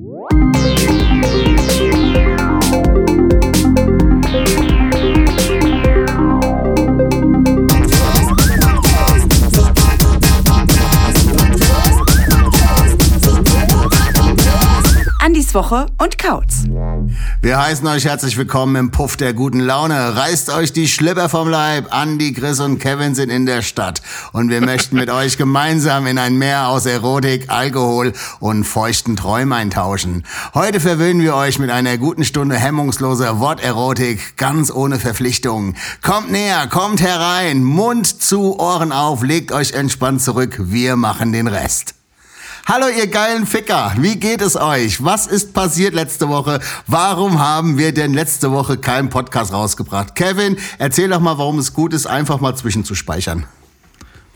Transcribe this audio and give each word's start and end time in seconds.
Andis 0.00 0.49
Woche 15.54 15.86
und 15.98 16.18
Kautz. 16.18 16.64
Wir 17.40 17.58
heißen 17.58 17.86
euch 17.86 18.04
herzlich 18.04 18.36
willkommen 18.36 18.76
im 18.76 18.90
Puff 18.90 19.16
der 19.16 19.32
guten 19.32 19.60
Laune. 19.60 20.16
Reißt 20.16 20.50
euch 20.50 20.72
die 20.72 20.88
Schlipper 20.88 21.28
vom 21.28 21.48
Leib. 21.48 21.86
Andi, 21.90 22.32
Chris 22.32 22.60
und 22.60 22.78
Kevin 22.78 23.14
sind 23.14 23.30
in 23.30 23.46
der 23.46 23.62
Stadt. 23.62 24.02
Und 24.32 24.50
wir 24.50 24.60
möchten 24.60 24.96
mit 24.96 25.10
euch 25.10 25.38
gemeinsam 25.38 26.06
in 26.06 26.18
ein 26.18 26.36
Meer 26.36 26.68
aus 26.68 26.86
Erotik, 26.86 27.50
Alkohol 27.50 28.12
und 28.40 28.64
feuchten 28.64 29.16
Träumen 29.16 29.52
eintauschen. 29.52 30.24
Heute 30.54 30.80
verwöhnen 30.80 31.22
wir 31.22 31.34
euch 31.34 31.58
mit 31.58 31.70
einer 31.70 31.98
guten 31.98 32.24
Stunde 32.24 32.56
hemmungsloser 32.56 33.38
Worterotik, 33.38 34.36
ganz 34.36 34.70
ohne 34.70 34.98
Verpflichtungen. 34.98 35.76
Kommt 36.02 36.30
näher, 36.30 36.66
kommt 36.68 37.00
herein, 37.00 37.62
Mund 37.62 38.22
zu, 38.22 38.58
Ohren 38.58 38.92
auf, 38.92 39.22
legt 39.22 39.52
euch 39.52 39.72
entspannt 39.72 40.22
zurück. 40.22 40.56
Wir 40.58 40.96
machen 40.96 41.32
den 41.32 41.46
Rest. 41.46 41.99
Hallo 42.66 42.86
ihr 42.88 43.06
geilen 43.06 43.46
Ficker, 43.46 43.94
wie 43.98 44.16
geht 44.16 44.42
es 44.42 44.54
euch? 44.54 45.02
Was 45.02 45.26
ist 45.26 45.54
passiert 45.54 45.94
letzte 45.94 46.28
Woche? 46.28 46.60
Warum 46.86 47.40
haben 47.40 47.78
wir 47.78 47.92
denn 47.92 48.12
letzte 48.12 48.52
Woche 48.52 48.76
keinen 48.76 49.08
Podcast 49.08 49.52
rausgebracht? 49.52 50.14
Kevin, 50.14 50.56
erzähl 50.78 51.08
doch 51.08 51.20
mal, 51.20 51.38
warum 51.38 51.58
es 51.58 51.72
gut 51.72 51.92
ist, 51.94 52.06
einfach 52.06 52.40
mal 52.40 52.54
zwischenzuspeichern. 52.54 53.46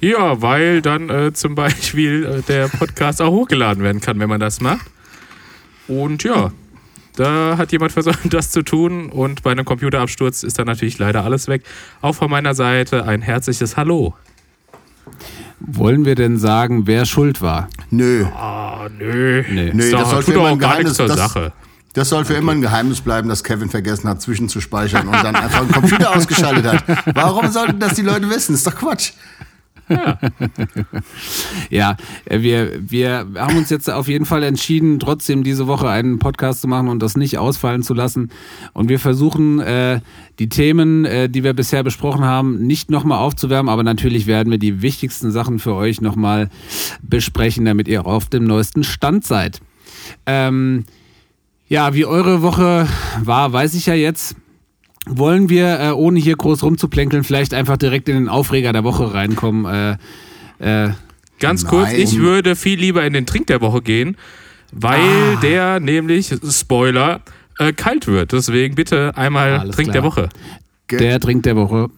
Ja, 0.00 0.40
weil 0.42 0.82
dann 0.82 1.10
äh, 1.10 1.32
zum 1.32 1.54
Beispiel 1.54 2.24
äh, 2.24 2.42
der 2.42 2.68
Podcast 2.68 3.22
auch 3.22 3.30
hochgeladen 3.30 3.84
werden 3.84 4.00
kann, 4.00 4.18
wenn 4.18 4.28
man 4.28 4.40
das 4.40 4.60
macht. 4.60 4.86
Und 5.86 6.24
ja, 6.24 6.50
da 7.16 7.56
hat 7.58 7.72
jemand 7.72 7.92
versucht, 7.92 8.18
das 8.32 8.50
zu 8.50 8.62
tun 8.62 9.10
und 9.10 9.42
bei 9.42 9.52
einem 9.52 9.64
Computerabsturz 9.64 10.42
ist 10.42 10.58
dann 10.58 10.66
natürlich 10.66 10.98
leider 10.98 11.24
alles 11.24 11.46
weg. 11.46 11.62
Auch 12.00 12.14
von 12.14 12.30
meiner 12.30 12.54
Seite 12.54 13.04
ein 13.04 13.22
herzliches 13.22 13.76
Hallo. 13.76 14.14
Wollen 15.66 16.04
wir 16.04 16.14
denn 16.14 16.38
sagen, 16.38 16.86
wer 16.86 17.04
schuld 17.06 17.40
war? 17.40 17.68
Nö. 17.90 18.24
Ah, 18.34 18.88
nö. 18.98 19.42
Nee. 19.50 19.70
Nö, 19.72 19.84
Ist 19.84 19.92
das 19.92 20.10
soll 20.10 20.22
für 20.22 20.26
tut 20.26 20.34
doch 20.34 20.40
immer 20.40 20.48
auch 20.48 20.52
ein 20.52 20.58
gar 20.58 20.70
Geheimnis 20.70 20.84
nichts 20.84 20.96
zur 20.96 21.06
das, 21.08 21.16
Sache. 21.16 21.52
Das 21.94 22.08
soll 22.08 22.24
für 22.24 22.34
immer 22.34 22.52
ein 22.52 22.60
Geheimnis 22.60 23.00
bleiben, 23.00 23.28
dass 23.28 23.44
Kevin 23.44 23.70
vergessen 23.70 24.08
hat, 24.08 24.20
zwischenzuspeichern 24.20 25.06
und 25.06 25.14
dann 25.14 25.36
einfach 25.36 25.60
einen 25.60 25.70
Computer 25.70 26.14
ausgeschaltet 26.16 26.66
hat. 26.66 26.84
Warum 27.14 27.50
sollten 27.50 27.78
das 27.78 27.94
die 27.94 28.02
Leute 28.02 28.28
wissen? 28.30 28.54
Ist 28.54 28.66
doch 28.66 28.74
Quatsch. 28.74 29.12
Ja, 31.70 31.96
äh, 32.24 32.40
wir, 32.40 32.80
wir 32.90 33.26
haben 33.36 33.56
uns 33.56 33.70
jetzt 33.70 33.90
auf 33.90 34.08
jeden 34.08 34.26
Fall 34.26 34.42
entschieden, 34.42 34.98
trotzdem 34.98 35.44
diese 35.44 35.66
Woche 35.66 35.88
einen 35.88 36.18
Podcast 36.18 36.60
zu 36.60 36.68
machen 36.68 36.88
und 36.88 37.02
das 37.02 37.16
nicht 37.16 37.38
ausfallen 37.38 37.82
zu 37.82 37.94
lassen. 37.94 38.30
Und 38.72 38.88
wir 38.88 38.98
versuchen, 38.98 39.60
äh, 39.60 40.00
die 40.38 40.48
Themen, 40.48 41.04
äh, 41.04 41.28
die 41.28 41.44
wir 41.44 41.54
bisher 41.54 41.82
besprochen 41.82 42.24
haben, 42.24 42.66
nicht 42.66 42.90
nochmal 42.90 43.18
aufzuwärmen, 43.18 43.70
aber 43.70 43.82
natürlich 43.82 44.26
werden 44.26 44.50
wir 44.50 44.58
die 44.58 44.82
wichtigsten 44.82 45.30
Sachen 45.30 45.58
für 45.58 45.74
euch 45.74 46.00
nochmal 46.00 46.50
besprechen, 47.02 47.64
damit 47.64 47.88
ihr 47.88 48.06
auf 48.06 48.28
dem 48.28 48.44
neuesten 48.44 48.84
Stand 48.84 49.24
seid. 49.24 49.60
Ähm, 50.26 50.84
ja, 51.66 51.94
wie 51.94 52.04
eure 52.04 52.42
Woche 52.42 52.86
war, 53.22 53.52
weiß 53.52 53.74
ich 53.74 53.86
ja 53.86 53.94
jetzt. 53.94 54.36
Wollen 55.06 55.48
wir, 55.50 55.80
äh, 55.80 55.90
ohne 55.90 56.18
hier 56.18 56.36
groß 56.36 56.62
rumzuplänkeln, 56.62 57.24
vielleicht 57.24 57.52
einfach 57.54 57.76
direkt 57.76 58.08
in 58.08 58.14
den 58.16 58.28
Aufreger 58.28 58.72
der 58.72 58.84
Woche 58.84 59.12
reinkommen? 59.12 59.98
Äh, 60.60 60.86
äh, 60.86 60.90
Ganz 61.40 61.66
kurz, 61.66 61.88
Nein. 61.90 62.00
ich 62.00 62.18
würde 62.18 62.56
viel 62.56 62.78
lieber 62.78 63.04
in 63.04 63.12
den 63.12 63.26
Trink 63.26 63.48
der 63.48 63.60
Woche 63.60 63.82
gehen, 63.82 64.16
weil 64.72 65.00
Ah. 65.00 65.40
der 65.42 65.80
nämlich, 65.80 66.32
Spoiler, 66.48 67.20
äh, 67.58 67.72
kalt 67.72 68.06
wird. 68.06 68.32
Deswegen 68.32 68.76
bitte 68.76 69.12
einmal 69.16 69.58
Alles 69.58 69.76
Trink 69.76 69.90
klar. 69.90 70.00
der 70.00 70.04
Woche. 70.04 70.28
der 70.90 71.20
Trink 71.20 71.42
der 71.42 71.56
Woche. 71.56 71.88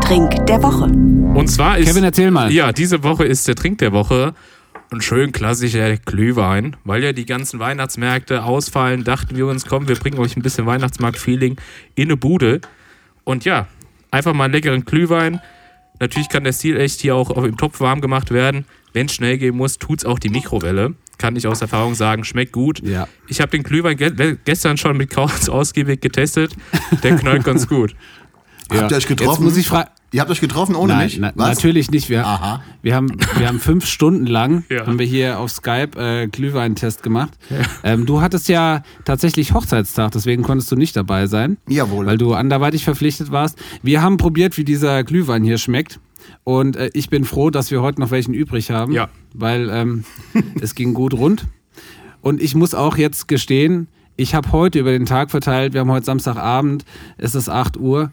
Trink 0.00 0.46
der 0.46 0.62
Woche. 0.62 0.84
Und 0.84 1.48
zwar 1.48 1.76
ist. 1.78 1.88
Kevin, 1.88 2.04
erzähl 2.04 2.30
mal. 2.30 2.50
Ja, 2.50 2.72
diese 2.72 3.02
Woche 3.04 3.24
ist 3.24 3.46
der 3.46 3.54
Trink 3.54 3.78
der 3.78 3.92
Woche. 3.92 4.32
Ein 4.90 5.02
schön 5.02 5.32
klassischer 5.32 5.96
Glühwein, 5.98 6.76
weil 6.84 7.04
ja 7.04 7.12
die 7.12 7.26
ganzen 7.26 7.60
Weihnachtsmärkte 7.60 8.42
ausfallen, 8.44 9.04
dachten 9.04 9.36
wir 9.36 9.46
uns, 9.46 9.66
komm, 9.66 9.86
wir 9.86 9.96
bringen 9.96 10.18
euch 10.18 10.36
ein 10.36 10.42
bisschen 10.42 10.64
Weihnachtsmarkt-Feeling 10.64 11.56
in 11.94 12.04
eine 12.08 12.16
Bude. 12.16 12.60
Und 13.24 13.44
ja, 13.44 13.66
einfach 14.10 14.32
mal 14.32 14.44
einen 14.44 14.54
leckeren 14.54 14.84
Glühwein. 14.86 15.40
Natürlich 16.00 16.30
kann 16.30 16.44
der 16.44 16.52
Stil 16.54 16.78
echt 16.80 17.00
hier 17.02 17.14
auch 17.16 17.28
auf- 17.30 17.44
im 17.44 17.58
Topf 17.58 17.80
warm 17.80 18.00
gemacht 18.00 18.30
werden. 18.30 18.64
Wenn 18.94 19.06
es 19.06 19.12
schnell 19.14 19.36
gehen 19.36 19.56
muss, 19.56 19.76
tut's 19.78 20.06
auch 20.06 20.18
die 20.18 20.30
Mikrowelle. 20.30 20.94
Kann 21.18 21.36
ich 21.36 21.46
aus 21.46 21.60
Erfahrung 21.60 21.94
sagen, 21.94 22.24
schmeckt 22.24 22.52
gut. 22.52 22.80
Ja. 22.82 23.08
Ich 23.26 23.40
habe 23.42 23.50
den 23.50 23.64
Glühwein 23.64 23.96
ge 23.98 24.36
gestern 24.44 24.78
schon 24.78 24.96
mit 24.96 25.10
Kauz 25.10 25.48
ausgiebig 25.50 26.00
getestet. 26.00 26.54
Der 27.02 27.16
knallt 27.16 27.44
ganz 27.44 27.68
gut. 27.68 27.94
Habt 28.70 28.90
ihr 28.90 28.96
euch 28.96 29.06
getroffen? 29.06 29.30
Jetzt 29.32 29.40
muss 29.40 29.56
ich 29.58 29.66
fragen. 29.68 29.90
Ihr 30.10 30.22
habt 30.22 30.30
euch 30.30 30.40
getroffen 30.40 30.74
ohne 30.74 30.94
Nein, 30.94 31.04
mich? 31.04 31.18
na, 31.18 31.32
Was? 31.34 31.56
natürlich 31.56 31.90
nicht. 31.90 32.08
Wir, 32.08 32.26
Aha. 32.26 32.62
wir, 32.80 32.94
haben, 32.94 33.08
wir 33.36 33.46
haben 33.46 33.60
fünf 33.60 33.84
Stunden 33.84 34.26
lang 34.26 34.64
Ja. 34.70 34.86
haben 34.86 34.98
wir 34.98 35.04
hier 35.04 35.38
auf 35.38 35.50
Skype 35.50 35.98
äh, 35.98 36.28
Glühweintest 36.28 37.02
gemacht. 37.02 37.32
Ähm, 37.82 38.06
du 38.06 38.22
hattest 38.22 38.48
ja 38.48 38.82
tatsächlich 39.04 39.52
Hochzeitstag, 39.52 40.12
deswegen 40.12 40.42
konntest 40.42 40.72
du 40.72 40.76
nicht 40.76 40.96
dabei 40.96 41.26
sein. 41.26 41.58
Jawohl. 41.68 42.06
Weil 42.06 42.16
du 42.16 42.32
anderweitig 42.32 42.84
verpflichtet 42.84 43.30
warst. 43.32 43.58
Wir 43.82 44.00
haben 44.00 44.16
probiert, 44.16 44.56
wie 44.56 44.64
dieser 44.64 45.04
Glühwein 45.04 45.44
hier 45.44 45.58
schmeckt. 45.58 46.00
Und 46.42 46.76
äh, 46.76 46.90
ich 46.94 47.10
bin 47.10 47.24
froh, 47.26 47.50
dass 47.50 47.70
wir 47.70 47.82
heute 47.82 48.00
noch 48.00 48.10
welchen 48.10 48.32
übrig 48.32 48.70
haben. 48.70 48.92
Ja. 48.92 49.08
Weil 49.34 49.68
ähm, 49.70 50.04
es 50.60 50.74
ging 50.74 50.94
gut 50.94 51.12
rund. 51.12 51.44
Und 52.22 52.40
ich 52.42 52.54
muss 52.54 52.72
auch 52.74 52.96
jetzt 52.96 53.28
gestehen, 53.28 53.88
ich 54.16 54.34
habe 54.34 54.50
heute 54.50 54.80
über 54.80 54.90
den 54.90 55.06
Tag 55.06 55.30
verteilt, 55.30 55.74
wir 55.74 55.80
haben 55.80 55.90
heute 55.92 56.06
Samstagabend, 56.06 56.84
es 57.18 57.36
ist 57.36 57.48
8 57.48 57.76
Uhr 57.76 58.10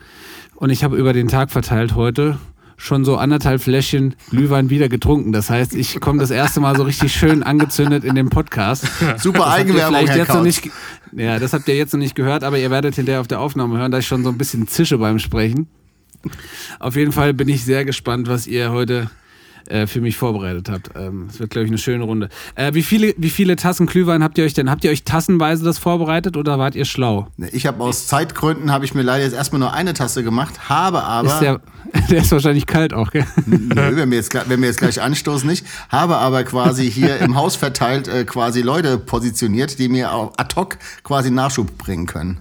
und 0.56 0.70
ich 0.70 0.84
habe 0.84 0.98
über 0.98 1.14
den 1.14 1.28
Tag 1.28 1.52
verteilt 1.52 1.96
heute 1.96 2.38
schon 2.78 3.06
so 3.06 3.18
anderthalb 3.18 3.62
Fläschchen 3.62 4.16
Glühwein 4.30 4.70
wieder 4.70 4.90
getrunken. 4.90 5.32
Das 5.32 5.50
heißt, 5.50 5.76
ich 5.76 6.00
komme 6.02 6.20
das 6.20 6.32
erste 6.32 6.60
Mal 6.60 6.76
so 6.76 6.84
richtig 6.84 7.14
schön 7.14 7.44
angezündet 7.44 8.04
in 8.04 8.16
den 8.16 8.30
Podcast. 8.30 8.86
Super 9.18 9.48
Eigenwerbung, 9.48 10.06
Herr 10.08 10.18
jetzt 10.18 10.34
noch 10.34 10.44
nicht, 10.44 10.70
Ja, 11.14 11.40
das 11.40 11.54
habt 11.54 11.68
ihr 11.68 11.76
jetzt 11.76 11.94
noch 11.94 12.00
nicht 12.00 12.16
gehört, 12.16 12.44
aber 12.44 12.58
ihr 12.58 12.72
werdet 12.72 12.96
hinterher 12.96 13.22
auf 13.22 13.28
der 13.28 13.40
Aufnahme 13.40 13.78
hören, 13.78 13.92
dass 13.92 14.02
ich 14.02 14.08
schon 14.08 14.24
so 14.24 14.30
ein 14.30 14.38
bisschen 14.38 14.68
zische 14.68 14.98
beim 14.98 15.20
Sprechen. 15.20 15.68
Auf 16.80 16.96
jeden 16.96 17.12
Fall 17.12 17.34
bin 17.34 17.48
ich 17.48 17.64
sehr 17.64 17.86
gespannt, 17.86 18.28
was 18.28 18.48
ihr 18.48 18.72
heute 18.72 19.10
äh, 19.70 19.88
für 19.88 20.02
mich 20.02 20.18
vorbereitet 20.18 20.70
habt. 20.70 20.90
Ähm, 20.96 21.28
Es 21.30 21.40
wird, 21.40 21.50
glaube 21.52 21.66
ich, 21.66 21.72
eine 21.72 21.78
schöne 21.78 22.04
Runde. 22.04 22.30
Äh, 22.56 22.74
wie, 22.74 22.84
viele, 22.84 23.14
wie 23.18 23.30
viele 23.30 23.56
Tassen 23.56 23.86
Glühwein 23.86 24.24
habt 24.24 24.38
ihr 24.38 24.46
euch 24.46 24.54
denn? 24.54 24.70
Habt 24.70 24.84
ihr 24.84 24.92
euch 24.92 25.04
tassenweise 25.04 25.64
das 25.64 25.78
vorbereitet 25.78 26.38
oder 26.38 26.60
wart 26.60 26.76
ihr 26.76 26.86
schlau? 26.86 27.28
Ich 27.52 27.66
habe 27.66 27.84
aus 27.84 28.08
Zeitgründen 28.08 28.72
habe 28.72 28.86
ich 28.86 28.94
mir 28.94 29.02
leider 29.02 29.24
jetzt 29.24 29.34
erstmal 29.34 29.60
nur 29.60 29.74
eine 29.74 29.94
Tasse 29.94 30.24
gemacht, 30.24 30.70
habe 30.70 31.04
aber 31.04 31.28
Ist 31.30 31.40
der, 31.40 31.62
der 32.10 32.22
ist 32.22 32.32
wahrscheinlich 32.32 32.66
kalt 32.66 32.94
auch, 32.94 33.12
gell? 33.12 33.26
Nö, 33.46 33.96
wenn 33.96 34.10
wir, 34.10 34.18
jetzt, 34.18 34.30
gleich- 34.32 34.50
wenn 34.50 34.62
wir 34.62 34.68
jetzt 34.68 34.80
gleich 34.80 35.02
anstoßen, 35.02 35.48
nicht. 35.50 35.66
Habe 35.90 36.18
aber 36.18 36.44
quasi 36.44 36.90
hier 36.92 37.18
im 37.20 37.36
Haus 37.36 37.56
verteilt 37.56 38.08
äh, 38.08 38.24
quasi 38.26 38.62
Leute 38.62 38.98
positioniert, 38.98 39.80
die 39.80 39.90
mir 39.90 40.14
auch 40.14 40.34
ad 40.38 40.56
hoc 40.56 40.78
quasi 41.04 41.32
Nachschub 41.32 41.78
bringen 41.78 42.06
können. 42.06 42.40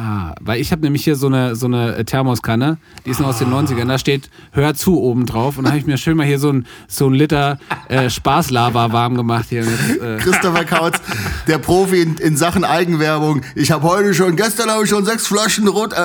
Ah, 0.00 0.36
weil 0.40 0.60
ich 0.60 0.70
habe 0.70 0.82
nämlich 0.82 1.02
hier 1.02 1.16
so 1.16 1.26
eine, 1.26 1.56
so 1.56 1.66
eine 1.66 1.96
äh, 1.96 2.04
Thermoskanne, 2.04 2.78
die 3.04 3.10
ist 3.10 3.18
noch 3.18 3.26
aus 3.26 3.38
den 3.38 3.50
90ern, 3.52 3.88
da 3.88 3.98
steht 3.98 4.30
Hör 4.52 4.74
zu 4.74 5.00
oben 5.00 5.26
drauf 5.26 5.58
und 5.58 5.64
da 5.64 5.70
habe 5.70 5.78
ich 5.80 5.86
mir 5.86 5.98
schön 5.98 6.16
mal 6.16 6.24
hier 6.24 6.38
so 6.38 6.50
ein, 6.52 6.66
so 6.86 7.08
ein 7.08 7.14
Liter 7.14 7.58
äh, 7.88 8.08
Spaßlava 8.08 8.92
warm 8.92 9.16
gemacht 9.16 9.46
hier. 9.48 9.64
Mit, 9.64 10.00
äh, 10.00 10.18
Christopher 10.18 10.64
Kautz, 10.64 11.00
der 11.48 11.58
Profi 11.58 12.00
in, 12.00 12.16
in 12.18 12.36
Sachen 12.36 12.62
Eigenwerbung. 12.62 13.42
Ich 13.56 13.72
habe 13.72 13.82
heute 13.88 14.14
schon, 14.14 14.36
gestern 14.36 14.70
habe 14.70 14.84
ich 14.84 14.88
schon 14.90 15.04
sechs 15.04 15.26
Flaschen 15.26 15.66
Rot, 15.66 15.92
äh, 15.92 15.96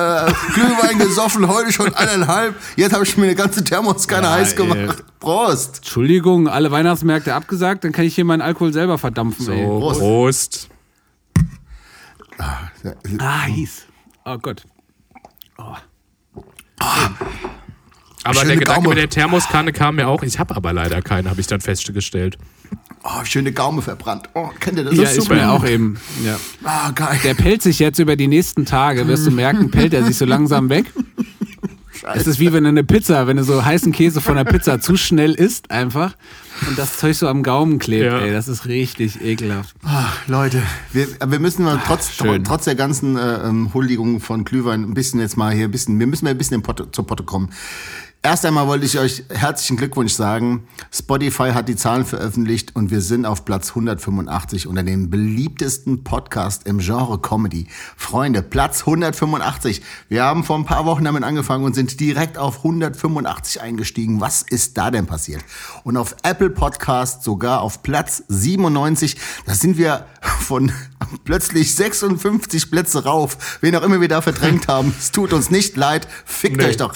Glühwein 0.54 0.98
gesoffen, 0.98 1.46
heute 1.46 1.70
schon 1.72 1.94
eineinhalb. 1.94 2.56
Jetzt 2.74 2.94
habe 2.94 3.04
ich 3.04 3.16
mir 3.16 3.26
eine 3.26 3.36
ganze 3.36 3.62
Thermoskanne 3.62 4.26
Ja, 4.26 4.32
heiß 4.32 4.54
ey. 4.54 4.66
gemacht. 4.66 5.04
Prost. 5.20 5.76
Entschuldigung, 5.76 6.48
alle 6.48 6.72
Weihnachtsmärkte 6.72 7.32
abgesagt, 7.32 7.84
dann 7.84 7.92
kann 7.92 8.04
ich 8.06 8.16
hier 8.16 8.24
meinen 8.24 8.42
Alkohol 8.42 8.72
selber 8.72 8.98
verdampfen. 8.98 9.48
ey. 9.52 9.64
So, 9.64 9.78
Prost. 9.78 10.00
Prost. 10.00 10.68
Ah, 13.20 13.44
hieß. 13.44 13.83
Oh 14.24 14.38
Gott. 14.38 14.64
Aber 18.24 18.34
Schöne 18.36 18.46
der 18.46 18.56
Gedanke 18.56 18.82
Gaume. 18.82 18.88
mit 18.88 18.98
der 18.98 19.10
Thermoskanne 19.10 19.72
kam 19.72 19.96
mir 19.96 20.08
auch. 20.08 20.22
Ich 20.22 20.38
habe 20.38 20.56
aber 20.56 20.72
leider 20.72 21.02
keine, 21.02 21.28
habe 21.28 21.40
ich 21.40 21.46
dann 21.46 21.60
festgestellt. 21.60 22.38
Oh, 23.02 23.22
schöne 23.24 23.52
Gaume 23.52 23.82
verbrannt. 23.82 24.30
Oh, 24.32 24.48
kennt 24.58 24.78
ihr 24.78 24.84
das? 24.84 24.94
Ja, 24.94 25.02
ist 25.02 25.18
ist 25.18 25.28
mir 25.28 25.50
auch 25.50 25.64
eben. 25.66 25.98
Ja. 26.24 26.38
Ah, 26.64 26.90
geil. 26.92 27.20
Der 27.22 27.34
pellt 27.34 27.60
sich 27.60 27.78
jetzt 27.78 27.98
über 27.98 28.16
die 28.16 28.26
nächsten 28.28 28.64
Tage, 28.64 29.06
wirst 29.08 29.26
du 29.26 29.30
merken, 29.30 29.70
pellt 29.70 29.92
er 29.92 30.04
sich 30.04 30.16
so 30.16 30.24
langsam 30.24 30.70
weg. 30.70 30.86
Es 32.14 32.26
ist 32.26 32.38
wie 32.38 32.52
wenn 32.52 32.64
du 32.64 32.68
eine 32.68 32.84
Pizza, 32.84 33.26
wenn 33.26 33.36
du 33.36 33.44
so 33.44 33.64
heißen 33.64 33.92
Käse 33.92 34.20
von 34.20 34.36
der 34.36 34.44
Pizza 34.44 34.80
zu 34.80 34.96
schnell 34.96 35.32
isst, 35.34 35.70
einfach 35.70 36.14
und 36.68 36.78
das 36.78 36.98
Zeug 36.98 37.16
so 37.16 37.28
am 37.28 37.42
Gaumen 37.42 37.78
klebt, 37.78 38.04
Ja. 38.04 38.18
ey, 38.20 38.32
das 38.32 38.48
ist 38.48 38.66
richtig 38.66 39.20
ekelhaft. 39.22 39.74
Ah, 39.84 40.06
Leute, 40.26 40.62
wir, 40.92 41.06
wir 41.26 41.38
müssen 41.38 41.64
mal 41.64 41.80
trotz, 41.86 42.10
schön. 42.12 42.44
trotz 42.44 42.64
der 42.64 42.74
ganzen 42.74 43.16
äh, 43.16 43.48
ähm, 43.48 43.72
Huldigungen 43.72 44.20
von 44.20 44.44
Glühwein 44.44 44.82
ein 44.82 44.94
bisschen 44.94 45.20
jetzt 45.20 45.36
mal 45.36 45.52
hier 45.54 45.64
ein 45.64 45.70
bisschen, 45.70 45.98
wir 45.98 46.06
müssen 46.06 46.24
mal 46.26 46.32
ein 46.32 46.38
bisschen 46.38 46.62
Potte, 46.62 46.90
zur 46.90 47.06
Potte 47.06 47.22
kommen. 47.24 47.50
Erst 48.26 48.46
einmal 48.46 48.66
wollte 48.66 48.86
ich 48.86 48.98
euch 48.98 49.22
herzlichen 49.28 49.76
Glückwunsch 49.76 50.14
sagen. 50.14 50.66
Spotify 50.90 51.50
hat 51.52 51.68
die 51.68 51.76
Zahlen 51.76 52.06
veröffentlicht 52.06 52.74
und 52.74 52.90
wir 52.90 53.02
sind 53.02 53.26
auf 53.26 53.44
Platz 53.44 53.68
185 53.68 54.66
unter 54.66 54.82
den 54.82 55.10
beliebtesten 55.10 56.04
Podcast 56.04 56.66
im 56.66 56.78
Genre 56.78 57.20
Comedy. 57.20 57.66
Freunde, 57.98 58.40
Platz 58.42 58.80
185. 58.80 59.82
Wir 60.08 60.24
haben 60.24 60.42
vor 60.42 60.56
ein 60.56 60.64
paar 60.64 60.86
Wochen 60.86 61.04
damit 61.04 61.22
angefangen 61.22 61.64
und 61.64 61.74
sind 61.74 62.00
direkt 62.00 62.38
auf 62.38 62.58
185 62.64 63.60
eingestiegen. 63.60 64.22
Was 64.22 64.40
ist 64.40 64.78
da 64.78 64.90
denn 64.90 65.04
passiert? 65.04 65.44
Und 65.82 65.98
auf 65.98 66.16
Apple 66.22 66.48
Podcast 66.48 67.24
sogar 67.24 67.60
auf 67.60 67.82
Platz 67.82 68.24
97. 68.28 69.18
Da 69.44 69.52
sind 69.52 69.76
wir 69.76 70.06
von 70.40 70.72
plötzlich 71.24 71.74
56 71.74 72.70
Plätze 72.70 73.04
rauf. 73.04 73.58
Wen 73.60 73.76
auch 73.76 73.82
immer 73.82 74.00
wir 74.00 74.08
da 74.08 74.22
verdrängt 74.22 74.66
haben. 74.68 74.94
Es 74.98 75.12
tut 75.12 75.34
uns 75.34 75.50
nicht 75.50 75.76
leid. 75.76 76.08
Fickt 76.24 76.56
Nee. 76.56 76.64
euch 76.64 76.78
doch. 76.78 76.94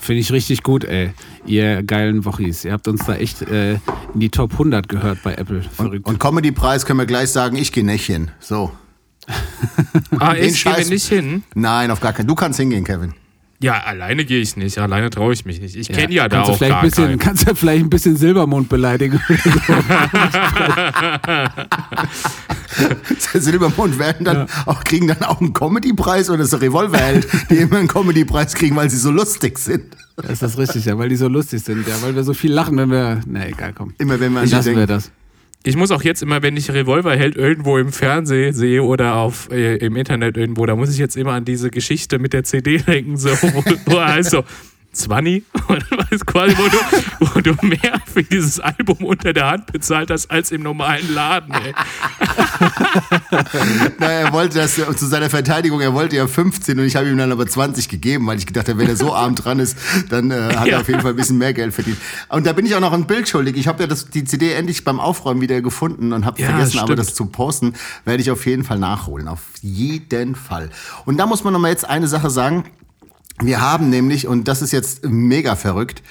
Finde 0.00 0.20
ich 0.20 0.32
richtig 0.32 0.62
gut, 0.62 0.84
ey. 0.84 1.12
Ihr 1.46 1.82
geilen 1.82 2.24
Wochis. 2.24 2.64
Ihr 2.64 2.72
habt 2.72 2.88
uns 2.88 3.04
da 3.06 3.14
echt 3.16 3.42
äh, 3.42 3.74
in 4.14 4.20
die 4.20 4.30
Top 4.30 4.52
100 4.52 4.88
gehört 4.88 5.22
bei 5.22 5.34
Apple. 5.34 5.62
Verrückt. 5.62 6.06
Und 6.06 6.18
Comedy-Preis 6.18 6.86
können 6.86 6.98
wir 6.98 7.06
gleich 7.06 7.30
sagen, 7.30 7.56
ich 7.56 7.72
gehe 7.72 7.84
nicht 7.84 8.06
hin. 8.06 8.30
So. 8.40 8.72
Ah, 10.18 10.34
ich 10.34 10.64
gehe 10.64 10.88
nicht 10.88 11.06
hin. 11.06 11.44
Nein, 11.54 11.90
auf 11.90 12.00
gar 12.00 12.12
keinen. 12.12 12.26
Du 12.26 12.34
kannst 12.34 12.58
hingehen, 12.58 12.82
Kevin. 12.82 13.14
Ja, 13.60 13.80
alleine 13.80 14.24
gehe 14.24 14.40
ich 14.40 14.56
nicht. 14.56 14.78
Alleine 14.78 15.10
traue 15.10 15.32
ich 15.32 15.44
mich 15.44 15.60
nicht. 15.60 15.74
Ich 15.74 15.88
kenne 15.88 16.14
ja, 16.14 16.28
da 16.28 16.36
kannst 16.36 16.48
du 16.48 16.52
auch 16.52 16.58
vielleicht 16.58 16.72
gar 16.72 16.80
ein 16.80 16.88
bisschen, 16.88 17.04
keinen. 17.06 17.18
Kannst 17.18 17.48
du 17.48 17.54
vielleicht 17.56 17.84
ein 17.84 17.90
bisschen 17.90 18.16
Silbermond 18.16 18.68
beleidigen. 18.68 19.20
Silbermond 23.34 23.98
werden 23.98 24.24
dann 24.24 24.46
auch, 24.66 24.84
kriegen 24.84 25.08
dann 25.08 25.22
auch 25.22 25.40
einen 25.40 25.52
Comedy-Preis 25.52 26.30
oder 26.30 26.44
so 26.44 26.58
Revolverheld, 26.58 27.26
die 27.50 27.56
immer 27.56 27.78
einen 27.78 27.88
Comedy-Preis 27.88 28.54
kriegen, 28.54 28.76
weil 28.76 28.90
sie 28.90 28.96
so 28.96 29.10
lustig 29.10 29.58
sind. 29.58 29.96
ist 30.28 30.42
das 30.42 30.56
richtig, 30.58 30.84
ja, 30.84 30.96
weil 30.98 31.08
die 31.08 31.16
so 31.16 31.28
lustig 31.28 31.62
sind, 31.62 31.86
ja, 31.86 31.94
weil 32.02 32.14
wir 32.14 32.22
so 32.24 32.34
viel 32.34 32.52
lachen, 32.52 32.76
wenn 32.76 32.90
wir. 32.90 33.20
Na 33.26 33.46
egal, 33.48 33.72
komm. 33.72 33.94
Immer 33.98 34.20
wenn 34.20 34.32
man 34.32 34.44
an 34.44 34.62
die 34.62 34.76
wir 34.76 34.86
das. 34.86 35.10
Ich 35.68 35.76
muss 35.76 35.90
auch 35.90 36.00
jetzt 36.00 36.22
immer, 36.22 36.40
wenn 36.40 36.56
ich 36.56 36.70
Revolverheld 36.70 37.36
irgendwo 37.36 37.76
im 37.76 37.92
Fernsehen 37.92 38.54
sehe 38.54 38.82
oder 38.82 39.16
auf, 39.16 39.50
äh, 39.52 39.76
im 39.76 39.96
Internet 39.96 40.38
irgendwo, 40.38 40.64
da 40.64 40.74
muss 40.74 40.90
ich 40.90 40.96
jetzt 40.96 41.14
immer 41.14 41.32
an 41.32 41.44
diese 41.44 41.68
Geschichte 41.68 42.18
mit 42.18 42.32
der 42.32 42.42
CD 42.42 42.78
denken, 42.86 43.18
so, 43.18 43.28
wo, 43.28 43.62
wo 43.84 43.96
er 43.98 44.14
heißt 44.14 44.30
so, 44.30 44.44
20 44.98 45.44
und 45.68 45.90
weißt 45.90 46.26
quasi, 46.26 46.54
wo 46.58 46.68
du, 46.68 46.76
wo 47.34 47.40
du 47.40 47.54
mehr 47.66 48.00
für 48.12 48.22
dieses 48.22 48.60
Album 48.60 48.98
unter 49.04 49.32
der 49.32 49.50
Hand 49.50 49.72
bezahlt 49.72 50.10
hast 50.10 50.30
als 50.30 50.50
im 50.52 50.62
normalen 50.62 51.12
Laden. 51.14 51.54
Ey. 51.54 51.74
Na, 53.98 54.06
er 54.06 54.32
wollte 54.32 54.58
das 54.58 54.74
zu 54.74 55.06
seiner 55.06 55.30
Verteidigung, 55.30 55.80
er 55.80 55.94
wollte 55.94 56.16
ja 56.16 56.26
15 56.26 56.78
und 56.78 56.84
ich 56.86 56.96
habe 56.96 57.08
ihm 57.08 57.16
dann 57.18 57.32
aber 57.32 57.46
20 57.46 57.88
gegeben, 57.88 58.26
weil 58.26 58.38
ich 58.38 58.46
gedacht 58.46 58.68
habe, 58.68 58.78
wenn 58.78 58.88
er 58.88 58.96
so 58.96 59.14
arm 59.14 59.34
dran 59.34 59.58
ist, 59.58 59.76
dann 60.10 60.30
äh, 60.30 60.54
hat 60.56 60.66
Ja. 60.66 60.74
er 60.74 60.80
auf 60.80 60.88
jeden 60.88 61.00
Fall 61.00 61.12
ein 61.12 61.16
bisschen 61.16 61.38
mehr 61.38 61.52
Geld 61.54 61.74
verdient. 61.74 61.98
Und 62.28 62.46
da 62.46 62.52
bin 62.52 62.66
ich 62.66 62.74
auch 62.74 62.80
noch 62.80 62.92
ein 62.92 63.06
Bild 63.06 63.28
schuldig. 63.28 63.56
Ich 63.56 63.68
habe 63.68 63.82
ja 63.82 63.86
das, 63.86 64.10
die 64.10 64.24
CD 64.24 64.52
endlich 64.52 64.84
beim 64.84 65.00
Aufräumen 65.00 65.40
wieder 65.40 65.60
gefunden 65.62 66.12
und 66.12 66.24
habe 66.24 66.40
Ja, 66.40 66.48
vergessen, 66.50 66.80
aber 66.80 66.96
das 66.96 67.14
zu 67.14 67.26
posten, 67.26 67.74
werde 68.04 68.22
ich 68.22 68.30
auf 68.30 68.46
jeden 68.46 68.64
Fall 68.64 68.78
nachholen. 68.78 69.28
Auf 69.28 69.40
jeden 69.60 70.34
Fall. 70.34 70.70
Und 71.04 71.16
da 71.18 71.26
muss 71.26 71.44
man 71.44 71.52
noch 71.52 71.60
mal 71.60 71.70
jetzt 71.70 71.88
eine 71.88 72.08
Sache 72.08 72.30
sagen. 72.30 72.64
Wir 73.40 73.60
haben 73.60 73.88
nämlich, 73.88 74.26
und 74.26 74.48
das 74.48 74.62
ist 74.62 74.72
jetzt 74.72 75.04
mega 75.04 75.54
verrückt, 75.54 76.02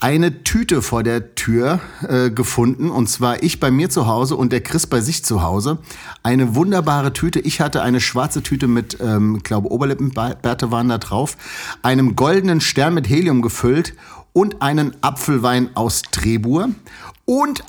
eine 0.00 0.44
Tüte 0.44 0.80
vor 0.80 1.02
der 1.02 1.34
Tür 1.34 1.80
äh, 2.08 2.30
gefunden. 2.30 2.90
Und 2.90 3.08
zwar 3.08 3.42
ich 3.42 3.60
bei 3.60 3.70
mir 3.70 3.90
zu 3.90 4.06
Hause 4.06 4.36
und 4.36 4.52
der 4.52 4.62
Chris 4.62 4.86
bei 4.86 5.00
sich 5.00 5.24
zu 5.24 5.42
Hause. 5.42 5.78
Eine 6.22 6.54
wunderbare 6.54 7.12
Tüte. 7.12 7.40
Ich 7.40 7.60
hatte 7.60 7.82
eine 7.82 8.00
schwarze 8.00 8.42
Tüte 8.42 8.68
mit, 8.68 8.98
ähm, 9.00 9.42
glaube, 9.42 9.70
Oberlippenbärte 9.70 10.70
waren 10.70 10.88
da 10.88 10.98
drauf. 10.98 11.36
Einem 11.82 12.16
goldenen 12.16 12.60
Stern 12.60 12.94
mit 12.94 13.08
Helium 13.08 13.42
gefüllt 13.42 13.94
und 14.32 14.62
einen 14.62 14.96
Apfelwein 15.02 15.70
aus 15.74 16.02
Trebur. 16.02 16.70
Und 17.24 17.64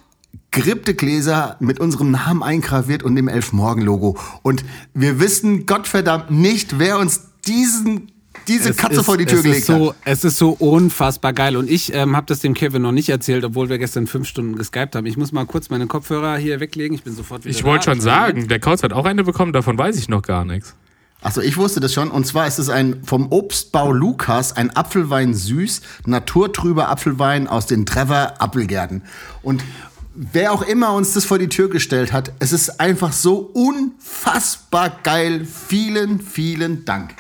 gerippte 0.52 0.94
Gläser 0.94 1.58
mit 1.60 1.80
unserem 1.80 2.12
Namen 2.12 2.44
eingraviert 2.44 3.04
und 3.04 3.16
dem 3.16 3.28
Elfmorgen-Logo. 3.28 4.18
Und 4.42 4.64
wir 4.94 5.20
wissen 5.20 5.66
Gottverdammt 5.66 6.32
nicht, 6.32 6.80
wer 6.80 6.98
uns 6.98 7.22
diesen, 7.46 8.12
diese 8.48 8.70
Es 8.70 8.78
Katze 8.78 9.00
ist- 9.00 9.06
vor 9.06 9.18
die 9.18 9.26
Tür 9.26 9.38
es 9.40 9.44
gelegt 9.44 9.62
ist 9.62 9.68
so, 9.68 9.90
hat. 9.90 9.96
Es 10.06 10.24
ist 10.24 10.38
so 10.38 10.52
unfassbar 10.52 11.34
geil. 11.34 11.58
Und 11.58 11.70
ich 11.70 11.94
ähm, 11.94 12.16
habe 12.16 12.26
das 12.28 12.40
dem 12.40 12.54
Kevin 12.54 12.82
noch 12.82 12.92
nicht 12.92 13.10
erzählt, 13.10 13.44
obwohl 13.44 13.70
wir 13.70 13.78
gestern 13.78 14.08
fünf 14.08 14.28
Stunden 14.28 14.56
geskypt 14.56 14.96
haben. 14.96 15.06
Ich 15.06 15.18
muss 15.18 15.32
mal 15.32 15.46
kurz 15.46 15.70
meine 15.70 15.88
Kopfhörer 15.88 16.38
hier 16.38 16.60
weglegen. 16.60 16.96
Ich 16.96 17.04
bin 17.04 17.16
sofort 17.16 17.44
wieder 17.46 17.56
Ich 17.56 17.64
wollte 17.64 17.86
schon 17.86 18.02
sagen, 18.02 18.48
der 18.48 18.60
Kauz 18.60 18.84
hat 18.84 18.94
auch 18.94 19.06
eine 19.06 19.24
bekommen, 19.24 19.54
davon 19.54 19.78
weiß 19.78 19.98
ich 19.98 20.10
noch 20.10 20.22
gar 20.22 20.46
nichts. 20.46 20.76
Also 21.22 21.42
ich 21.42 21.58
wusste 21.58 21.80
das 21.82 21.94
schon. 21.94 22.12
Und 22.12 22.26
zwar 22.28 22.48
ist 22.48 22.60
es 22.60 22.70
ein 22.70 23.04
vom 23.04 23.32
Obstbau 23.32 23.92
Lukas 23.92 24.56
ein 24.56 24.70
Apfelwein 24.76 25.34
süß, 25.34 25.82
naturtrüber 26.06 26.88
Apfelwein 26.90 27.48
aus 27.48 27.66
den 27.66 27.86
Trevor 27.86 28.36
Apfelgärten. 28.40 29.02
Und 29.42 29.62
wer 30.16 30.54
auch 30.54 30.62
immer 30.62 30.94
uns 30.94 31.14
das 31.14 31.26
vor 31.26 31.38
die 31.38 31.50
Tür 31.50 31.70
gestellt 31.70 32.14
hat, 32.14 32.32
es 32.40 32.54
ist 32.54 32.80
einfach 32.80 33.12
so 33.12 33.52
unfassbar 33.54 34.92
geil. 35.04 35.46
Vielen, 35.46 36.22
vielen 36.22 36.86
Dank. 36.86 37.12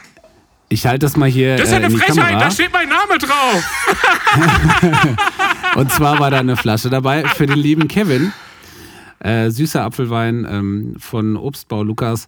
Ich 0.69 0.85
halte 0.85 0.99
das 0.99 1.17
mal 1.17 1.27
hier. 1.27 1.57
Das 1.57 1.65
ist 1.65 1.69
äh, 1.69 1.71
ja 1.71 1.77
eine 1.77 1.87
in 1.87 1.93
die 1.93 1.99
Frechheit, 1.99 2.25
Kamera. 2.27 2.39
da 2.39 2.51
steht 2.51 2.71
mein 2.71 2.89
Name 2.89 3.17
drauf. 3.17 3.63
Und 5.75 5.91
zwar 5.91 6.19
war 6.19 6.29
da 6.29 6.39
eine 6.39 6.55
Flasche 6.55 6.89
dabei 6.91 7.23
für 7.23 7.47
den 7.47 7.57
lieben 7.57 7.87
Kevin. 7.87 8.31
Äh, 9.19 9.49
süßer 9.49 9.83
Apfelwein 9.83 10.47
ähm, 10.49 10.95
von 10.99 11.35
Obstbau 11.37 11.83
Lukas. 11.83 12.27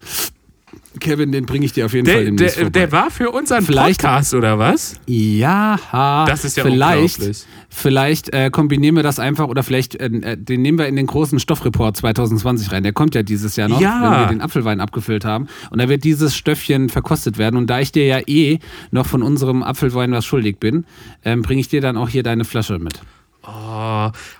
Kevin, 1.00 1.32
den 1.32 1.46
bringe 1.46 1.66
ich 1.66 1.72
dir 1.74 1.86
auf 1.86 1.94
jeden 1.94 2.06
Fall 2.06 2.16
Der, 2.18 2.26
demnächst 2.26 2.58
der, 2.58 2.64
vorbei. 2.66 2.80
der 2.80 2.92
war 2.92 3.10
für 3.12 3.30
unseren 3.32 3.64
Vielleicht- 3.64 4.02
Podcast, 4.02 4.34
oder 4.34 4.60
was? 4.60 4.96
Ja, 5.08 5.80
Das 6.28 6.44
ist 6.44 6.58
ja 6.58 6.64
vielleicht, 6.64 7.22
vielleicht 7.70 8.34
äh, 8.34 8.50
kombinieren 8.52 8.96
wir 8.98 9.04
das 9.04 9.18
einfach 9.20 9.48
oder 9.48 9.64
vielleicht 9.64 9.96
äh, 9.96 10.06
äh, 10.08 10.38
den 10.38 10.62
nehmen 10.62 10.78
wir 10.78 10.88
in 10.88 10.96
den 10.98 11.08
großen 11.08 11.40
Stoffreport 11.40 11.96
2020 11.98 12.72
rein. 12.72 12.84
Der 12.84 12.92
kommt 12.94 13.16
ja 13.16 13.24
dieses 13.24 13.56
Jahr 13.56 13.70
noch, 13.70 13.80
Ja. 13.80 14.02
wenn 14.04 14.20
wir 14.20 14.28
den 14.28 14.42
Apfelwein 14.42 14.80
abgefüllt 14.82 15.24
haben. 15.26 15.48
Und 15.70 15.80
da 15.82 15.88
wird 15.88 16.04
dieses 16.04 16.36
Stöffchen 16.36 16.90
verkostet 16.90 17.38
werden. 17.38 17.56
Und 17.56 17.68
da 17.68 17.80
ich 17.80 17.92
dir 17.94 18.06
ja 18.06 18.20
eh 18.28 18.60
noch 18.92 19.06
von 19.06 19.24
unserem 19.24 19.64
Apfelwein 19.64 20.12
was 20.12 20.26
schuldig 20.26 20.60
bin, 20.60 20.86
ähm, 21.24 21.42
bringe 21.42 21.62
ich 21.62 21.70
dir 21.70 21.82
dann 21.82 21.96
auch 21.98 22.10
hier 22.10 22.24
deine 22.24 22.44
Flasche 22.44 22.80
mit. 22.80 23.02
Oh, 23.44 23.48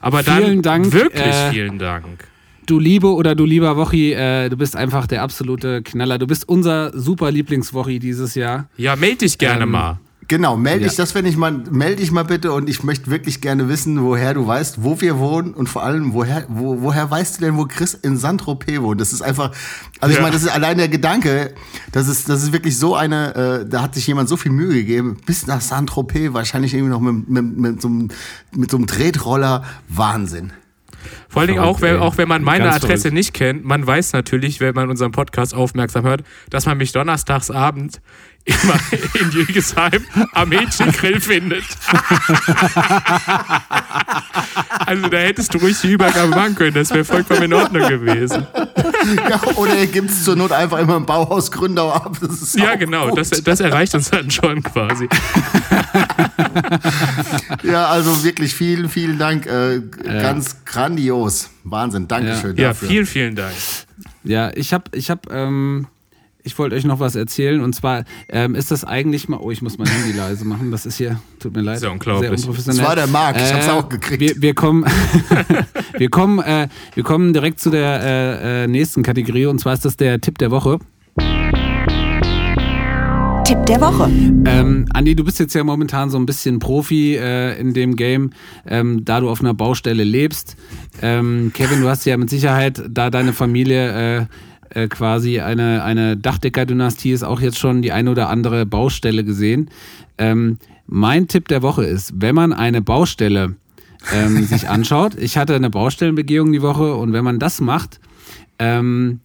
aber 0.02 0.24
Vielen 0.24 0.62
dann 0.62 0.82
Dank, 0.84 0.94
wirklich 0.94 1.24
äh, 1.26 1.52
vielen 1.52 1.80
Dank. 1.80 2.06
Du 2.66 2.80
Liebe 2.80 3.08
oder 3.14 3.36
du 3.36 3.46
lieber 3.46 3.76
Wochi, 3.76 4.14
äh, 4.14 4.50
du 4.50 4.56
bist 4.58 4.76
einfach 4.76 5.08
der 5.08 5.24
absolute 5.24 5.82
Knaller. 5.82 6.20
Du 6.20 6.28
bist 6.28 6.48
unser 6.48 6.98
super 6.98 7.32
Lieblingswochi 7.32 8.00
dieses 8.00 8.36
Jahr. 8.36 8.68
Ja, 8.78 8.96
melde 8.96 9.18
dich 9.18 9.38
gerne 9.38 9.64
ähm, 9.64 9.72
mal. 9.72 10.00
Genau, 10.28 10.56
melde 10.56 10.84
Ja. 10.84 10.88
dich, 10.88 10.96
das 10.96 11.14
wenn 11.14 11.26
ich 11.26 11.36
mal, 11.36 11.52
melde 11.72 11.98
dich 11.98 12.12
mal 12.12 12.24
bitte 12.24 12.54
und 12.54 12.70
ich 12.70 12.84
möchte 12.84 13.10
wirklich 13.12 13.42
gerne 13.42 13.68
wissen, 13.68 14.02
woher 14.04 14.34
du 14.34 14.48
weißt, 14.48 14.82
wo 14.84 15.02
wir 15.02 15.18
wohnen 15.18 15.54
und 15.54 15.68
vor 15.68 15.84
allem, 15.84 16.14
woher, 16.14 16.46
wo, 16.48 16.82
woher 16.82 17.10
weißt 17.12 17.42
du 17.42 17.46
denn, 17.46 17.58
wo 17.58 17.66
Chris 17.66 17.96
in 17.96 18.16
Saint-Tropez 18.16 18.80
wohnt? 18.82 19.02
Das 19.02 19.12
ist 19.12 19.22
einfach, 19.24 19.52
also 20.00 20.12
ich 20.12 20.18
Ja. 20.18 20.22
meine, 20.22 20.34
das 20.34 20.44
ist 20.44 20.50
allein 20.50 20.78
der 20.78 20.88
Gedanke, 20.88 21.54
das 21.92 22.08
ist, 22.08 22.30
das 22.30 22.44
ist 22.44 22.54
wirklich 22.54 22.78
so 22.78 22.96
eine, 22.96 23.36
äh, 23.36 23.66
da 23.68 23.82
hat 23.82 23.96
sich 23.96 24.08
jemand 24.08 24.30
so 24.30 24.38
viel 24.38 24.52
Mühe 24.54 24.74
gegeben, 24.74 25.18
bis 25.26 25.48
nach 25.48 25.60
Saint-Tropez, 25.60 26.32
wahrscheinlich 26.34 26.74
irgendwie 26.76 26.92
noch 26.92 27.02
mit, 27.02 27.28
mit, 27.28 27.58
mit, 27.58 27.82
so 27.82 27.90
einem, 27.90 28.08
mit 28.56 28.72
so 28.72 28.78
einem 28.78 28.88
Tretroller, 28.88 29.64
Wahnsinn. 29.90 30.54
Vor 31.30 31.42
allen 31.42 31.48
Dingen 31.50 31.60
auch, 31.62 31.82
wenn, 31.82 31.98
auch 31.98 32.18
wenn 32.18 32.28
man 32.28 32.44
meine 32.44 32.66
Ganz 32.66 32.78
Adresse 32.78 33.04
verrückt. 33.04 33.14
nicht 33.14 33.34
kennt, 33.34 33.66
man 33.66 33.86
weiß 33.86 34.14
natürlich, 34.14 34.60
wenn 34.60 34.76
man 34.76 34.90
unseren 34.90 35.12
Podcast 35.12 35.54
aufmerksam 35.54 36.04
hört, 36.04 36.24
dass 36.50 36.66
man 36.66 36.78
mich 36.78 36.92
donnerstagsabend 36.92 38.02
immer 38.46 38.76
in 39.20 39.32
Jügesheim 39.32 40.06
am 40.34 40.50
Mädchengrill 40.50 41.20
findet. 41.22 41.64
also 44.86 45.08
da 45.08 45.18
hättest 45.18 45.54
du 45.54 45.58
ruhig 45.60 45.78
die 45.82 45.92
Übergabe 45.92 46.30
machen 46.30 46.56
können, 46.56 46.74
das 46.74 46.90
wäre 46.92 47.06
vollkommen 47.06 47.44
in 47.44 47.54
Ordnung 47.54 47.88
gewesen. 47.88 48.46
Ja, 49.30 49.42
oder 49.56 49.76
er 49.76 49.88
gibt 49.88 50.12
es 50.12 50.24
zur 50.24 50.36
Not 50.36 50.52
einfach 50.52 50.78
immer 50.78 50.96
im 50.96 51.06
Bauhaus 51.08 51.52
Gründau 51.52 51.92
ab. 51.92 52.18
Das 52.22 52.40
ist 52.42 52.56
Ja, 52.56 52.76
genau, 52.76 53.16
das, 53.16 53.32
das 53.32 53.60
erreicht 53.60 53.96
uns 53.96 54.12
dann 54.12 54.30
schon 54.30 54.62
quasi. 54.62 55.10
Ja, 57.64 57.88
also 57.88 58.24
wirklich 58.24 58.54
vielen, 58.54 58.90
vielen 58.90 59.18
Dank. 59.18 59.48
Äh, 59.48 59.82
Ganz 60.04 60.64
grandios. 60.66 61.50
Wahnsinn. 61.64 62.08
Dankeschön 62.08 62.56
Ja, 62.58 62.70
dafür. 62.70 62.90
vielen, 62.90 63.06
vielen 63.08 63.36
Dank. 63.36 63.54
Ja, 64.24 64.52
ich 64.54 64.72
habe, 64.74 64.84
ich 64.94 65.10
habe, 65.10 65.22
ähm, 65.32 65.88
ich 66.44 66.58
wollte 66.58 66.76
euch 66.76 66.86
noch 66.86 67.00
was 67.00 67.16
erzählen 67.16 67.62
und 67.62 67.74
zwar 67.74 68.04
ähm, 68.30 68.56
ist 68.56 68.72
das 68.72 68.84
eigentlich 68.84 69.30
mal, 69.30 69.38
oh, 69.38 69.52
ich 69.52 69.62
muss 69.62 69.78
mein 69.78 69.88
Handy 69.88 70.18
leise 70.18 70.46
machen, 70.46 70.72
das 70.72 70.86
ist 70.86 70.98
hier, 70.98 71.20
tut 71.40 71.56
mir 71.56 71.62
leid, 71.62 71.82
ja 71.82 71.90
unglaublich. 71.90 72.30
sehr 72.30 72.38
unprofessionell. 72.38 72.80
Das 72.80 72.88
war 72.88 72.96
der 72.96 73.08
Marc, 73.08 73.38
ich 73.38 73.54
hab's 73.54 73.70
auch 73.70 73.90
gekriegt. 73.90 74.20
Wir, 74.20 74.42
wir 74.42 74.54
kommen, 74.54 74.86
wir 75.98 76.10
kommen, 76.10 76.40
äh, 76.40 76.68
wir 76.94 77.04
kommen 77.04 77.34
direkt 77.34 77.60
zu 77.60 77.70
der 77.70 78.02
äh, 78.02 78.64
äh, 78.64 78.68
nächsten 78.68 79.04
Kategorie 79.04 79.46
und 79.46 79.60
zwar 79.60 79.74
ist 79.74 79.86
das 79.86 79.98
der 79.98 80.20
Tipp 80.22 80.38
der 80.38 80.52
Woche. 80.52 80.80
Tipp 83.44 83.66
der 83.66 83.82
Woche. 83.82 84.10
Ähm, 84.46 84.86
Andi, 84.94 85.16
du 85.16 85.26
bist 85.26 85.40
jetzt 85.40 85.54
ja 85.54 85.64
momentan 85.64 86.10
so 86.10 86.18
ein 86.18 86.26
bisschen 86.26 86.60
Profi 86.60 87.18
äh, 87.18 87.60
in 87.60 87.74
dem 87.74 87.96
Game, 87.98 88.30
ähm, 88.66 89.04
da 89.04 89.20
du 89.20 89.30
auf 89.30 89.42
einer 89.42 89.54
Baustelle 89.54 90.04
lebst. 90.04 90.56
Ähm, 91.02 91.52
Kevin, 91.54 91.82
du 91.82 91.90
hast 91.90 92.06
ja 92.06 92.16
mit 92.18 92.30
Sicherheit, 92.30 92.82
da 92.90 93.10
deine 93.10 93.34
Familie 93.34 94.20
äh, 94.20 94.26
äh, 94.74 94.88
quasi 94.88 95.40
eine, 95.40 95.84
eine 95.84 96.18
Dachdecker-Dynastie 96.18 97.12
ist 97.12 97.24
auch 97.24 97.42
jetzt 97.42 97.60
schon 97.60 97.82
die 97.82 97.92
eine 97.92 98.12
oder 98.12 98.30
andere 98.30 98.66
Baustelle 98.66 99.24
gesehen. 99.24 99.70
Ähm, 100.18 100.58
mein 100.88 101.28
Tipp 101.28 101.48
der 101.48 101.62
Woche 101.62 101.84
ist, 101.84 102.14
wenn 102.16 102.36
man 102.36 102.54
eine 102.54 102.82
Baustelle 102.82 103.56
ähm, 104.14 104.46
sich 104.46 104.70
anschaut, 104.70 105.16
ich 105.16 105.38
hatte 105.38 105.56
eine 105.56 105.70
Baustellenbegehung 105.70 106.52
die 106.52 106.62
Woche 106.62 106.96
und 106.96 107.14
wenn 107.14 107.24
man 107.24 107.40
das 107.40 107.62
macht, 107.62 108.00
ähm, 108.60 109.20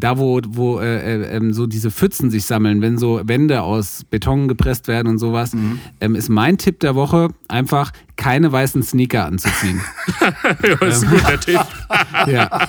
da 0.00 0.16
wo, 0.18 0.40
wo 0.46 0.78
äh, 0.80 0.84
äh, 1.22 1.36
ähm, 1.36 1.52
so 1.52 1.66
diese 1.66 1.90
Pfützen 1.90 2.30
sich 2.30 2.44
sammeln, 2.44 2.80
wenn 2.82 2.98
so 2.98 3.20
Wände 3.24 3.62
aus 3.62 4.04
Beton 4.08 4.46
gepresst 4.48 4.86
werden 4.88 5.08
und 5.08 5.18
sowas, 5.18 5.54
Mhm. 5.54 5.80
ähm, 6.00 6.14
ist 6.14 6.28
mein 6.28 6.56
Tipp 6.56 6.78
der 6.80 6.94
Woche 6.94 7.28
einfach 7.48 7.92
keine 8.16 8.50
weißen 8.52 8.82
Sneaker 8.82 9.26
anzuziehen. 9.26 9.80
ja, 10.62 10.74
das 10.76 10.98
ist 10.98 11.04
ein 11.04 11.10
guter 11.10 11.40
Tipp. 11.40 11.60
ja, 12.28 12.68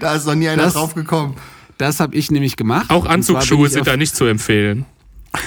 Da 0.00 0.14
ist 0.14 0.26
noch 0.26 0.34
nie 0.34 0.48
einer 0.48 0.62
Das- 0.64 0.74
drauf 0.74 0.94
gekommen. 0.94 1.36
das 1.78 2.00
habe 2.00 2.14
ich 2.14 2.30
nämlich 2.30 2.56
gemacht. 2.56 2.90
Auch 2.90 3.06
Anzugsschuhe 3.06 3.68
sind 3.68 3.86
da 3.86 3.96
nicht 3.96 4.16
zu 4.16 4.24
empfehlen. 4.24 4.86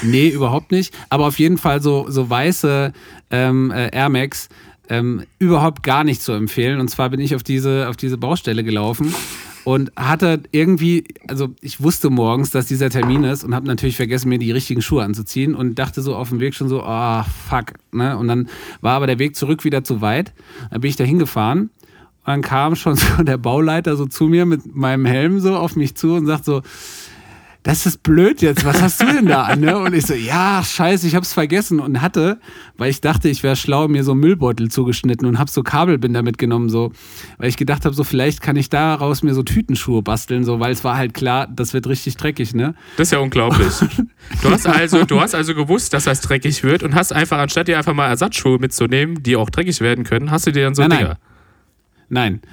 Nee, 0.02 0.28
überhaupt 0.28 0.70
nicht. 0.70 0.92
Aber 1.08 1.26
auf 1.26 1.38
jeden 1.38 1.56
Fall 1.56 1.80
so, 1.80 2.06
so 2.10 2.28
weiße 2.28 2.92
ähm, 3.30 3.70
äh, 3.70 3.88
Air 3.88 4.10
Max 4.10 4.48
ähm, 4.88 5.22
überhaupt 5.38 5.82
gar 5.82 6.04
nicht 6.04 6.22
zu 6.22 6.32
empfehlen. 6.32 6.80
Und 6.80 6.88
zwar 6.88 7.10
bin 7.10 7.20
ich 7.20 7.34
auf 7.34 7.42
diese, 7.42 7.88
auf 7.88 7.96
diese 7.96 8.18
Baustelle 8.18 8.64
gelaufen 8.64 9.14
und 9.64 9.92
hatte 9.96 10.40
irgendwie, 10.50 11.04
also 11.28 11.48
ich 11.60 11.82
wusste 11.82 12.10
morgens, 12.10 12.50
dass 12.50 12.66
dieser 12.66 12.88
Termin 12.88 13.24
ist 13.24 13.44
und 13.44 13.54
habe 13.54 13.66
natürlich 13.66 13.96
vergessen, 13.96 14.30
mir 14.30 14.38
die 14.38 14.52
richtigen 14.52 14.80
Schuhe 14.80 15.04
anzuziehen 15.04 15.54
und 15.54 15.78
dachte 15.78 16.00
so 16.00 16.16
auf 16.16 16.30
dem 16.30 16.40
Weg 16.40 16.54
schon 16.54 16.68
so, 16.68 16.82
ah, 16.82 17.24
fuck. 17.48 17.74
Ne? 17.92 18.16
Und 18.16 18.28
dann 18.28 18.48
war 18.80 18.94
aber 18.94 19.06
der 19.06 19.18
Weg 19.18 19.36
zurück 19.36 19.64
wieder 19.64 19.84
zu 19.84 20.00
weit. 20.00 20.32
Dann 20.70 20.80
bin 20.80 20.88
ich 20.88 20.96
da 20.96 21.04
hingefahren 21.04 21.60
und 21.60 22.26
dann 22.26 22.42
kam 22.42 22.76
schon 22.76 22.94
so 22.96 23.22
der 23.22 23.36
Bauleiter 23.36 23.96
so 23.96 24.06
zu 24.06 24.24
mir 24.24 24.46
mit 24.46 24.74
meinem 24.74 25.04
Helm 25.04 25.40
so 25.40 25.54
auf 25.54 25.76
mich 25.76 25.94
zu 25.94 26.14
und 26.14 26.26
sagt 26.26 26.46
so, 26.46 26.62
das 27.68 27.84
ist 27.84 28.02
blöd 28.02 28.40
jetzt, 28.40 28.64
was 28.64 28.80
hast 28.80 29.02
du 29.02 29.04
denn 29.04 29.26
da 29.26 29.42
an? 29.42 29.60
Ne? 29.60 29.76
Und 29.76 29.92
ich 29.92 30.06
so, 30.06 30.14
ja, 30.14 30.62
scheiße, 30.64 31.06
ich 31.06 31.14
hab's 31.14 31.34
vergessen 31.34 31.80
und 31.80 32.00
hatte, 32.00 32.40
weil 32.78 32.88
ich 32.88 33.02
dachte, 33.02 33.28
ich 33.28 33.42
wäre 33.42 33.56
schlau, 33.56 33.88
mir 33.88 34.04
so 34.04 34.14
Müllbeutel 34.14 34.70
zugeschnitten 34.70 35.28
und 35.28 35.38
hab 35.38 35.50
so 35.50 35.62
Kabelbinder 35.62 36.22
mitgenommen, 36.22 36.70
so, 36.70 36.92
weil 37.36 37.50
ich 37.50 37.58
gedacht 37.58 37.84
habe, 37.84 37.94
so 37.94 38.04
vielleicht 38.04 38.40
kann 38.40 38.56
ich 38.56 38.70
daraus 38.70 39.22
mir 39.22 39.34
so 39.34 39.42
Tütenschuhe 39.42 40.00
basteln, 40.00 40.44
so, 40.44 40.60
weil 40.60 40.72
es 40.72 40.82
war 40.82 40.96
halt 40.96 41.12
klar, 41.12 41.46
das 41.46 41.74
wird 41.74 41.86
richtig 41.86 42.16
dreckig, 42.16 42.54
ne? 42.54 42.74
Das 42.96 43.08
ist 43.08 43.12
ja 43.12 43.18
unglaublich. 43.18 43.74
Du 44.42 44.50
hast 44.50 44.66
also, 44.66 45.04
du 45.04 45.20
hast 45.20 45.34
also 45.34 45.54
gewusst, 45.54 45.94
dass 45.94 46.04
das 46.04 46.20
dreckig 46.20 46.62
wird 46.62 46.82
und 46.82 46.94
hast 46.94 47.12
einfach, 47.12 47.38
anstatt 47.38 47.66
dir 47.66 47.78
einfach 47.78 47.94
mal 47.94 48.08
Ersatzschuhe 48.08 48.58
mitzunehmen, 48.58 49.22
die 49.22 49.36
auch 49.36 49.48
dreckig 49.48 49.80
werden 49.80 50.04
können, 50.04 50.30
hast 50.30 50.46
du 50.46 50.52
dir 50.52 50.64
dann 50.64 50.74
so 50.74 50.82
nein. 50.82 50.90
Dinger. 50.90 51.08
Nein, 51.08 51.27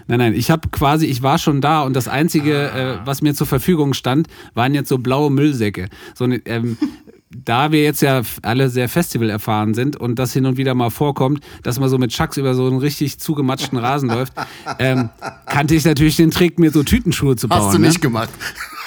nein, 0.08 0.18
nein. 0.18 0.34
Ich 0.34 0.52
habe 0.52 0.70
quasi, 0.70 1.06
ich 1.06 1.22
war 1.22 1.38
schon 1.38 1.62
da 1.62 1.84
und 1.84 1.96
das 1.96 2.08
Einzige, 2.08 2.70
äh, 2.72 2.98
was 3.06 3.22
mir 3.22 3.34
zur 3.34 3.48
Verfügung 3.48 3.94
stand, 3.94 4.28
waren 4.54 4.74
jetzt 4.74 4.90
so 4.90 4.98
blaue 4.98 5.32
Müllsäcke. 5.32 5.90
So 6.14 6.26
eine, 6.26 6.38
ähm, 6.46 6.78
da 7.30 7.72
wir 7.72 7.84
jetzt 7.84 8.02
ja 8.02 8.22
alle 8.42 8.70
sehr 8.70 8.88
Festival 8.88 9.30
erfahren 9.30 9.74
sind 9.74 9.98
und 9.98 10.20
das 10.20 10.34
hin 10.34 10.46
und 10.46 10.58
wieder 10.58 10.74
mal 10.74 10.90
vorkommt, 10.90 11.44
dass 11.64 11.80
man 11.80 11.90
so 11.90 11.98
mit 11.98 12.12
Chucks 12.12 12.38
über 12.38 12.54
so 12.54 12.68
einen 12.68 12.78
richtig 12.78 13.20
zugematschten 13.20 13.78
Rasen 13.78 14.10
läuft, 14.10 14.34
ähm, 14.80 15.10
kannte 15.46 15.76
ich 15.76 15.86
natürlich 15.86 16.16
den 16.16 16.32
Trick, 16.32 16.60
mir 16.60 16.72
so 16.72 16.84
Tütenschuhe 16.84 17.36
zu 17.36 17.48
bauen. 17.48 17.62
Hast 17.62 17.74
du 17.74 17.80
ne? 17.80 17.88
nicht 17.88 18.02
gemacht. 18.02 18.30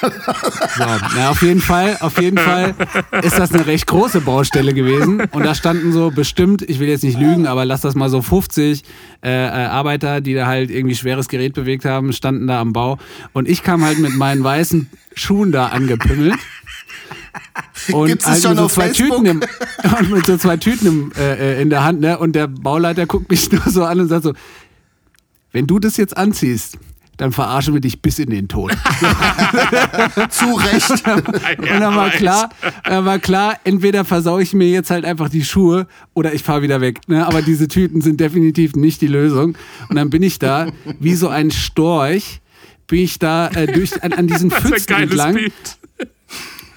So, 0.00 0.84
na, 1.16 1.30
auf 1.30 1.42
jeden 1.42 1.60
Fall, 1.60 1.96
auf 2.00 2.20
jeden 2.20 2.38
Fall 2.38 2.74
ist 3.22 3.38
das 3.38 3.52
eine 3.52 3.66
recht 3.66 3.86
große 3.86 4.20
Baustelle 4.20 4.72
gewesen. 4.72 5.22
Und 5.32 5.44
da 5.44 5.54
standen 5.54 5.92
so 5.92 6.10
bestimmt, 6.10 6.62
ich 6.62 6.78
will 6.78 6.88
jetzt 6.88 7.04
nicht 7.04 7.18
lügen, 7.18 7.46
aber 7.46 7.64
lass 7.64 7.80
das 7.80 7.94
mal 7.94 8.08
so 8.08 8.22
50 8.22 8.82
äh, 9.22 9.28
äh, 9.30 9.48
Arbeiter, 9.48 10.20
die 10.20 10.34
da 10.34 10.46
halt 10.46 10.70
irgendwie 10.70 10.94
schweres 10.94 11.28
Gerät 11.28 11.54
bewegt 11.54 11.84
haben, 11.84 12.12
standen 12.12 12.46
da 12.46 12.60
am 12.60 12.72
Bau. 12.72 12.98
Und 13.32 13.48
ich 13.48 13.62
kam 13.62 13.84
halt 13.84 13.98
mit 13.98 14.14
meinen 14.14 14.44
weißen 14.44 14.88
Schuhen 15.14 15.52
da 15.52 15.66
angepimmelt. 15.66 16.36
Und 17.92 18.08
Gibt's 18.08 18.26
halt 18.26 18.42
schon 18.42 18.50
mit 18.50 18.58
so 18.58 18.68
zwei 18.68 18.88
Facebook? 18.88 19.24
Tüten 19.24 19.26
im, 19.26 19.42
und 19.98 20.10
mit 20.10 20.26
so 20.26 20.36
zwei 20.36 20.56
Tüten 20.56 20.86
im, 20.86 21.12
äh, 21.18 21.56
äh, 21.56 21.62
in 21.62 21.70
der 21.70 21.84
Hand, 21.84 22.00
ne? 22.00 22.18
Und 22.18 22.34
der 22.34 22.46
Bauleiter 22.46 23.06
guckt 23.06 23.30
mich 23.30 23.50
nur 23.52 23.62
so 23.66 23.84
an 23.84 24.00
und 24.00 24.08
sagt 24.08 24.24
so, 24.24 24.32
wenn 25.52 25.66
du 25.66 25.78
das 25.78 25.96
jetzt 25.96 26.16
anziehst, 26.16 26.78
dann 27.18 27.32
verarschen 27.32 27.74
wir 27.74 27.80
dich 27.80 28.00
bis 28.00 28.18
in 28.18 28.30
den 28.30 28.48
Tod. 28.48 28.70
Zu 30.30 30.54
Recht. 30.54 30.90
Und 31.58 31.80
dann 31.80 31.94
war 31.94 32.10
klar, 32.10 32.48
dann 32.84 33.04
war 33.04 33.18
klar, 33.18 33.58
entweder 33.64 34.04
versau 34.04 34.38
ich 34.38 34.54
mir 34.54 34.68
jetzt 34.68 34.90
halt 34.90 35.04
einfach 35.04 35.28
die 35.28 35.44
Schuhe 35.44 35.86
oder 36.14 36.32
ich 36.32 36.42
fahre 36.42 36.62
wieder 36.62 36.80
weg. 36.80 37.00
Ne? 37.08 37.26
Aber 37.26 37.42
diese 37.42 37.68
Tüten 37.68 38.00
sind 38.00 38.20
definitiv 38.20 38.76
nicht 38.76 39.00
die 39.00 39.08
Lösung. 39.08 39.58
Und 39.88 39.96
dann 39.96 40.10
bin 40.10 40.22
ich 40.22 40.38
da, 40.38 40.68
wie 41.00 41.14
so 41.14 41.28
ein 41.28 41.50
Storch, 41.50 42.40
bin 42.86 43.00
ich 43.00 43.18
da 43.18 43.48
äh, 43.48 43.66
durch, 43.66 44.02
an, 44.02 44.12
an 44.12 44.28
diesen 44.28 44.50
Pfützen 44.52 44.86
geiles 44.86 45.10
entlang, 45.10 45.34
Bild. 45.34 45.52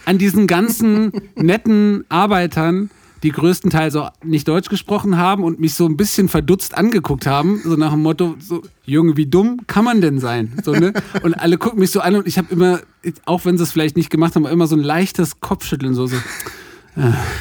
an 0.05 0.17
diesen 0.17 0.47
ganzen 0.47 1.11
netten 1.35 2.03
Arbeitern, 2.09 2.89
die 3.23 3.31
größtenteils 3.31 3.95
auch 3.95 4.11
nicht 4.23 4.47
Deutsch 4.47 4.69
gesprochen 4.69 5.17
haben 5.17 5.43
und 5.43 5.59
mich 5.59 5.75
so 5.75 5.85
ein 5.85 5.97
bisschen 5.97 6.27
verdutzt 6.27 6.75
angeguckt 6.75 7.27
haben, 7.27 7.61
so 7.63 7.75
nach 7.75 7.91
dem 7.91 8.01
Motto, 8.01 8.35
so, 8.39 8.63
Junge, 8.83 9.17
wie 9.17 9.27
dumm 9.27 9.61
kann 9.67 9.85
man 9.85 10.01
denn 10.01 10.19
sein? 10.19 10.53
So, 10.63 10.71
ne? 10.71 10.93
Und 11.23 11.35
alle 11.35 11.57
gucken 11.57 11.79
mich 11.79 11.91
so 11.91 11.99
an 12.01 12.15
und 12.15 12.27
ich 12.27 12.37
habe 12.37 12.47
immer, 12.51 12.79
auch 13.25 13.45
wenn 13.45 13.57
sie 13.57 13.63
es 13.63 13.71
vielleicht 13.71 13.95
nicht 13.95 14.09
gemacht 14.09 14.35
haben, 14.35 14.45
immer 14.45 14.67
so 14.67 14.75
ein 14.75 14.81
leichtes 14.81 15.39
Kopfschütteln, 15.39 15.93
so, 15.93 16.07
so. 16.07 16.17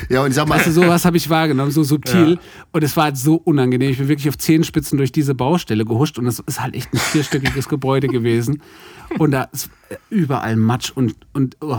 Ja, 0.09 0.23
und 0.23 0.29
ich 0.29 0.35
sag 0.35 0.49
mal, 0.49 0.57
Weißt 0.57 0.69
du, 0.69 0.73
sowas 0.73 1.05
habe 1.05 1.17
ich 1.17 1.31
wahrgenommen, 1.31 1.71
so 1.71 1.83
subtil. 1.83 2.39
Und 2.73 2.85
es 2.85 2.97
war 2.97 3.05
halt 3.05 3.17
so 3.17 3.37
unangenehm. 3.37 3.91
Ich 3.91 3.99
bin 3.99 4.09
wirklich 4.09 4.29
auf 4.29 4.39
Zehenspitzen 4.39 4.99
durch 4.99 5.13
diese 5.13 5.35
Baustelle 5.35 5.85
gehuscht 5.85 6.19
und 6.19 6.27
es 6.27 6.39
ist 6.41 6.61
halt 6.61 6.75
echt 6.75 6.93
ein 6.93 6.99
vierstöckiges 6.99 7.69
Gebäude 7.69 8.09
gewesen. 8.09 8.63
Und 9.19 9.31
da 9.33 9.45
ist 9.53 9.71
überall 10.11 10.57
Matsch 10.57 10.91
und, 10.95 11.15
und 11.33 11.57
oh, 11.61 11.77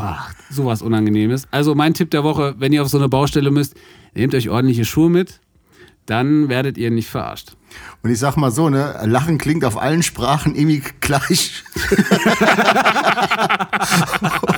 sowas 0.49 0.81
Unangenehmes. 0.81 1.47
Also 1.51 1.75
mein 1.75 1.93
Tipp 1.93 2.09
der 2.11 2.23
Woche, 2.23 2.55
wenn 2.57 2.73
ihr 2.73 2.81
auf 2.81 2.89
so 2.89 2.97
eine 2.97 3.09
Baustelle 3.09 3.51
müsst, 3.51 3.75
nehmt 4.15 4.33
euch 4.33 4.49
ordentliche 4.49 4.85
Schuhe 4.85 5.09
mit, 5.09 5.40
dann 6.11 6.49
werdet 6.49 6.77
ihr 6.77 6.91
nicht 6.91 7.09
verarscht. 7.09 7.53
und 8.03 8.09
ich 8.11 8.19
sag 8.19 8.35
mal 8.37 8.51
so, 8.51 8.69
ne, 8.69 8.99
Lachen 9.05 9.37
klingt 9.37 9.63
auf 9.65 9.81
allen 9.81 10.03
Sprachen 10.03 10.53
irgendwie 10.55 10.83
gleich. 10.99 11.63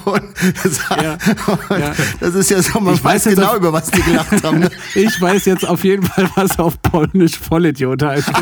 und 0.05 0.23
das, 0.63 0.79
Ja, 1.01 1.17
und 1.47 1.79
ja. 1.79 1.93
das 2.19 2.35
ist 2.35 2.49
ja 2.49 2.61
so, 2.61 2.79
man 2.79 2.95
Ich 2.95 3.03
weiß, 3.03 3.25
weiß 3.27 3.35
genau, 3.35 3.51
auf- 3.51 3.57
über 3.57 3.71
was 3.73 3.91
die 3.91 4.01
gelacht 4.01 4.43
haben. 4.43 4.59
Ne? 4.59 4.71
Ich 4.95 5.19
weiß 5.21 5.45
jetzt 5.45 5.65
auf 5.67 5.83
jeden 5.83 6.03
Fall, 6.03 6.29
was 6.35 6.57
auf 6.59 6.81
Polnisch 6.81 7.37
Vollidiot 7.39 8.03
heißt. 8.03 8.29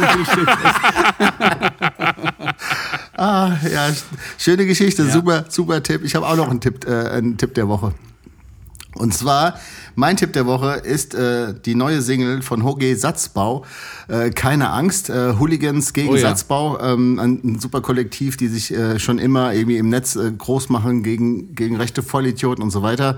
Ah, 3.18 3.52
ja, 3.72 3.90
schöne 4.38 4.66
Geschichte, 4.66 5.08
super, 5.10 5.46
super 5.50 5.84
Tipp. 5.84 6.02
Ich 6.04 6.16
habe 6.16 6.26
auch 6.28 6.36
noch 6.36 6.50
einen 6.50 6.60
Tipp, 6.60 6.86
äh, 6.88 7.10
einen 7.10 7.38
Tipp 7.38 7.54
der 7.54 7.68
Woche. 7.68 7.94
Und 8.96 9.14
zwar, 9.14 9.58
mein 9.96 10.18
Tipp 10.18 10.34
der 10.34 10.46
Woche 10.46 10.74
ist 10.74 11.16
äh, 11.16 11.54
die 11.66 11.76
neue 11.76 12.02
Single 12.02 12.42
von 12.42 12.64
Hoge 12.64 12.96
Satzbau. 12.96 13.64
Äh, 14.10 14.32
keine 14.32 14.72
Angst, 14.72 15.10
äh, 15.10 15.34
Hooligans 15.40 15.94
gegen 15.94 16.10
Oh 16.10 16.16
ja. 16.16 16.22
Satzbau. 16.22 16.80
Ähm, 16.80 17.18
ein, 17.18 17.40
ein 17.44 17.60
super 17.60 17.82
Kollektiv, 17.82 18.36
die 18.36 18.48
sich 18.48 18.74
äh, 18.74 19.00
schon 19.00 19.18
immer 19.18 19.54
irgendwie 19.54 19.78
im 19.78 19.90
Netz 19.90 20.18
äh, 20.18 20.32
groß 20.38 20.70
machen 20.70 21.04
gegen, 21.04 21.56
gegen 21.56 21.78
rechte 21.78 22.04
Vollidioten 22.04 22.64
und 22.64 22.72
so 22.72 22.82
weiter. 22.82 23.18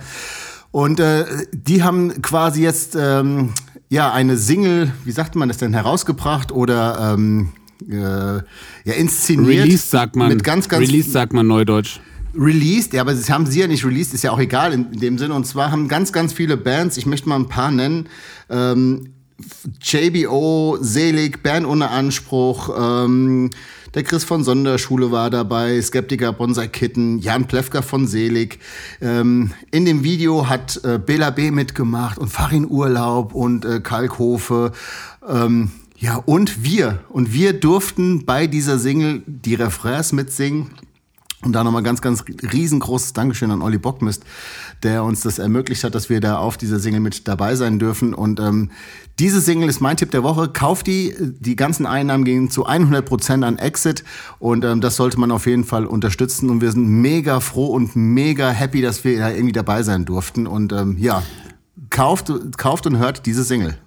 Und 0.72 1.00
äh, 1.00 1.26
die 1.52 1.84
haben 1.84 2.22
quasi 2.22 2.62
jetzt 2.62 2.96
ähm, 3.00 3.54
ja 3.90 4.12
eine 4.12 4.38
Single, 4.38 4.92
wie 5.06 5.12
sagt 5.12 5.36
man 5.36 5.48
das 5.48 5.58
denn, 5.58 5.74
herausgebracht 5.74 6.52
oder 6.52 7.14
ähm, 7.16 7.50
äh, 7.90 7.96
ja, 7.96 8.94
inszeniert. 8.96 9.64
Release 9.66 9.88
sagt 9.88 10.16
man. 10.16 10.30
Mit 10.30 10.44
ganz, 10.44 10.70
ganz 10.70 10.88
Release 10.88 11.10
sagt 11.10 11.34
man 11.34 11.48
neudeutsch. 11.48 12.00
Released, 12.36 12.94
ja, 12.94 13.02
aber 13.02 13.14
das 13.14 13.30
haben 13.30 13.46
sie 13.46 13.60
ja 13.60 13.68
nicht 13.68 13.86
released, 13.86 14.14
ist 14.14 14.24
ja 14.24 14.32
auch 14.32 14.40
egal 14.40 14.74
in, 14.74 14.92
in 14.92 15.00
dem 15.00 15.18
Sinne. 15.18 15.34
Und 15.34 15.46
zwar 15.46 15.72
haben 15.72 15.88
ganz, 15.88 16.12
ganz 16.12 16.34
viele 16.34 16.58
Bands, 16.58 16.98
ich 16.98 17.06
möchte 17.06 17.30
mal 17.30 17.36
ein 17.36 17.48
paar 17.48 17.72
nennen, 17.72 18.10
ähm, 18.50 19.10
JBO, 19.82 20.78
Selig, 20.80 21.44
Bern 21.44 21.66
ohne 21.66 21.90
Anspruch, 21.90 22.70
ähm, 22.78 23.50
der 23.94 24.04
Chris 24.04 24.24
von 24.24 24.44
Sonderschule 24.44 25.12
war 25.12 25.30
dabei, 25.30 25.80
Skeptiker, 25.80 26.34
Bonsai 26.34 26.68
Kitten, 26.68 27.20
Jan 27.20 27.46
Plewka 27.46 27.84
von 27.84 28.08
Selig. 28.08 28.58
Ähm, 29.02 29.52
in 29.70 29.86
dem 29.86 30.04
Video 30.04 30.50
hat 30.50 30.84
äh, 30.84 30.98
Bela 30.98 31.30
B. 31.30 31.52
mitgemacht 31.52 32.18
und 32.18 32.30
Farin 32.30 32.68
Urlaub 32.68 33.36
und 33.36 33.66
äh, 33.66 33.82
Kalkhofe. 33.82 34.72
Ähm, 35.28 35.72
ja, 35.96 36.16
und 36.16 36.64
wir. 36.64 37.00
Und 37.10 37.34
wir 37.34 37.54
durften 37.54 38.26
bei 38.26 38.48
dieser 38.48 38.80
Single 38.80 39.22
die 39.28 39.54
Refrains 39.54 40.12
mitsingen. 40.12 40.72
Und 41.44 41.54
da 41.54 41.64
nochmal 41.64 41.84
ganz, 41.84 42.02
ganz 42.02 42.24
riesengroßes 42.26 43.14
Dankeschön 43.14 43.52
an 43.52 43.62
Olli 43.62 43.78
Bockmist, 43.78 44.24
der 44.82 45.04
uns 45.04 45.22
das 45.22 45.40
ermöglicht 45.40 45.84
hat, 45.84 45.94
dass 45.94 46.10
wir 46.10 46.20
da 46.20 46.38
auf 46.38 46.58
dieser 46.58 46.80
Single 46.80 47.02
mit 47.02 47.28
dabei 47.28 47.56
sein 47.56 47.80
dürfen. 47.80 48.14
Und 48.14 48.40
ähm, 48.40 48.72
diese 49.20 49.42
Single 49.42 49.70
ist 49.70 49.82
mein 49.82 49.98
Tipp 49.98 50.12
der 50.12 50.24
Woche. 50.24 50.48
Kauft 50.48 50.88
die. 50.88 51.14
Die 51.20 51.56
ganzen 51.56 51.86
Einnahmen 51.86 52.24
gehen 52.24 52.50
zu 52.50 52.66
100 52.66 53.06
Prozent 53.06 53.44
an 53.44 53.58
Exit. 53.58 54.04
Und 54.40 54.64
ähm, 54.64 54.82
das 54.82 54.96
sollte 54.96 55.20
man 55.20 55.32
auf 55.32 55.46
jeden 55.46 55.66
Fall 55.66 55.86
unterstützen. 55.86 56.50
Und 56.50 56.62
wir 56.62 56.72
sind 56.72 56.88
mega 56.88 57.40
froh 57.40 57.68
und 57.68 57.96
mega 57.96 58.50
happy, 58.50 58.82
dass 58.82 59.04
wir 59.04 59.18
da 59.20 59.30
irgendwie 59.30 59.52
dabei 59.52 59.84
sein 59.84 60.06
durften. 60.06 60.48
Und 60.48 60.72
ähm, 60.72 60.98
ja, 60.98 61.24
kauft, 61.90 62.32
kauft 62.58 62.88
und 62.88 62.98
hört 62.98 63.26
diese 63.26 63.44
Single. 63.44 63.78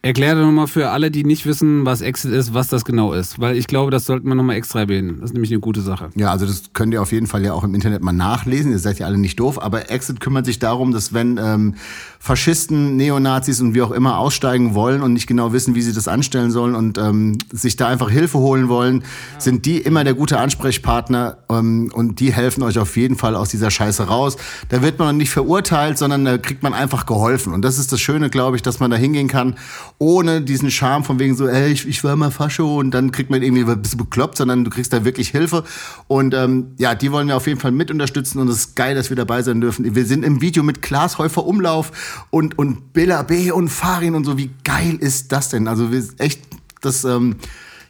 Erklär 0.00 0.36
doch 0.36 0.42
nochmal 0.42 0.68
für 0.68 0.90
alle, 0.90 1.10
die 1.10 1.24
nicht 1.24 1.44
wissen, 1.44 1.84
was 1.84 2.02
Exit 2.02 2.30
ist, 2.30 2.54
was 2.54 2.68
das 2.68 2.84
genau 2.84 3.14
ist. 3.14 3.40
Weil 3.40 3.56
ich 3.56 3.66
glaube, 3.66 3.90
das 3.90 4.06
sollten 4.06 4.28
wir 4.28 4.36
nochmal 4.36 4.54
extra 4.54 4.78
erwähnen. 4.78 5.16
Das 5.18 5.30
ist 5.30 5.34
nämlich 5.34 5.50
eine 5.50 5.58
gute 5.58 5.80
Sache. 5.80 6.10
Ja, 6.14 6.30
also 6.30 6.46
das 6.46 6.72
könnt 6.72 6.94
ihr 6.94 7.02
auf 7.02 7.10
jeden 7.10 7.26
Fall 7.26 7.42
ja 7.44 7.52
auch 7.52 7.64
im 7.64 7.74
Internet 7.74 8.00
mal 8.00 8.12
nachlesen. 8.12 8.70
Ihr 8.70 8.78
seid 8.78 9.00
ja 9.00 9.06
alle 9.06 9.18
nicht 9.18 9.40
doof. 9.40 9.60
Aber 9.60 9.90
Exit 9.90 10.20
kümmert 10.20 10.46
sich 10.46 10.60
darum, 10.60 10.92
dass 10.92 11.12
wenn 11.14 11.36
ähm, 11.42 11.74
Faschisten, 12.20 12.96
Neonazis 12.96 13.60
und 13.60 13.74
wie 13.74 13.82
auch 13.82 13.90
immer 13.90 14.18
aussteigen 14.18 14.74
wollen 14.74 15.02
und 15.02 15.14
nicht 15.14 15.26
genau 15.26 15.52
wissen, 15.52 15.74
wie 15.74 15.82
sie 15.82 15.92
das 15.92 16.06
anstellen 16.06 16.52
sollen 16.52 16.76
und 16.76 16.96
ähm, 16.96 17.38
sich 17.50 17.74
da 17.74 17.88
einfach 17.88 18.08
Hilfe 18.08 18.38
holen 18.38 18.68
wollen, 18.68 19.02
sind 19.38 19.66
die 19.66 19.78
immer 19.78 20.04
der 20.04 20.14
gute 20.14 20.38
Ansprechpartner 20.38 21.38
ähm, 21.50 21.90
und 21.92 22.20
die 22.20 22.32
helfen 22.32 22.62
euch 22.62 22.78
auf 22.78 22.96
jeden 22.96 23.16
Fall 23.16 23.34
aus 23.34 23.48
dieser 23.48 23.72
Scheiße 23.72 24.04
raus. 24.04 24.36
Da 24.68 24.80
wird 24.80 25.00
man 25.00 25.16
nicht 25.16 25.30
verurteilt, 25.30 25.98
sondern 25.98 26.24
da 26.24 26.38
kriegt 26.38 26.62
man 26.62 26.72
einfach 26.72 27.04
geholfen. 27.04 27.52
Und 27.52 27.62
das 27.62 27.78
ist 27.78 27.90
das 27.90 28.00
Schöne, 28.00 28.30
glaube 28.30 28.54
ich, 28.54 28.62
dass 28.62 28.78
man 28.78 28.92
da 28.92 28.96
hingehen 28.96 29.26
kann 29.26 29.56
ohne 29.98 30.42
diesen 30.42 30.70
Charme 30.70 31.02
von 31.02 31.18
wegen 31.18 31.34
so, 31.34 31.48
ey, 31.48 31.72
ich, 31.72 31.86
ich 31.86 32.04
war 32.04 32.14
mal 32.14 32.30
Fascho 32.30 32.78
und 32.78 32.92
dann 32.92 33.10
kriegt 33.10 33.30
man 33.30 33.42
irgendwie 33.42 33.64
ein 33.64 33.82
bisschen 33.82 33.98
bekloppt, 33.98 34.38
sondern 34.38 34.64
du 34.64 34.70
kriegst 34.70 34.92
da 34.92 35.04
wirklich 35.04 35.30
Hilfe. 35.30 35.64
Und 36.06 36.34
ähm, 36.34 36.68
ja, 36.78 36.94
die 36.94 37.10
wollen 37.10 37.26
wir 37.26 37.36
auf 37.36 37.48
jeden 37.48 37.58
Fall 37.58 37.72
mit 37.72 37.90
unterstützen 37.90 38.38
und 38.38 38.48
es 38.48 38.58
ist 38.58 38.76
geil, 38.76 38.94
dass 38.94 39.10
wir 39.10 39.16
dabei 39.16 39.42
sein 39.42 39.60
dürfen. 39.60 39.94
Wir 39.94 40.06
sind 40.06 40.24
im 40.24 40.40
Video 40.40 40.62
mit 40.62 40.82
Klaas 40.82 41.18
Häufer 41.18 41.44
Umlauf 41.44 42.26
und, 42.30 42.58
und 42.58 42.92
Billa 42.92 43.22
B 43.22 43.50
und 43.50 43.68
Farin 43.68 44.14
und 44.14 44.24
so. 44.24 44.38
Wie 44.38 44.50
geil 44.62 44.96
ist 45.00 45.32
das 45.32 45.48
denn? 45.48 45.66
Also 45.66 45.90
wir 45.90 46.04
echt, 46.18 46.42
das, 46.80 47.04
ähm, 47.04 47.36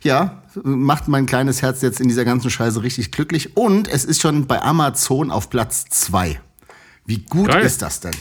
ja, 0.02 0.42
macht 0.62 1.08
mein 1.08 1.26
kleines 1.26 1.60
Herz 1.60 1.82
jetzt 1.82 2.00
in 2.00 2.08
dieser 2.08 2.24
ganzen 2.24 2.50
Scheiße 2.50 2.82
richtig 2.82 3.10
glücklich. 3.10 3.56
Und 3.56 3.88
es 3.88 4.04
ist 4.04 4.22
schon 4.22 4.46
bei 4.46 4.62
Amazon 4.62 5.30
auf 5.30 5.50
Platz 5.50 5.86
zwei. 5.90 6.40
Wie 7.04 7.18
gut 7.18 7.48
Geil. 7.48 7.64
ist 7.64 7.82
das 7.82 8.00
denn? 8.00 8.14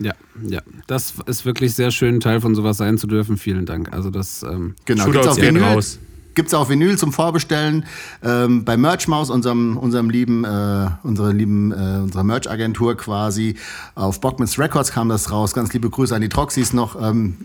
Ja, 0.00 0.14
ja. 0.42 0.60
Das 0.86 1.14
ist 1.26 1.44
wirklich 1.44 1.74
sehr 1.74 1.90
schön, 1.90 2.20
Teil 2.20 2.40
von 2.40 2.54
sowas 2.54 2.78
sein 2.78 2.96
zu 2.98 3.06
dürfen. 3.06 3.36
Vielen 3.36 3.66
Dank. 3.66 3.92
Also 3.92 4.10
das, 4.10 4.42
ähm, 4.42 4.74
Genau, 4.86 5.04
gibt's 5.10 5.26
auf 5.26 5.36
Vinyl. 5.36 5.62
raus. 5.62 5.98
Gibt's 6.34 6.54
auch 6.54 6.68
Vinyl 6.70 6.96
zum 6.96 7.12
Vorbestellen 7.12 7.84
ähm, 8.22 8.64
bei 8.64 8.76
Merchmaus, 8.76 9.30
unserem 9.30 9.76
unserem 9.76 10.08
lieben 10.08 10.44
äh, 10.44 10.88
unsere 11.02 11.32
lieben 11.32 11.72
äh, 11.72 12.00
unserer 12.02 12.22
Merch-Agentur 12.24 12.96
quasi. 12.96 13.56
Auf 13.94 14.20
Bockmans 14.20 14.58
Records 14.58 14.92
kam 14.92 15.08
das 15.08 15.30
raus. 15.32 15.52
Ganz 15.52 15.72
liebe 15.74 15.90
Grüße 15.90 16.14
an 16.14 16.22
die 16.22 16.28
Troxys 16.28 16.72
noch. 16.72 17.00
Ähm, 17.02 17.36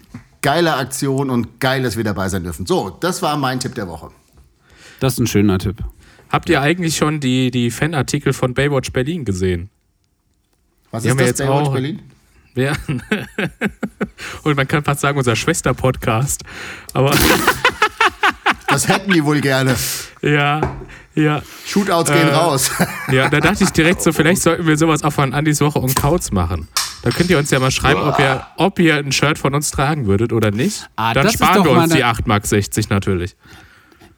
geile 0.41 0.75
Aktion 0.77 1.29
und 1.31 1.59
geil, 1.59 1.81
dass 1.83 1.97
wir 1.97 2.03
dabei 2.03 2.29
sein 2.29 2.43
dürfen. 2.43 2.65
So, 2.67 2.95
das 3.01 3.21
war 3.21 3.35
mein 3.37 3.59
Tipp 3.59 3.73
der 3.75 3.87
Woche. 3.87 4.11
das 4.99 5.13
ist 5.13 5.19
ein 5.19 5.27
schöner 5.27 5.57
Tipp. 5.57 5.77
Habt 6.29 6.47
ihr 6.49 6.61
eigentlich 6.61 6.95
schon 6.95 7.19
die, 7.19 7.49
die 7.51 7.71
Fanartikel 7.71 8.33
von 8.33 8.53
Baywatch 8.53 8.91
Berlin 8.93 9.25
gesehen? 9.25 9.69
Was 10.91 11.03
Die 11.03 11.09
ist 11.09 11.19
das, 11.19 11.27
jetzt 11.27 11.37
Baywatch 11.39 11.67
auch. 11.67 11.73
Berlin? 11.73 11.99
Ja. 12.55 12.73
Und 14.43 14.55
man 14.55 14.67
kann 14.67 14.83
fast 14.83 15.01
sagen, 15.01 15.17
unser 15.17 15.35
Schwester-Podcast. 15.35 16.43
Aber 16.93 17.11
Das 18.67 18.87
hätten 18.87 19.11
die 19.13 19.23
wohl 19.23 19.41
gerne. 19.41 19.75
ja, 20.21 20.61
ja. 21.13 21.41
Shootouts 21.65 22.11
gehen 22.11 22.27
Äh, 22.27 22.33
raus. 22.33 22.71
Ja, 23.11 23.29
da 23.29 23.39
dachte 23.39 23.63
ich 23.63 23.69
direkt 23.71 24.01
so, 24.01 24.11
vielleicht 24.11 24.41
sollten 24.41 24.65
wir 24.67 24.77
sowas 24.77 25.03
auch 25.03 25.13
von 25.13 25.33
Andis 25.33 25.61
Woche 25.61 25.79
und 25.79 25.95
Kauz 25.95 26.31
machen. 26.31 26.67
Da 27.03 27.11
könnt 27.11 27.29
ihr 27.29 27.37
uns 27.37 27.51
ja 27.51 27.59
mal 27.59 27.71
schreiben, 27.71 28.01
ob 28.01 28.19
ihr, 28.19 28.45
ob 28.57 28.79
ihr 28.79 28.95
ein 28.95 29.11
Shirt 29.11 29.37
von 29.37 29.53
uns 29.53 29.69
tragen 29.71 30.07
würdet 30.07 30.33
oder 30.33 30.51
nicht. 30.51 30.89
Ah, 30.95 31.13
Dann 31.13 31.29
sparen 31.29 31.63
wir 31.63 31.71
uns 31.71 31.91
eine- 31.91 31.95
die 31.95 32.03
8,60 32.03 32.25
Mark 32.27 32.89
natürlich. 32.89 33.35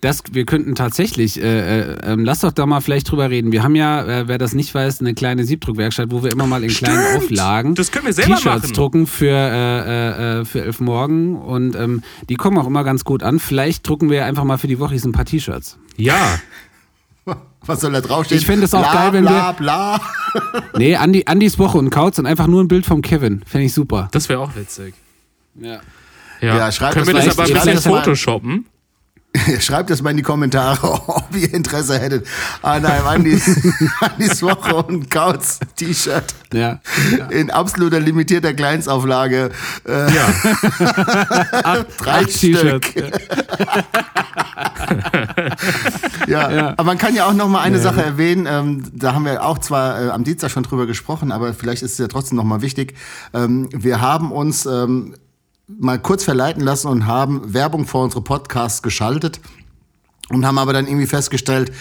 Das, 0.01 0.21
wir 0.31 0.45
könnten 0.45 0.75
tatsächlich, 0.75 1.41
äh, 1.41 1.79
äh, 1.79 1.97
ähm, 2.03 2.23
lass 2.23 2.41
doch 2.41 2.51
da 2.51 2.67
mal 2.67 2.81
vielleicht 2.81 3.09
drüber 3.09 3.31
reden. 3.31 3.51
Wir 3.51 3.63
haben 3.63 3.75
ja, 3.75 4.03
äh, 4.03 4.27
wer 4.27 4.37
das 4.37 4.53
nicht 4.53 4.73
weiß, 4.73 5.01
eine 5.01 5.15
kleine 5.15 5.43
Siebdruckwerkstatt, 5.43 6.11
wo 6.11 6.23
wir 6.23 6.31
immer 6.31 6.45
mal 6.45 6.63
in 6.63 6.69
kleinen 6.69 7.03
Stimmt. 7.03 7.23
Auflagen 7.23 7.75
Das 7.75 7.91
können 7.91 8.05
wir 8.05 8.13
selber 8.13 8.35
T-Shirts 8.35 8.73
drucken 8.73 9.07
für, 9.07 9.31
äh, 9.31 10.39
äh, 10.41 10.45
für 10.45 10.63
Elf 10.63 10.79
Morgen 10.79 11.35
und 11.35 11.75
ähm, 11.75 12.03
die 12.29 12.35
kommen 12.35 12.59
auch 12.59 12.67
immer 12.67 12.83
ganz 12.83 13.05
gut 13.05 13.23
an. 13.23 13.39
Vielleicht 13.39 13.87
drucken 13.87 14.11
wir 14.11 14.25
einfach 14.25 14.43
mal 14.43 14.57
für 14.57 14.67
die 14.67 14.77
Woche 14.77 14.93
ein 14.93 15.11
paar 15.13 15.25
T-Shirts. 15.25 15.79
Ja, 15.95 16.39
Was 17.65 17.81
soll 17.81 17.91
da 17.91 18.01
draufstehen? 18.01 18.39
Ich 18.39 18.45
fänd 18.45 18.63
es 18.63 18.73
auch 18.73 18.81
bla, 18.81 18.93
geil, 18.93 19.13
wenn 19.13 19.25
bla, 19.25 19.51
bla. 19.51 19.99
Nee, 20.77 20.95
Andi, 20.95 21.23
Andis 21.25 21.57
Woche 21.59 21.77
und 21.77 21.89
Kauz 21.89 22.19
und 22.19 22.25
einfach 22.25 22.47
nur 22.47 22.63
ein 22.63 22.67
Bild 22.67 22.85
vom 22.85 23.01
Kevin. 23.01 23.43
Fände 23.45 23.65
ich 23.65 23.73
super. 23.73 24.09
das 24.11 24.29
wäre 24.29 24.39
auch 24.39 24.55
witzig. 24.55 24.93
Ja. 25.55 25.79
Ja, 26.39 26.57
Ja, 26.57 26.71
schreibt 26.71 26.93
können 26.93 27.07
wir 27.07 27.15
das 27.15 27.37
aber 27.37 27.47
ein 27.47 27.53
bisschen 27.53 27.91
photoshoppen? 27.91 28.65
Schreibt 29.59 29.89
es 29.89 30.01
mal 30.01 30.11
in 30.11 30.17
die 30.17 30.23
Kommentare, 30.23 30.91
ob 31.07 31.35
ihr 31.35 31.53
Interesse 31.53 31.99
hättet 31.99 32.27
an 32.61 32.85
einem 32.85 33.05
Andis, 33.07 33.49
Andis 33.99 34.41
Woche 34.41 34.75
und 34.75 35.09
Kauz 35.11 35.59
T-Shirt. 35.75 36.33
Ja. 36.53 36.79
In 37.29 37.51
absoluter 37.51 37.99
limitierter 37.99 38.53
Kleinstauflage. 38.53 39.51
Äh, 39.87 40.13
Ja. 40.13 41.85
drei 41.97 42.21
Acht 42.21 42.39
T-Shirts. 42.39 42.87
Stück. 42.87 43.11
Ja. 46.27 46.51
Ja. 46.51 46.69
aber 46.71 46.83
man 46.83 46.97
kann 46.97 47.15
ja 47.15 47.25
auch 47.25 47.33
noch 47.33 47.47
mal 47.49 47.61
eine 47.61 47.79
Sache 47.79 48.01
erwähnen. 48.01 48.47
Ähm, 48.49 48.83
da 48.93 49.13
haben 49.13 49.25
wir 49.25 49.43
auch 49.45 49.57
zwar 49.59 50.01
äh, 50.01 50.09
am 50.09 50.23
Dienstag 50.23 50.51
schon 50.51 50.63
drüber 50.63 50.85
gesprochen, 50.85 51.31
aber 51.31 51.53
vielleicht 51.53 51.81
ist 51.83 51.93
es 51.93 51.97
ja 51.97 52.07
trotzdem 52.07 52.37
noch 52.37 52.43
mal 52.43 52.61
wichtig. 52.61 52.95
Ähm, 53.33 53.69
wir 53.73 54.01
haben 54.01 54.31
uns 54.31 54.65
ähm, 54.65 55.15
mal 55.67 55.99
kurz 55.99 56.23
verleiten 56.23 56.63
lassen 56.63 56.87
und 56.87 57.05
haben 57.05 57.53
Werbung 57.53 57.85
vor 57.85 58.03
unsere 58.03 58.21
Podcasts 58.21 58.81
geschaltet 58.81 59.39
und 60.29 60.45
haben 60.45 60.57
aber 60.57 60.73
dann 60.73 60.87
irgendwie 60.87 61.07
festgestellt, 61.07 61.71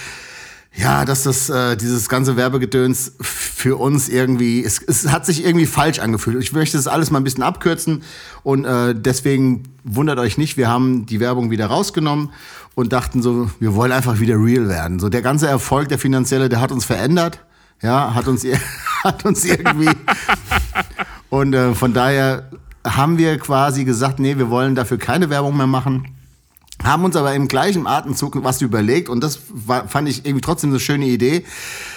ja, 0.75 1.07
dass 1.07 1.23
das 1.23 1.49
äh, 1.49 1.77
dieses 1.77 2.09
ganze 2.09 2.37
Werbegedöns 2.37 3.13
für 3.21 3.77
uns 3.77 4.09
irgendwie, 4.09 4.63
es, 4.63 4.83
es 4.83 5.11
hat 5.11 5.25
sich 5.25 5.45
irgendwie 5.45 5.65
falsch 5.65 6.01
angefühlt. 6.01 6.43
Ich 6.43 6.53
möchte 6.53 6.77
das 6.77 6.87
alles 6.87 7.11
mal 7.11 7.19
ein 7.19 7.25
bisschen 7.25 7.43
abkürzen 7.43 8.03
und 8.43 8.67
äh, 8.67 8.95
deswegen 8.95 9.63
wundert 9.85 10.19
euch 10.19 10.37
nicht, 10.37 10.59
wir 10.59 10.69
haben 10.69 11.07
die 11.07 11.19
Werbung 11.19 11.51
wieder 11.51 11.67
rausgenommen 11.67 12.31
und 12.75 12.93
dachten 12.93 13.23
so, 13.23 13.51
wir 13.59 13.75
wollen 13.75 13.93
einfach 13.93 14.21
wieder 14.21 14.37
real 14.37 14.69
werden. 14.69 14.99
So 14.99 15.09
der 15.09 15.23
ganze 15.23 15.47
Erfolg, 15.47 15.89
der 15.89 15.99
finanzielle, 15.99 16.51
der 16.51 16.61
hat 16.61 16.73
uns 16.73 16.85
verändert, 16.85 17.41
ja, 17.81 18.15
hat 18.15 18.29
uns 18.29 18.45
hat 19.03 19.25
uns 19.25 19.45
irgendwie 19.47 19.91
und 21.31 21.55
äh, 21.55 21.75
von 21.75 21.95
daher 21.95 22.51
haben 22.87 23.19
wir 23.19 23.39
quasi 23.39 23.85
gesagt, 23.85 24.19
nee, 24.19 24.39
wir 24.39 24.51
wollen 24.51 24.75
dafür 24.75 24.99
keine 24.99 25.29
Werbung 25.31 25.57
mehr 25.57 25.67
machen 25.67 26.17
haben 26.85 27.05
uns 27.05 27.17
aber 27.17 27.35
im 27.35 27.49
gleichen 27.49 27.87
Atemzug 27.87 28.43
was 28.45 28.61
überlegt 28.61 29.09
und 29.09 29.23
das 29.23 29.41
war, 29.49 29.89
fand 29.89 30.09
ich 30.09 30.25
irgendwie 30.25 30.43
trotzdem 30.43 30.71
eine 30.71 30.81
schöne 30.81 31.07
Idee. 31.07 31.45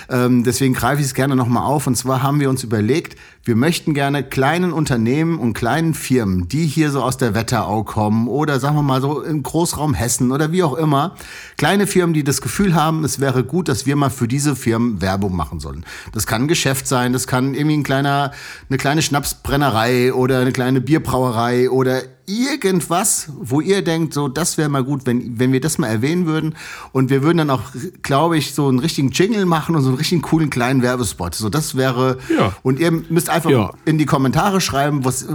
Ähm, 0.10 0.43
deswegen 0.43 0.74
greife 0.74 1.02
ich 1.02 1.08
es 1.08 1.13
gerne 1.13 1.36
nochmal 1.36 1.63
auf. 1.63 1.88
Und 1.88 1.95
zwar 1.95 2.24
haben 2.24 2.39
wir 2.39 2.50
uns 2.50 2.63
überlegt, 2.63 3.15
wir 3.43 3.56
möchten 3.56 3.93
gerne 3.93 4.24
kleinen 4.24 4.74
Unternehmen 4.74 5.39
und 5.39 5.54
kleinen 5.54 5.93
Firmen, 5.93 6.48
die 6.48 6.65
hier 6.65 6.91
so 6.91 7.02
aus 7.02 7.17
der 7.17 7.36
Wetterau 7.36 7.84
kommen 7.84 8.28
oder 8.28 8.60
sagen 8.60 8.76
wir 8.76 8.84
mal 8.84 9.02
so 9.02 9.22
im 9.22 9.43
Großraum 9.43 9.93
Hessen 9.93 10.32
oder 10.32 10.52
wie 10.52 10.63
auch 10.63 10.76
immer, 10.76 11.15
kleine 11.58 11.88
Firmen, 11.88 12.13
die 12.13 12.24
das 12.24 12.41
Gefühl 12.41 12.76
haben, 12.76 13.04
es 13.04 13.19
wäre 13.19 13.43
gut, 13.43 13.67
dass 13.69 13.86
wir 13.86 13.95
mal 13.95 14.10
für 14.10 14.28
diese 14.28 14.56
Firmen 14.56 15.02
Werbung 15.02 15.36
machen 15.36 15.60
sollen. 15.60 15.86
Das 16.12 16.28
kann 16.28 16.43
ein 16.43 16.48
Geschäft 16.48 16.88
sein, 16.88 17.13
das 17.13 17.28
kann 17.28 17.54
irgendwie 17.54 17.78
ein 17.78 17.84
kleiner, 17.84 18.32
eine 18.69 18.78
kleine 18.78 19.02
Schnapsbrennerei 19.02 20.13
oder 20.13 20.39
eine 20.39 20.52
kleine 20.52 20.82
Bierbrauerei 20.82 21.69
oder 21.69 22.02
irgendwas, 22.30 23.30
wo 23.39 23.62
ihr 23.62 23.82
denkt, 23.84 24.13
so, 24.13 24.28
das 24.28 24.58
wäre 24.58 24.70
mal 24.70 24.84
gut, 24.84 25.06
wenn, 25.06 25.39
wenn 25.39 25.52
wir 25.52 25.62
das 25.62 25.78
mal 25.78 25.88
erwähnen 25.88 26.26
würden. 26.26 26.56
Und 26.92 27.10
wir 27.10 27.24
würden 27.24 27.39
dann 27.39 27.50
auch, 27.50 27.62
glaube 28.04 28.38
ich, 28.38 28.54
so 28.54 28.68
einen 28.68 28.80
richtigen 28.80 29.10
Jingle 29.12 29.46
machen 29.46 29.76
und 29.76 29.82
so 29.82 29.89
einen 29.89 29.98
richtigen 29.98 30.22
coolen 30.22 30.50
kleinen 30.50 30.82
Werbespot. 30.82 31.36
So, 31.36 31.50
das 31.50 31.76
wäre, 31.76 32.18
Ja. 32.36 32.54
und 32.63 32.80
ihr 32.80 32.92
müsst 32.92 33.30
einfach 33.30 33.50
Ja. 33.50 33.72
in 33.86 33.98
die 33.98 34.06
Kommentare 34.06 34.62
schreiben, 34.62 35.04
was, 35.06 35.24
äh, 35.24 35.28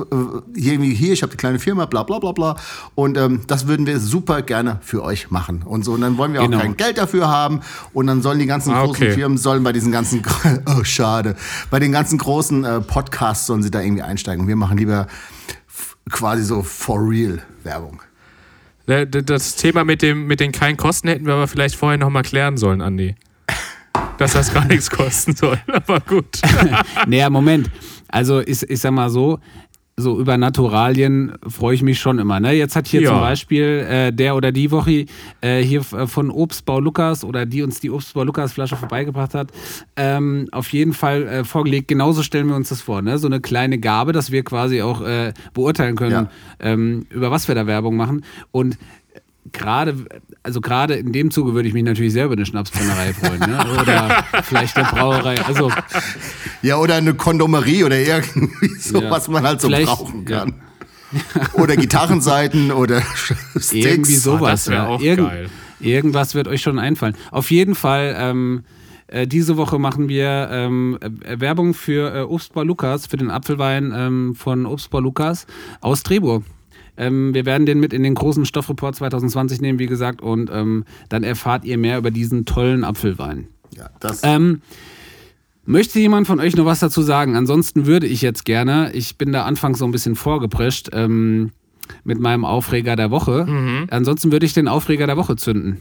hier, 0.54 0.78
hier, 0.80 1.12
ich 1.12 1.22
habe 1.22 1.30
die 1.30 1.36
kleine 1.36 1.58
Firma, 1.58 1.86
bla, 1.86 2.02
bla, 2.04 2.18
bla, 2.18 2.32
bla. 2.32 2.56
Und 2.94 3.16
ähm, 3.18 3.40
das 3.46 3.66
würden 3.66 3.86
wir 3.86 3.98
super 4.00 4.42
gerne 4.42 4.78
für 4.82 5.02
euch 5.02 5.30
machen. 5.30 5.62
Und 5.64 5.84
so, 5.84 5.92
und 5.92 6.00
dann 6.02 6.16
wollen 6.18 6.32
wir 6.32 6.40
auch 6.42 6.46
Genau. 6.46 6.58
kein 6.60 6.76
Geld 6.76 6.98
dafür 6.98 7.28
haben. 7.28 7.60
Und 7.92 8.06
dann 8.06 8.22
sollen 8.22 8.38
die 8.38 8.46
ganzen 8.46 8.72
Ah, 8.72 8.84
großen 8.84 9.02
okay. 9.04 9.12
Firmen, 9.14 9.38
sollen 9.38 9.62
bei 9.64 9.72
diesen 9.72 9.90
ganzen, 9.92 10.22
oh, 10.66 10.84
schade, 10.84 11.34
bei 11.70 11.80
den 11.80 11.92
ganzen 11.92 12.18
großen 12.18 12.64
äh, 12.64 12.80
Podcasts 12.80 13.46
sollen 13.46 13.62
sie 13.62 13.70
da 13.70 13.80
irgendwie 13.80 14.02
einsteigen. 14.02 14.42
Und 14.42 14.48
wir 14.48 14.56
machen 14.56 14.76
lieber 14.78 15.06
quasi 16.10 16.42
so 16.44 16.62
for 16.62 17.00
real 17.00 17.40
Werbung. 17.62 18.00
Äh, 18.86 19.06
Das 19.06 19.56
Thema 19.56 19.84
mit, 19.84 20.02
dem, 20.02 20.26
mit 20.26 20.40
den 20.40 20.52
keinen 20.52 20.76
Kosten 20.76 21.08
hätten 21.08 21.26
wir 21.26 21.34
aber 21.34 21.48
vielleicht 21.48 21.76
vorher 21.76 21.98
nochmal 21.98 22.22
klären 22.22 22.56
sollen, 22.56 22.80
Andi. 22.82 23.16
Dass 24.18 24.32
das 24.34 24.52
gar 24.52 24.64
nichts 24.66 24.90
kosten 24.90 25.34
soll, 25.34 25.58
aber 25.72 26.00
gut. 26.00 26.40
Naja, 27.06 27.30
Moment. 27.30 27.70
Also 28.08 28.40
ich, 28.40 28.62
ich 28.68 28.80
sag 28.80 28.92
mal 28.92 29.10
so, 29.10 29.40
so 29.96 30.18
über 30.18 30.36
Naturalien 30.36 31.32
freue 31.46 31.74
ich 31.76 31.82
mich 31.82 32.00
schon 32.00 32.18
immer. 32.18 32.40
Ne? 32.40 32.52
Jetzt 32.52 32.74
hat 32.74 32.88
hier 32.88 33.02
Ja. 33.02 33.10
zum 33.10 33.20
Beispiel 33.20 33.86
äh, 33.88 34.12
der 34.12 34.34
oder 34.34 34.50
die 34.50 34.70
Woche 34.72 35.06
äh, 35.40 35.60
hier 35.62 35.82
äh, 35.92 36.06
von 36.08 36.30
Obstbau 36.30 36.80
Lukas 36.80 37.24
oder 37.24 37.46
die 37.46 37.62
uns 37.62 37.78
die 37.78 37.90
Obstbau 37.90 38.24
Lukas 38.24 38.52
Flasche 38.52 38.76
vorbeigebracht 38.76 39.34
hat, 39.34 39.52
ähm, 39.96 40.48
auf 40.50 40.72
jeden 40.72 40.94
Fall 40.94 41.22
äh, 41.28 41.44
vorgelegt. 41.44 41.86
Genauso 41.88 42.22
stellen 42.24 42.48
wir 42.48 42.56
uns 42.56 42.70
das 42.70 42.80
vor. 42.80 43.02
Ne? 43.02 43.18
So 43.18 43.28
eine 43.28 43.40
kleine 43.40 43.78
Gabe, 43.78 44.12
dass 44.12 44.32
wir 44.32 44.42
quasi 44.42 44.82
auch 44.82 45.00
äh, 45.02 45.32
beurteilen 45.52 45.94
können, 45.94 46.10
Ja. 46.12 46.28
ähm, 46.58 47.06
über 47.10 47.30
was 47.30 47.46
wir 47.46 47.54
da 47.54 47.66
Werbung 47.68 47.96
machen. 47.96 48.24
Und 48.50 48.76
gerade, 49.52 49.94
also 50.42 50.60
gerade 50.60 50.94
in 50.94 51.12
dem 51.12 51.30
Zuge 51.30 51.54
würde 51.54 51.68
ich 51.68 51.74
mich 51.74 51.84
natürlich 51.84 52.12
sehr 52.12 52.24
über 52.26 52.34
eine 52.34 52.46
Schnapsbrennerei 52.46 53.12
freuen. 53.12 53.40
Ne? 53.40 53.64
Oder 53.80 54.24
vielleicht 54.42 54.76
eine 54.76 54.86
Brauerei. 54.88 55.40
Also 55.44 55.70
Ja, 56.62 56.76
oder 56.78 56.94
eine 56.96 57.14
Kondomerie 57.14 57.84
oder 57.84 57.98
irgendwie 57.98 58.68
so, 58.78 59.00
Ja. 59.02 59.10
was 59.10 59.28
man 59.28 59.44
halt 59.44 59.60
so 59.60 59.68
Vielleicht- 59.68 59.86
brauchen 59.86 60.24
kann. 60.24 60.54
oder 61.54 61.76
Gitarrenseiten 61.76 62.72
oder 62.72 63.00
Sticks. 63.56 63.72
Irgendwie 63.72 64.14
sowas. 64.16 64.64
das 64.64 64.68
wär 64.68 64.76
ja. 64.78 64.86
auch 64.88 65.00
Irgend- 65.00 65.28
geil. 65.28 65.50
Irgendwas 65.80 66.34
wird 66.34 66.48
euch 66.48 66.62
schon 66.62 66.78
einfallen. 66.78 67.14
Auf 67.30 67.50
jeden 67.50 67.74
Fall, 67.74 68.16
ähm, 68.18 68.64
äh, 69.06 69.26
diese 69.26 69.56
Woche 69.58 69.78
machen 69.78 70.08
wir 70.08 70.48
ähm, 70.50 70.98
äh, 71.00 71.38
Werbung 71.40 71.74
für 71.74 72.14
äh, 72.14 72.20
Obstbar 72.22 72.64
Lukas, 72.64 73.06
für 73.06 73.16
den 73.18 73.30
Apfelwein 73.30 73.92
ähm, 73.94 74.34
von 74.34 74.64
Obstbar 74.66 75.02
Lukas 75.02 75.46
aus 75.82 76.02
Trebur. 76.02 76.42
Ähm, 76.96 77.34
wir 77.34 77.44
werden 77.46 77.66
den 77.66 77.80
mit 77.80 77.92
in 77.92 78.02
den 78.02 78.14
großen 78.14 78.46
Stoffreport 78.46 78.96
2020 78.96 79.60
nehmen, 79.60 79.78
wie 79.78 79.86
gesagt, 79.86 80.22
und 80.22 80.50
ähm, 80.52 80.84
dann 81.08 81.22
erfahrt 81.24 81.64
ihr 81.64 81.78
mehr 81.78 81.98
über 81.98 82.10
diesen 82.10 82.44
tollen 82.44 82.84
Apfelwein. 82.84 83.48
Ja, 83.76 83.90
das, 84.00 84.20
Ähm, 84.22 84.60
möchte 85.66 85.98
jemand 85.98 86.26
von 86.26 86.40
euch 86.40 86.56
noch 86.56 86.66
was 86.66 86.80
dazu 86.80 87.02
sagen? 87.02 87.36
Ansonsten 87.36 87.86
würde 87.86 88.06
ich 88.06 88.22
jetzt 88.22 88.44
gerne, 88.44 88.92
ich 88.92 89.16
bin 89.18 89.32
da 89.32 89.44
anfangs 89.44 89.78
so 89.78 89.84
ein 89.84 89.90
bisschen 89.90 90.14
vorgeprescht 90.14 90.90
ähm, 90.92 91.50
mit 92.04 92.20
meinem 92.20 92.44
Aufreger 92.44 92.96
der 92.96 93.10
Woche. 93.10 93.46
Ansonsten 93.90 94.32
würde 94.32 94.46
ich 94.46 94.52
den 94.54 94.68
Aufreger 94.68 95.06
der 95.06 95.16
Woche 95.16 95.36
zünden. 95.36 95.80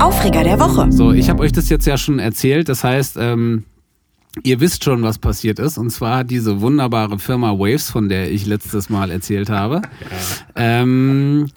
Aufreger 0.00 0.44
der 0.44 0.58
Woche. 0.60 0.90
So, 0.92 1.12
ich 1.12 1.28
habe 1.28 1.42
euch 1.42 1.52
das 1.52 1.68
jetzt 1.68 1.86
ja 1.86 1.96
schon 1.96 2.18
erzählt. 2.18 2.68
Das 2.68 2.84
heißt, 2.84 3.16
ähm, 3.20 3.64
ihr 4.44 4.60
wisst 4.60 4.84
schon, 4.84 5.02
was 5.02 5.18
passiert 5.18 5.58
ist. 5.58 5.78
Und 5.78 5.90
zwar 5.90 6.24
diese 6.24 6.60
wunderbare 6.60 7.18
Firma 7.18 7.52
Waves, 7.52 7.90
von 7.90 8.08
der 8.08 8.30
ich 8.30 8.46
letztes 8.46 8.90
Mal 8.90 9.10
erzählt 9.10 9.50
habe, 9.50 9.82
ähm, 10.56 11.48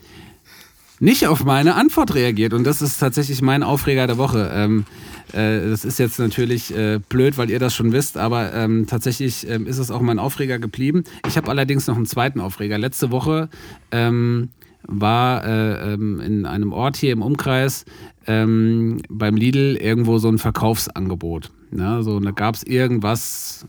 nicht 1.00 1.28
auf 1.28 1.44
meine 1.44 1.76
Antwort 1.76 2.14
reagiert. 2.14 2.54
Und 2.54 2.64
das 2.64 2.82
ist 2.82 3.00
tatsächlich 3.00 3.42
mein 3.42 3.64
Aufreger 3.64 4.06
der 4.08 4.18
Woche. 4.18 4.52
Ähm, 4.54 4.86
äh, 5.34 5.70
das 5.70 5.84
ist 5.84 5.98
jetzt 5.98 6.20
natürlich 6.20 6.76
äh, 6.76 7.00
blöd, 7.10 7.38
weil 7.38 7.50
ihr 7.50 7.60
das 7.60 7.74
schon 7.74 7.92
wisst, 7.92 8.18
aber 8.18 8.54
ähm, 8.54 8.86
tatsächlich 8.88 9.48
ähm, 9.50 9.66
ist 9.66 9.78
es 9.78 9.92
auch 9.92 10.02
mein 10.02 10.20
Aufreger 10.20 10.60
geblieben. 10.60 11.04
Ich 11.28 11.38
habe 11.38 11.50
allerdings 11.50 11.88
noch 11.88 11.96
einen 11.96 12.06
zweiten 12.06 12.40
Aufreger. 12.40 12.78
Letzte 12.78 13.12
Woche 13.12 13.50
ähm, 13.92 14.50
war 14.84 15.46
äh, 15.46 15.94
ähm, 15.94 16.20
in 16.20 16.46
einem 16.46 16.74
Ort 16.74 16.98
hier 16.98 17.14
im 17.14 17.22
Umkreis 17.22 17.86
ähm, 18.28 19.02
beim 19.10 19.36
Lidl 19.36 19.78
irgendwo 19.78 20.18
so 20.18 20.30
ein 20.30 20.38
Verkaufsangebot. 20.38 21.52
Ne? 21.72 22.04
So, 22.04 22.16
und 22.16 22.26
da 22.26 22.32
gab 22.32 22.56
es 22.56 22.64
irgendwas 22.64 23.66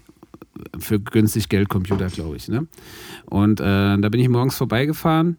für 0.78 1.00
günstig 1.00 1.48
Geldcomputer, 1.48 2.08
glaube 2.08 2.36
ich. 2.36 2.48
Ne? 2.48 2.66
Und 3.26 3.60
äh, 3.60 3.98
da 3.98 4.08
bin 4.08 4.20
ich 4.20 4.28
morgens 4.28 4.56
vorbeigefahren 4.56 5.36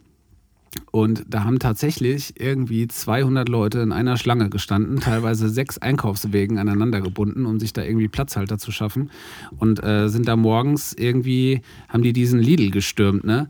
und 0.92 1.24
da 1.28 1.44
haben 1.44 1.60
tatsächlich 1.60 2.40
irgendwie 2.40 2.88
200 2.88 3.48
Leute 3.50 3.80
in 3.80 3.92
einer 3.92 4.18
Schlange 4.18 4.50
gestanden, 4.50 5.00
teilweise 5.00 5.50
sechs 5.50 5.78
Einkaufswegen 5.78 6.58
aneinander 6.58 7.02
gebunden, 7.02 7.46
um 7.46 7.60
sich 7.60 7.74
da 7.74 7.84
irgendwie 7.84 8.08
Platzhalter 8.08 8.58
zu 8.58 8.72
schaffen. 8.72 9.10
Und 9.58 9.84
äh, 9.84 10.08
sind 10.10 10.28
da 10.28 10.36
morgens 10.36 10.94
irgendwie, 10.94 11.62
haben 11.90 12.04
die 12.04 12.14
diesen 12.14 12.40
Lidl 12.40 12.72
gestürmt, 12.72 13.24
ne? 13.24 13.50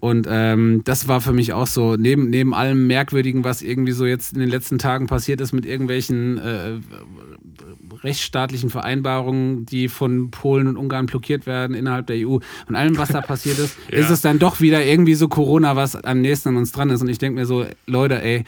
Und 0.00 0.28
ähm, 0.30 0.82
das 0.84 1.08
war 1.08 1.20
für 1.20 1.32
mich 1.32 1.52
auch 1.52 1.66
so, 1.66 1.96
neben, 1.96 2.30
neben 2.30 2.54
allem 2.54 2.86
Merkwürdigen, 2.86 3.42
was 3.42 3.62
irgendwie 3.62 3.90
so 3.90 4.06
jetzt 4.06 4.32
in 4.32 4.38
den 4.38 4.48
letzten 4.48 4.78
Tagen 4.78 5.08
passiert 5.08 5.40
ist 5.40 5.52
mit 5.52 5.66
irgendwelchen 5.66 6.38
äh, 6.38 6.74
rechtsstaatlichen 8.02 8.70
Vereinbarungen, 8.70 9.66
die 9.66 9.88
von 9.88 10.30
Polen 10.30 10.66
und 10.66 10.76
Ungarn 10.76 11.06
blockiert 11.06 11.46
werden 11.46 11.74
innerhalb 11.74 12.06
der 12.06 12.16
EU 12.28 12.38
und 12.68 12.74
allem, 12.74 12.96
was 12.98 13.10
da 13.10 13.20
passiert 13.20 13.58
ist, 13.58 13.76
Ja. 13.90 13.98
ist 13.98 14.10
es 14.10 14.20
dann 14.20 14.38
doch 14.38 14.60
wieder 14.60 14.84
irgendwie 14.84 15.14
so 15.14 15.28
Corona, 15.28 15.76
was 15.76 15.96
am 15.96 16.20
nächsten 16.20 16.50
an 16.50 16.56
uns 16.56 16.72
dran 16.72 16.90
ist. 16.90 17.00
Und 17.02 17.08
ich 17.08 17.18
denke 17.18 17.38
mir 17.40 17.46
so, 17.46 17.64
Leute, 17.86 18.22
ey, 18.22 18.44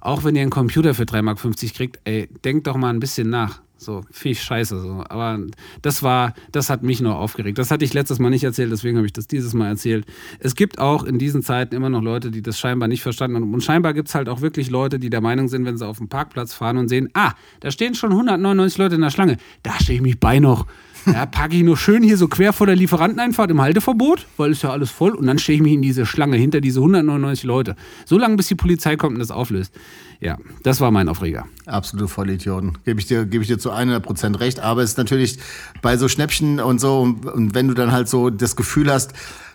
auch 0.00 0.24
wenn 0.24 0.36
ihr 0.36 0.42
einen 0.42 0.50
Computer 0.50 0.94
für 0.94 1.04
3,50 1.04 1.22
Mark 1.22 1.38
kriegt, 1.74 2.00
ey, 2.04 2.28
denkt 2.44 2.66
doch 2.66 2.76
mal 2.76 2.90
ein 2.90 3.00
bisschen 3.00 3.30
nach. 3.30 3.60
So, 3.76 4.04
viel 4.10 4.32
ich 4.32 4.42
scheiße. 4.42 4.80
So. 4.80 5.04
Aber 5.08 5.38
das 5.82 6.02
war, 6.02 6.34
das 6.52 6.70
hat 6.70 6.82
mich 6.82 7.00
nur 7.00 7.16
aufgeregt. 7.16 7.58
Das 7.58 7.70
hatte 7.70 7.84
ich 7.84 7.92
letztes 7.92 8.18
Mal 8.18 8.30
nicht 8.30 8.44
erzählt, 8.44 8.72
deswegen 8.72 8.96
habe 8.96 9.06
ich 9.06 9.12
das 9.12 9.26
dieses 9.26 9.52
Mal 9.52 9.68
erzählt. 9.68 10.06
Es 10.38 10.54
gibt 10.54 10.78
auch 10.78 11.04
in 11.04 11.18
diesen 11.18 11.42
Zeiten 11.42 11.74
immer 11.74 11.90
noch 11.90 12.02
Leute, 12.02 12.30
die 12.30 12.40
das 12.40 12.58
scheinbar 12.58 12.88
nicht 12.88 13.02
verstanden 13.02 13.36
haben. 13.36 13.52
Und 13.52 13.62
scheinbar 13.62 13.92
gibt 13.92 14.08
es 14.08 14.14
halt 14.14 14.28
auch 14.28 14.40
wirklich 14.40 14.70
Leute, 14.70 14.98
die 14.98 15.10
der 15.10 15.20
Meinung 15.20 15.48
sind, 15.48 15.64
wenn 15.64 15.76
sie 15.76 15.86
auf 15.86 15.98
dem 15.98 16.08
Parkplatz 16.08 16.54
fahren 16.54 16.78
und 16.78 16.88
sehen, 16.88 17.10
ah, 17.14 17.32
da 17.60 17.70
stehen 17.70 17.94
schon 17.94 18.12
199 18.12 18.78
Leute 18.78 18.94
in 18.94 19.00
der 19.00 19.10
Schlange, 19.10 19.36
da 19.62 19.78
stehe 19.80 19.96
ich 19.96 20.02
mich 20.02 20.18
bei 20.18 20.38
noch. 20.38 20.66
Ja, 21.06 21.26
packe 21.26 21.56
ich 21.56 21.62
nur 21.62 21.76
schön 21.76 22.02
hier 22.02 22.16
so 22.16 22.28
quer 22.28 22.52
vor 22.52 22.66
der 22.66 22.76
Lieferanteneinfahrt 22.76 23.50
im 23.50 23.60
Halteverbot, 23.60 24.26
weil 24.36 24.52
ist 24.52 24.62
ja 24.62 24.70
alles 24.70 24.90
voll. 24.90 25.12
Und 25.12 25.26
dann 25.26 25.38
stehe 25.38 25.56
ich 25.56 25.62
mich 25.62 25.72
in 25.72 25.82
diese 25.82 26.06
Schlange 26.06 26.36
hinter 26.36 26.60
diese 26.60 26.80
199 26.80 27.44
Leute. 27.44 27.76
So 28.06 28.18
lange, 28.18 28.36
bis 28.36 28.48
die 28.48 28.54
Polizei 28.54 28.96
kommt 28.96 29.14
und 29.14 29.20
das 29.20 29.30
auflöst. 29.30 29.74
Ja, 30.20 30.38
das 30.62 30.80
war 30.80 30.90
mein 30.90 31.08
Aufreger. 31.08 31.46
Absolute 31.66 32.08
Vollidioten. 32.08 32.78
Gebe 32.84 33.00
ich 33.00 33.06
dir, 33.06 33.26
gebe 33.26 33.42
ich 33.42 33.48
dir 33.48 33.58
zu 33.58 33.72
100% 33.72 34.40
recht. 34.40 34.60
Aber 34.60 34.82
es 34.82 34.90
ist 34.90 34.98
natürlich 34.98 35.38
bei 35.82 35.96
so 35.96 36.08
Schnäppchen 36.08 36.60
und 36.60 36.80
so, 36.80 37.02
und 37.02 37.54
wenn 37.54 37.68
du 37.68 37.74
dann 37.74 37.92
halt 37.92 38.08
so 38.08 38.30
das 38.30 38.56
Gefühl 38.56 38.90
hast, 38.90 39.12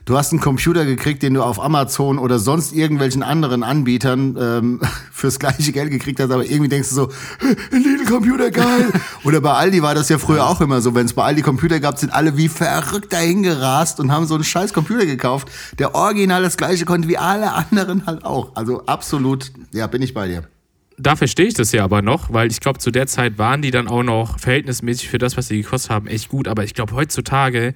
du 0.09 0.17
hast 0.17 0.31
einen 0.31 0.41
Computer 0.41 0.85
gekriegt, 0.85 1.21
den 1.21 1.35
du 1.35 1.43
auf 1.43 1.61
Amazon 1.63 2.17
oder 2.17 2.39
sonst 2.39 2.73
irgendwelchen 2.73 3.21
anderen 3.21 3.61
Anbietern 3.61 4.35
ähm, 4.39 4.81
fürs 5.11 5.37
gleiche 5.37 5.71
Geld 5.71 5.91
gekriegt 5.91 6.19
hast, 6.19 6.31
aber 6.31 6.43
irgendwie 6.43 6.67
denkst 6.67 6.89
du 6.89 6.95
so, 6.95 7.09
ein 7.71 7.83
Lidl-Computer, 7.83 8.49
geil. 8.49 8.87
oder 9.23 9.39
bei 9.39 9.53
Aldi 9.53 9.83
war 9.83 9.93
das 9.93 10.09
ja 10.09 10.17
früher 10.17 10.47
auch 10.47 10.61
immer 10.61 10.81
so, 10.81 10.95
wenn 10.95 11.05
es 11.05 11.13
bei 11.13 11.23
Aldi 11.23 11.43
Computer 11.43 11.79
gab, 11.79 11.99
sind 11.99 12.11
alle 12.11 12.37
wie 12.37 12.49
verrückt 12.49 13.13
dahin 13.13 13.43
gerast 13.43 13.99
und 13.99 14.11
haben 14.11 14.25
so 14.25 14.33
einen 14.33 14.43
scheiß 14.43 14.73
Computer 14.73 15.05
gekauft, 15.05 15.47
der 15.77 15.93
original 15.93 16.41
das 16.41 16.57
gleiche 16.57 16.85
konnte 16.85 17.07
wie 17.07 17.17
alle 17.17 17.53
anderen 17.53 18.07
halt 18.07 18.25
auch. 18.25 18.55
Also 18.55 18.83
absolut, 18.87 19.51
ja, 19.73 19.85
bin 19.85 20.01
ich 20.01 20.15
bei 20.15 20.27
dir. 20.27 20.43
da 20.97 21.15
verstehe 21.15 21.45
ich 21.45 21.53
das 21.53 21.71
ja 21.71 21.83
aber 21.83 22.01
noch, 22.01 22.33
weil 22.33 22.49
ich 22.49 22.61
glaube, 22.61 22.79
zu 22.79 22.89
der 22.89 23.05
Zeit 23.05 23.37
waren 23.37 23.61
die 23.61 23.69
dann 23.69 23.87
auch 23.87 24.03
noch 24.03 24.39
verhältnismäßig 24.39 25.07
für 25.07 25.19
das, 25.19 25.37
was 25.37 25.49
sie 25.49 25.61
gekostet 25.61 25.91
haben, 25.91 26.07
echt 26.07 26.29
gut. 26.29 26.47
Aber 26.47 26.63
ich 26.63 26.73
glaube, 26.73 26.95
heutzutage 26.95 27.75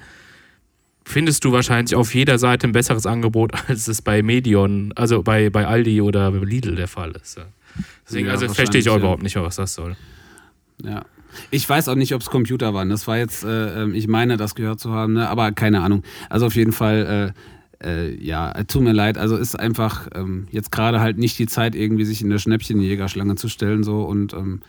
findest 1.06 1.44
du 1.46 1.52
wahrscheinlich 1.52 1.96
auf 1.96 2.14
jeder 2.14 2.38
Seite 2.38 2.68
ein 2.68 2.72
besseres 2.72 3.06
Angebot, 3.06 3.52
als 3.68 3.88
es 3.88 4.02
bei 4.02 4.22
Medion, 4.24 4.92
also 4.96 5.24
bei, 5.24 5.50
bei 5.50 5.68
Aldi 5.68 6.02
oder 6.02 6.32
bei 6.32 6.46
Lidl 6.46 6.76
der 6.76 6.88
Fall 6.88 7.12
ist. 7.12 7.40
Deswegen, 8.08 8.28
Ja, 8.28 8.34
also 8.34 8.48
verstehe 8.50 8.82
ich 8.82 8.90
auch 8.90 8.94
ja. 8.94 9.00
überhaupt 9.00 9.24
nicht, 9.24 9.36
was 9.36 9.56
das 9.56 9.74
soll. 9.74 9.96
Ja. 10.84 11.06
Ich 11.50 11.68
weiß 11.68 11.90
auch 11.90 11.96
nicht, 11.96 12.14
ob 12.14 12.22
es 12.22 12.30
Computer 12.30 12.74
waren. 12.74 12.90
Das 12.90 13.08
war 13.08 13.18
jetzt, 13.18 13.44
äh, 13.44 13.84
ähm, 13.84 13.96
ich 13.96 14.08
meine, 14.08 14.38
das 14.38 14.54
gehört 14.54 14.80
zu 14.80 14.92
haben, 14.92 15.14
ne? 15.14 15.28
aber 15.30 15.52
keine 15.52 15.82
Ahnung. 15.82 16.04
Also 16.30 16.46
auf 16.46 16.56
jeden 16.56 16.72
Fall, 16.74 17.34
äh, 17.36 17.40
äh, 17.84 18.16
ja, 18.16 18.52
tut 18.64 18.82
mir 18.82 18.94
leid. 18.94 19.18
Also 19.18 19.36
ist 19.38 19.60
einfach 19.60 20.08
ähm, 20.16 20.48
jetzt 20.52 20.72
gerade 20.72 21.00
halt 21.00 21.18
nicht 21.18 21.38
die 21.40 21.48
Zeit, 21.48 21.76
irgendwie 21.76 22.06
sich 22.06 22.22
in 22.22 22.30
der 22.30 22.38
Schnäppchenjägerschlange 22.38 23.36
zu 23.36 23.50
stellen. 23.50 23.84
so 23.84 24.04
Und 24.04 24.34
ähm, 24.34 24.62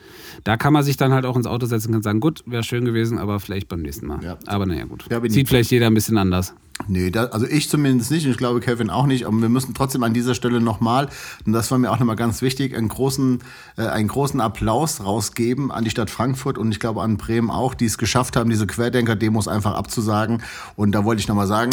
da 0.44 0.56
kann 0.56 0.72
man 0.72 0.82
sich 0.82 0.96
dann 0.96 1.12
halt 1.12 1.26
auch 1.26 1.36
ins 1.36 1.46
Auto 1.46 1.66
setzen 1.66 1.94
und 1.94 2.02
sagen, 2.02 2.20
gut, 2.20 2.42
wäre 2.46 2.62
schön 2.62 2.84
gewesen, 2.84 3.18
aber 3.18 3.40
vielleicht 3.40 3.68
beim 3.68 3.82
nächsten 3.82 4.06
Mal. 4.06 4.22
Ja. 4.22 4.38
Aber 4.46 4.66
naja, 4.66 4.84
gut. 4.84 5.04
Ja, 5.10 5.20
Sieht 5.28 5.48
vielleicht 5.48 5.70
jeder 5.70 5.86
ein 5.86 5.94
bisschen 5.94 6.18
anders. 6.18 6.54
Nee, 6.88 7.10
da, 7.10 7.26
also 7.26 7.46
ich 7.46 7.68
zumindest 7.68 8.10
nicht 8.10 8.24
und 8.24 8.32
ich 8.32 8.36
glaube 8.36 8.58
Kevin 8.58 8.90
auch 8.90 9.06
nicht, 9.06 9.26
aber 9.26 9.40
wir 9.40 9.48
müssen 9.48 9.74
trotzdem 9.74 10.02
an 10.02 10.12
dieser 10.12 10.34
Stelle 10.34 10.60
nochmal, 10.60 11.08
und 11.46 11.52
das 11.52 11.70
war 11.70 11.78
mir 11.78 11.90
auch 11.90 12.00
nochmal 12.00 12.16
ganz 12.16 12.42
wichtig, 12.42 12.76
einen 12.76 12.88
großen, 12.88 13.38
äh, 13.76 13.82
einen 13.82 14.08
großen 14.08 14.40
Applaus 14.40 15.04
rausgeben 15.04 15.70
an 15.70 15.84
die 15.84 15.90
Stadt 15.90 16.10
Frankfurt 16.10 16.58
und 16.58 16.72
ich 16.72 16.80
glaube 16.80 17.02
an 17.02 17.16
Bremen 17.16 17.50
auch, 17.50 17.74
die 17.74 17.84
es 17.84 17.96
geschafft 17.96 18.36
haben, 18.36 18.50
diese 18.50 18.66
Querdenker-Demos 18.66 19.46
einfach 19.46 19.74
abzusagen. 19.74 20.42
Und 20.74 20.92
da 20.92 21.04
wollte 21.04 21.20
ich 21.20 21.28
nochmal 21.28 21.46
sagen, 21.46 21.70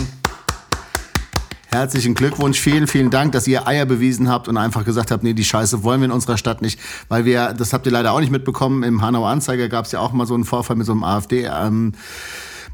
Herzlichen 1.73 2.15
Glückwunsch, 2.15 2.59
vielen, 2.59 2.85
vielen 2.85 3.11
Dank, 3.11 3.31
dass 3.31 3.47
ihr 3.47 3.65
Eier 3.65 3.85
bewiesen 3.85 4.27
habt 4.27 4.49
und 4.49 4.57
einfach 4.57 4.83
gesagt 4.83 5.09
habt, 5.09 5.23
nee, 5.23 5.31
die 5.31 5.45
Scheiße 5.45 5.83
wollen 5.83 6.01
wir 6.01 6.05
in 6.07 6.11
unserer 6.11 6.37
Stadt 6.37 6.61
nicht, 6.61 6.77
weil 7.07 7.23
wir, 7.23 7.53
das 7.53 7.71
habt 7.71 7.85
ihr 7.85 7.93
leider 7.93 8.11
auch 8.11 8.19
nicht 8.19 8.29
mitbekommen, 8.29 8.83
im 8.83 9.01
Hanauer 9.01 9.29
Anzeiger 9.29 9.69
gab 9.69 9.85
es 9.85 9.93
ja 9.93 10.01
auch 10.01 10.11
mal 10.11 10.27
so 10.27 10.33
einen 10.33 10.43
Vorfall 10.43 10.75
mit 10.75 10.85
so 10.85 10.91
einem 10.91 11.05
AfD, 11.05 11.45
ähm, 11.45 11.93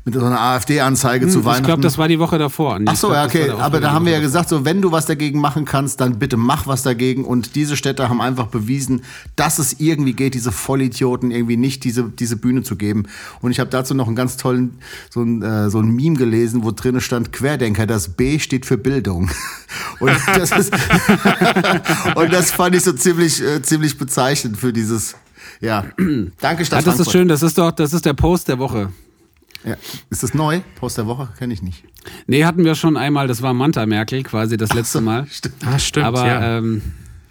mit 0.08 0.14
so 0.14 0.24
einer 0.24 0.40
AfD-Anzeige 0.40 1.28
zu 1.28 1.44
Weihnachten. 1.44 1.64
Ich 1.64 1.66
glaube, 1.66 1.82
das 1.82 1.98
war 1.98 2.08
die 2.08 2.18
Woche 2.18 2.38
davor. 2.38 2.80
Ach 2.86 2.96
so, 2.96 3.12
ja, 3.12 3.26
okay. 3.26 3.50
Aber 3.50 3.82
da 3.82 3.92
haben 3.92 4.06
wir 4.06 4.14
ja 4.14 4.22
gesagt, 4.22 4.48
so 4.48 4.64
wenn 4.64 4.82
du 4.82 4.94
was 4.94 5.06
dagegen 5.06 5.42
machen 5.42 5.66
kannst, 5.66 6.00
dann 6.00 6.18
bitte 6.18 6.38
mach 6.38 6.66
was 6.66 6.82
dagegen. 6.82 7.26
Und 7.26 7.56
diese 7.56 7.76
Städte 7.76 8.08
haben 8.08 8.22
einfach 8.22 8.48
bewiesen, 8.48 9.02
dass 9.36 9.60
es 9.60 9.82
irgendwie 9.82 10.14
geht, 10.14 10.34
diese 10.34 10.54
Vollidioten 10.54 11.32
irgendwie 11.32 11.58
nicht 11.58 11.84
diese, 11.84 12.04
diese 12.06 12.38
Bühne 12.38 12.64
zu 12.64 12.78
geben. 12.78 13.04
Und 13.42 13.52
ich 13.52 13.60
habe 13.60 13.70
dazu 13.70 13.94
noch 13.96 14.08
einen 14.08 14.16
ganz 14.16 14.38
tollen, 14.38 14.80
so 15.10 15.22
ein, 15.22 15.42
äh, 15.42 15.70
so 15.70 15.80
ein 15.80 15.90
Meme 15.90 16.16
gelesen, 16.16 16.64
wo 16.64 16.72
drinnen 16.72 17.02
stand 17.02 17.34
Querdenker, 17.34 17.86
das 17.86 18.08
B 18.08 18.40
steht 18.40 18.66
für 18.66 18.78
Bildung. 18.78 19.30
Und 20.00 20.12
das 20.36 20.52
ist, 20.52 20.74
und 22.16 22.32
das 22.32 22.52
fand 22.52 22.76
ich 22.76 22.84
so 22.84 22.94
ziemlich, 22.94 23.42
äh, 23.42 23.62
ziemlich 23.64 23.98
bezeichnend 23.98 24.56
für 24.58 24.72
dieses, 24.72 25.16
ja. 25.60 25.86
Danke, 26.40 26.66
Stadt 26.66 26.86
Ja, 26.86 26.92
das 26.92 27.00
ist 27.00 27.12
schön, 27.12 27.28
das 27.28 27.42
ist 27.42 27.58
doch, 27.58 27.72
das 27.72 27.94
ist 27.94 28.06
der 28.06 28.14
Post 28.14 28.48
der 28.48 28.60
Woche. 28.60 28.90
Ja. 29.64 29.76
Ist 30.10 30.24
das 30.24 30.34
neu? 30.34 30.62
Post 30.76 30.98
der 30.98 31.08
Woche? 31.08 31.30
Kenne 31.38 31.54
ich 31.54 31.62
nicht. 31.62 31.84
Nee, 32.26 32.46
hatten 32.46 32.64
wir 32.64 32.76
schon 32.76 32.98
einmal, 32.98 33.28
das 33.28 33.42
war 33.42 33.54
Manta 33.54 33.86
Merkel 33.86 34.24
quasi 34.24 34.58
das 34.58 34.74
letzte 34.74 35.02
Mal. 35.02 35.28
Stimmt. 35.28 35.56
Ah, 35.66 35.80
stimmt, 35.80 36.06
Aber 36.06 36.26
ja. 36.26 36.58
ähm, 36.58 36.82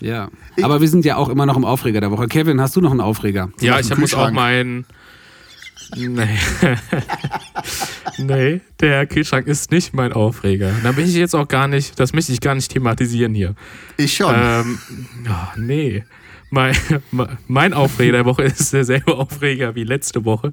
ja. 0.00 0.28
Aber 0.62 0.80
wir 0.80 0.88
sind 0.88 1.04
ja 1.04 1.16
auch 1.16 1.28
immer 1.28 1.46
noch 1.46 1.56
im 1.56 1.64
Aufreger 1.64 2.00
der 2.00 2.10
Woche. 2.10 2.26
Kevin, 2.26 2.60
hast 2.60 2.76
du 2.76 2.80
noch 2.80 2.90
einen 2.90 3.00
Aufreger? 3.00 3.50
Ja, 3.60 3.78
ich 3.80 3.96
muss 3.96 4.14
auch 4.14 4.30
meinen. 4.30 4.84
Nee. 5.94 6.26
nee, 8.18 8.60
der 8.80 9.06
Kühlschrank 9.06 9.46
ist 9.46 9.70
nicht 9.70 9.94
mein 9.94 10.12
Aufreger. 10.12 10.72
Da 10.82 10.92
bin 10.92 11.06
ich 11.06 11.14
jetzt 11.14 11.34
auch 11.34 11.46
gar 11.46 11.68
nicht, 11.68 11.98
das 12.00 12.12
möchte 12.12 12.32
ich 12.32 12.40
gar 12.40 12.54
nicht 12.54 12.72
thematisieren 12.72 13.34
hier. 13.34 13.54
Ich 13.96 14.16
schon. 14.16 14.34
Ähm, 14.36 14.78
ja, 15.24 15.52
nee. 15.56 16.04
Mein, 16.50 16.74
mein 17.48 17.74
Aufreger 17.74 18.12
der 18.12 18.24
Woche 18.24 18.44
ist 18.44 18.72
derselbe 18.72 19.14
Aufreger 19.16 19.74
wie 19.74 19.84
letzte 19.84 20.24
Woche. 20.24 20.52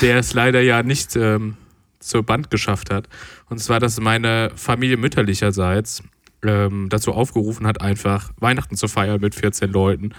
Der 0.00 0.18
ist 0.20 0.34
leider 0.34 0.60
ja 0.60 0.82
nicht 0.82 1.16
ähm, 1.16 1.56
zur 1.98 2.22
Band 2.22 2.50
geschafft 2.50 2.90
hat. 2.90 3.08
Und 3.48 3.58
zwar, 3.58 3.80
dass 3.80 4.00
meine 4.00 4.52
Familie 4.56 4.96
mütterlicherseits 4.96 6.02
ähm, 6.44 6.88
dazu 6.88 7.12
aufgerufen 7.12 7.66
hat, 7.66 7.80
einfach 7.80 8.30
Weihnachten 8.38 8.76
zu 8.76 8.88
feiern 8.88 9.20
mit 9.20 9.34
14 9.34 9.70
Leuten. 9.70 10.12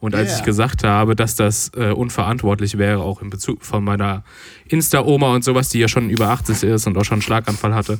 Und 0.00 0.14
als 0.14 0.28
Yeah. 0.28 0.38
ich 0.38 0.44
gesagt 0.44 0.84
habe, 0.84 1.16
dass 1.16 1.34
das 1.34 1.72
äh, 1.76 1.90
unverantwortlich 1.90 2.78
wäre, 2.78 3.00
auch 3.00 3.20
in 3.20 3.30
Bezug 3.30 3.64
von 3.64 3.82
meiner 3.82 4.22
Insta-Oma 4.68 5.34
und 5.34 5.42
sowas, 5.42 5.70
die 5.70 5.80
ja 5.80 5.88
schon 5.88 6.08
über 6.08 6.28
80 6.28 6.62
ist 6.62 6.86
und 6.86 6.96
auch 6.96 7.04
schon 7.04 7.16
einen 7.16 7.22
Schlaganfall 7.22 7.74
hatte, 7.74 7.98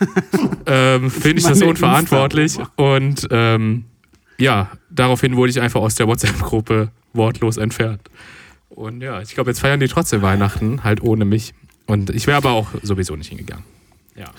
ähm, 0.66 1.10
finde 1.10 1.38
ich 1.38 1.44
das 1.44 1.62
unverantwortlich. 1.62 2.58
Und 2.76 3.26
ähm, 3.30 3.86
ja, 4.42 4.72
daraufhin 4.90 5.36
wurde 5.36 5.50
ich 5.50 5.60
einfach 5.60 5.80
aus 5.80 5.94
der 5.94 6.08
WhatsApp-Gruppe 6.08 6.90
wortlos 7.12 7.58
entfernt. 7.58 8.00
Und 8.70 9.00
ja, 9.00 9.20
ich 9.20 9.34
glaube, 9.34 9.50
jetzt 9.50 9.60
feiern 9.60 9.78
die 9.78 9.86
trotzdem 9.86 10.20
Weihnachten, 10.22 10.82
halt 10.82 11.00
ohne 11.00 11.24
mich. 11.24 11.54
Und 11.86 12.10
ich 12.10 12.26
wäre 12.26 12.38
aber 12.38 12.50
auch 12.50 12.68
sowieso 12.82 13.14
nicht 13.14 13.28
hingegangen. 13.28 13.64
Ja. 14.16 14.30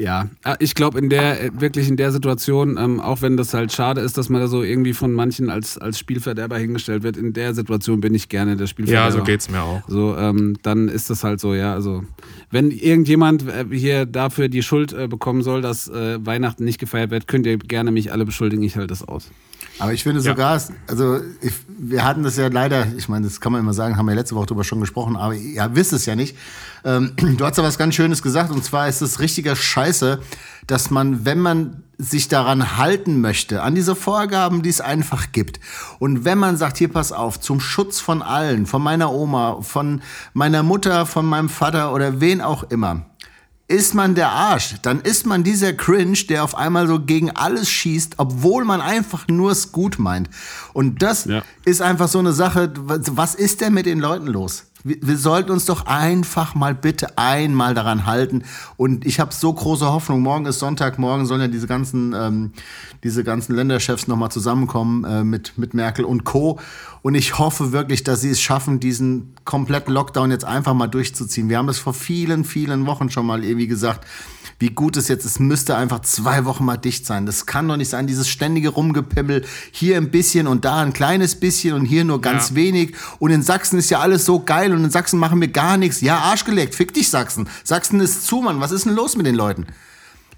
Ja, 0.00 0.28
äh, 0.44 0.56
ich 0.60 0.74
glaube 0.74 0.98
in 0.98 1.10
der 1.10 1.44
äh, 1.44 1.50
wirklich 1.60 1.86
in 1.86 1.96
der 1.98 2.10
Situation, 2.10 2.78
ähm, 2.78 3.00
auch 3.00 3.20
wenn 3.20 3.36
das 3.36 3.52
halt 3.52 3.70
schade 3.70 4.00
ist, 4.00 4.16
dass 4.16 4.30
man 4.30 4.40
da 4.40 4.46
so 4.46 4.62
irgendwie 4.62 4.94
von 4.94 5.12
manchen 5.12 5.50
als 5.50 5.76
als 5.76 5.98
Spielverderber 5.98 6.56
hingestellt 6.56 7.02
wird, 7.02 7.18
in 7.18 7.34
der 7.34 7.54
Situation 7.54 8.00
bin 8.00 8.14
ich 8.14 8.30
gerne 8.30 8.56
der 8.56 8.66
Spielverderber. 8.66 9.06
Ja, 9.08 9.12
so 9.12 9.22
geht's 9.22 9.50
mir 9.50 9.60
auch. 9.60 9.82
So, 9.88 10.16
ähm, 10.16 10.56
dann 10.62 10.88
ist 10.88 11.10
das 11.10 11.22
halt 11.22 11.38
so, 11.38 11.54
ja. 11.54 11.74
Also, 11.74 12.02
wenn 12.50 12.70
irgendjemand 12.70 13.46
äh, 13.46 13.66
hier 13.70 14.06
dafür 14.06 14.48
die 14.48 14.62
Schuld 14.62 14.94
äh, 14.94 15.06
bekommen 15.06 15.42
soll, 15.42 15.60
dass 15.60 15.88
äh, 15.88 16.24
Weihnachten 16.24 16.64
nicht 16.64 16.80
gefeiert 16.80 17.10
wird, 17.10 17.28
könnt 17.28 17.44
ihr 17.44 17.58
gerne 17.58 17.90
mich 17.90 18.10
alle 18.10 18.24
beschuldigen. 18.24 18.62
Ich 18.62 18.76
halte 18.76 18.88
das 18.88 19.06
aus. 19.06 19.30
Aber 19.80 19.92
ich 19.92 20.02
finde 20.02 20.20
Ja. 20.20 20.30
sogar, 20.32 20.60
also 20.86 21.20
ich, 21.40 21.54
wir 21.66 22.04
hatten 22.04 22.22
das 22.22 22.36
ja 22.36 22.48
leider, 22.48 22.86
ich 22.96 23.08
meine, 23.08 23.26
das 23.26 23.40
kann 23.40 23.52
man 23.52 23.60
immer 23.60 23.72
sagen, 23.72 23.96
haben 23.96 24.06
wir 24.06 24.14
letzte 24.14 24.34
Woche 24.34 24.46
drüber 24.46 24.64
schon 24.64 24.80
gesprochen, 24.80 25.16
aber 25.16 25.34
ihr 25.34 25.68
wisst 25.74 25.92
es 25.92 26.06
ja 26.06 26.14
nicht. 26.14 26.36
Ähm, 26.84 27.12
du 27.36 27.44
hast 27.44 27.56
ja 27.56 27.64
was 27.64 27.78
ganz 27.78 27.94
Schönes 27.94 28.22
gesagt 28.22 28.50
und 28.50 28.64
zwar 28.64 28.88
ist 28.88 29.00
es 29.00 29.20
richtiger 29.20 29.56
Scheiße, 29.56 30.20
dass 30.66 30.90
man, 30.90 31.24
wenn 31.24 31.38
man 31.38 31.82
sich 31.98 32.28
daran 32.28 32.78
halten 32.78 33.20
möchte, 33.20 33.62
an 33.62 33.74
diese 33.74 33.94
Vorgaben, 33.94 34.62
die 34.62 34.70
es 34.70 34.80
einfach 34.80 35.32
gibt. 35.32 35.60
Und 35.98 36.24
wenn 36.24 36.38
man 36.38 36.56
sagt, 36.56 36.78
hier 36.78 36.88
pass 36.88 37.12
auf, 37.12 37.40
zum 37.40 37.60
Schutz 37.60 38.00
von 38.00 38.22
allen, 38.22 38.66
von 38.66 38.82
meiner 38.82 39.12
Oma, 39.12 39.60
von 39.60 40.00
meiner 40.32 40.62
Mutter, 40.62 41.04
von 41.04 41.26
meinem 41.26 41.48
Vater 41.50 41.92
oder 41.92 42.20
wen 42.20 42.40
auch 42.40 42.64
immer, 42.64 43.09
ist 43.70 43.94
man 43.94 44.16
der 44.16 44.30
Arsch, 44.30 44.74
dann 44.82 45.00
ist 45.00 45.26
man 45.26 45.44
dieser 45.44 45.72
Cringe, 45.72 46.18
der 46.28 46.42
auf 46.42 46.56
einmal 46.56 46.88
so 46.88 46.98
gegen 47.00 47.30
alles 47.30 47.70
schießt, 47.70 48.14
obwohl 48.18 48.64
man 48.64 48.80
einfach 48.80 49.28
nur 49.28 49.52
es 49.52 49.70
gut 49.70 49.98
meint. 49.98 50.28
Und 50.72 51.02
das 51.02 51.24
Ja. 51.26 51.42
ist 51.64 51.80
einfach 51.80 52.08
so 52.08 52.18
eine 52.18 52.32
Sache, 52.32 52.72
was 52.76 53.36
ist 53.36 53.60
denn 53.60 53.72
mit 53.72 53.86
den 53.86 54.00
Leuten 54.00 54.26
los? 54.26 54.64
Wir, 54.82 54.96
wir 55.02 55.16
sollten 55.18 55.50
uns 55.52 55.66
doch 55.66 55.86
einfach 55.86 56.54
mal 56.54 56.74
bitte 56.74 57.16
einmal 57.18 57.74
daran 57.74 58.06
halten. 58.06 58.42
Und 58.76 59.04
ich 59.06 59.20
habe 59.20 59.32
so 59.32 59.52
große 59.52 59.86
Hoffnung. 59.86 60.22
Morgen 60.22 60.46
ist 60.46 60.58
Sonntag, 60.58 60.98
morgen 60.98 61.26
sollen 61.26 61.42
ja 61.42 61.48
diese 61.48 61.66
ganzen, 61.66 62.14
ähm, 62.14 62.52
diese 63.04 63.22
ganzen 63.22 63.54
Länderchefs 63.54 64.08
nochmal 64.08 64.30
zusammenkommen 64.30 65.04
äh, 65.04 65.22
mit, 65.22 65.58
mit 65.58 65.74
Merkel 65.74 66.04
und 66.04 66.24
Co. 66.24 66.58
Und 67.02 67.14
ich 67.14 67.38
hoffe 67.38 67.72
wirklich, 67.72 68.04
dass 68.04 68.20
sie 68.20 68.30
es 68.30 68.40
schaffen, 68.40 68.78
diesen 68.78 69.34
kompletten 69.44 69.92
Lockdown 69.94 70.30
jetzt 70.30 70.44
einfach 70.44 70.74
mal 70.74 70.86
durchzuziehen. 70.86 71.48
Wir 71.48 71.56
haben 71.58 71.66
das 71.66 71.78
vor 71.78 71.94
vielen, 71.94 72.44
vielen 72.44 72.84
Wochen 72.86 73.10
schon 73.10 73.24
mal 73.24 73.42
irgendwie 73.42 73.66
gesagt, 73.66 74.06
wie 74.58 74.68
gut 74.68 74.98
es 74.98 75.08
jetzt 75.08 75.24
ist, 75.24 75.40
müsste 75.40 75.74
einfach 75.76 76.00
zwei 76.00 76.44
Wochen 76.44 76.66
mal 76.66 76.76
dicht 76.76 77.06
sein. 77.06 77.24
Das 77.24 77.46
kann 77.46 77.66
doch 77.66 77.78
nicht 77.78 77.88
sein, 77.88 78.06
dieses 78.06 78.28
ständige 78.28 78.68
Rumgepimmel, 78.68 79.46
hier 79.70 79.96
ein 79.96 80.10
bisschen 80.10 80.46
und 80.46 80.66
da 80.66 80.82
ein 80.82 80.92
kleines 80.92 81.40
bisschen 81.40 81.74
und 81.74 81.86
hier 81.86 82.04
nur 82.04 82.20
ganz 82.20 82.50
Ja. 82.50 82.56
wenig. 82.56 82.94
Und 83.18 83.30
in 83.30 83.42
Sachsen 83.42 83.78
ist 83.78 83.88
ja 83.88 84.00
alles 84.00 84.26
so 84.26 84.40
geil 84.40 84.74
und 84.74 84.84
in 84.84 84.90
Sachsen 84.90 85.18
machen 85.18 85.40
wir 85.40 85.48
gar 85.48 85.78
nichts. 85.78 86.02
Ja, 86.02 86.18
Arsch 86.18 86.44
geleckt, 86.44 86.74
fick 86.74 86.92
dich 86.92 87.08
Sachsen. 87.08 87.48
Sachsen 87.64 88.00
ist 88.00 88.26
zu, 88.26 88.42
Mann. 88.42 88.60
Was 88.60 88.72
ist 88.72 88.84
denn 88.84 88.94
los 88.94 89.16
mit 89.16 89.24
den 89.24 89.34
Leuten? 89.34 89.64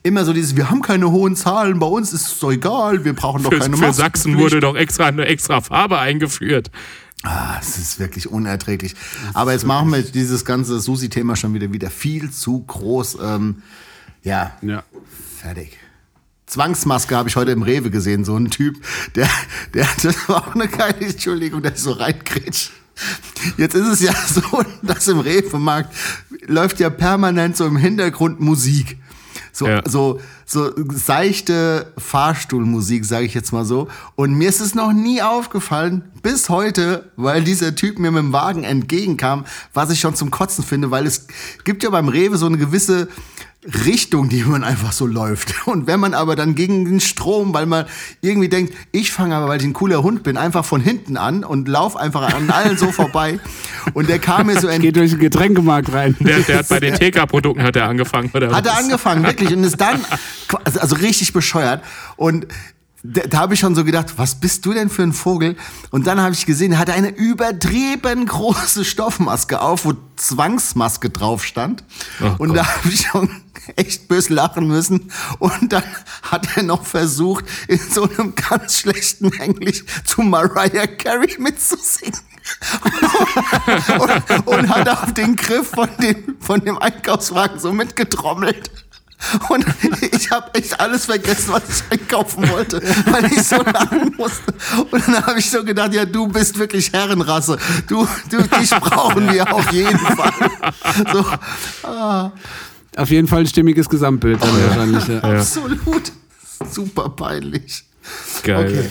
Immer 0.04 0.24
so 0.24 0.32
dieses, 0.32 0.56
wir 0.56 0.68
haben 0.68 0.82
keine 0.82 1.10
hohen 1.10 1.36
Zahlen, 1.36 1.78
bei 1.78 1.86
uns 1.86 2.12
ist 2.12 2.26
es 2.26 2.38
doch 2.40 2.50
egal, 2.50 3.04
wir 3.04 3.12
brauchen 3.12 3.42
doch 3.42 3.52
Für, 3.52 3.58
keine 3.58 3.76
für 3.76 3.86
Maskenpflicht. 3.86 4.14
Sachsen 4.14 4.38
wurde 4.38 4.60
doch 4.60 4.74
extra 4.74 5.06
eine 5.06 5.26
extra 5.26 5.60
Farbe 5.60 5.98
eingeführt. 5.98 6.70
Ah, 7.22 7.56
es 7.60 7.78
ist 7.78 8.00
wirklich 8.00 8.28
unerträglich. 8.28 8.96
Aber 9.32 9.52
jetzt 9.52 9.64
machen 9.64 9.92
wir 9.92 10.02
dieses 10.02 10.44
ganze 10.44 10.80
Susi-Thema 10.80 11.36
schon 11.36 11.54
wieder 11.54 11.72
wieder 11.72 11.88
viel 11.90 12.30
zu 12.32 12.64
groß. 12.66 13.18
Ähm, 13.22 13.62
ja, 14.24 14.52
Ja. 14.60 14.82
Fertig. 15.40 15.78
Zwangsmaske 16.46 17.16
habe 17.16 17.28
ich 17.28 17.36
heute 17.36 17.52
im 17.52 17.62
Rewe 17.62 17.90
gesehen, 17.90 18.24
so 18.24 18.36
ein 18.36 18.50
Typ, 18.50 18.76
der, 19.14 19.28
der, 19.72 19.88
das 20.02 20.28
war 20.28 20.48
auch 20.48 20.54
eine 20.54 20.68
geile 20.68 21.00
Entschuldigung, 21.00 21.62
der 21.62 21.72
ist 21.74 21.82
so 21.82 21.92
reingrätscht. 21.92 22.72
Jetzt 23.56 23.74
ist 23.74 23.86
es 23.86 24.00
ja 24.00 24.12
so, 24.26 24.62
dass 24.82 25.08
im 25.08 25.20
Rewe-Markt 25.20 25.94
läuft 26.46 26.78
ja 26.80 26.90
permanent 26.90 27.56
so 27.56 27.66
im 27.66 27.76
Hintergrund 27.76 28.40
Musik. 28.40 28.98
So, 29.52 29.66
Ja. 29.68 29.82
so, 29.86 30.18
so 30.46 30.70
seichte 30.94 31.92
Fahrstuhlmusik, 31.98 33.04
sage 33.04 33.26
ich 33.26 33.34
jetzt 33.34 33.52
mal 33.52 33.64
so. 33.64 33.88
Und 34.14 34.32
mir 34.32 34.48
ist 34.48 34.60
es 34.60 34.74
noch 34.74 34.92
nie 34.92 35.20
aufgefallen, 35.22 36.02
bis 36.22 36.48
heute, 36.48 37.10
weil 37.16 37.44
dieser 37.44 37.74
Typ 37.74 37.98
mir 37.98 38.10
mit 38.10 38.22
dem 38.22 38.32
Wagen 38.32 38.64
entgegenkam, 38.64 39.44
was 39.74 39.90
ich 39.90 40.00
schon 40.00 40.14
zum 40.14 40.30
Kotzen 40.30 40.64
finde, 40.64 40.90
weil 40.90 41.06
es 41.06 41.26
gibt 41.64 41.82
ja 41.82 41.90
beim 41.90 42.08
Rewe 42.08 42.38
so 42.38 42.46
eine 42.46 42.56
gewisse 42.56 43.08
Richtung, 43.64 44.28
die 44.28 44.42
man 44.42 44.64
einfach 44.64 44.90
so 44.90 45.06
läuft. 45.06 45.54
Und 45.66 45.86
wenn 45.86 46.00
man 46.00 46.14
aber 46.14 46.34
dann 46.34 46.54
gegen 46.54 46.84
den 46.84 47.00
Strom, 47.00 47.54
weil 47.54 47.66
man 47.66 47.86
irgendwie 48.20 48.48
denkt, 48.48 48.74
ich 48.90 49.12
fange 49.12 49.36
aber, 49.36 49.48
weil 49.48 49.60
ich 49.60 49.66
ein 49.66 49.72
cooler 49.72 50.02
Hund 50.02 50.24
bin, 50.24 50.36
einfach 50.36 50.64
von 50.64 50.80
hinten 50.80 51.16
an 51.16 51.44
und 51.44 51.68
lauf 51.68 51.96
einfach 51.96 52.34
an 52.34 52.50
allen 52.50 52.76
so 52.76 52.90
vorbei. 52.90 53.38
Und 53.94 54.08
der 54.08 54.18
kam 54.18 54.46
mir 54.46 54.54
so 54.54 54.68
Geht 54.68 54.76
entgegen. 54.76 54.94
durch 54.94 55.10
den 55.10 55.20
Getränkemarkt 55.20 55.92
rein. 55.92 56.16
Der, 56.20 56.40
der 56.40 56.58
hat 56.58 56.68
bei 56.68 56.80
den 56.80 56.94
TK-Produkten 56.98 57.62
hat 57.62 57.74
er 57.76 57.88
angefangen, 57.88 58.30
oder? 58.32 58.52
Hat 58.52 58.66
er 58.66 58.76
angefangen, 58.76 59.24
wirklich. 59.24 59.52
Und 59.52 59.64
ist 59.64 59.80
dann, 59.80 60.00
also 60.64 60.96
richtig 60.96 61.32
bescheuert. 61.32 61.82
Und 62.16 62.46
da, 63.02 63.22
da 63.22 63.38
habe 63.38 63.54
ich 63.54 63.60
schon 63.60 63.74
so 63.74 63.84
gedacht, 63.84 64.14
was 64.16 64.36
bist 64.36 64.64
du 64.64 64.72
denn 64.72 64.88
für 64.88 65.02
ein 65.02 65.12
Vogel? 65.12 65.56
Und 65.90 66.06
dann 66.06 66.20
habe 66.20 66.34
ich 66.34 66.46
gesehen, 66.46 66.72
er 66.72 66.78
hatte 66.78 66.92
eine 66.92 67.08
übertrieben 67.08 68.26
große 68.26 68.84
Stoffmaske 68.84 69.60
auf, 69.60 69.84
wo 69.84 69.94
Zwangsmaske 70.16 71.10
drauf 71.10 71.44
stand. 71.44 71.82
Oh 72.20 72.34
und 72.38 72.54
da 72.54 72.66
habe 72.66 72.88
ich 72.88 73.06
schon 73.06 73.28
echt 73.76 74.08
böse 74.08 74.32
lachen 74.34 74.68
müssen. 74.68 75.10
Und 75.38 75.72
dann 75.72 75.84
hat 76.22 76.56
er 76.56 76.62
noch 76.62 76.84
versucht, 76.84 77.44
in 77.66 77.80
so 77.80 78.08
einem 78.08 78.34
ganz 78.34 78.78
schlechten 78.78 79.32
Englisch 79.32 79.84
zu 80.04 80.22
Mariah 80.22 80.86
Carey 80.86 81.36
mitzusingen. 81.38 82.20
und, 83.98 84.46
und 84.46 84.68
hat 84.68 84.88
auf 84.88 85.14
den 85.14 85.36
Griff 85.36 85.68
von 85.68 85.88
dem, 86.00 86.36
von 86.40 86.60
dem 86.60 86.78
Einkaufswagen 86.78 87.58
so 87.58 87.72
mitgetrommelt. 87.72 88.70
Und 89.48 89.64
ich 90.12 90.30
habe 90.30 90.52
echt 90.54 90.78
alles 90.80 91.06
vergessen, 91.06 91.52
was 91.52 91.62
ich 91.68 92.00
einkaufen 92.00 92.48
wollte, 92.50 92.82
weil 93.06 93.26
ich 93.26 93.42
so 93.42 93.56
lachen 93.56 94.14
musste. 94.16 94.52
Und 94.90 95.06
dann 95.06 95.26
habe 95.26 95.38
ich 95.38 95.50
so 95.50 95.64
gedacht, 95.64 95.94
ja, 95.94 96.04
du 96.04 96.26
bist 96.28 96.58
wirklich 96.58 96.92
Herrenrasse. 96.92 97.58
Du, 97.86 98.06
du 98.30 98.42
dich 98.42 98.70
brauchen 98.70 99.32
wir 99.32 99.52
auf 99.52 99.70
jeden 99.72 99.98
Fall. 99.98 100.32
So, 101.12 101.24
Auf 102.96 103.10
jeden 103.10 103.28
Fall 103.28 103.40
ein 103.40 103.46
stimmiges 103.46 103.88
Gesamtbild 103.88 104.42
dann 104.42 104.68
wahrscheinlich. 104.68 105.08
Ja. 105.08 105.20
absolut. 105.38 106.12
Super 106.70 107.08
peinlich. 107.10 107.84
Geil. 108.42 108.90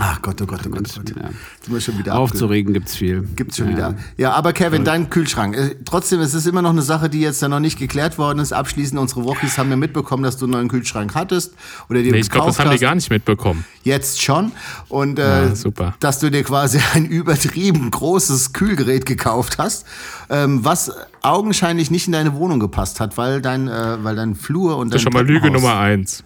Ach 0.00 0.22
Gott, 0.22 0.40
oh 0.40 0.46
Gott, 0.46 0.60
oh 0.64 0.70
Gott, 0.70 0.88
oh 0.96 1.00
Gott. 1.00 1.10
Ja. 1.16 1.28
Sind 1.60 1.74
wir 1.74 1.80
schon 1.80 1.98
wieder 1.98 2.16
Aufzuregen 2.16 2.72
gibt's 2.72 2.94
viel. 2.94 3.22
Gibt's 3.34 3.56
schon 3.56 3.66
ja. 3.70 3.72
wieder. 3.72 3.94
Ja, 4.16 4.32
aber 4.32 4.52
Kevin, 4.52 4.84
dein 4.84 5.10
Kühlschrank. 5.10 5.56
Äh, 5.56 5.74
Trotzdem, 5.84 6.20
es 6.20 6.34
ist 6.34 6.46
immer 6.46 6.62
noch 6.62 6.70
eine 6.70 6.82
Sache, 6.82 7.10
die 7.10 7.20
jetzt 7.20 7.42
ja 7.42 7.48
noch 7.48 7.58
nicht 7.58 7.80
geklärt 7.80 8.16
worden 8.16 8.38
ist. 8.38 8.52
Abschließend, 8.52 9.00
unsere 9.00 9.24
Wochis 9.24 9.58
haben 9.58 9.70
ja 9.70 9.76
mitbekommen, 9.76 10.22
dass 10.22 10.36
du 10.36 10.44
einen 10.44 10.52
neuen 10.52 10.68
Kühlschrank 10.68 11.16
hattest. 11.16 11.54
Oder 11.90 12.02
dir 12.02 12.12
Nee, 12.12 12.18
ich 12.20 12.30
glaube, 12.30 12.46
das 12.46 12.60
haben 12.60 12.70
die 12.70 12.78
gar 12.78 12.94
nicht 12.94 13.10
mitbekommen. 13.10 13.64
Jetzt 13.82 14.22
schon. 14.22 14.52
Und 14.88 15.18
äh, 15.18 15.48
Ja, 15.48 15.54
super. 15.56 15.94
dass 15.98 16.20
du 16.20 16.30
dir 16.30 16.44
quasi 16.44 16.78
ein 16.94 17.04
übertrieben 17.04 17.90
großes 17.90 18.52
Kühlgerät 18.52 19.04
gekauft 19.04 19.58
hast, 19.58 19.84
ähm, 20.30 20.64
was 20.64 20.92
augenscheinlich 21.22 21.90
nicht 21.90 22.06
in 22.06 22.12
deine 22.12 22.34
Wohnung 22.34 22.60
gepasst 22.60 23.00
hat, 23.00 23.16
weil 23.18 23.42
dein, 23.42 23.66
äh, 23.66 23.96
weil 24.04 24.14
dein 24.14 24.36
Flur 24.36 24.76
und 24.76 24.88
Das 24.88 24.90
dein 24.92 24.98
ist 24.98 25.02
schon 25.02 25.12
mal 25.12 25.26
Lüge 25.26 25.50
Nummer 25.50 25.76
eins. 25.78 26.22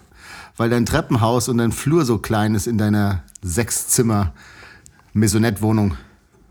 weil 0.58 0.68
dein 0.68 0.84
Treppenhaus 0.84 1.48
und 1.48 1.56
dein 1.56 1.72
Flur 1.72 2.04
so 2.04 2.18
klein 2.18 2.54
ist 2.54 2.66
in 2.66 2.76
deiner 2.76 3.22
Sechszimmer 3.42 4.32
Maisonette-Wohnung. 5.12 5.96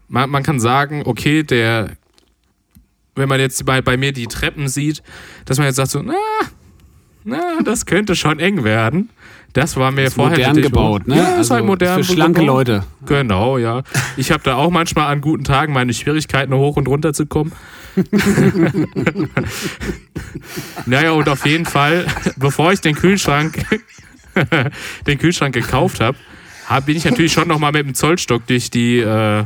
Man, 0.07 0.29
man 0.29 0.43
kann 0.43 0.59
sagen, 0.59 1.03
okay, 1.05 1.43
der, 1.43 1.91
wenn 3.15 3.29
man 3.29 3.39
jetzt 3.39 3.65
bei, 3.65 3.81
bei 3.81 3.97
mir 3.97 4.11
die 4.11 4.27
Treppen 4.27 4.67
sieht, 4.67 5.01
dass 5.45 5.57
man 5.57 5.67
jetzt 5.67 5.77
sagt 5.77 5.91
so, 5.91 6.01
na, 6.01 6.13
na, 7.23 7.59
das 7.63 7.85
könnte 7.85 8.15
schon 8.15 8.39
eng 8.39 8.63
werden. 8.63 9.09
Das 9.53 9.75
war 9.75 9.91
mir 9.91 10.09
vorher 10.09 10.47
modern 10.47 10.61
gebaut, 10.61 11.07
ne? 11.07 11.17
Ja, 11.17 11.23
ist 11.23 11.37
Also 11.37 11.55
halt 11.55 11.65
modern 11.65 12.03
für 12.03 12.13
schlanke 12.13 12.39
gebaut. 12.39 12.67
Leute. 12.67 12.83
Genau, 13.05 13.57
ja. 13.57 13.83
Ich 14.15 14.31
habe 14.31 14.41
da 14.43 14.55
auch 14.55 14.69
manchmal 14.69 15.11
an 15.11 15.19
guten 15.19 15.43
Tagen 15.43 15.73
meine 15.73 15.93
Schwierigkeiten, 15.93 16.53
hoch 16.53 16.77
und 16.77 16.87
runter 16.87 17.11
zu 17.13 17.25
kommen. 17.25 17.51
naja, 20.85 21.11
und 21.11 21.27
auf 21.27 21.45
jeden 21.45 21.65
Fall, 21.65 22.05
bevor 22.37 22.71
ich 22.71 22.79
den 22.79 22.95
Kühlschrank, 22.95 23.65
den 25.07 25.17
Kühlschrank 25.19 25.53
gekauft 25.53 25.99
habe, 25.99 26.17
hab, 26.17 26.30
bin 26.79 26.95
ich 26.97 27.05
natürlich 27.05 27.33
schon 27.33 27.47
nochmal 27.47 27.71
mit 27.71 27.85
dem 27.85 27.93
Zollstock 27.93 28.45
durch 28.47 28.69
die, 28.71 28.99
äh, 28.99 29.43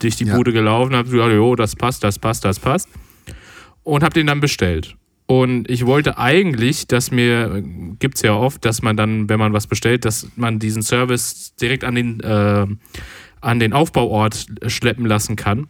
durch 0.00 0.16
die 0.16 0.24
Ja. 0.24 0.36
Bude 0.36 0.52
gelaufen, 0.52 0.94
habe 0.96 1.08
gesagt, 1.08 1.32
jo, 1.32 1.54
das 1.56 1.76
passt, 1.76 2.02
das 2.04 2.18
passt, 2.18 2.44
das 2.44 2.58
passt. 2.58 2.88
und 3.84 4.02
habe 4.02 4.14
den 4.14 4.26
dann 4.26 4.40
bestellt. 4.40 4.96
Und 5.26 5.70
ich 5.70 5.86
wollte 5.86 6.18
eigentlich, 6.18 6.88
dass 6.88 7.12
mir, 7.12 7.62
gibt's 8.00 8.22
ja 8.22 8.34
oft, 8.34 8.64
dass 8.64 8.82
man 8.82 8.96
dann, 8.96 9.28
wenn 9.28 9.38
man 9.38 9.52
was 9.52 9.68
bestellt, 9.68 10.04
dass 10.04 10.28
man 10.34 10.58
diesen 10.58 10.82
Service 10.82 11.54
direkt 11.60 11.84
an 11.84 11.94
den, 11.94 12.20
äh, 12.20 12.66
an 13.40 13.60
den 13.60 13.72
Aufbauort 13.72 14.46
schleppen 14.66 15.06
lassen 15.06 15.36
kann. 15.36 15.68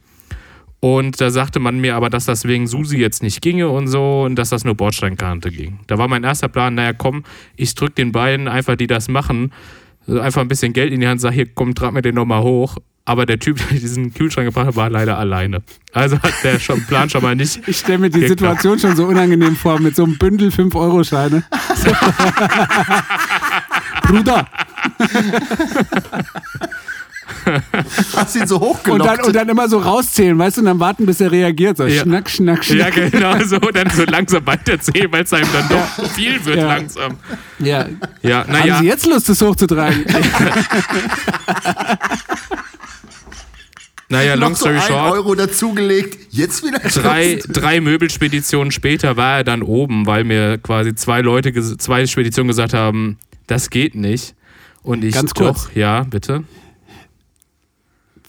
Und 0.80 1.20
da 1.20 1.30
sagte 1.30 1.58
man 1.58 1.78
mir 1.78 1.94
aber, 1.96 2.08
dass 2.10 2.24
das 2.26 2.44
wegen 2.46 2.66
Susi 2.66 2.96
jetzt 2.98 3.22
nicht 3.22 3.42
ginge 3.42 3.68
und 3.68 3.88
so 3.88 4.22
und 4.24 4.36
dass 4.36 4.50
das 4.50 4.64
nur 4.64 4.74
Bordsteinkante 4.74 5.50
ging. 5.50 5.80
Da 5.86 5.98
war 5.98 6.06
mein 6.08 6.24
erster 6.24 6.48
Plan, 6.48 6.74
naja 6.74 6.92
komm, 6.92 7.24
ich 7.56 7.74
drück 7.74 7.94
den 7.94 8.12
beiden 8.12 8.48
einfach, 8.48 8.76
die 8.76 8.86
das 8.86 9.08
machen, 9.08 9.52
einfach 10.08 10.40
ein 10.40 10.48
bisschen 10.48 10.72
Geld 10.72 10.92
in 10.92 11.00
die 11.00 11.08
Hand, 11.08 11.20
sag 11.20 11.32
hier, 11.32 11.46
komm, 11.46 11.74
trag 11.74 11.92
mir 11.92 12.02
den 12.02 12.14
nochmal 12.14 12.42
hoch. 12.42 12.76
Aber 13.08 13.24
der 13.24 13.38
Typ, 13.38 13.56
der 13.70 13.78
diesen 13.78 14.12
Kühlschrank 14.12 14.46
gebracht 14.48 14.66
hat, 14.66 14.76
war 14.76 14.90
leider 14.90 15.16
alleine. 15.18 15.62
Also 15.92 16.20
hat 16.20 16.32
der 16.42 16.58
schon, 16.58 16.84
Plan 16.86 17.08
schon 17.08 17.22
mal 17.22 17.36
nicht. 17.36 17.60
Ich 17.68 17.78
stelle 17.78 17.98
mir 17.98 18.10
die 18.10 18.20
geklappt. 18.20 18.60
Situation 18.60 18.78
schon 18.78 18.96
so 18.96 19.06
unangenehm 19.06 19.56
vor, 19.56 19.80
mit 19.80 19.94
so 19.96 20.04
einem 20.04 20.18
Bündel 20.18 20.50
5-Euro-Scheine. 20.50 21.44
Bruder! 24.02 24.46
Hast 28.14 28.36
ihn 28.36 28.46
so 28.46 28.56
Und 28.56 28.62
hochgelockt. 28.62 29.04
dann, 29.18 29.20
und 29.26 29.36
dann 29.36 29.48
immer 29.48 29.68
so 29.68 29.78
rauszählen, 29.78 30.38
weißt 30.38 30.56
du, 30.58 30.60
und 30.62 30.66
dann 30.66 30.80
warten, 30.80 31.06
bis 31.06 31.20
er 31.20 31.30
reagiert. 31.32 31.76
So 31.76 31.86
Ja. 31.86 32.02
schnack, 32.02 32.30
schnack, 32.30 32.68
Ja, 32.68 32.90
schnack. 32.92 33.10
genau 33.12 33.36
so. 33.44 33.58
Dann 33.58 33.90
so 33.90 34.04
langsam 34.04 34.46
weiterzählen, 34.46 35.10
weil 35.10 35.24
es 35.24 35.32
einem 35.32 35.48
dann 35.52 35.68
doch 35.68 36.10
viel 36.10 36.44
wird 36.44 36.56
Ja. 36.58 36.66
langsam. 36.66 37.16
Ja. 37.58 37.86
Ja, 38.22 38.38
Haben 38.40 38.52
naja. 38.52 38.78
Sie 38.80 38.86
jetzt 38.86 39.06
Lust, 39.06 39.28
das 39.28 39.40
hochzutragen? 39.42 40.04
Naja, 44.08 44.34
long 44.34 44.54
so 44.54 44.66
story 44.66 44.76
ein 44.76 44.82
short. 44.82 45.12
Euro 45.14 45.34
dazugelegt. 45.34 46.28
Jetzt 46.32 46.64
wieder 46.64 46.78
drei, 46.78 47.40
drei 47.48 47.80
Möbelspeditionen 47.80 48.70
später 48.70 49.16
war 49.16 49.38
er 49.38 49.44
dann 49.44 49.62
oben, 49.62 50.06
weil 50.06 50.22
mir 50.22 50.58
quasi 50.58 50.94
zwei 50.94 51.22
Leute, 51.22 51.52
zwei 51.76 52.06
Speditionen 52.06 52.46
gesagt 52.46 52.72
haben, 52.72 53.18
das 53.48 53.68
geht 53.68 53.96
nicht. 53.96 54.34
Und 54.84 55.02
ich 55.02 55.12
Ganz 55.14 55.34
kurz. 55.34 55.64
doch, 55.64 55.72
ja, 55.74 56.04
bitte. 56.04 56.44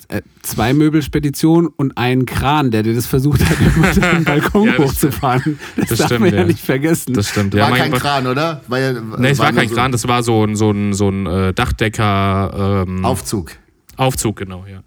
Äh, 0.10 0.22
Zwei 0.42 0.74
Möbelspeditionen 0.74 1.70
und 1.76 1.98
einen 1.98 2.26
Kran, 2.26 2.72
der 2.72 2.84
dir 2.84 2.94
das 2.94 3.06
versucht 3.06 3.44
hat, 3.44 3.58
immer 3.76 3.92
den 3.94 4.24
Balkon 4.24 4.68
Ja, 4.68 4.78
hochzufahren. 4.78 5.60
Das, 5.76 5.90
Das 5.90 5.98
darf 6.00 6.08
stimmt, 6.08 6.22
man 6.22 6.34
ja 6.34 6.40
ja. 6.40 6.46
nicht 6.46 6.60
vergessen. 6.60 7.14
Das 7.14 7.30
stimmt. 7.30 7.54
War 7.54 7.70
ja, 7.70 7.76
kein 7.76 7.92
Gott. 7.92 8.02
Kran, 8.02 8.28
oder? 8.28 8.62
War, 8.68 8.80
ja, 8.80 8.94
Nee, 8.94 9.30
es 9.30 9.40
war 9.40 9.52
kein 9.52 9.68
so 9.68 9.76
Kran, 9.76 9.92
das 9.92 10.08
war 10.08 10.24
so 10.24 10.46
ein, 10.46 10.56
so 10.56 10.72
ein, 10.72 10.94
so 10.94 11.10
ein 11.10 11.26
äh, 11.26 11.54
Dachdecker 11.54 12.86
ähm, 12.88 13.04
Aufzug. 13.04 13.52
Aufzug, 13.98 14.38
genau, 14.38 14.66
ja. 14.66 14.82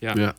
ja. 0.00 0.16
Ja. 0.16 0.34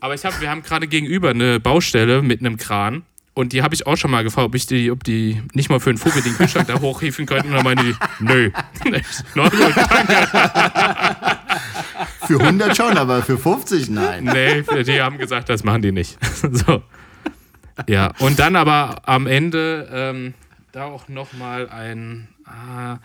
Aber 0.00 0.14
ich 0.14 0.24
hab, 0.24 0.40
wir 0.40 0.50
haben 0.50 0.62
gerade 0.62 0.86
gegenüber 0.86 1.30
eine 1.30 1.60
Baustelle 1.60 2.22
mit 2.22 2.40
einem 2.40 2.56
Kran. 2.56 3.02
Und 3.34 3.52
die 3.52 3.62
habe 3.62 3.74
ich 3.74 3.86
auch 3.86 3.96
schon 3.96 4.12
mal 4.12 4.22
gefragt, 4.22 4.46
ob 4.46 4.54
ich 4.54 4.66
die, 4.66 4.92
ob 4.92 5.02
die 5.02 5.42
nicht 5.54 5.68
mal 5.68 5.80
für 5.80 5.90
einen 5.90 5.98
Vogel 5.98 6.22
den 6.22 6.34
Kühlschrank 6.36 6.68
da 6.68 6.80
hochhieven 6.80 7.26
könnten. 7.26 7.48
Und 7.48 7.56
dann 7.56 7.64
meinte 7.64 7.84
die, 7.84 7.94
nö. 8.20 8.50
Na 9.34 9.48
gut, 9.48 9.60
danke. 9.76 11.38
Für 12.26 12.40
100 12.40 12.76
schon, 12.76 12.96
aber 12.96 13.22
für 13.22 13.38
50 13.38 13.90
nein. 13.90 14.24
Nee, 14.24 14.62
die 14.82 15.00
haben 15.00 15.18
gesagt, 15.18 15.48
das 15.48 15.64
machen 15.64 15.82
die 15.82 15.92
nicht. 15.92 16.18
so. 16.50 16.82
Ja, 17.88 18.12
und 18.18 18.38
dann 18.38 18.56
aber 18.56 19.02
am 19.04 19.26
Ende 19.26 19.88
ähm, 19.92 20.34
da 20.72 20.84
auch 20.84 21.08
nochmal 21.08 21.68
ein, 21.68 22.28
ah, 22.44 22.98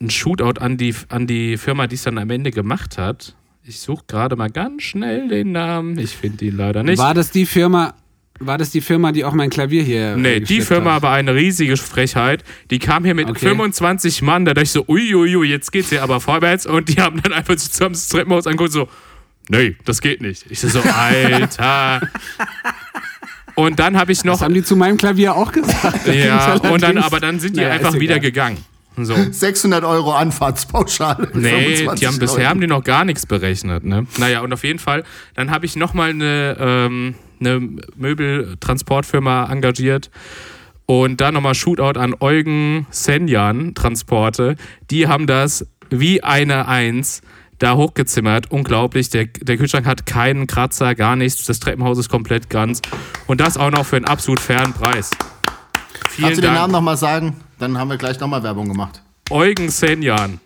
ein 0.00 0.10
Shootout 0.10 0.60
an 0.60 0.76
die, 0.76 0.94
an 1.08 1.26
die 1.26 1.56
Firma, 1.56 1.86
die 1.86 1.96
es 1.96 2.02
dann 2.02 2.18
am 2.18 2.30
Ende 2.30 2.50
gemacht 2.50 2.98
hat. 2.98 3.34
Ich 3.64 3.80
suche 3.80 4.04
gerade 4.08 4.34
mal 4.34 4.50
ganz 4.50 4.82
schnell 4.82 5.28
den 5.28 5.52
Namen. 5.52 5.98
Ich 5.98 6.16
finde 6.16 6.44
ihn 6.44 6.56
leider 6.56 6.82
nicht. 6.82 6.98
War 6.98 7.14
das 7.14 7.30
die 7.30 7.46
Firma, 7.46 7.94
war 8.46 8.58
das 8.58 8.70
die 8.70 8.80
Firma, 8.80 9.12
die 9.12 9.24
auch 9.24 9.32
mein 9.32 9.50
Klavier 9.50 9.82
hier. 9.82 10.16
Nee, 10.16 10.40
die 10.40 10.60
Firma 10.60 10.94
hat? 10.94 11.02
war 11.02 11.12
eine 11.14 11.34
riesige 11.34 11.76
Frechheit. 11.76 12.44
Die 12.70 12.78
kam 12.78 13.04
hier 13.04 13.14
mit 13.14 13.28
Okay. 13.28 13.48
25 13.48 14.22
Mann, 14.22 14.44
da 14.44 14.54
dachte 14.54 14.64
ich 14.64 14.70
so, 14.70 14.84
uiuiui, 14.88 15.48
jetzt 15.48 15.72
geht's 15.72 15.90
hier 15.90 16.02
aber 16.02 16.20
vorwärts. 16.20 16.66
Und 16.66 16.88
die 16.88 17.00
haben 17.00 17.20
dann 17.22 17.32
einfach 17.32 17.56
zusammen 17.56 17.94
das 17.94 18.08
Treppenhaus 18.08 18.46
angeguckt, 18.46 18.72
so, 18.72 18.88
nee, 19.48 19.76
das 19.84 20.00
geht 20.00 20.20
nicht. 20.20 20.44
Ich 20.50 20.60
so, 20.60 20.80
Alter. 20.80 22.08
Und 23.54 23.78
dann 23.78 23.98
habe 23.98 24.12
ich 24.12 24.24
noch, 24.24 24.34
Das 24.34 24.42
haben 24.42 24.54
die 24.54 24.62
zu 24.62 24.76
meinem 24.76 24.96
Klavier 24.96 25.34
auch 25.36 25.52
gesagt. 25.52 26.06
ja, 26.06 26.54
und 26.70 26.82
dann, 26.82 26.98
aber 26.98 27.20
dann 27.20 27.38
sind 27.38 27.56
die 27.56 27.60
Naja, 27.60 27.72
einfach 27.74 27.94
wieder 27.94 28.18
gegangen. 28.18 28.58
So. 28.96 29.14
600 29.30 29.84
Euro 29.84 30.12
Anfahrtspauschale. 30.12 31.30
Nee, 31.34 31.76
25 31.76 32.00
die 32.00 32.06
haben, 32.06 32.18
bisher 32.18 32.48
haben 32.48 32.60
die 32.60 32.66
noch 32.66 32.84
gar 32.84 33.04
nichts 33.04 33.26
berechnet. 33.26 33.84
Ne? 33.84 34.06
Naja, 34.18 34.40
und 34.40 34.52
auf 34.52 34.64
jeden 34.64 34.78
Fall, 34.78 35.04
dann 35.34 35.50
habe 35.50 35.64
ich 35.66 35.76
nochmal 35.76 36.10
eine, 36.10 36.56
ähm, 36.60 37.14
eine 37.40 37.60
Möbeltransportfirma 37.96 39.50
engagiert 39.50 40.10
und 40.86 41.20
da 41.20 41.32
nochmal 41.32 41.54
Shootout 41.54 41.98
an 41.98 42.14
Eugen 42.20 42.86
Senjan 42.90 43.74
Transporte. 43.74 44.56
Die 44.90 45.08
haben 45.08 45.26
das 45.26 45.66
wie 45.90 46.22
eine 46.22 46.68
Eins 46.68 47.22
da 47.58 47.76
hochgezimmert. 47.76 48.50
Unglaublich. 48.50 49.08
Der, 49.10 49.26
der 49.26 49.56
Kühlschrank 49.56 49.86
hat 49.86 50.04
keinen 50.04 50.46
Kratzer, 50.46 50.94
gar 50.94 51.16
nichts. 51.16 51.44
Das 51.44 51.60
Treppenhaus 51.60 51.98
ist 51.98 52.08
komplett 52.08 52.50
ganz. 52.50 52.82
Und 53.26 53.40
das 53.40 53.56
auch 53.56 53.70
noch 53.70 53.86
für 53.86 53.96
einen 53.96 54.04
absolut 54.04 54.40
fairen 54.40 54.72
Preis. 54.72 55.10
Vielen 56.10 56.28
Kannst 56.28 56.38
du 56.38 56.42
den. 56.42 56.54
Namen 56.54 56.72
nochmal 56.72 56.96
sagen? 56.96 57.36
Dann 57.62 57.78
haben 57.78 57.90
wir 57.90 57.96
gleich 57.96 58.18
nochmal 58.18 58.42
Werbung 58.42 58.66
gemacht. 58.66 59.00
Eugen 59.30 59.68
Senjan. 59.68 60.40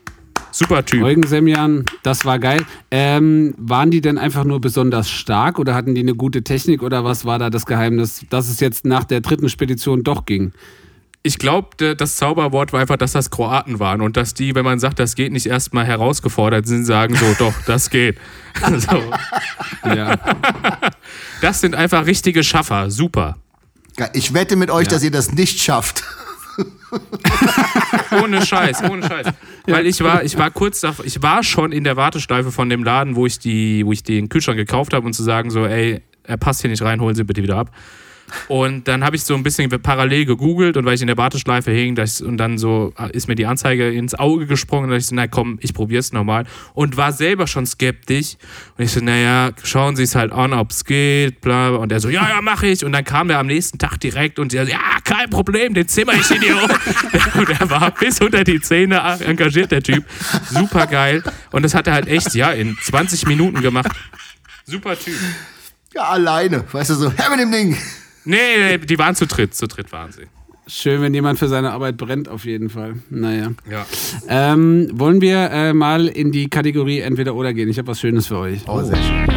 Super 0.50 0.84
Typ. 0.84 1.02
Eugen 1.02 1.26
Semjan, 1.26 1.86
das 2.02 2.26
war 2.26 2.38
geil. 2.38 2.66
Ähm, 2.90 3.54
waren 3.56 3.90
die 3.90 4.02
denn 4.02 4.18
einfach 4.18 4.44
nur 4.44 4.60
besonders 4.60 5.08
stark 5.08 5.58
oder 5.58 5.74
hatten 5.74 5.94
die 5.94 6.02
eine 6.02 6.14
gute 6.14 6.42
Technik 6.42 6.82
oder 6.82 7.04
was 7.04 7.24
war 7.24 7.38
da 7.38 7.48
das 7.48 7.64
Geheimnis, 7.64 8.26
dass 8.28 8.50
es 8.50 8.60
jetzt 8.60 8.84
nach 8.84 9.04
der 9.04 9.22
dritten 9.22 9.48
Spedition 9.48 10.04
doch 10.04 10.26
ging? 10.26 10.52
Ich 11.22 11.38
glaube, 11.38 11.96
das 11.96 12.16
Zauberwort 12.16 12.74
war 12.74 12.80
einfach, 12.80 12.98
dass 12.98 13.12
das 13.12 13.30
Kroaten 13.30 13.78
waren 13.78 14.02
und 14.02 14.18
dass 14.18 14.34
die, 14.34 14.54
wenn 14.54 14.66
man 14.66 14.78
sagt, 14.78 14.98
das 14.98 15.14
geht 15.14 15.32
nicht, 15.32 15.46
erstmal 15.46 15.86
herausgefordert 15.86 16.66
sind, 16.66 16.84
sagen 16.84 17.14
so, 17.16 17.34
doch, 17.38 17.54
das 17.64 17.88
geht. 17.88 18.18
so. 18.76 19.02
Ja. 19.88 20.18
Das 21.40 21.62
sind 21.62 21.76
einfach 21.76 22.04
richtige 22.04 22.44
Schaffer. 22.44 22.90
Super. 22.90 23.38
Ich 24.12 24.34
wette 24.34 24.56
mit 24.56 24.70
euch, 24.70 24.86
dass 24.86 25.02
ihr 25.02 25.10
das 25.10 25.32
nicht 25.32 25.62
schafft. 25.62 26.04
Ohne 28.22 28.44
Scheiß, 28.44 28.84
ohne 28.84 29.02
Scheiß. 29.02 29.26
Weil 29.66 29.86
ich 29.86 30.02
war, 30.02 30.22
ich 30.24 30.38
war 30.38 30.50
kurz 30.50 30.80
davor, 30.80 31.04
ich 31.04 31.22
war 31.22 31.42
schon 31.42 31.72
in 31.72 31.84
der 31.84 31.96
Warteschleife 31.96 32.52
von 32.52 32.68
dem 32.68 32.84
Laden, 32.84 33.16
wo 33.16 33.26
ich 33.26 33.38
die, 33.38 33.84
wo 33.84 33.92
ich 33.92 34.02
den 34.02 34.28
Kühlschrank 34.28 34.56
gekauft 34.56 34.92
habe 34.94 35.06
und 35.06 35.12
zu 35.12 35.22
sagen 35.22 35.50
so, 35.50 35.66
ey, 35.66 36.02
er 36.22 36.36
passt 36.36 36.60
hier 36.62 36.70
nicht 36.70 36.82
rein, 36.82 37.00
holen 37.00 37.14
Sie 37.14 37.24
bitte 37.24 37.42
wieder 37.42 37.56
ab. 37.56 37.70
Und 38.48 38.88
dann 38.88 39.04
habe 39.04 39.16
ich 39.16 39.24
so 39.24 39.34
ein 39.34 39.42
bisschen 39.42 39.70
parallel 39.70 40.24
gegoogelt 40.24 40.76
und 40.76 40.84
weil 40.84 40.94
ich 40.94 41.00
in 41.00 41.06
der 41.06 41.16
Warteschleife 41.16 41.70
hing, 41.70 41.96
ich, 41.98 42.22
und 42.22 42.36
dann 42.36 42.58
so 42.58 42.92
ist 43.12 43.28
mir 43.28 43.34
die 43.34 43.46
Anzeige 43.46 43.90
ins 43.90 44.14
Auge 44.14 44.46
gesprungen 44.46 44.90
und 44.90 44.96
ich 44.96 45.06
so, 45.06 45.14
na 45.14 45.26
komm, 45.26 45.58
ich 45.60 45.74
probier's 45.74 46.12
nochmal. 46.12 46.44
Und 46.74 46.96
war 46.96 47.12
selber 47.12 47.46
schon 47.46 47.66
skeptisch. 47.66 48.36
Und 48.76 48.84
ich 48.84 48.92
so, 48.92 49.00
naja, 49.00 49.50
schauen 49.62 49.96
Sie 49.96 50.02
es 50.02 50.14
halt 50.14 50.32
an, 50.32 50.52
ob's 50.52 50.84
geht, 50.84 51.40
bla. 51.40 51.70
bla. 51.70 51.78
Und 51.78 51.92
er 51.92 52.00
so, 52.00 52.08
ja, 52.08 52.28
ja, 52.28 52.40
mach 52.42 52.62
ich. 52.62 52.84
Und 52.84 52.92
dann 52.92 53.04
kam 53.04 53.30
er 53.30 53.38
am 53.38 53.46
nächsten 53.46 53.78
Tag 53.78 53.98
direkt 53.98 54.38
und 54.38 54.52
er 54.54 54.66
so, 54.66 54.72
ja, 54.72 54.78
kein 55.04 55.30
Problem, 55.30 55.74
den 55.74 55.88
zimmer 55.88 56.14
ich 56.14 56.30
in 56.30 56.40
die 56.40 56.52
hoch. 56.52 57.34
und 57.34 57.48
er 57.48 57.70
war 57.70 57.90
bis 57.92 58.20
unter 58.20 58.44
die 58.44 58.60
Zähne 58.60 59.00
engagiert, 59.20 59.72
der 59.72 59.82
Typ. 59.82 60.04
Super 60.50 60.86
geil. 60.86 61.22
Und 61.52 61.62
das 61.62 61.74
hat 61.74 61.86
er 61.86 61.94
halt 61.94 62.08
echt, 62.08 62.34
ja, 62.34 62.50
in 62.50 62.76
20 62.82 63.26
Minuten 63.26 63.60
gemacht. 63.62 63.90
Super 64.64 64.98
Typ. 64.98 65.14
Ja, 65.94 66.04
alleine. 66.04 66.64
Weißt 66.72 66.90
du 66.90 66.94
so, 66.94 67.12
her 67.12 67.30
mit 67.30 67.40
dem 67.40 67.52
Ding. 67.52 67.76
Nee, 68.26 68.36
nee, 68.58 68.78
die 68.78 68.98
waren 68.98 69.14
zu 69.14 69.26
dritt. 69.26 69.54
Zu 69.54 69.68
dritt 69.68 69.92
waren 69.92 70.10
sie. 70.10 70.22
Schön, 70.66 71.00
wenn 71.00 71.14
jemand 71.14 71.38
für 71.38 71.46
seine 71.46 71.70
Arbeit 71.70 71.96
brennt, 71.96 72.28
auf 72.28 72.44
jeden 72.44 72.70
Fall. 72.70 72.94
Naja. 73.08 73.52
Ja. 73.70 73.86
Ähm, 74.28 74.88
wollen 74.92 75.20
wir 75.20 75.48
äh, 75.52 75.72
mal 75.72 76.08
in 76.08 76.32
die 76.32 76.48
Kategorie 76.48 76.98
Entweder 76.98 77.36
oder 77.36 77.54
gehen? 77.54 77.68
Ich 77.68 77.78
habe 77.78 77.86
was 77.86 78.00
Schönes 78.00 78.26
für 78.26 78.38
euch. 78.38 78.62
Oh, 78.66 78.82
sehr 78.82 78.96
schön. 78.96 79.28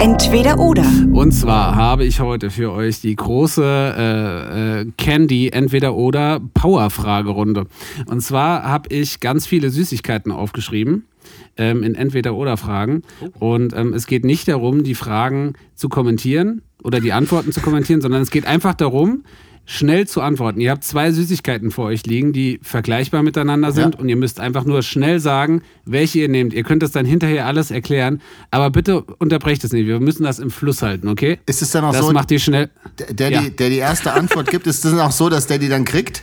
Entweder 0.00 0.60
oder. 0.60 0.86
Und 1.12 1.32
zwar 1.32 1.74
habe 1.74 2.04
ich 2.04 2.20
heute 2.20 2.50
für 2.50 2.70
euch 2.70 3.00
die 3.00 3.16
große 3.16 3.64
äh, 3.98 4.80
äh, 4.82 4.86
Candy 4.96 5.48
Entweder 5.48 5.96
oder 5.96 6.38
Power 6.54 6.88
Fragerunde. 6.90 7.66
Und 8.06 8.20
zwar 8.20 8.62
habe 8.62 8.94
ich 8.94 9.18
ganz 9.18 9.44
viele 9.44 9.70
Süßigkeiten 9.70 10.30
aufgeschrieben 10.30 11.08
ähm, 11.58 11.82
in 11.82 11.94
Entweder 11.94 12.34
oder 12.34 12.56
Fragen. 12.56 13.02
Und 13.38 13.74
ähm, 13.74 13.92
es 13.92 14.06
geht 14.06 14.24
nicht 14.24 14.48
darum, 14.48 14.82
die 14.84 14.94
Fragen 14.94 15.52
zu 15.74 15.88
kommentieren 15.88 16.62
oder 16.82 17.00
die 17.00 17.12
Antworten 17.12 17.52
zu 17.52 17.60
kommentieren, 17.60 18.00
sondern 18.02 18.22
es 18.22 18.30
geht 18.30 18.46
einfach 18.46 18.74
darum, 18.74 19.24
schnell 19.70 20.06
zu 20.08 20.22
antworten. 20.22 20.62
Ihr 20.62 20.70
habt 20.70 20.82
zwei 20.82 21.12
Süßigkeiten 21.12 21.70
vor 21.70 21.84
euch 21.86 22.06
liegen, 22.06 22.32
die 22.32 22.58
vergleichbar 22.62 23.22
miteinander 23.22 23.70
sind 23.70 23.96
Ja. 23.96 24.00
und 24.00 24.08
ihr 24.08 24.16
müsst 24.16 24.40
einfach 24.40 24.64
nur 24.64 24.80
schnell 24.82 25.20
sagen, 25.20 25.60
welche 25.84 26.20
ihr 26.20 26.28
nehmt. 26.30 26.54
Ihr 26.54 26.62
könnt 26.62 26.82
das 26.82 26.90
dann 26.92 27.04
hinterher 27.04 27.44
alles 27.44 27.70
erklären, 27.70 28.22
aber 28.50 28.70
bitte 28.70 29.02
unterbrecht 29.02 29.62
es 29.64 29.74
nicht. 29.74 29.86
Wir 29.86 30.00
müssen 30.00 30.22
das 30.22 30.38
im 30.38 30.50
Fluss 30.50 30.80
halten, 30.80 31.06
okay? 31.08 31.38
Ist 31.44 31.60
es 31.60 31.70
dann 31.70 31.84
auch 31.84 31.92
das 31.92 32.00
so, 32.06 32.12
macht 32.12 32.30
ihr 32.30 32.38
schnell. 32.38 32.70
der, 32.98 33.12
der, 33.12 33.30
Ja. 33.30 33.42
die, 33.42 33.50
der 33.54 33.68
die 33.68 33.76
erste 33.76 34.14
Antwort 34.14 34.50
gibt, 34.50 34.66
ist 34.66 34.86
es 34.86 34.90
dann 34.90 35.00
auch 35.00 35.12
so, 35.12 35.28
dass 35.28 35.46
der 35.46 35.58
die 35.58 35.68
dann 35.68 35.84
kriegt? 35.84 36.22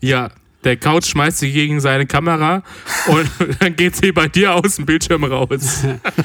Ja, 0.00 0.30
der 0.66 0.76
Couch 0.76 1.06
schmeißt 1.06 1.38
sie 1.38 1.52
gegen 1.52 1.80
seine 1.80 2.06
Kamera 2.06 2.62
und 3.06 3.30
dann 3.60 3.76
geht 3.76 3.96
sie 3.96 4.12
bei 4.12 4.28
dir 4.28 4.54
aus 4.54 4.76
dem 4.76 4.84
Bildschirm 4.84 5.24
raus. 5.24 5.84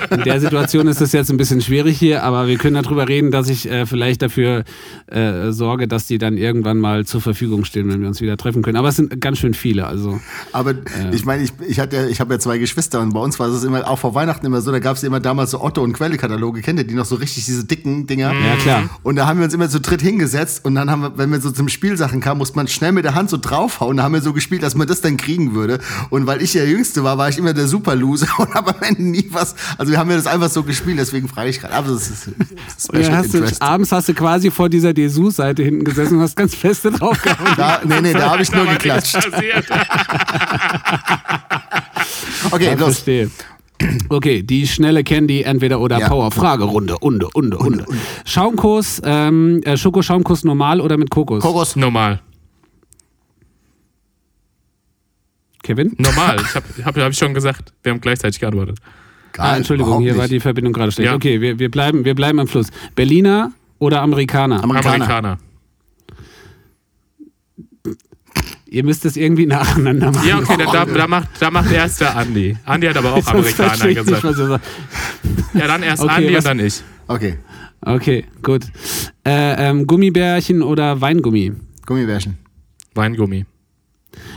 In 0.10 0.24
der 0.24 0.40
Situation 0.42 0.88
ist 0.88 1.00
es 1.00 1.12
jetzt 1.12 1.30
ein 1.30 1.38
bisschen 1.38 1.62
schwierig 1.62 1.98
hier, 1.98 2.24
aber 2.24 2.48
wir 2.48 2.58
können 2.58 2.82
darüber 2.82 3.08
reden, 3.08 3.32
dass 3.32 3.50
ich 3.50 3.70
äh, 3.70 3.86
vielleicht 3.86 4.22
dafür 4.22 4.64
äh, 5.08 5.52
sorge, 5.52 5.88
dass 5.88 6.08
die 6.08 6.18
dann 6.18 6.38
irgendwann 6.38 6.80
mal 6.80 7.06
zur 7.06 7.22
Verfügung 7.22 7.66
stehen, 7.66 7.90
wenn 7.90 8.02
wir 8.02 8.08
uns 8.08 8.20
wieder 8.20 8.36
treffen 8.36 8.64
können. 8.64 8.78
Aber 8.78 8.90
es 8.90 8.96
sind 8.96 9.22
ganz 9.22 9.38
schön 9.38 9.54
viele. 9.54 9.86
Also 9.86 10.20
Aber 10.52 10.74
ich 11.12 11.24
meine, 11.24 11.44
ich, 11.44 11.52
ich, 11.68 11.80
hatte 11.80 12.08
ich 12.10 12.20
habe 12.20 12.34
ja 12.34 12.40
zwei 12.40 12.58
Geschwister 12.58 13.00
und 13.00 13.14
bei 13.14 13.20
uns 13.20 13.40
war 13.40 13.48
es 13.48 13.64
immer, 13.64 13.88
auch 13.88 14.00
vor 14.00 14.16
Weihnachten 14.16 14.46
immer 14.46 14.62
so, 14.62 14.72
da 14.72 14.80
gab 14.80 14.98
es 14.98 15.04
immer 15.04 15.20
damals 15.20 15.52
so 15.52 15.62
Otto- 15.62 15.84
und 15.84 15.94
Quelle-Kataloge, 15.94 16.62
kennt 16.62 16.80
ihr 16.80 16.88
die 16.88 16.96
noch 16.96 17.06
so 17.06 17.16
richtig, 17.16 17.46
diese 17.46 17.66
dicken 17.66 18.08
Dinger? 18.08 18.34
ja 18.34 18.56
klar. 18.56 18.90
Und 19.04 19.18
da 19.18 19.28
haben 19.28 19.40
wir 19.40 19.46
uns 19.46 19.54
immer 19.54 19.70
zu 19.70 19.80
dritt 19.80 20.02
hingesetzt 20.02 20.66
und 20.66 20.74
dann 20.74 20.90
haben 20.90 21.02
wir, 21.04 21.18
wenn 21.18 21.32
wir 21.32 21.40
so 21.40 21.52
zum 21.52 21.70
Spielsachen 21.70 22.22
kamen, 22.22 22.40
musste 22.40 22.56
man 22.56 22.68
schnell 22.68 22.92
mit 22.92 23.06
der 23.06 23.14
Hand 23.14 23.30
so 23.30 23.38
draufhauen. 23.38 23.98
Da 23.98 24.04
haben 24.04 24.14
wir 24.14 24.22
so 24.22 24.31
gespielt, 24.34 24.64
dass 24.64 24.76
man 24.76 24.88
das 24.88 25.02
dann 25.02 25.18
kriegen 25.18 25.54
würde. 25.54 25.80
Und 26.10 26.28
weil 26.28 26.42
ich 26.42 26.54
ja 26.54 26.62
der 26.62 26.72
Jüngste 26.72 27.04
war, 27.04 27.18
war 27.18 27.30
ich 27.30 27.38
immer 27.38 27.54
der 27.54 27.68
Super-Loser 27.68 28.28
und 28.38 28.54
habe 28.54 28.76
am 28.76 28.82
Ende 28.84 29.04
nie 29.04 29.28
was. 29.32 29.56
Also 29.78 29.92
wir 29.92 30.00
haben 30.00 30.10
ja 30.10 30.16
das 30.18 30.28
einfach 30.28 30.50
so 30.50 30.64
gespielt, 30.64 31.00
deswegen 31.00 31.28
frage 31.28 31.50
ich 31.50 31.60
gerade. 31.60 31.74
Aber 31.74 31.90
das 31.92 32.10
ist 32.10 32.28
Und 32.28 33.00
dann 33.04 33.16
hast 33.16 33.34
du, 33.34 33.44
abends 33.60 33.92
hast 33.92 34.10
du 34.10 34.14
quasi 34.14 34.52
vor 34.52 34.70
dieser 34.70 34.94
Dessous-Seite 34.94 35.64
hinten 35.64 35.84
gesessen 35.84 36.16
und 36.18 36.22
hast 36.24 36.36
ganz 36.36 36.56
feste 36.56 36.92
draufgehauen. 36.92 37.52
Da, 37.58 37.82
nee, 37.86 38.02
nee, 38.02 38.14
da 38.14 38.32
habe 38.32 38.42
ich 38.44 38.52
nur 38.52 38.66
geklatscht. 38.66 39.18
Okay, 42.52 42.66
Ja, 42.66 42.72
los. 42.74 42.82
verstehe. 42.96 43.30
Okay, 44.10 44.44
die 44.44 44.68
schnelle 44.68 45.04
Candy 45.04 45.42
entweder 45.44 45.80
oder 45.80 46.00
Ja. 46.00 46.08
Power 46.08 46.32
Fragerunde, 46.32 46.98
Unde, 47.00 47.28
Unde, 47.34 47.58
Unde. 47.58 47.86
Schaumkuss, 48.26 49.02
ähm, 49.04 49.62
äh, 49.64 49.76
Schokoschaumkuss 49.78 50.44
normal 50.44 50.82
oder 50.82 50.98
mit 50.98 51.10
Kokos? 51.10 51.42
Kokos. 51.44 51.76
Normal. 51.76 52.22
Kevin? 55.72 55.96
Normal. 55.98 56.38
Ich 56.48 56.56
habe 56.56 56.66
hab, 56.86 56.98
hab 56.98 57.12
ich 57.12 57.18
schon 57.18 57.34
gesagt. 57.34 57.74
Wir 57.84 57.92
haben 57.92 58.02
gleichzeitig 58.02 58.40
geantwortet. 58.40 58.78
Ah, 59.38 59.56
Entschuldigung, 59.56 60.02
hier 60.02 60.18
war 60.18 60.28
die 60.28 60.40
Verbindung 60.42 60.74
gerade 60.74 60.92
schlecht. 60.92 61.06
Ja. 61.10 61.16
Okay, 61.16 61.40
wir, 61.40 61.58
wir, 61.58 61.72
bleiben, 61.72 62.04
wir 62.04 62.16
bleiben 62.16 62.40
am 62.40 62.48
Fluss. 62.48 62.68
Berliner 62.96 63.52
oder 63.80 64.02
Amerikaner? 64.02 64.62
Amerikaner. 64.64 64.96
Amerikaner. 64.96 65.38
Ihr 68.66 68.84
müsst 68.84 69.06
es 69.06 69.16
irgendwie 69.18 69.46
nacheinander 69.46 70.12
machen. 70.12 70.28
Ja, 70.28 70.40
okay, 70.40 70.56
da, 70.58 70.86
da, 70.86 70.86
da, 70.86 71.08
macht, 71.08 71.30
da 71.40 71.52
macht 71.52 71.72
erst 71.72 72.02
der 72.02 72.16
Andi. 72.16 72.58
Andi 72.66 72.88
hat 72.88 72.98
aber 72.98 73.14
auch 73.14 73.28
Amerikaner 73.34 73.86
nicht, 73.86 74.06
gesagt. 74.06 74.64
Ja, 75.54 75.68
dann 75.68 75.84
erst 75.84 76.04
Okay, 76.04 76.12
Andi 76.14 76.34
was- 76.34 76.46
und 76.46 76.58
dann 76.58 76.60
ich. 76.66 76.82
Okay, 77.08 77.38
Okay, 77.84 78.26
gut. 78.44 78.66
Äh, 79.26 79.70
ähm, 79.70 79.88
Gummibärchen 79.88 80.62
oder 80.62 81.02
Weingummi? 81.02 81.54
Gummibärchen. 81.86 82.38
Weingummi. 82.94 83.46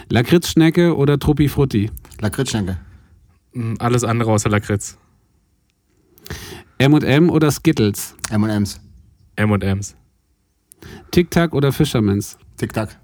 Lakritzschnecke 0.09 0.97
oder 0.97 1.19
Truppi 1.19 1.49
Frutti? 1.49 1.91
Lakritzschnecke. 2.21 2.79
Mm, 3.53 3.75
Alles 3.79 4.05
andere 4.05 4.33
außer 4.33 4.49
Lakritz. 4.51 4.99
M&M 6.79 7.31
oder 7.31 7.51
Skittles? 7.51 8.15
M&M's. 8.31 8.81
M&M's. 9.37 9.97
Tic 11.11 11.31
Tac 11.31 11.55
oder 11.55 11.73
Fisherman's? 11.73 12.37
Tic-Tac. 12.57 12.99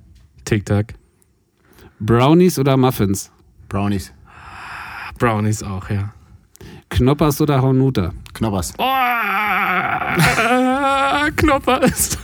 Tic-Tac. 0.45 0.95
Brownies 1.99 2.59
oder 2.59 2.77
Muffins? 2.77 3.31
Brownies. 3.69 4.13
Brownies 5.19 5.63
auch, 5.63 5.89
ja. 5.91 6.13
Knoppers 6.91 7.41
oder 7.41 7.63
Hornuta? 7.63 8.13
Knoppers. 8.35 8.75
Oh, 8.79 8.83
Knopper 11.37 11.83
ist. 11.83 12.19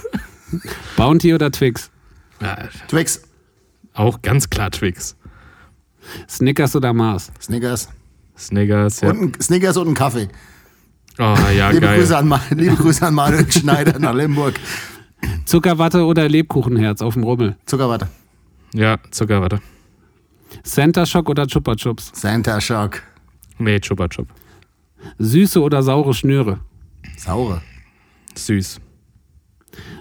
Bounty 0.97 1.35
oder 1.35 1.51
Twix? 1.51 1.91
Ja, 2.41 2.69
Twix. 2.89 3.23
Auch 3.97 4.23
ganz 4.23 4.49
klar 4.49 4.71
Twix. 4.71 5.17
Snickers 6.29 6.77
oder 6.77 6.93
Mars? 6.93 7.33
Snickers. 7.41 7.89
Snickers, 8.39 9.01
ja. 9.01 9.11
Und 9.11 9.23
ein, 9.23 9.41
Snickers 9.41 9.77
und 9.77 9.89
ein 9.89 9.95
Kaffee. 9.95 10.29
Oh, 11.19 11.35
ja, 11.57 11.71
Liebe 11.71 11.87
geil. 11.87 11.99
Grüße, 11.99 12.17
an, 12.17 12.41
liebe 12.51 12.77
Grüße 12.77 13.07
an 13.07 13.15
Manuel 13.15 13.51
Schneider 13.51 13.99
nach 13.99 14.15
Limburg. 14.15 14.55
Zuckerwatte 15.47 16.05
oder 16.05 16.29
Lebkuchenherz 16.29 17.01
auf 17.01 17.15
dem 17.15 17.25
Rummel? 17.25 17.57
Zuckerwatte. 17.65 18.09
Ja, 18.75 18.99
Zuckerwatte. 19.11 19.61
Center 20.63 21.07
Shock 21.07 21.31
oder 21.31 21.47
Chupa 21.47 21.75
Chups? 21.75 22.13
Santa 22.15 22.61
Shock. 22.61 23.03
Nee, 23.59 23.81
Chupa 23.81 24.09
Chup. 24.09 24.29
Süße 25.19 25.61
oder 25.61 25.83
saure 25.83 26.13
Schnüre? 26.13 26.61
Saure. 27.17 27.63
Süß. 28.35 28.81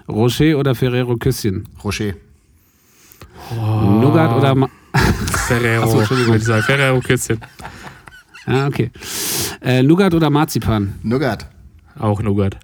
Rocher 0.10 0.58
oder 0.58 0.76
Ferrero 0.76 1.16
Küsschen? 1.16 1.68
Rocher. 1.84 2.14
Nougat 4.16 4.38
oder 4.38 4.56
Ma 4.56 4.70
Ferrero. 5.48 5.84
Ach 5.84 5.88
so, 5.90 6.00
Entschuldigung. 6.00 6.34
würde 6.34 6.42
ich 6.42 6.48
sagen. 6.48 6.64
Ferrero 6.64 7.00
Küsschen. 7.02 7.40
ah, 8.46 8.68
okay. 8.68 8.92
Äh, 9.62 9.84
Nougat 9.84 10.14
oder 10.14 10.30
Marzipan? 10.30 10.96
Nougat. 11.04 11.48
Auch 12.00 12.22
Nougat. 12.22 12.58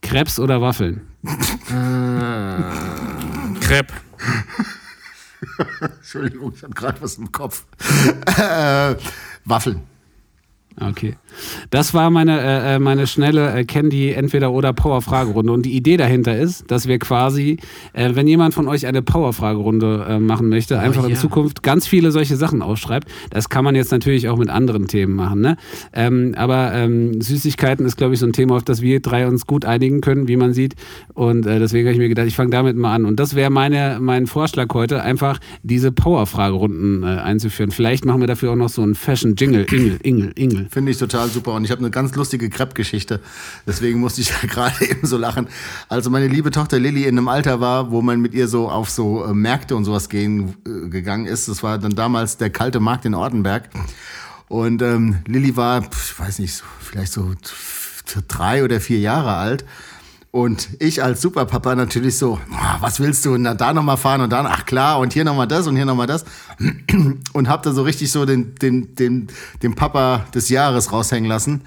Krebs 0.00 0.38
oder 0.38 0.60
Waffeln? 0.60 1.02
Crepe. 3.60 3.94
Entschuldigung, 5.98 6.52
ich 6.56 6.62
habe 6.62 6.74
gerade 6.74 7.00
was 7.00 7.16
im 7.16 7.30
Kopf. 7.32 7.64
äh, 8.38 8.94
Waffeln. 9.44 9.82
Okay. 10.80 11.16
Das 11.70 11.94
war 11.94 12.10
meine, 12.10 12.40
äh, 12.40 12.74
äh, 12.74 12.78
meine 12.78 13.06
schnelle 13.06 13.52
äh, 13.52 13.64
Candy 13.64 14.12
entweder 14.12 14.52
oder 14.52 14.72
Power 14.72 15.02
Fragerunde 15.02 15.52
und 15.52 15.62
die 15.62 15.72
Idee 15.72 15.96
dahinter 15.96 16.36
ist, 16.36 16.70
dass 16.70 16.88
wir 16.88 16.98
quasi, 16.98 17.58
äh, 17.92 18.10
wenn 18.14 18.26
jemand 18.26 18.54
von 18.54 18.68
euch 18.68 18.86
eine 18.86 19.02
Power 19.02 19.32
Fragerunde 19.32 20.06
äh, 20.08 20.18
machen 20.18 20.48
möchte, 20.48 20.78
einfach 20.78 21.04
in 21.04 21.10
ja. 21.10 21.16
Zukunft 21.16 21.62
ganz 21.62 21.86
viele 21.86 22.10
solche 22.10 22.36
Sachen 22.36 22.62
aufschreibt. 22.62 23.08
Das 23.30 23.48
kann 23.48 23.64
man 23.64 23.74
jetzt 23.74 23.92
natürlich 23.92 24.28
auch 24.28 24.38
mit 24.38 24.48
anderen 24.48 24.88
Themen 24.88 25.14
machen, 25.14 25.40
ne? 25.40 25.56
Ähm, 25.92 26.34
aber 26.36 26.72
ähm, 26.74 27.20
Süßigkeiten 27.20 27.86
ist 27.86 27.96
glaube 27.96 28.14
ich 28.14 28.20
so 28.20 28.26
ein 28.26 28.32
Thema, 28.32 28.56
auf 28.56 28.64
das 28.64 28.82
wir 28.82 29.00
drei 29.00 29.26
uns 29.26 29.46
gut 29.46 29.64
einigen 29.64 30.00
können, 30.00 30.28
wie 30.28 30.36
man 30.36 30.52
sieht 30.52 30.74
und 31.14 31.46
äh, 31.46 31.58
deswegen 31.58 31.86
habe 31.86 31.92
ich 31.92 31.98
mir 31.98 32.08
gedacht, 32.08 32.26
ich 32.26 32.36
fange 32.36 32.50
damit 32.50 32.76
mal 32.76 32.94
an 32.94 33.04
und 33.04 33.20
das 33.20 33.34
wäre 33.34 33.50
meine 33.50 33.98
mein 34.00 34.26
Vorschlag 34.26 34.68
heute, 34.72 35.02
einfach 35.02 35.38
diese 35.62 35.92
Power 35.92 36.26
Fragerunden 36.26 37.02
äh, 37.02 37.06
einzuführen. 37.06 37.70
Vielleicht 37.70 38.04
machen 38.04 38.20
wir 38.20 38.26
dafür 38.26 38.52
auch 38.52 38.56
noch 38.56 38.68
so 38.68 38.82
einen 38.82 38.94
Fashion 38.94 39.34
Jingle, 39.36 39.66
Ingel, 39.70 39.98
Ingel, 40.02 40.32
Ingel. 40.34 40.61
Finde 40.70 40.92
ich 40.92 40.98
total 40.98 41.28
super. 41.28 41.54
Und 41.54 41.64
ich 41.64 41.70
habe 41.70 41.80
eine 41.80 41.90
ganz 41.90 42.14
lustige 42.14 42.48
Crepe-Geschichte. 42.50 43.20
Deswegen 43.66 44.00
musste 44.00 44.20
ich 44.20 44.28
ja 44.42 44.48
gerade 44.48 44.84
eben 44.84 45.06
so 45.06 45.16
lachen. 45.16 45.48
Also 45.88 46.10
meine 46.10 46.28
liebe 46.28 46.50
Tochter 46.50 46.78
Lilly 46.78 47.04
in 47.04 47.18
einem 47.18 47.28
Alter 47.28 47.60
war, 47.60 47.90
wo 47.90 48.02
man 48.02 48.20
mit 48.20 48.34
ihr 48.34 48.48
so 48.48 48.68
auf 48.68 48.90
so 48.90 49.24
äh, 49.24 49.34
Märkte 49.34 49.76
und 49.76 49.84
sowas 49.84 50.08
gehen, 50.08 50.54
äh, 50.66 50.88
gegangen 50.88 51.26
ist. 51.26 51.48
Das 51.48 51.62
war 51.62 51.78
dann 51.78 51.94
damals 51.94 52.36
der 52.36 52.50
kalte 52.50 52.80
Markt 52.80 53.04
in 53.04 53.14
Ortenberg. 53.14 53.70
Und 54.48 54.82
ähm, 54.82 55.18
Lilly 55.26 55.56
war, 55.56 55.82
ich 55.82 56.18
weiß 56.18 56.38
nicht, 56.38 56.62
vielleicht 56.80 57.12
so 57.12 57.32
drei 58.28 58.64
oder 58.64 58.80
vier 58.80 58.98
Jahre 58.98 59.34
alt. 59.36 59.64
Und 60.32 60.70
ich 60.78 61.02
als 61.02 61.20
Superpapa 61.20 61.74
natürlich 61.74 62.16
so, 62.16 62.40
"Ah, 62.52 62.78
was 62.80 63.00
willst 63.00 63.26
du? 63.26 63.36
Na, 63.36 63.52
da 63.52 63.74
nochmal 63.74 63.98
fahren 63.98 64.22
und 64.22 64.30
dann, 64.30 64.46
ach 64.46 64.64
klar, 64.64 64.98
und 64.98 65.12
hier 65.12 65.24
nochmal 65.24 65.46
das 65.46 65.66
und 65.66 65.76
hier 65.76 65.84
nochmal 65.84 66.06
das. 66.06 66.24
Und 67.34 67.48
hab 67.48 67.62
da 67.62 67.72
so 67.72 67.82
richtig 67.82 68.10
so 68.10 68.24
den, 68.24 68.54
den, 68.54 68.94
den, 68.94 69.28
den 69.62 69.74
Papa 69.74 70.26
des 70.34 70.48
Jahres 70.48 70.90
raushängen 70.90 71.28
lassen, 71.28 71.62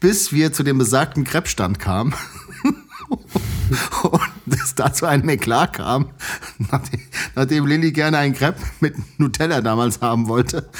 bis 0.00 0.32
wir 0.32 0.52
zu 0.52 0.62
dem 0.62 0.78
besagten 0.78 1.24
Crepe-Stand 1.24 1.78
kamen. 1.78 2.14
Und 4.02 4.54
es 4.54 4.74
dazu 4.74 5.04
ein 5.04 5.28
Eklat 5.28 5.74
kam, 5.74 6.10
nachdem, 6.70 7.00
nachdem 7.34 7.66
Lilly 7.66 7.92
gerne 7.92 8.18
ein 8.18 8.34
Crepe 8.34 8.62
mit 8.80 8.94
Nutella 9.18 9.60
damals 9.60 10.00
haben 10.00 10.28
wollte. 10.28 10.70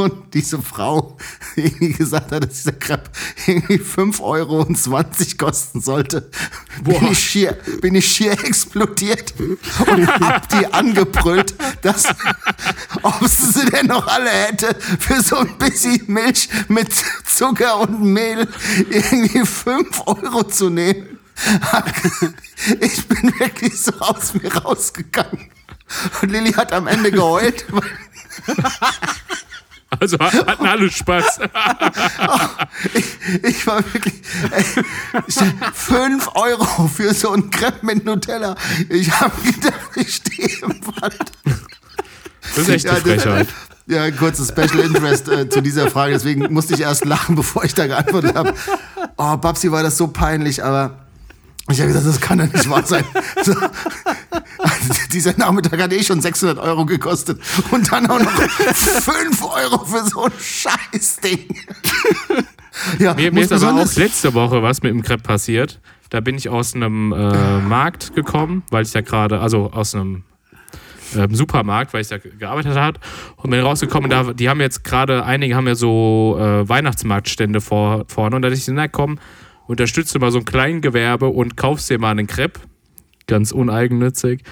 Und 0.00 0.34
diese 0.34 0.60
Frau 0.60 1.16
irgendwie 1.56 1.92
gesagt 1.92 2.32
hat, 2.32 2.44
dass 2.44 2.54
dieser 2.54 2.72
Crepe 2.72 3.10
irgendwie 3.46 3.78
5,20 3.78 4.20
Euro 4.22 4.66
kosten 5.38 5.80
sollte. 5.80 6.30
Bin 6.82 7.08
ich, 7.10 7.18
schier, 7.18 7.58
bin 7.80 7.94
ich 7.94 8.06
schier 8.06 8.32
explodiert 8.32 9.34
und 9.38 10.08
hab 10.08 10.48
die 10.48 10.66
angebrüllt, 10.72 11.54
dass, 11.82 12.06
ob 13.02 13.26
sie 13.26 13.50
sie 13.50 13.66
denn 13.66 13.86
noch 13.86 14.06
alle 14.06 14.30
hätte, 14.30 14.74
für 14.98 15.22
so 15.22 15.36
ein 15.36 15.58
bisschen 15.58 16.02
Milch 16.06 16.48
mit 16.68 16.92
Zucker 17.26 17.80
und 17.80 18.02
Mehl 18.02 18.48
irgendwie 18.90 19.44
5 19.44 20.02
Euro 20.06 20.42
zu 20.44 20.70
nehmen. 20.70 21.18
Ich 22.80 23.06
bin 23.08 23.32
wirklich 23.38 23.80
so 23.80 23.92
aus 24.00 24.34
mir 24.34 24.54
rausgegangen. 24.54 25.50
Und 26.22 26.30
Lilly 26.30 26.52
hat 26.52 26.72
am 26.72 26.86
Ende 26.86 27.10
geheult, 27.10 27.64
Also 29.98 30.18
hatten 30.18 30.66
alle 30.66 30.90
Spaß. 30.90 31.40
ich, 32.94 33.04
ich 33.42 33.66
war 33.66 33.78
wirklich. 33.92 34.14
Ey, 34.52 34.64
fünf 35.74 36.28
Euro 36.34 36.86
für 36.86 37.12
so 37.12 37.32
ein 37.32 37.50
Crepe 37.50 37.84
mit 37.84 38.04
Nutella. 38.04 38.54
Ich 38.88 39.10
habe 39.20 39.32
gedacht, 39.42 39.90
ich 39.96 40.14
stehe 40.14 40.48
im 40.62 40.80
Wald. 41.00 41.32
Das 42.54 42.58
ist 42.58 42.68
echt 42.68 42.88
eine 42.88 43.00
Frechheit. 43.00 43.48
Ja, 43.86 44.08
kurzes 44.12 44.48
Special 44.48 44.78
Interest 44.78 45.28
äh, 45.28 45.48
zu 45.48 45.60
dieser 45.60 45.90
Frage. 45.90 46.12
Deswegen 46.12 46.52
musste 46.52 46.74
ich 46.74 46.80
erst 46.80 47.04
lachen, 47.04 47.34
bevor 47.36 47.64
ich 47.64 47.74
da 47.74 47.88
geantwortet 47.88 48.36
habe. 48.36 48.54
Oh, 49.16 49.36
Babsi, 49.36 49.72
war 49.72 49.82
das 49.82 49.96
so 49.96 50.06
peinlich, 50.06 50.62
aber 50.62 51.00
ich 51.68 51.80
habe 51.80 51.88
gesagt, 51.88 52.06
das 52.06 52.20
kann 52.20 52.38
doch 52.38 52.52
nicht 52.52 52.70
wahr 52.70 52.86
sein. 52.86 53.04
So, 53.42 53.54
dieser 55.12 55.36
Nachmittag 55.36 55.80
hat 55.80 55.92
eh 55.92 56.02
schon 56.02 56.20
600 56.20 56.58
Euro 56.58 56.86
gekostet 56.86 57.40
und 57.70 57.90
dann 57.90 58.08
auch 58.08 58.18
noch 58.18 58.30
5 58.40 59.44
Euro 59.44 59.84
für 59.84 60.04
so 60.04 60.24
ein 60.24 60.32
Scheißding. 60.38 61.46
ja, 62.98 63.14
mir, 63.14 63.32
mir 63.32 63.42
ist 63.42 63.52
aber 63.52 63.82
auch 63.82 63.96
letzte 63.96 64.34
Woche 64.34 64.62
was 64.62 64.82
mit 64.82 64.92
dem 64.92 65.02
Crepe 65.02 65.22
passiert. 65.22 65.80
Da 66.10 66.20
bin 66.20 66.36
ich 66.36 66.48
aus 66.48 66.74
einem 66.74 67.12
äh, 67.12 67.60
Markt 67.60 68.14
gekommen, 68.14 68.64
weil 68.70 68.84
ich 68.84 68.92
ja 68.92 69.00
gerade, 69.00 69.40
also 69.40 69.70
aus 69.72 69.94
einem 69.94 70.24
ähm, 71.14 71.34
Supermarkt, 71.34 71.92
weil 71.94 72.00
ich 72.00 72.08
da 72.08 72.18
gearbeitet 72.18 72.76
habe 72.76 72.98
und 73.36 73.50
bin 73.50 73.60
rausgekommen. 73.60 74.10
Da, 74.10 74.32
die 74.32 74.48
haben 74.48 74.60
jetzt 74.60 74.82
gerade, 74.82 75.24
einige 75.24 75.54
haben 75.54 75.68
ja 75.68 75.76
so 75.76 76.36
äh, 76.40 76.68
Weihnachtsmarktstände 76.68 77.60
vor, 77.60 78.04
vorne 78.08 78.36
und 78.36 78.42
da 78.42 78.48
dachte 78.48 78.60
ich, 78.60 78.68
na 78.68 78.88
komm, 78.88 79.18
unterstütze 79.66 80.18
mal 80.18 80.32
so 80.32 80.38
ein 80.38 80.44
Kleingewerbe 80.44 81.28
und 81.28 81.56
kaufst 81.56 81.88
dir 81.90 81.98
mal 82.00 82.10
einen 82.10 82.26
Crepe. 82.26 82.60
Ganz 83.30 83.52
uneigennützig. 83.52 84.42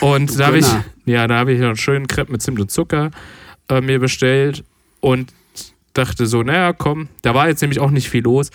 Und 0.00 0.38
da 0.38 0.48
habe 0.48 0.58
ich, 0.58 0.66
ja, 1.06 1.26
da 1.26 1.38
habe 1.38 1.52
ich 1.52 1.62
einen 1.62 1.76
schönen 1.76 2.06
Crepe 2.06 2.30
mit 2.30 2.42
Zimt 2.42 2.60
und 2.60 2.70
Zucker 2.70 3.10
äh, 3.70 3.80
mir 3.80 3.98
bestellt 3.98 4.62
und 5.00 5.32
dachte 5.94 6.26
so, 6.26 6.42
naja, 6.42 6.74
komm, 6.74 7.08
da 7.22 7.34
war 7.34 7.48
jetzt 7.48 7.62
nämlich 7.62 7.80
auch 7.80 7.90
nicht 7.90 8.10
viel 8.10 8.22
los. 8.22 8.50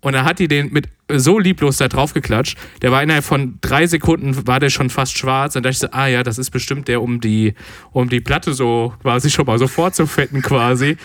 Und 0.00 0.12
da 0.12 0.24
hat 0.24 0.38
die 0.38 0.48
den 0.48 0.72
mit 0.72 0.88
so 1.08 1.38
lieblos 1.38 1.78
da 1.78 1.88
drauf 1.88 2.12
geklatscht. 2.14 2.58
Der 2.82 2.90
war 2.92 3.02
innerhalb 3.02 3.24
von 3.24 3.58
drei 3.60 3.86
Sekunden 3.86 4.46
war 4.46 4.60
der 4.60 4.70
schon 4.70 4.90
fast 4.90 5.16
schwarz. 5.16 5.56
Und 5.56 5.64
da 5.64 5.70
dachte 5.70 5.86
ich 5.86 5.90
so, 5.90 5.96
ah 5.96 6.06
ja, 6.06 6.22
das 6.22 6.38
ist 6.38 6.50
bestimmt 6.50 6.88
der, 6.88 7.00
um 7.00 7.20
die, 7.20 7.54
um 7.92 8.08
die 8.08 8.20
Platte 8.20 8.54
so 8.54 8.92
quasi 9.02 9.30
schon 9.30 9.46
mal 9.46 9.58
so 9.58 9.68
vorzufetten 9.68 10.42
quasi. 10.42 10.96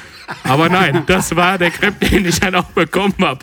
Aber 0.43 0.69
nein, 0.69 1.03
das 1.05 1.35
war 1.35 1.57
der 1.57 1.71
Crepe, 1.71 2.05
den 2.05 2.25
ich 2.25 2.39
dann 2.39 2.55
auch 2.55 2.71
bekommen 2.71 3.15
habe. 3.21 3.39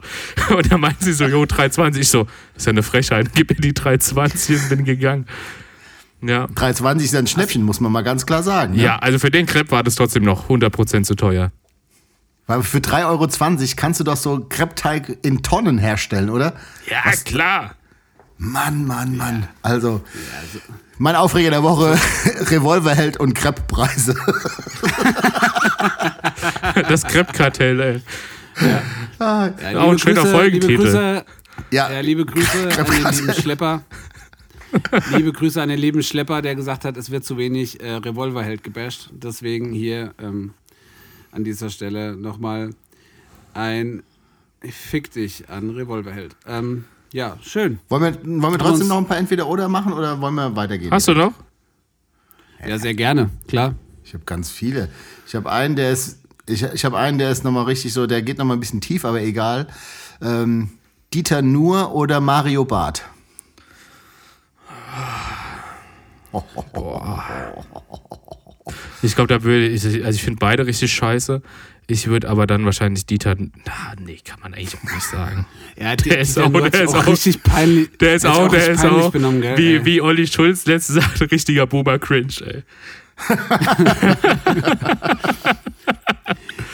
Und 0.55 0.71
da 0.71 0.79
meinte 0.79 1.05
sie 1.05 1.13
so, 1.13 1.27
jo, 1.27 1.45
320. 1.45 2.03
Ich 2.03 2.09
so, 2.09 2.25
das 2.25 2.63
ist 2.63 2.67
ja 2.67 2.71
eine 2.71 2.83
Frechheit. 2.83 3.29
Gib 3.35 3.51
mir 3.51 3.57
die 3.57 3.75
320 3.75 4.63
und 4.63 4.69
bin 4.69 4.85
gegangen. 4.85 5.27
Ja. 6.21 6.49
320 6.49 7.07
ist 7.07 7.15
ein 7.15 7.27
Schnäppchen, 7.27 7.63
muss 7.63 7.81
man 7.81 7.93
mal 7.93 8.03
ganz 8.03 8.27
klar 8.27 8.43
sagen. 8.43 8.75
Ne? 8.75 8.83
Ja, 8.83 8.97
also 8.97 9.19
für 9.19 9.31
den 9.31 9.47
Crepe 9.47 9.71
war 9.71 9.85
das 9.85 9.95
trotzdem 9.95 10.25
noch 10.25 10.49
100% 10.49 11.05
zu 11.05 11.15
teuer. 11.15 11.53
Weil 12.49 12.63
für 12.63 12.79
3,20 12.79 13.07
Euro 13.07 13.29
kannst 13.77 14.01
du 14.01 14.05
doch 14.05 14.17
so 14.17 14.47
Kreppteig 14.49 15.19
in 15.23 15.43
Tonnen 15.43 15.77
herstellen, 15.77 16.31
oder? 16.31 16.55
Ja, 16.91 17.03
Was? 17.05 17.23
klar. 17.23 17.75
Mann, 18.39 18.87
Mann, 18.87 19.17
Mann. 19.17 19.47
Also, 19.61 20.01
mein 20.97 21.15
Aufreger 21.15 21.51
der 21.51 21.63
Woche, 21.63 21.91
Revolverheld 22.51 23.19
und 23.19 23.35
Krepppreise. 23.35 24.15
das 26.89 27.05
Kreppkartell, 27.05 27.81
ey. 27.81 28.01
Ja. 28.67 28.83
Ah, 29.19 29.51
ja, 29.61 29.81
Auch 29.81 29.93
ein 29.93 29.99
schöner 29.99 30.25
Folgentitel. 30.25 30.73
Liebe 30.73 30.85
Grüße, 30.85 31.25
ja. 31.71 31.91
ja, 31.91 32.01
liebe 32.01 32.25
Grüße 32.25 32.71
an 32.79 32.87
den 32.87 33.13
lieben 33.13 33.35
Schlepper. 33.35 33.83
liebe 35.15 35.33
Grüße 35.33 35.61
an 35.61 35.69
den 35.69 35.79
lieben 35.79 36.03
Schlepper, 36.03 36.41
der 36.41 36.55
gesagt 36.55 36.87
hat, 36.87 36.97
es 36.97 37.11
wird 37.11 37.27
zu 37.27 37.37
wenig 37.37 37.83
äh, 37.83 37.97
Revolverheld 37.97 38.65
gebasht. 38.65 39.11
Deswegen 39.13 39.75
hier 39.75 40.15
ähm, 40.19 40.55
an 41.33 41.45
dieser 41.45 41.71
Stelle 41.71 42.17
nochmal 42.17 42.71
ein 43.55 44.03
Fick 44.63 45.13
dich 45.13 45.49
an 45.49 45.71
Revolverheld. 45.71 46.35
Ähm, 46.47 46.85
ja, 47.13 47.39
schön. 47.43 47.79
Wollen 47.89 48.03
wir, 48.03 48.43
wollen 48.43 48.55
wir 48.55 48.59
trotzdem 48.59 48.89
noch 48.89 48.99
ein 48.99 49.07
paar 49.07 49.17
Entweder-Oder 49.17 49.69
machen 49.69 49.93
oder 49.93 50.21
wollen 50.21 50.35
wir 50.35 50.57
weitergehen? 50.57 50.91
Hast 50.91 51.09
du 51.09 51.15
noch? 51.15 51.33
Ja, 52.67 52.79
sehr 52.79 52.95
gerne, 52.95 53.31
klar. 53.47 53.75
Ich 54.05 54.15
habe 54.15 54.25
ganz 54.25 54.51
viele. 54.51 54.89
Ich 55.27 55.35
habe 55.35 55.51
einen, 55.51 55.77
der 55.77 55.93
ist, 55.93 56.21
ich, 56.47 56.63
ich 56.63 56.85
habe 56.85 56.99
einen, 56.99 57.19
der 57.19 57.31
ist 57.31 57.45
nochmal 57.45 57.65
richtig 57.65 57.93
so, 57.93 58.07
der 58.07 58.23
geht 58.23 58.39
nochmal 58.39 58.57
ein 58.57 58.61
bisschen 58.61 58.81
tief, 58.81 59.05
aber 59.05 59.21
egal. 59.23 59.69
Ähm, 60.21 60.71
Dieter 61.15 61.41
Nur 61.41 61.95
oder 61.95 62.21
Mario 62.21 62.65
Barth? 62.65 63.05
Boah. 66.73 67.25
Ich 69.03 69.15
glaube, 69.15 69.29
da 69.29 69.43
würde 69.43 69.67
ich, 69.69 69.85
also 69.85 70.17
ich 70.17 70.23
finde 70.23 70.39
beide 70.39 70.67
richtig 70.67 70.93
scheiße. 70.93 71.43
Ich 71.91 72.07
würde 72.07 72.29
aber 72.29 72.47
dann 72.47 72.67
wahrscheinlich 72.67 73.07
Dieter, 73.07 73.35
na, 73.39 73.95
nee, 73.99 74.19
kann 74.23 74.41
man 74.41 74.53
eigentlich 74.53 74.77
auch 74.77 74.83
nicht 74.83 75.07
sagen. 75.07 75.47
ja, 75.81 75.97
der, 75.97 76.13
der 76.13 76.19
ist 76.19 76.39
auch, 76.39 76.53
der 76.53 76.83
ist 76.83 76.95
auch 76.95 77.07
richtig 77.07 77.43
peinlich. 77.43 77.89
Der 77.99 78.15
ist 78.15 78.27
auch, 78.27 78.49
der 78.49 78.69
ist 78.73 78.85
auch, 78.85 79.11
benommen, 79.11 79.41
gell, 79.41 79.57
wie, 79.57 79.85
wie 79.87 80.03
Olli 80.03 80.27
Schulz 80.27 80.67
letzte 80.67 80.93
sagte, 80.95 81.31
richtiger 81.31 81.67
Boomer 81.67 81.99
Cringe, 81.99 82.35
ey. 82.45 82.63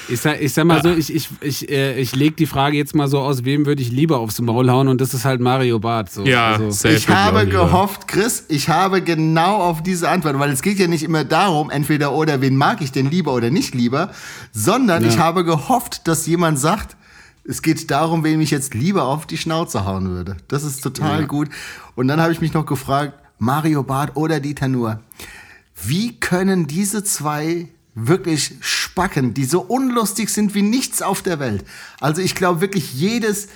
Ich 0.09 0.21
sag, 0.21 0.41
ich 0.41 0.53
sag 0.53 0.65
mal 0.65 0.83
so, 0.83 0.91
ich, 0.91 1.15
ich, 1.15 1.29
ich, 1.41 1.69
äh, 1.71 1.99
ich 1.99 2.15
lege 2.15 2.35
die 2.37 2.47
Frage 2.47 2.77
jetzt 2.77 2.95
mal 2.95 3.09
so 3.09 3.21
aus, 3.21 3.45
wem 3.45 3.67
würde 3.67 3.83
ich 3.83 3.91
lieber 3.91 4.19
aufs 4.19 4.41
Maul 4.41 4.71
hauen 4.71 4.89
und 4.89 5.01
das 5.01 5.15
ist 5.15 5.25
halt 5.25 5.41
Mario 5.41 5.79
Barth. 5.79 6.13
So. 6.13 6.25
Ja, 6.25 6.57
also. 6.57 6.89
Ich 6.89 7.09
habe 7.09 7.47
gehofft, 7.47 8.07
Chris, 8.09 8.45
ich 8.49 8.69
habe 8.69 9.03
genau 9.03 9.57
auf 9.57 9.83
diese 9.83 10.09
Antwort, 10.09 10.39
weil 10.39 10.51
es 10.51 10.63
geht 10.63 10.79
ja 10.79 10.87
nicht 10.87 11.03
immer 11.03 11.25
darum, 11.25 11.71
entweder 11.71 12.13
oder, 12.13 12.41
wen 12.41 12.57
mag 12.57 12.81
ich 12.83 12.93
denn 12.93 13.11
lieber 13.11 13.33
oder 13.35 13.51
nicht 13.51 13.75
lieber, 13.75 14.11
sondern 14.53 15.03
ja. 15.03 15.09
ich 15.09 15.19
habe 15.19 15.45
gehofft, 15.45 16.07
dass 16.07 16.27
jemand 16.27 16.59
sagt, 16.59 16.97
es 17.47 17.63
geht 17.63 17.91
darum, 17.91 18.25
wem 18.25 18.41
ich 18.41 18.51
jetzt 18.51 18.75
lieber 18.75 19.05
auf 19.05 19.27
die 19.27 19.37
Schnauze 19.37 19.85
hauen 19.85 20.09
würde. 20.11 20.37
Das 20.49 20.65
ist 20.65 20.83
total 20.83 21.21
ja. 21.21 21.27
gut. 21.27 21.49
Und 21.95 22.09
dann 22.09 22.21
habe 22.21 22.33
ich 22.33 22.41
mich 22.41 22.55
noch 22.55 22.67
gefragt, 22.67 23.19
Mario 23.39 23.83
Barth 23.83 24.17
oder 24.17 24.41
Dieter 24.41 24.69
Nuhr. 24.69 25.01
Wie 25.83 26.19
können 26.19 26.67
diese 26.67 27.05
zwei 27.05 27.69
wirklich 27.95 28.55
Spacken, 28.95 29.35
die 29.35 29.45
so 29.45 29.61
unlustig 29.61 30.29
sind 30.29 30.55
wie 30.55 30.63
nichts 30.63 31.03
auf 31.03 31.21
der 31.21 31.41
Welt. 31.41 31.65
Also 32.01 32.23
ich 32.23 32.37
glaube 32.37 32.61
wirklich 32.61 32.95
jedes, 32.95 33.49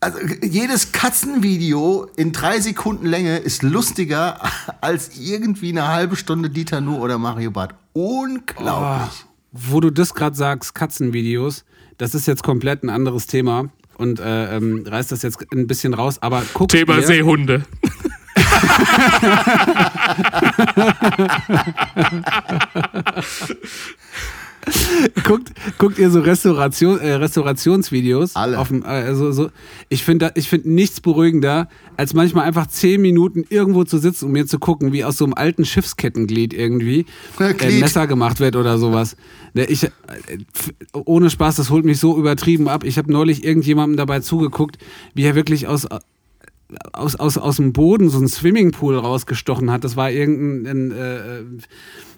also 0.00 0.18
jedes 0.42 0.92
Katzenvideo 0.92 2.08
in 2.16 2.32
drei 2.32 2.58
Sekunden 2.58 3.04
Länge 3.04 3.36
ist 3.36 3.62
lustiger 3.62 4.40
als 4.80 5.18
irgendwie 5.18 5.68
eine 5.68 5.88
halbe 5.88 6.16
Stunde 6.16 6.48
Dieter 6.48 6.80
Nuhr 6.80 7.02
oder 7.02 7.18
Mario 7.18 7.50
Barth. 7.50 7.74
Unglaublich. 7.92 9.24
Oh, 9.24 9.28
wo 9.52 9.80
du 9.80 9.90
das 9.90 10.14
gerade 10.14 10.34
sagst, 10.34 10.74
Katzenvideos, 10.74 11.66
das 11.98 12.14
ist 12.14 12.26
jetzt 12.26 12.42
komplett 12.42 12.82
ein 12.82 12.88
anderes 12.88 13.26
Thema 13.26 13.68
und 13.98 14.20
äh, 14.20 14.56
ähm, 14.56 14.86
reißt 14.86 15.12
das 15.12 15.20
jetzt 15.20 15.38
ein 15.52 15.66
bisschen 15.66 15.92
raus, 15.92 16.16
aber 16.22 16.42
guck 16.54 16.70
Thema 16.70 17.02
Seehunde. 17.02 17.66
Guckt, 25.24 25.52
guckt 25.78 25.98
ihr 25.98 26.10
so 26.10 26.20
Restauration, 26.20 26.98
äh, 27.00 27.14
Restaurationsvideos? 27.14 28.36
Alle. 28.36 28.58
Auf 28.58 28.68
dem, 28.68 28.82
also, 28.84 29.32
so, 29.32 29.50
ich 29.88 30.04
finde 30.04 30.32
find 30.36 30.66
nichts 30.66 31.00
beruhigender, 31.00 31.68
als 31.96 32.14
manchmal 32.14 32.46
einfach 32.46 32.66
zehn 32.66 33.00
Minuten 33.00 33.44
irgendwo 33.48 33.84
zu 33.84 33.98
sitzen 33.98 34.26
und 34.26 34.32
mir 34.32 34.46
zu 34.46 34.58
gucken, 34.58 34.92
wie 34.92 35.04
aus 35.04 35.18
so 35.18 35.24
einem 35.24 35.34
alten 35.34 35.64
Schiffskettenglied 35.64 36.54
irgendwie 36.54 37.06
ein 37.38 37.58
äh, 37.58 37.80
Messer 37.80 38.06
gemacht 38.06 38.40
wird 38.40 38.56
oder 38.56 38.78
sowas. 38.78 39.16
Ne, 39.52 39.64
ich, 39.64 39.84
äh, 39.84 39.90
ohne 40.92 41.30
Spaß, 41.30 41.56
das 41.56 41.70
holt 41.70 41.84
mich 41.84 41.98
so 41.98 42.16
übertrieben 42.16 42.68
ab. 42.68 42.84
Ich 42.84 42.98
habe 42.98 43.12
neulich 43.12 43.44
irgendjemandem 43.44 43.96
dabei 43.96 44.20
zugeguckt, 44.20 44.78
wie 45.14 45.24
er 45.24 45.34
wirklich 45.34 45.66
aus 45.66 45.86
aus, 46.92 47.16
aus, 47.16 47.38
aus 47.38 47.56
dem 47.56 47.72
Boden 47.72 48.08
so 48.08 48.18
ein 48.18 48.28
Swimmingpool 48.28 48.96
rausgestochen 48.96 49.70
hat. 49.70 49.84
Das 49.84 49.96
war 49.96 50.10
irgendein, 50.10 50.92
äh, 50.92 51.16
äh, 51.16 51.44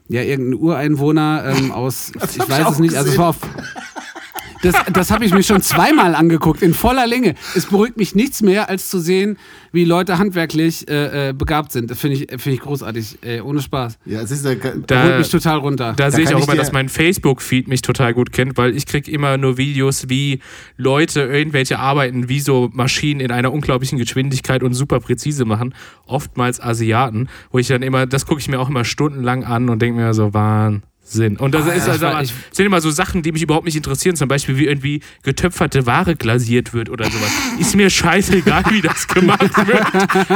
ja, 0.09 0.23
irgendein 0.23 0.61
Ureinwohner 0.61 1.55
ähm, 1.57 1.73
aus, 1.73 2.13
ich 2.15 2.49
weiß 2.49 2.73
es 2.73 2.79
nicht, 2.79 2.97
also 2.97 3.11
es 3.11 3.19
war 3.19 3.31
auf, 3.31 3.39
das, 4.63 4.75
das 4.93 5.11
habe 5.11 5.25
ich 5.25 5.33
mir 5.33 5.43
schon 5.43 5.63
zweimal 5.63 6.15
angeguckt, 6.15 6.63
in 6.63 6.75
voller 6.75 7.07
Länge. 7.07 7.35
Es 7.55 7.67
beruhigt 7.67 7.97
mich 7.97 8.15
nichts 8.15 8.43
mehr, 8.43 8.69
als 8.69 8.89
zu 8.89 8.99
sehen, 8.99 9.39
wie 9.73 9.85
Leute 9.85 10.19
handwerklich 10.19 10.89
äh, 10.89 11.31
äh 11.31 11.33
begabt 11.33 11.73
sind. 11.73 11.91
Das 11.91 11.99
finde 11.99 12.17
ich, 12.17 12.41
find 12.41 12.55
ich 12.55 12.61
großartig, 12.61 13.19
ey, 13.23 13.41
ohne 13.41 13.61
Spaß. 13.61 13.99
Ja, 14.07 14.21
es 14.21 14.31
ist 14.31 14.45
da, 14.45 14.55
da 14.55 15.05
holt 15.05 15.19
mich 15.19 15.29
total 15.29 15.59
runter. 15.59 15.95
Da, 15.97 16.05
da 16.05 16.11
sehe 16.11 16.25
ich 16.25 16.35
auch 16.35 16.43
immer, 16.43 16.57
dass 16.57 16.73
mein 16.73 16.89
Facebook-Feed 16.89 17.69
mich 17.69 17.83
total 17.83 18.15
gut 18.15 18.33
kennt, 18.33 18.57
weil 18.57 18.77
ich 18.77 18.87
kriege 18.87 19.11
immer 19.11 19.37
nur 19.37 19.59
Videos, 19.59 20.09
wie 20.09 20.41
Leute 20.77 21.23
irgendwelche 21.23 21.79
Arbeiten, 21.79 22.29
wie 22.29 22.41
so 22.41 22.71
Maschinen 22.73 23.21
in 23.21 23.31
einer 23.31 23.53
unglaublichen 23.53 23.99
Geschwindigkeit 23.99 24.63
und 24.63 24.75
super 24.75 25.01
präzise 25.01 25.45
machen. 25.45 25.75
Oftmals 26.07 26.61
Asiaten, 26.61 27.29
wo 27.51 27.59
ich 27.59 27.69
dann 27.69 27.83
immer, 27.83 28.07
das 28.07 28.27
gucke 28.27 28.41
ich 28.41 28.49
mir 28.49 28.61
auch 28.61 28.69
immer 28.69 28.85
stundenlang 28.85 29.45
an 29.45 29.69
und 29.69 29.83
denke 29.83 30.01
mir 30.01 30.15
so, 30.15 30.33
Wahnsinn. 30.33 30.83
Sinn. 31.09 31.37
Und 31.37 31.55
das 31.55 31.67
ah, 31.67 31.73
ist 31.73 31.89
also, 31.89 32.07
ich, 32.21 32.33
sind 32.53 32.67
immer 32.67 32.81
so 32.81 32.91
Sachen, 32.91 33.23
die 33.23 33.33
mich 33.33 33.43
überhaupt 33.43 33.65
nicht 33.65 33.77
interessieren, 33.77 34.17
zum 34.17 34.29
Beispiel 34.29 34.57
wie 34.59 34.67
irgendwie 34.67 35.01
getöpferte 35.23 35.87
Ware 35.87 36.17
glasiert 36.17 36.75
wird 36.75 36.91
oder 36.91 37.05
sowas. 37.07 37.31
Ist 37.59 37.77
mir 37.77 37.91
scheißegal, 37.91 38.65
wie 38.71 38.83
das 38.83 39.07
gemacht 39.07 39.57
wird. 39.67 39.85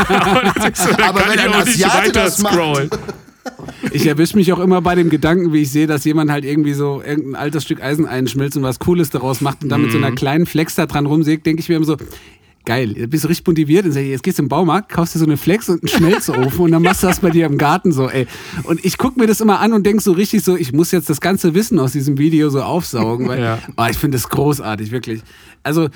Aber, 0.08 0.52
das 0.54 0.66
ist 0.66 0.88
so, 0.88 0.94
da 0.94 1.08
Aber 1.08 1.20
kann 1.20 1.30
wenn 1.30 1.38
ich 1.38 1.54
auch 1.54 1.64
nicht 1.64 1.84
weiter 1.84 2.30
scrollen. 2.30 2.90
Ich 3.92 4.06
erwische 4.06 4.36
mich 4.36 4.52
auch 4.52 4.58
immer 4.58 4.80
bei 4.82 4.94
dem 4.94 5.10
Gedanken, 5.10 5.52
wie 5.52 5.62
ich 5.62 5.70
sehe, 5.70 5.86
dass 5.86 6.04
jemand 6.04 6.30
halt 6.30 6.44
irgendwie 6.44 6.74
so 6.74 7.02
irgendein 7.04 7.34
altes 7.34 7.64
Stück 7.64 7.82
Eisen 7.82 8.06
einschmilzt 8.06 8.56
und 8.56 8.62
was 8.62 8.78
Cooles 8.78 9.10
daraus 9.10 9.40
macht 9.40 9.62
und 9.62 9.70
dann 9.70 9.82
mit 9.82 9.92
so 9.92 9.98
einer 9.98 10.10
mhm. 10.10 10.16
kleinen 10.16 10.46
Flex 10.46 10.74
da 10.74 10.86
dran 10.86 11.06
rumsägt, 11.06 11.46
denke 11.46 11.60
ich 11.60 11.68
mir 11.68 11.76
immer 11.76 11.86
so, 11.86 11.96
geil, 12.70 12.94
du 12.94 13.08
bist 13.08 13.28
richtig 13.28 13.48
motiviert 13.48 13.84
und 13.84 13.90
sagst, 13.90 14.06
jetzt 14.06 14.22
gehst 14.22 14.38
du 14.38 14.44
im 14.44 14.48
Baumarkt, 14.48 14.92
kaufst 14.92 15.16
dir 15.16 15.18
so 15.18 15.24
eine 15.24 15.36
Flex 15.36 15.68
und 15.68 15.82
einen 15.82 15.88
Schmelzofen 15.88 16.60
und 16.60 16.70
dann 16.70 16.82
machst 16.82 17.02
du 17.02 17.08
das 17.08 17.18
bei 17.18 17.30
dir 17.30 17.46
im 17.46 17.58
Garten 17.58 17.90
so, 17.90 18.08
ey. 18.08 18.28
Und 18.62 18.84
ich 18.84 18.96
gucke 18.96 19.18
mir 19.18 19.26
das 19.26 19.40
immer 19.40 19.58
an 19.58 19.72
und 19.72 19.84
denk 19.84 20.00
so 20.00 20.12
richtig 20.12 20.44
so, 20.44 20.56
ich 20.56 20.72
muss 20.72 20.92
jetzt 20.92 21.10
das 21.10 21.20
ganze 21.20 21.54
Wissen 21.54 21.80
aus 21.80 21.90
diesem 21.90 22.16
Video 22.16 22.48
so 22.48 22.62
aufsaugen, 22.62 23.26
weil 23.26 23.40
ja. 23.40 23.58
oh, 23.76 23.86
ich 23.90 23.98
finde 23.98 24.18
das 24.18 24.28
großartig, 24.28 24.92
wirklich. 24.92 25.20
Also 25.64 25.88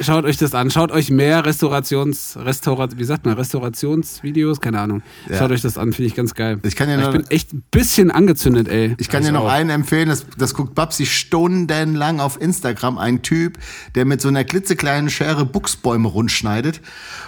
Schaut 0.00 0.24
euch 0.24 0.36
das 0.36 0.54
an. 0.54 0.70
Schaut 0.70 0.92
euch 0.92 1.10
mehr 1.10 1.44
Restaurations, 1.46 2.36
Restaurat, 2.40 2.98
wie 2.98 3.04
sagt 3.04 3.24
man, 3.24 3.34
Restaurationsvideos, 3.34 4.60
keine 4.60 4.80
Ahnung. 4.80 5.02
Ja. 5.28 5.38
Schaut 5.38 5.50
euch 5.52 5.62
das 5.62 5.78
an, 5.78 5.92
finde 5.92 6.08
ich 6.08 6.14
ganz 6.14 6.34
geil. 6.34 6.58
Ich 6.64 6.76
kann 6.76 6.88
ja 6.88 6.96
noch- 6.96 7.06
ich 7.08 7.12
bin 7.12 7.30
echt 7.30 7.52
ein 7.54 7.62
bisschen 7.70 8.10
angezündet, 8.10 8.68
ey. 8.68 8.94
Ich 8.98 9.08
kann 9.08 9.22
dir 9.22 9.32
noch 9.32 9.44
auch. 9.44 9.50
einen 9.50 9.70
empfehlen, 9.70 10.08
das, 10.08 10.26
das 10.36 10.54
guckt 10.54 10.74
Babsi 10.74 11.06
stundenlang 11.06 12.20
auf 12.20 12.40
Instagram. 12.40 12.98
Ein 12.98 13.22
Typ, 13.22 13.58
der 13.94 14.04
mit 14.04 14.20
so 14.20 14.28
einer 14.28 14.44
klitzekleinen 14.44 15.08
Schere 15.10 15.44
Buchsbäume 15.46 16.08
rundschneidet. 16.08 16.80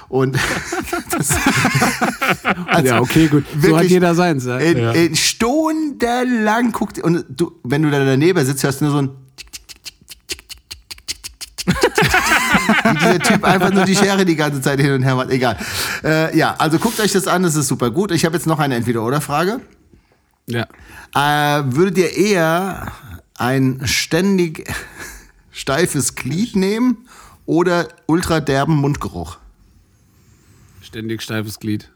Und 0.09 0.37
das, 1.11 1.31
also 2.67 2.87
ja, 2.87 3.01
okay, 3.01 3.29
gut. 3.29 3.45
so 3.53 3.57
hat 3.57 3.63
wirklich 3.63 3.91
jeder 3.93 4.15
seins. 4.15 4.45
Ja. 4.45 4.59
in, 4.59 4.79
in 4.79 5.17
stundenlang 5.17 6.73
guckt 6.73 6.99
und 6.99 7.25
du, 7.29 7.53
wenn 7.65 7.83
du 7.83 7.91
da 7.91 8.05
daneben 8.05 8.45
sitzt, 8.45 8.63
hörst 8.63 8.81
du 8.81 8.85
nur 8.87 8.93
so 8.93 8.99
ein 9.03 9.11
Dieser 13.13 13.19
Typ 13.21 13.45
einfach 13.45 13.73
nur 13.73 13.85
die 13.85 13.95
Schere 13.97 14.25
die 14.25 14.37
ganze 14.37 14.61
Zeit 14.61 14.81
hin 14.81 14.93
und 14.93 15.03
her 15.03 15.15
macht. 15.17 15.31
Egal. 15.31 15.57
Äh, 16.05 16.37
ja, 16.37 16.55
also 16.59 16.79
guckt 16.79 16.99
euch 17.01 17.13
das 17.13 17.27
an, 17.27 17.43
das 17.43 17.55
ist 17.57 17.69
super 17.69 17.91
gut. 17.91 18.11
Ich 18.13 18.25
habe 18.25 18.37
jetzt 18.37 18.47
noch 18.47 18.59
eine 18.59 18.75
Entweder-Oder-Frage. 18.77 19.61
ja. 20.47 20.67
Äh, 21.15 21.63
würdet 21.75 21.99
ihr 21.99 22.13
eher 22.17 22.93
ein 23.39 23.81
ständig 23.85 24.69
steifes 25.51 26.15
Glied 26.15 26.57
nehmen 26.57 27.07
oder 27.47 27.89
ultra 28.07 28.41
derben 28.41 28.77
Mundgeruch? 28.77 29.39
Ständig 30.83 31.23
steifes 31.23 31.59
Glied. 31.59 31.91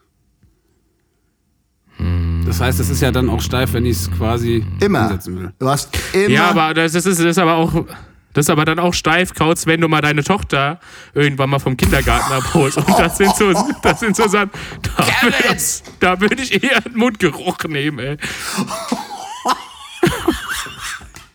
Das 2.47 2.61
heißt, 2.61 2.81
es 2.81 2.89
ist 2.89 3.03
ja 3.03 3.13
dann 3.13 3.29
auch 3.29 3.41
steif, 3.43 3.75
wenn 3.75 3.85
ich 3.85 3.99
es 3.99 4.11
quasi 4.11 4.65
Immer. 4.81 5.03
umsetzen 5.03 5.39
will. 5.39 5.53
Du 5.59 5.69
hast 5.69 5.91
immer. 6.15 6.29
Ja, 6.31 6.51
aber 6.51 6.73
das 6.73 6.95
ist, 6.95 7.07
das 7.07 7.19
ist 7.19 7.39
aber 7.39 7.57
auch. 7.57 7.85
Das 8.33 8.47
ist 8.47 8.51
aber 8.51 8.65
dann 8.65 8.79
auch 8.79 8.95
steif, 8.95 9.35
Kauz, 9.35 9.67
wenn 9.67 9.81
du 9.81 9.89
mal 9.89 10.01
deine 10.03 10.23
Tochter 10.23 10.79
irgendwann 11.15 11.51
mal 11.51 11.59
vom 11.59 11.77
Kindergarten 11.77 12.33
abholst. 12.33 12.77
Und 12.79 12.89
das 12.99 13.17
sind 13.17 13.35
so, 13.35 13.53
das 13.83 13.99
sind 14.01 14.15
so 14.15 14.29
Sachen, 14.29 14.51
da, 14.97 15.05
würde 15.23 15.57
ich- 15.57 15.83
da 15.99 16.21
würde 16.21 16.43
ich 16.43 16.63
eher 16.63 16.85
einen 16.87 16.97
Mundgeruch 16.97 17.59
nehmen, 17.69 17.99
ey. 17.99 18.17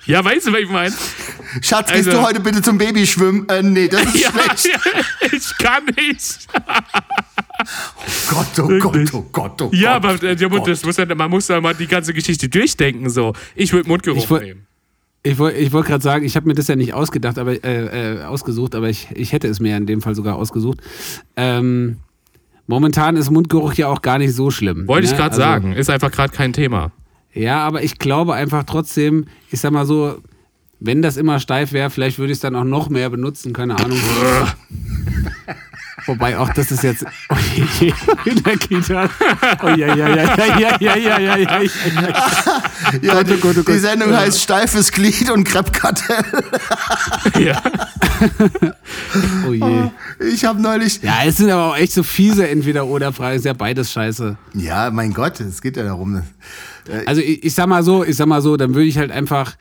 Ja, 0.07 0.23
weißt 0.23 0.47
du, 0.47 0.53
was 0.53 0.59
ich 0.59 0.69
meine? 0.69 0.93
Schatz, 1.61 1.89
also- 1.91 1.93
gehst 2.11 2.13
du 2.13 2.21
heute 2.21 2.39
bitte 2.39 2.61
zum 2.61 2.77
Babyschwimmen? 2.77 3.49
Äh, 3.49 3.63
nee, 3.63 3.87
das 3.87 4.03
ist 4.03 4.15
Ja, 4.23 4.29
schlecht. 4.31 4.65
ja, 4.67 5.01
ich 5.31 5.57
kann 5.57 5.83
nicht. 5.85 6.47
Gott, 8.29 8.59
oh 8.59 8.67
Gott, 8.79 9.13
oh 9.13 9.21
Gott, 9.31 9.61
oh 9.63 9.69
Ja, 9.73 9.97
Gott. 9.97 10.11
aber 10.21 10.23
äh, 10.29 10.35
der 10.35 10.49
Mund, 10.49 10.67
das 10.67 10.83
muss 10.85 10.97
ja, 10.97 11.05
man 11.15 11.29
muss 11.31 11.47
ja 11.47 11.59
mal 11.59 11.73
die 11.73 11.87
ganze 11.87 12.13
Geschichte 12.13 12.47
durchdenken. 12.49 13.09
So. 13.09 13.33
Ich 13.55 13.73
würde 13.73 13.89
Mundgeruch 13.89 14.23
Ich 14.23 14.41
nehmen. 14.41 14.64
Ich 15.26 15.39
wollte 15.39 15.57
ich 15.57 15.73
wollt 15.73 15.88
gerade 15.88 16.03
sagen, 16.03 16.23
ich 16.23 16.36
habe 16.36 16.47
mir 16.47 16.53
das 16.53 16.67
ja 16.67 16.76
nicht 16.76 16.93
ausgedacht, 16.93 17.39
aber 17.39 17.63
äh, 17.63 18.17
äh, 18.17 18.23
ausgesucht, 18.26 18.76
aber 18.76 18.89
ich, 18.89 19.07
ich 19.15 19.34
hätte 19.34 19.47
es 19.47 19.59
mir 19.59 19.76
in 19.76 19.88
dem 19.88 20.01
Fall 20.01 20.13
sogar 20.13 20.36
ausgesucht. 20.36 20.82
Ähm, 21.36 21.97
momentan 22.67 23.17
ist 23.17 23.32
Mundgeruch 23.32 23.73
ja 23.73 23.88
auch 23.88 24.03
gar 24.03 24.19
nicht 24.19 24.36
so 24.36 24.51
schlimm. 24.51 24.88
Wollte 24.88 25.05
ich 25.05 25.11
ne? 25.11 25.17
gerade 25.17 25.32
Also, 25.32 25.41
sagen. 25.41 25.73
Ist 25.73 25.89
einfach 25.89 26.11
gerade 26.11 26.32
kein 26.32 26.53
Thema. 26.53 26.91
Ja, 27.34 27.65
aber 27.65 27.82
ich 27.82 27.97
glaube 27.97 28.36
einfach 28.36 28.65
trotzdem, 28.65 29.26
ich 29.49 29.59
sag 29.59 29.71
mal 29.71 29.88
so, 29.88 30.17
wenn 30.80 31.01
das 31.01 31.17
immer 31.17 31.39
steif 31.39 31.71
wäre, 31.71 31.89
vielleicht 31.89 32.19
würde 32.19 32.32
ich 32.32 32.38
es 32.38 32.41
dann 32.41 32.55
auch 32.55 32.63
noch 32.63 32.89
mehr 32.89 33.09
benutzen, 33.09 33.53
keine 33.53 33.78
Ahnung. 33.78 33.99
Wobei 36.07 36.38
auch 36.38 36.53
das 36.53 36.71
ist 36.71 36.84
jetzt 36.84 37.03
oh 37.30 37.36
je, 37.55 37.65
je, 37.80 37.93
in 38.32 38.43
der 38.43 38.57
Kita. 38.57 39.09
Oh 39.63 39.69
ja, 39.69 39.95
ja, 39.95 39.95
ja, 39.95 40.15
ja, 40.15 40.59
ja, 40.59 40.78
ja, 40.80 40.97
ja, 40.97 41.17
ja, 41.17 41.38
ja, 41.38 41.59
die, 41.63 41.71
oh 43.09 43.49
oh 43.49 43.61
die 43.67 43.80
Sendung 43.80 44.15
heißt 44.15 44.39
Steifes 44.39 44.91
Glied 44.91 45.32
und 45.32 45.43
Kreppkartell. 45.45 46.23
Ja. 47.39 47.61
Oh 49.47 49.51
je. 49.51 49.89
Ich 50.32 50.45
habe 50.45 50.61
neulich. 50.61 51.01
Ja, 51.01 51.23
es 51.26 51.38
sind 51.38 51.49
aber 51.49 51.71
auch 51.71 51.78
echt 51.78 51.91
so 51.91 52.03
fiese 52.03 52.47
Entweder-Oder-Fragen, 52.47 53.36
ist 53.38 53.45
ja 53.45 53.53
beides 53.53 53.91
scheiße. 53.91 54.38
Ja, 54.53 54.91
mein 54.91 55.13
Gott, 55.13 55.39
es 55.39 55.61
geht 55.61 55.76
ja 55.76 55.84
darum. 55.84 56.21
Also 57.05 57.21
ich, 57.21 57.43
ich 57.43 57.53
sag 57.55 57.67
mal 57.67 57.84
so, 57.84 58.03
ich 58.03 58.15
sag 58.15 58.28
mal 58.28 58.41
so, 58.41 58.57
dann 58.57 58.73
würde 58.73 58.88
ich 58.88 58.97
halt 58.97 59.11
einfach, 59.11 59.55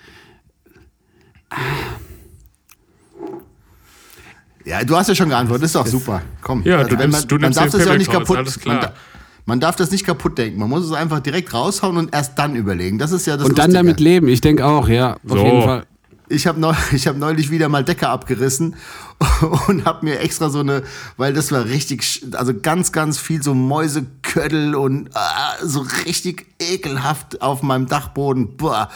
Ja, 4.64 4.82
du 4.82 4.96
hast 4.96 5.08
ja 5.08 5.14
schon 5.14 5.28
geantwortet, 5.28 5.66
ist 5.66 5.74
doch 5.74 5.86
super. 5.86 6.22
Komm. 6.40 6.58
Also, 6.60 6.70
Ja, 6.70 6.84
du 6.84 6.96
nimmst- 6.96 7.30
du 7.30 7.36
man 7.38 7.52
darf 7.52 7.64
den 7.70 7.72
das 7.78 7.86
ja 7.86 7.92
auch 7.92 7.98
nicht 7.98 8.10
kaputt. 8.10 8.36
alles 8.38 8.58
klar. 8.58 8.76
Man, 8.80 8.92
man 9.46 9.60
darf 9.60 9.76
das 9.76 9.90
nicht 9.90 10.06
kaputt 10.06 10.38
denken. 10.38 10.58
Man 10.58 10.70
muss 10.70 10.84
es 10.84 10.92
einfach 10.92 11.20
direkt 11.20 11.52
raushauen 11.52 11.98
und 11.98 12.14
erst 12.14 12.38
dann 12.38 12.56
überlegen. 12.56 12.98
Das 12.98 13.12
ist 13.12 13.26
ja 13.26 13.36
das 13.36 13.46
und 13.46 13.58
dann 13.58 13.66
Lustige. 13.66 13.84
damit 13.84 14.00
leben, 14.00 14.28
ich 14.28 14.40
denke 14.40 14.64
auch, 14.64 14.88
ja, 14.88 15.14
auf 15.14 15.18
So. 15.26 15.36
jeden 15.44 15.62
Fall. 15.62 15.86
Ich 16.30 16.46
habe 16.46 16.58
neu, 16.58 16.72
ich 16.92 17.06
hab 17.06 17.18
neulich 17.18 17.50
wieder 17.50 17.68
mal 17.68 17.84
Decke 17.84 18.08
abgerissen 18.08 18.76
und 19.68 19.84
habe 19.84 20.06
mir 20.06 20.20
extra 20.20 20.48
so 20.48 20.60
eine, 20.60 20.82
weil 21.18 21.34
das 21.34 21.52
war 21.52 21.66
richtig, 21.66 22.24
also 22.32 22.54
ganz, 22.58 22.90
ganz 22.92 23.18
viel 23.18 23.42
so 23.42 23.52
Mäuseköttel 23.52 24.74
und 24.74 25.10
ah, 25.14 25.56
so 25.62 25.84
richtig 26.06 26.46
ekelhaft 26.58 27.42
auf 27.42 27.62
meinem 27.62 27.86
Dachboden. 27.86 28.56
Boah. 28.56 28.88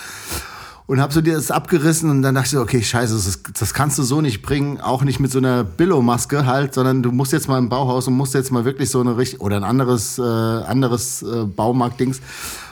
Und 0.89 1.03
habe 1.03 1.13
so 1.13 1.21
dir 1.21 1.35
das 1.35 1.51
abgerissen 1.51 2.09
und 2.09 2.23
dann 2.23 2.35
dachte 2.35 2.47
ich 2.47 2.53
so, 2.53 2.63
okay, 2.63 2.83
scheiße, 2.83 3.15
das, 3.15 3.43
das 3.53 3.75
kannst 3.75 3.99
du 3.99 4.03
so 4.03 4.23
nicht 4.23 4.41
bringen, 4.41 4.81
auch 4.81 5.03
nicht 5.05 5.21
mit 5.21 5.31
so 5.31 5.37
einer 5.37 5.63
Billo-Maske 5.63 6.47
halt, 6.47 6.73
sondern 6.73 7.03
du 7.03 7.13
musst 7.13 7.31
jetzt 7.35 7.47
mal 7.47 7.59
im 7.59 7.69
Bauhaus 7.69 8.09
und 8.09 8.15
musst 8.15 8.33
jetzt 8.33 8.51
mal 8.51 8.65
wirklich 8.65 8.89
so 8.89 8.99
eine 9.03 9.19
richtig, 9.19 9.43
oder 9.43 9.59
ein 9.59 9.65
anderes, 9.65 10.19
äh, 10.19 10.23
anderes 10.23 11.23
äh, 11.23 11.45
Baumarkt-Dings. 11.45 12.23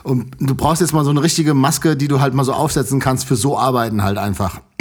Und 0.03 0.35
du 0.41 0.55
brauchst 0.55 0.81
jetzt 0.81 0.95
mal 0.95 1.05
so 1.05 1.11
eine 1.11 1.23
richtige 1.23 1.53
Maske, 1.53 1.95
die 1.95 2.09
du 2.09 2.19
halt 2.19 2.33
mal 2.33 2.45
so 2.45 2.55
aufsetzen 2.55 3.01
kannst 3.01 3.27
für 3.27 3.37
so 3.37 3.59
Arbeiten 3.59 4.03
halt 4.03 4.17
einfach. 4.17 4.63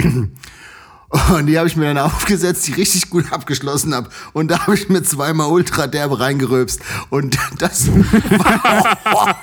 Und 1.36 1.46
die 1.46 1.58
habe 1.58 1.68
ich 1.68 1.76
mir 1.76 1.92
dann 1.92 1.98
aufgesetzt, 2.12 2.66
die 2.66 2.72
richtig 2.72 3.10
gut 3.10 3.32
abgeschlossen 3.32 3.94
habe. 3.94 4.08
Und 4.32 4.50
da 4.50 4.60
habe 4.60 4.74
ich 4.74 4.88
mir 4.88 5.02
zweimal 5.02 5.50
ultra 5.50 5.86
derbe 5.86 6.20
reingeröbst. 6.20 6.80
Und 7.10 7.38
das 7.58 7.88
war. 7.88 9.36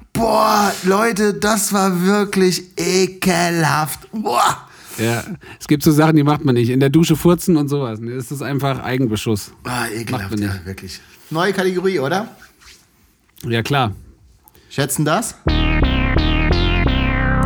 Boah, 0.14 0.72
Leute, 0.84 1.34
das 1.34 1.72
war 1.72 2.04
wirklich 2.06 2.62
ekelhaft. 2.78 4.08
Boah. 4.12 4.68
Ja, 4.96 5.24
es 5.58 5.66
gibt 5.66 5.82
so 5.82 5.90
Sachen, 5.90 6.14
die 6.14 6.22
macht 6.22 6.44
man 6.44 6.54
nicht. 6.54 6.70
In 6.70 6.78
der 6.78 6.88
Dusche 6.88 7.16
furzen 7.16 7.56
und 7.56 7.66
sowas. 7.66 7.98
ne? 7.98 8.14
Das 8.14 8.30
ist 8.30 8.40
einfach 8.40 8.80
Eigenbeschuss. 8.82 9.52
Ah, 9.64 9.88
ekelhaft, 9.88 10.38
ja, 10.38 10.54
wirklich. 10.64 11.00
Neue 11.30 11.52
Kategorie, 11.52 11.98
oder? 11.98 12.28
Ja, 13.44 13.62
klar. 13.64 13.92
Schätzen 14.70 15.04
das? 15.04 15.34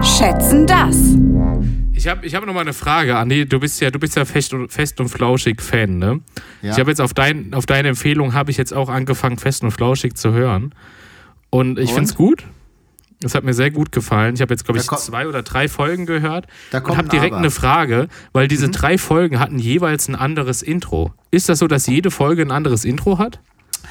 Schätzen 0.03 0.67
das. 0.67 0.97
Ich 1.95 2.07
habe 2.07 2.27
ich 2.27 2.35
hab 2.35 2.45
noch 2.45 2.53
mal 2.53 2.61
eine 2.61 2.75
Frage, 2.75 3.17
Andi. 3.17 3.47
Du 3.47 3.59
bist 3.59 3.81
ja, 3.81 3.91
du 3.91 3.99
bist 3.99 4.15
ja 4.15 4.27
fest 4.27 4.53
und, 4.53 4.71
fest 4.71 5.01
und 5.01 5.09
flauschig 5.09 5.63
Fan, 5.63 5.99
ne? 5.99 6.21
Ja. 6.61 6.73
Ich 6.73 6.79
habe 6.79 6.91
jetzt 6.91 7.01
auf, 7.01 7.15
dein, 7.15 7.55
auf 7.55 7.65
deine 7.65 7.89
Empfehlung 7.89 8.35
habe 8.35 8.51
ich 8.51 8.59
jetzt 8.59 8.75
auch 8.75 8.91
angefangen, 8.91 9.39
fest 9.39 9.63
und 9.65 9.71
flauschig 9.71 10.17
zu 10.17 10.33
hören. 10.33 10.75
Und 11.51 11.79
ich 11.79 11.93
finde 11.93 12.05
es 12.11 12.15
gut. 12.15 12.45
Es 13.25 13.35
hat 13.35 13.43
mir 13.43 13.53
sehr 13.55 13.73
gut 13.73 13.91
gefallen. 13.91 14.37
Ich 14.37 14.41
habe 14.41 14.55
jetzt, 14.55 14.65
glaube 14.65 14.79
ich, 14.79 14.87
kommt- 14.87 15.01
zwei 15.01 15.27
oder 15.27 15.43
drei 15.43 15.67
Folgen 15.69 16.07
gehört 16.07 16.47
Da 16.71 16.79
und 16.79 16.85
kommt 16.85 16.99
habe 16.99 17.09
ein 17.09 17.11
direkt 17.11 17.33
Aber. 17.33 17.39
eine 17.41 17.51
Frage, 17.51 18.07
weil 18.33 18.45
Mhm. 18.45 18.49
diese 18.49 18.69
drei 18.71 18.97
Folgen 18.97 19.41
hatten 19.41 19.59
jeweils 19.59 20.07
ein 20.09 20.15
anderes 20.15 20.63
Intro. 20.63 21.13
Ist 21.33 21.49
das 21.49 21.59
so, 21.59 21.67
dass 21.67 21.89
jede 21.89 22.13
Folge 22.13 22.43
ein 22.43 22.53
anderes 22.53 22.85
Intro 22.85 23.19
hat? 23.19 23.41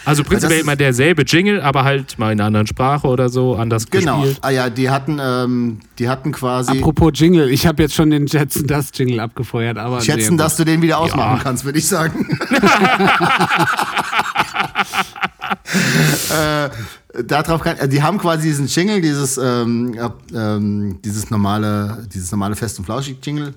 Also 0.06 0.24
prinzipiell 0.24 0.62
immer 0.62 0.78
derselbe 0.78 1.24
Jingle, 1.24 1.60
aber 1.62 1.84
halt 1.84 2.18
mal 2.20 2.32
in 2.32 2.40
einer 2.40 2.48
anderen 2.48 2.68
Sprache 2.68 3.08
oder 3.08 3.28
so, 3.28 3.56
anders 3.56 3.90
Genau. 3.90 4.22
gespielt. 4.22 4.38
Ah 4.42 4.50
ja, 4.52 4.70
die 4.70 4.90
hatten, 4.90 5.20
ähm, 5.22 5.80
die 6.00 6.08
hatten 6.08 6.32
quasi. 6.32 6.72
Apropos 6.72 7.12
Jingle, 7.16 7.50
ich 7.50 7.68
habe 7.68 7.84
jetzt 7.84 7.96
schon 7.96 8.10
den 8.10 8.28
Schätzen 8.30 8.66
das 8.68 8.92
Jingle 8.94 9.20
abgefeuert, 9.20 9.78
aber. 9.78 10.00
Schätzen, 10.00 10.36
nee, 10.36 10.44
dass 10.44 10.56
du 10.56 10.64
den 10.64 10.82
wieder 10.82 11.00
ausmachen 11.00 11.38
Ja. 11.38 11.44
kannst, 11.44 11.66
würde 11.66 11.80
ich 11.80 11.88
sagen. 11.88 12.30
äh, 16.30 16.70
darauf 17.24 17.62
kann, 17.62 17.78
äh, 17.78 17.88
die 17.88 18.02
haben 18.02 18.18
quasi 18.18 18.48
diesen 18.48 18.68
Jingle, 18.68 19.02
dieses, 19.02 19.38
ähm, 19.38 19.94
äh, 19.94 20.10
ähm, 20.36 21.00
dieses 21.04 21.30
normale, 21.30 22.08
dieses 22.14 22.32
normale 22.32 22.56
Fest 22.56 22.80
und 22.80 22.86
Flauschig 22.86 23.18
Jingle. 23.24 23.54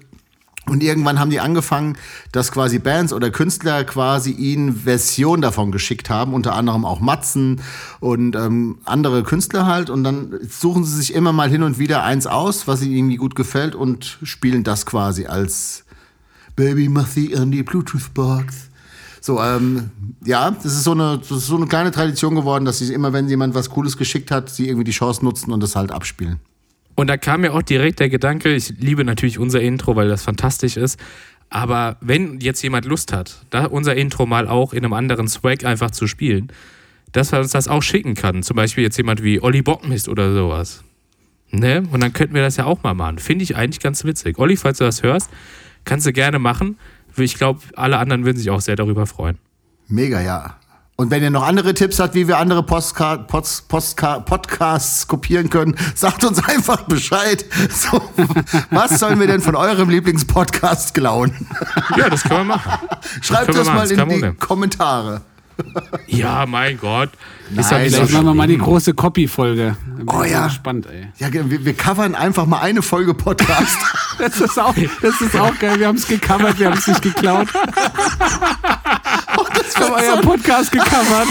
Und 0.66 0.82
irgendwann 0.82 1.18
haben 1.18 1.30
die 1.30 1.40
angefangen, 1.40 1.96
dass 2.32 2.52
quasi 2.52 2.78
Bands 2.78 3.12
oder 3.12 3.30
Künstler 3.30 3.82
quasi 3.84 4.30
ihnen 4.30 4.76
Versionen 4.76 5.42
davon 5.42 5.72
geschickt 5.72 6.10
haben, 6.10 6.34
unter 6.34 6.54
anderem 6.54 6.84
auch 6.84 7.00
Matzen 7.00 7.60
und 7.98 8.36
ähm, 8.36 8.78
andere 8.84 9.22
Künstler 9.22 9.66
halt. 9.66 9.90
Und 9.90 10.04
dann 10.04 10.38
suchen 10.48 10.84
sie 10.84 10.94
sich 10.96 11.14
immer 11.14 11.32
mal 11.32 11.48
hin 11.48 11.62
und 11.62 11.78
wieder 11.78 12.04
eins 12.04 12.26
aus, 12.26 12.68
was 12.68 12.82
ihnen 12.82 12.94
irgendwie 12.94 13.16
gut 13.16 13.34
gefällt 13.34 13.74
und 13.74 14.18
spielen 14.22 14.62
das 14.62 14.86
quasi 14.86 15.26
als 15.26 15.84
Baby 16.56 16.88
Mathy 16.88 17.36
an 17.36 17.50
die 17.50 17.62
Bluetooth-Box. 17.62 18.69
So, 19.20 19.40
ähm, 19.40 19.90
ja, 20.24 20.50
das 20.50 20.64
ist, 20.64 20.84
so 20.84 20.92
eine, 20.92 21.18
das 21.18 21.30
ist 21.30 21.46
so 21.46 21.56
eine 21.56 21.66
kleine 21.66 21.90
Tradition 21.90 22.34
geworden, 22.34 22.64
dass 22.64 22.78
sie 22.78 22.92
immer, 22.92 23.12
wenn 23.12 23.28
jemand 23.28 23.54
was 23.54 23.70
Cooles 23.70 23.96
geschickt 23.96 24.30
hat, 24.30 24.48
sie 24.48 24.66
irgendwie 24.66 24.84
die 24.84 24.92
Chance 24.92 25.24
nutzen 25.24 25.52
und 25.52 25.62
das 25.62 25.76
halt 25.76 25.92
abspielen. 25.92 26.40
Und 26.94 27.08
da 27.08 27.16
kam 27.16 27.42
mir 27.42 27.52
auch 27.52 27.62
direkt 27.62 28.00
der 28.00 28.08
Gedanke, 28.08 28.54
ich 28.54 28.74
liebe 28.78 29.04
natürlich 29.04 29.38
unser 29.38 29.60
Intro, 29.60 29.96
weil 29.96 30.08
das 30.08 30.22
fantastisch 30.22 30.76
ist. 30.76 30.98
Aber 31.50 31.96
wenn 32.00 32.40
jetzt 32.40 32.62
jemand 32.62 32.86
Lust 32.86 33.12
hat, 33.12 33.44
da 33.50 33.66
unser 33.66 33.94
Intro 33.94 34.24
mal 34.24 34.48
auch 34.48 34.72
in 34.72 34.84
einem 34.84 34.92
anderen 34.92 35.28
Swag 35.28 35.64
einfach 35.64 35.90
zu 35.90 36.06
spielen, 36.06 36.48
dass 37.12 37.32
er 37.32 37.40
uns 37.40 37.50
das 37.50 37.68
auch 37.68 37.82
schicken 37.82 38.14
kann. 38.14 38.42
Zum 38.42 38.56
Beispiel 38.56 38.84
jetzt 38.84 38.96
jemand 38.96 39.22
wie 39.22 39.42
Olli 39.42 39.62
Bockmist 39.62 40.08
oder 40.08 40.32
sowas. 40.32 40.84
Ne? 41.50 41.82
Und 41.90 42.00
dann 42.02 42.12
könnten 42.12 42.34
wir 42.34 42.42
das 42.42 42.56
ja 42.56 42.66
auch 42.66 42.82
mal 42.84 42.94
machen. 42.94 43.18
Finde 43.18 43.42
ich 43.42 43.56
eigentlich 43.56 43.80
ganz 43.80 44.04
witzig. 44.04 44.38
Olli, 44.38 44.56
falls 44.56 44.78
du 44.78 44.84
das 44.84 45.02
hörst, 45.02 45.28
Kannst 45.84 46.06
du 46.06 46.12
gerne 46.12 46.38
machen. 46.38 46.78
Ich 47.16 47.34
glaube, 47.34 47.60
alle 47.76 47.98
anderen 47.98 48.24
würden 48.24 48.38
sich 48.38 48.50
auch 48.50 48.60
sehr 48.60 48.76
darüber 48.76 49.06
freuen. 49.06 49.38
Mega, 49.88 50.20
ja. 50.20 50.56
Und 51.00 51.10
wenn 51.10 51.22
ihr 51.22 51.30
noch 51.30 51.46
andere 51.46 51.72
Tipps 51.72 51.98
habt, 51.98 52.14
wie 52.14 52.28
wir 52.28 52.36
andere 52.36 52.62
Postka 52.62 53.16
Post 53.16 53.68
Postka 53.68 54.18
Podcasts 54.18 55.08
kopieren 55.08 55.48
können, 55.48 55.74
sagt 55.94 56.24
uns 56.24 56.44
einfach 56.44 56.82
Bescheid. 56.82 57.46
So, 57.70 58.02
was 58.70 58.98
sollen 58.98 59.18
wir 59.18 59.26
denn 59.26 59.40
von 59.40 59.56
eurem 59.56 59.88
Lieblingspodcast 59.88 60.92
klauen? 60.92 61.32
Ja, 61.96 62.10
das 62.10 62.22
können 62.22 62.40
wir 62.40 62.56
machen. 62.56 62.86
Schreibt 63.22 63.48
das 63.48 63.66
machen, 63.66 63.96
mal 63.96 64.12
in 64.12 64.32
die. 64.32 64.38
Kommentare. 64.38 65.22
Ja, 66.06 66.46
mein 66.46 66.78
Gott. 66.78 67.10
Ist 67.50 67.56
Nein, 67.56 67.64
ja 67.70 67.78
nicht 67.78 67.94
Vielleicht 67.94 68.10
so 68.10 68.16
machen 68.16 68.26
wir 68.26 68.34
mal 68.34 68.46
die 68.46 68.58
große 68.58 68.94
Copy-Folge. 68.94 69.76
Oh 70.06 70.22
ja. 70.22 70.46
Gespannt, 70.46 70.86
ey. 70.86 71.08
Ja, 71.18 71.32
wir, 71.32 71.64
wir 71.64 71.74
covern 71.74 72.14
einfach 72.14 72.46
mal 72.46 72.60
eine 72.60 72.82
Folge 72.82 73.14
Podcast. 73.14 73.78
Das 74.18 74.38
ist 74.38 74.58
auch, 74.58 74.74
das 75.00 75.18
ist 75.22 75.34
auch 75.34 75.58
geil. 75.58 75.80
Wir 75.80 75.86
haben 75.86 75.96
es 75.96 76.06
gecovert, 76.06 76.58
wir 76.58 76.66
haben 76.66 76.76
es 76.76 76.86
nicht 76.86 77.00
geklaut. 77.00 77.48
Wir 79.80 79.86
haben 79.86 79.94
euren 79.94 80.20
Podcast 80.20 80.72
gecovert. 80.72 81.28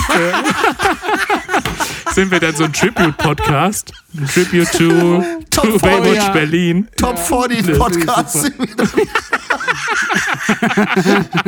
Sind 2.14 2.32
wir 2.32 2.40
dann 2.40 2.56
so 2.56 2.64
ein 2.64 2.74
Tribute-Podcast? 2.74 3.94
Ein 4.18 4.28
Tribute 4.28 4.72
to, 4.72 5.24
to 5.52 5.62
Top 5.62 5.82
Baywatch 5.82 6.16
ja. 6.16 6.30
Berlin. 6.30 6.88
Top 6.98 7.20
40 7.20 7.78
Podcasts 7.78 8.42
sind 8.42 8.60
wieder. 8.60 8.88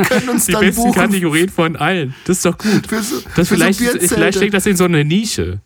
Können 0.08 0.30
uns 0.30 0.46
Die 0.46 0.52
dann 0.52 0.62
besten 0.62 0.82
buchen. 0.84 0.94
Kategorien 1.02 1.50
von 1.50 1.76
allen. 1.76 2.14
Das 2.26 2.38
ist 2.38 2.46
doch 2.46 2.58
gut. 2.58 2.88
Für 2.88 3.02
so, 3.02 3.16
Das 3.36 3.48
für 3.48 3.56
vielleicht, 3.56 3.80
so 3.80 4.08
vielleicht 4.08 4.38
steckt 4.38 4.54
das 4.54 4.66
in 4.66 4.76
so 4.76 4.86
eine 4.86 5.04
Nische. 5.06 5.60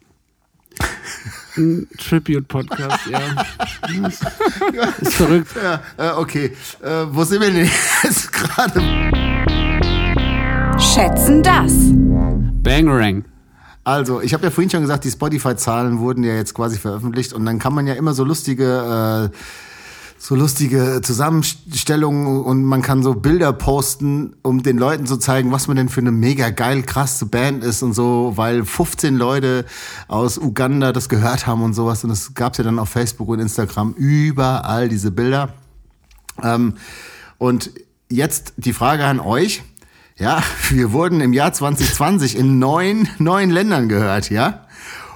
Tribute-Podcast, 1.97 3.07
ja. 3.07 3.19
Ist 5.01 5.13
verrückt. 5.13 5.51
Ja, 5.61 5.81
äh, 5.97 6.11
okay. 6.17 6.51
Äh, 6.83 7.05
wo 7.11 7.23
sind 7.23 7.41
wir 7.41 7.51
denn 7.51 7.69
jetzt 8.03 8.31
gerade? 8.33 8.81
Schätzen 10.77 11.41
das. 11.41 11.71
Bangerang. 12.61 13.23
Also, 13.86 14.19
ich 14.21 14.33
habe 14.33 14.43
ja 14.43 14.49
vorhin 14.51 14.69
schon 14.69 14.81
gesagt, 14.81 15.03
die 15.05 15.11
Spotify-Zahlen 15.11 15.99
wurden 15.99 16.23
ja 16.23 16.33
jetzt 16.33 16.53
quasi 16.53 16.77
veröffentlicht 16.77 17.33
und 17.33 17.45
dann 17.45 17.59
kann 17.59 17.73
man 17.73 17.88
ja 17.88 17.93
immer 17.93 18.13
so 18.13 18.23
lustige, 18.23 19.29
äh, 19.31 19.38
so 20.26 20.34
lustige 20.34 21.01
Zusammenstellungen 21.03 22.41
und 22.41 22.63
man 22.63 22.82
kann 22.82 23.03
so 23.03 23.13
Bilder 23.13 23.53
posten, 23.53 24.36
um 24.41 24.63
den 24.63 24.80
Leuten 24.80 25.05
zu 25.05 25.17
zeigen, 25.17 25.51
was 25.51 25.67
man 25.67 25.78
denn 25.78 25.88
für 25.88 26.01
eine 26.01 26.11
mega 26.11 26.49
geil 26.49 26.82
krasse 26.82 27.28
Band 27.28 27.63
ist 27.63 27.84
und 27.84 27.93
so, 27.93 28.34
weil 28.34 28.65
15 28.65 29.17
Leute 29.17 29.65
aus 30.07 30.39
Uganda 30.39 30.93
das 30.93 31.09
gehört 31.09 31.45
haben 31.45 31.61
und 31.61 31.76
sowas 31.76 32.03
und 32.03 32.09
das 32.09 32.34
gab's 32.34 32.57
ja 32.57 32.63
dann 32.63 32.80
auf 32.80 32.89
Facebook 32.89 33.28
und 33.28 33.39
Instagram 33.39 33.93
überall 33.93 34.89
diese 34.89 35.11
Bilder. 35.11 35.53
Ähm, 36.41 36.73
und 37.38 37.69
jetzt 38.09 38.53
die 38.57 38.73
Frage 38.73 39.05
an 39.05 39.19
euch. 39.19 39.61
Ja, 40.17 40.41
wir 40.71 40.91
wurden 40.91 41.21
im 41.21 41.34
Jahr 41.34 41.53
2020 41.53 42.36
in 42.36 42.57
neun, 42.57 43.07
neun 43.19 43.51
Ländern 43.51 43.89
gehört, 43.89 44.32
ja? 44.32 44.65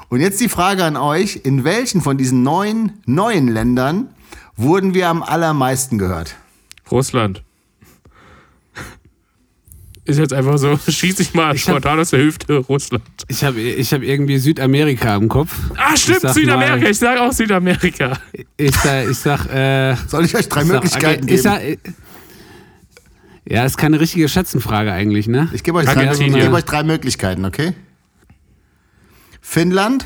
Und 0.10 0.22
jetzt 0.22 0.40
die 0.40 0.50
Frage 0.50 0.84
an 0.84 0.98
euch, 0.98 1.42
in 1.46 1.64
welchen 1.64 2.02
von 2.02 2.20
diesen 2.20 2.44
neun 2.44 2.92
neuen 3.08 3.48
Ländern 3.48 4.10
wurden 4.60 4.94
wir 4.94 5.08
am 5.10 5.24
allermeisten 5.24 5.98
gehört? 5.98 6.36
Russland. 6.92 7.44
Ist 10.06 10.18
jetzt 10.18 10.34
einfach 10.34 10.58
so, 10.58 10.78
schieß 10.88 11.20
ich 11.20 11.34
mal 11.36 11.56
Ich 11.56 11.62
hab- 11.68 11.74
spontan 11.76 12.00
aus 12.00 12.10
der 12.10 12.20
Hüfte, 12.22 12.58
Russland. 12.58 13.04
Ich 13.28 13.44
habe 13.44 13.60
ich 13.60 13.94
hab 13.94 14.02
irgendwie 14.02 14.38
Südamerika 14.40 15.16
im 15.16 15.30
Kopf. 15.30 15.56
Ah, 15.78 15.92
Ich 15.94 16.02
stimmt, 16.02 16.22
sag 16.22 16.34
Südamerika. 16.34 16.78
mal- 16.78 16.90
Ich 16.92 16.98
sage 16.98 17.22
auch 17.22 17.32
Südamerika. 17.32 18.18
Ich 18.58 18.76
sag, 18.76 19.08
ich 19.10 19.18
sag, 19.18 19.46
äh, 19.48 19.96
Soll 20.08 20.26
ich 20.26 20.36
euch 20.36 20.50
drei 20.50 20.62
ich 20.62 20.68
sag, 20.68 20.74
Möglichkeiten 20.74 21.24
ich 21.24 21.30
geben? 21.30 21.42
sag, 21.44 21.62
äh, 21.62 21.78
ja, 23.46 23.66
ist 23.66 23.78
keine 23.78 24.00
richtige 24.00 24.28
Schätzenfrage 24.30 24.92
eigentlich, 24.92 25.28
ne? 25.28 25.50
ich 25.54 25.64
gebe 25.64 25.78
euch, 25.78 25.86
drei, 25.86 26.12
ich 26.12 26.20
gebe 26.20 26.52
euch 26.54 26.66
drei 26.66 26.84
Möglichkeiten, 26.84 27.46
okay? 27.46 27.74
Finnland, 29.42 30.06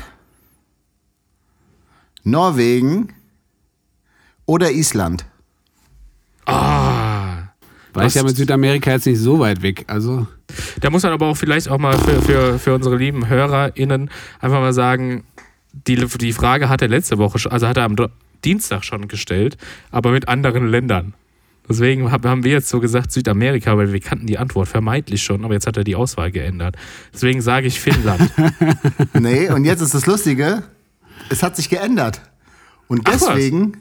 Norwegen 2.24 3.08
oder 4.46 4.70
Island. 4.70 5.24
Ah. 6.46 7.48
War 7.92 8.06
ich 8.06 8.14
ja 8.14 8.22
mit 8.24 8.36
Südamerika 8.36 8.90
jetzt 8.90 9.06
nicht 9.06 9.20
so 9.20 9.38
weit 9.38 9.62
weg. 9.62 9.84
Also, 9.86 10.26
Da 10.80 10.90
muss 10.90 11.02
man 11.04 11.12
aber 11.12 11.26
auch 11.26 11.36
vielleicht 11.36 11.68
auch 11.68 11.78
mal 11.78 11.96
für, 11.96 12.20
für, 12.22 12.58
für 12.58 12.74
unsere 12.74 12.96
lieben 12.96 13.28
HörerInnen 13.28 14.10
einfach 14.40 14.60
mal 14.60 14.72
sagen, 14.72 15.24
die, 15.86 15.96
die 15.96 16.32
Frage 16.32 16.68
hat 16.68 16.82
er 16.82 16.88
letzte 16.88 17.18
Woche 17.18 17.38
schon, 17.38 17.52
also 17.52 17.68
hat 17.68 17.76
er 17.76 17.84
am 17.84 17.96
Dienstag 18.44 18.84
schon 18.84 19.08
gestellt, 19.08 19.56
aber 19.90 20.10
mit 20.10 20.28
anderen 20.28 20.66
Ländern. 20.66 21.14
Deswegen 21.68 22.10
hab- 22.12 22.26
haben 22.26 22.44
wir 22.44 22.52
jetzt 22.52 22.68
so 22.68 22.78
gesagt 22.80 23.10
Südamerika, 23.10 23.76
weil 23.78 23.92
wir 23.92 24.00
kannten 24.00 24.26
die 24.26 24.38
Antwort 24.38 24.68
vermeintlich 24.68 25.22
schon, 25.22 25.44
aber 25.44 25.54
jetzt 25.54 25.66
hat 25.66 25.76
er 25.76 25.84
die 25.84 25.96
Auswahl 25.96 26.30
geändert. 26.30 26.76
Deswegen 27.12 27.40
sage 27.40 27.68
ich 27.68 27.80
Finnland. 27.80 28.30
Nee, 29.14 29.48
und 29.50 29.64
jetzt 29.64 29.80
ist 29.80 29.94
das 29.94 30.04
Lustige, 30.06 30.64
es 31.30 31.42
hat 31.42 31.56
sich 31.56 31.70
geändert. 31.70 32.20
Und 32.88 33.02
Ach 33.04 33.12
was. 33.14 33.26
deswegen, 33.26 33.78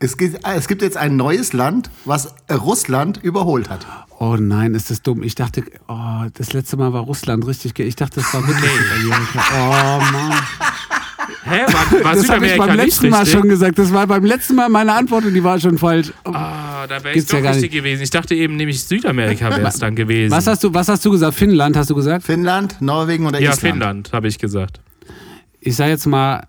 es 0.00 0.16
gibt, 0.16 0.40
es 0.44 0.66
gibt 0.68 0.82
jetzt 0.82 0.96
ein 0.96 1.16
neues 1.16 1.52
Land, 1.52 1.90
was 2.04 2.34
Russland 2.50 3.20
überholt 3.22 3.68
hat. 3.68 3.86
oh 4.18 4.36
nein, 4.38 4.74
ist 4.74 4.90
das 4.90 5.02
dumm. 5.02 5.22
Ich 5.22 5.34
dachte, 5.34 5.62
oh, 5.88 6.24
das 6.34 6.52
letzte 6.54 6.76
Mal 6.78 6.92
war 6.92 7.02
Russland 7.02 7.46
richtig. 7.46 7.78
Ich 7.78 7.96
dachte, 7.96 8.20
das 8.20 8.32
war 8.34 8.46
wirklich 8.46 8.70
Südamerika. 8.70 9.40
Oh 9.54 10.12
Mann. 10.12 10.32
Hä? 11.44 11.60
War, 11.66 12.04
war 12.04 12.14
Das 12.14 12.28
habe 12.28 12.46
ich 12.46 12.56
beim 12.56 12.76
letzten 12.76 13.08
Mal 13.10 13.20
richtig? 13.20 13.38
schon 13.38 13.48
gesagt. 13.48 13.78
Das 13.78 13.92
war 13.92 14.06
beim 14.06 14.24
letzten 14.24 14.56
Mal 14.56 14.68
meine 14.68 14.92
Antwort 14.92 15.24
und 15.24 15.34
die 15.34 15.44
war 15.44 15.60
schon 15.60 15.78
falsch. 15.78 16.12
Oh. 16.24 16.30
Ah, 16.32 16.86
da 16.86 17.02
wäre 17.04 17.16
ich 17.16 17.26
doch 17.26 17.34
ja 17.34 17.40
gar 17.40 17.52
richtig 17.52 17.70
nicht. 17.72 17.82
gewesen. 17.82 18.02
Ich 18.02 18.10
dachte 18.10 18.34
eben 18.34 18.56
nämlich 18.56 18.82
Südamerika 18.82 19.50
wäre 19.50 19.66
es 19.68 19.78
dann 19.78 19.94
gewesen. 19.96 20.30
Was 20.32 20.46
hast 20.46 20.64
du, 20.64 20.72
was 20.74 20.88
hast 20.88 21.04
du 21.04 21.10
gesagt? 21.10 21.34
Finnland 21.34 21.76
hast 21.76 21.90
du 21.90 21.94
gesagt? 21.94 22.24
Finnland, 22.24 22.76
Norwegen 22.80 23.26
oder 23.26 23.38
ja, 23.40 23.50
Island? 23.52 23.74
Finnland, 23.74 24.12
habe 24.12 24.28
ich 24.28 24.38
gesagt. 24.38 24.80
Ich 25.60 25.76
sage 25.76 25.90
jetzt 25.90 26.06
mal, 26.06 26.46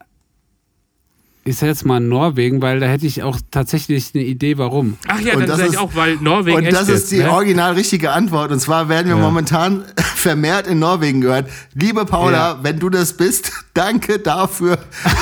ich 1.43 1.57
sage 1.57 1.71
jetzt 1.71 1.85
mal 1.85 1.99
Norwegen, 1.99 2.61
weil 2.61 2.79
da 2.79 2.85
hätte 2.85 3.07
ich 3.07 3.23
auch 3.23 3.37
tatsächlich 3.49 4.11
eine 4.13 4.23
Idee, 4.23 4.57
warum. 4.59 4.97
Ach 5.07 5.19
ja, 5.19 5.33
Und 5.33 5.39
dann 5.41 5.47
das 5.49 5.57
sage 5.57 5.69
ich 5.69 5.73
ist- 5.75 5.79
auch, 5.79 5.95
weil 5.95 6.17
Norwegen 6.17 6.57
Und 6.57 6.65
echt 6.65 6.75
das 6.77 6.87
ist 6.87 7.11
die 7.11 7.17
ne? 7.17 7.31
original 7.31 7.73
richtige 7.73 8.11
Antwort. 8.11 8.51
Und 8.51 8.59
zwar 8.59 8.89
werden 8.89 9.07
wir 9.07 9.15
Ja. 9.15 9.21
momentan 9.21 9.83
vermehrt 10.15 10.67
in 10.67 10.77
Norwegen 10.79 11.21
gehört. 11.21 11.49
Liebe 11.73 12.05
Paula, 12.05 12.51
Ja. 12.51 12.59
wenn 12.61 12.77
du 12.79 12.89
das 12.89 13.13
bist, 13.13 13.51
danke 13.73 14.19
dafür. 14.19 14.77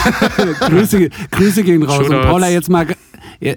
Grüße, 0.59 1.09
Grüße 1.31 1.63
gehen 1.63 1.83
raus. 1.83 1.99
Und 1.99 2.05
Shoutouts. 2.07 2.27
Paula, 2.27 2.49
jetzt 2.49 2.69
mal, 2.69 2.85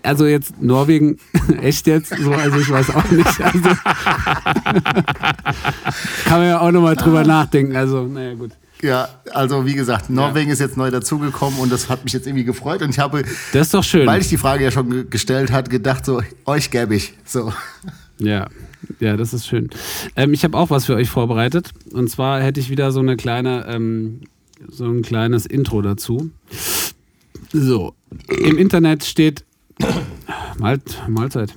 also 0.05 0.27
jetzt 0.27 0.63
Norwegen, 0.63 1.19
echt 1.61 1.89
jetzt? 1.89 2.15
So, 2.17 2.31
also 2.33 2.59
ich 2.59 2.71
weiß 2.71 2.91
auch 2.95 3.11
nicht. 3.11 3.41
Also, 3.41 3.61
kann 6.25 6.39
man 6.39 6.47
ja 6.47 6.61
auch 6.61 6.71
nochmal 6.71 6.95
drüber 6.97 7.25
nachdenken. 7.25 7.75
Also, 7.75 8.05
naja, 8.05 8.35
gut. 8.35 8.53
Ja, 8.83 9.09
also 9.33 9.65
wie 9.65 9.75
gesagt, 9.75 10.11
Norwegen 10.11 10.51
ist 10.51 10.59
jetzt 10.59 10.77
neu 10.77 10.91
dazugekommen 10.91 11.61
und 11.61 11.71
das 11.71 11.89
hat 11.89 12.03
mich 12.05 12.13
jetzt 12.13 12.27
irgendwie 12.27 12.45
gefreut. 12.45 12.83
Und 12.83 12.91
ich 12.91 12.99
habe, 12.99 13.23
Das 13.53 13.69
ist 13.69 13.75
doch 13.75 13.85
schön. 13.85 14.07
weil 14.07 14.21
ich 14.21 14.29
die 14.29 14.37
Frage 14.37 14.65
ja 14.65 14.71
schon 14.73 14.91
ge- 14.91 15.05
gestellt 15.09 15.53
hat, 15.53 15.71
gedacht 15.71 16.05
so, 16.05 16.21
euch 16.47 16.71
gäbe 16.71 16.97
ich. 16.97 17.15
So. 17.25 17.53
Ja, 18.19 18.49
ja, 18.99 19.17
das 19.17 19.33
ist 19.35 19.47
schön. 19.47 19.71
Ähm, 20.17 20.33
ich 20.35 20.43
habe 20.45 20.59
auch 20.59 20.71
was 20.71 20.87
für 20.87 20.97
euch 20.97 21.09
vorbereitet. 21.09 21.71
Und 21.93 22.11
zwar 22.11 22.43
hätte 22.43 22.59
ich 22.59 22.71
wieder 22.71 22.91
so 22.91 22.99
eine 23.01 23.17
kleine, 23.17 23.67
ähm, 23.69 24.23
so 24.69 24.85
ein 24.87 25.03
kleines 25.03 25.47
Intro 25.47 25.81
dazu. 25.81 26.31
So, 27.53 27.95
im 28.29 28.59
Internet 28.59 29.05
steht 29.05 29.45
Mahl 30.59 30.81
Mahlzeit. 31.09 31.55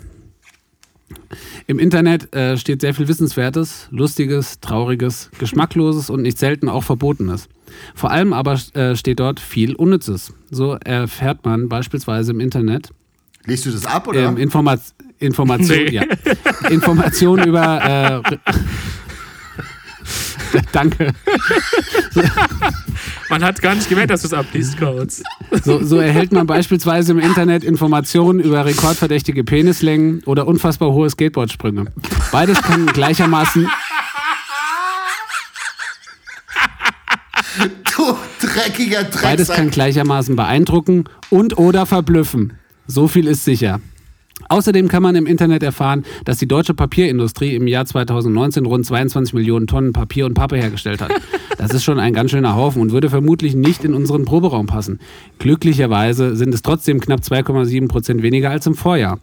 Im 1.67 1.79
Internet 1.79 2.33
äh, 2.35 2.57
steht 2.57 2.81
sehr 2.81 2.93
viel 2.93 3.07
Wissenswertes, 3.07 3.87
Lustiges, 3.91 4.59
Trauriges, 4.59 5.29
Geschmackloses 5.39 6.09
und 6.09 6.21
nicht 6.21 6.37
selten 6.39 6.67
auch 6.69 6.83
Verbotenes. 6.83 7.47
Vor 7.93 8.11
allem 8.11 8.33
aber 8.33 8.59
äh, 8.73 8.95
steht 8.95 9.19
dort 9.19 9.39
viel 9.39 9.75
Unnützes. 9.75 10.33
So 10.49 10.73
erfährt 10.73 11.45
man 11.45 11.69
beispielsweise 11.69 12.31
im 12.31 12.39
Internet 12.39 12.89
Liest 13.45 13.65
du 13.67 13.71
das 13.71 13.85
ab 13.85 14.07
oder? 14.07 14.21
ähm, 14.27 14.37
Informa 14.37 14.77
Information, 15.19 15.77
Nee. 15.85 15.89
ja. 15.91 16.03
Information 16.69 17.43
über. 17.47 18.23
Äh, 18.25 18.37
Danke. 20.71 21.13
Man 23.29 23.43
hat 23.43 23.61
gar 23.61 23.75
nicht 23.75 23.89
gemerkt, 23.89 24.11
dass 24.11 24.21
du 24.21 24.27
es 24.27 24.33
abliest, 24.33 24.77
Kautz. 24.77 25.21
So, 25.63 25.83
so 25.83 25.97
erhält 25.97 26.31
man 26.31 26.47
beispielsweise 26.47 27.11
im 27.11 27.19
Internet 27.19 27.63
Informationen 27.63 28.39
über 28.39 28.65
rekordverdächtige 28.65 29.43
Penislängen 29.43 30.23
oder 30.25 30.47
unfassbar 30.47 30.91
hohe 30.91 31.09
Skateboardsprünge. 31.09 31.85
Beides 32.31 32.61
kann 32.61 32.85
gleichermaßen. 32.85 33.67
du 37.97 38.17
dreckiger 38.45 39.05
Beides 39.21 39.49
kann 39.49 39.71
gleichermaßen 39.71 40.35
beeindrucken 40.35 41.05
und 41.29 41.57
oder 41.57 41.85
verblüffen. 41.85 42.53
So 42.87 43.07
viel 43.07 43.27
ist 43.27 43.43
sicher. 43.45 43.79
Außerdem 44.49 44.87
kann 44.89 45.01
man 45.01 45.15
im 45.15 45.25
Internet 45.25 45.63
erfahren, 45.63 46.03
dass 46.23 46.37
die 46.37 46.47
deutsche 46.47 46.73
Papierindustrie 46.73 47.55
im 47.55 47.67
Jahr 47.67 47.85
2019 47.85 48.65
rund 48.65 48.85
22 48.85 49.33
Millionen 49.33 49.65
Tonnen 49.65 49.93
Papier 49.93 50.25
und 50.25 50.33
Pappe 50.33 50.57
hergestellt 50.57 51.01
hat. 51.01 51.11
Das 51.57 51.73
ist 51.73 51.83
schon 51.83 51.99
ein 51.99 52.13
ganz 52.13 52.31
schöner 52.31 52.55
Haufen 52.55 52.81
und 52.81 52.91
würde 52.91 53.09
vermutlich 53.09 53.55
nicht 53.55 53.83
in 53.85 53.93
unseren 53.93 54.25
Proberaum 54.25 54.67
passen. 54.67 54.99
Glücklicherweise 55.39 56.35
sind 56.35 56.53
es 56.53 56.61
trotzdem 56.61 56.99
knapp 56.99 57.21
2,7 57.21 57.87
Prozent 57.87 58.21
weniger 58.23 58.51
als 58.51 58.67
im 58.67 58.75
Vorjahr. 58.75 59.19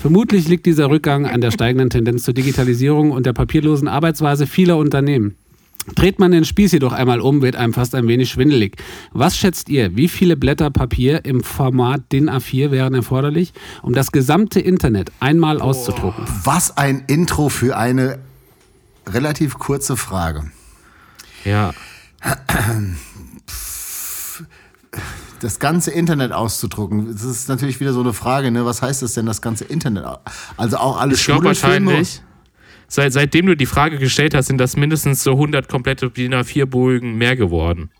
Vermutlich 0.00 0.48
liegt 0.48 0.66
dieser 0.66 0.90
Rückgang 0.90 1.26
an 1.26 1.40
der 1.40 1.50
steigenden 1.50 1.90
Tendenz 1.90 2.24
zur 2.24 2.34
Digitalisierung 2.34 3.10
und 3.10 3.26
der 3.26 3.32
papierlosen 3.32 3.86
Arbeitsweise 3.86 4.46
vieler 4.46 4.78
Unternehmen. 4.78 5.36
Dreht 5.94 6.18
man 6.18 6.32
den 6.32 6.44
Spieß 6.44 6.72
jedoch 6.72 6.92
einmal 6.92 7.20
um, 7.20 7.42
wird 7.42 7.56
einem 7.56 7.74
fast 7.74 7.94
ein 7.94 8.08
wenig 8.08 8.30
schwindelig. 8.30 8.76
Was 9.12 9.36
schätzt 9.36 9.68
ihr, 9.68 9.96
wie 9.96 10.08
viele 10.08 10.36
Blätter 10.36 10.70
Papier 10.70 11.24
im 11.24 11.42
Format 11.42 12.10
DIN 12.12 12.30
A4 12.30 12.70
wären 12.70 12.94
erforderlich, 12.94 13.52
um 13.82 13.92
das 13.92 14.10
gesamte 14.10 14.60
Internet 14.60 15.12
einmal 15.20 15.60
auszudrucken? 15.60 16.24
Was 16.44 16.76
ein 16.76 17.04
Intro 17.06 17.48
für 17.50 17.76
eine 17.76 18.18
relativ 19.06 19.58
kurze 19.58 19.96
Frage. 19.96 20.50
Ja. 21.44 21.72
Das 25.40 25.58
ganze 25.58 25.90
Internet 25.90 26.32
auszudrucken, 26.32 27.12
das 27.12 27.24
ist 27.24 27.48
natürlich 27.48 27.80
wieder 27.80 27.92
so 27.92 28.00
eine 28.00 28.14
Frage, 28.14 28.50
ne? 28.50 28.64
Was 28.64 28.80
heißt 28.80 29.02
das 29.02 29.12
denn, 29.12 29.26
das 29.26 29.42
ganze 29.42 29.64
Internet? 29.64 30.04
Also 30.56 30.78
auch 30.78 30.98
alle 30.98 31.14
Ich 31.14 31.24
glaube 31.24 31.54
Schmudelfilme? 31.54 32.02
Seit, 32.88 33.12
seitdem 33.12 33.46
du 33.46 33.56
die 33.56 33.66
Frage 33.66 33.98
gestellt 33.98 34.34
hast, 34.34 34.46
sind 34.46 34.58
das 34.58 34.76
mindestens 34.76 35.22
so 35.22 35.32
100 35.32 35.68
komplette 35.68 36.10
DIN 36.10 36.34
A4-Bögen 36.34 37.16
mehr 37.16 37.36
geworden. 37.36 37.90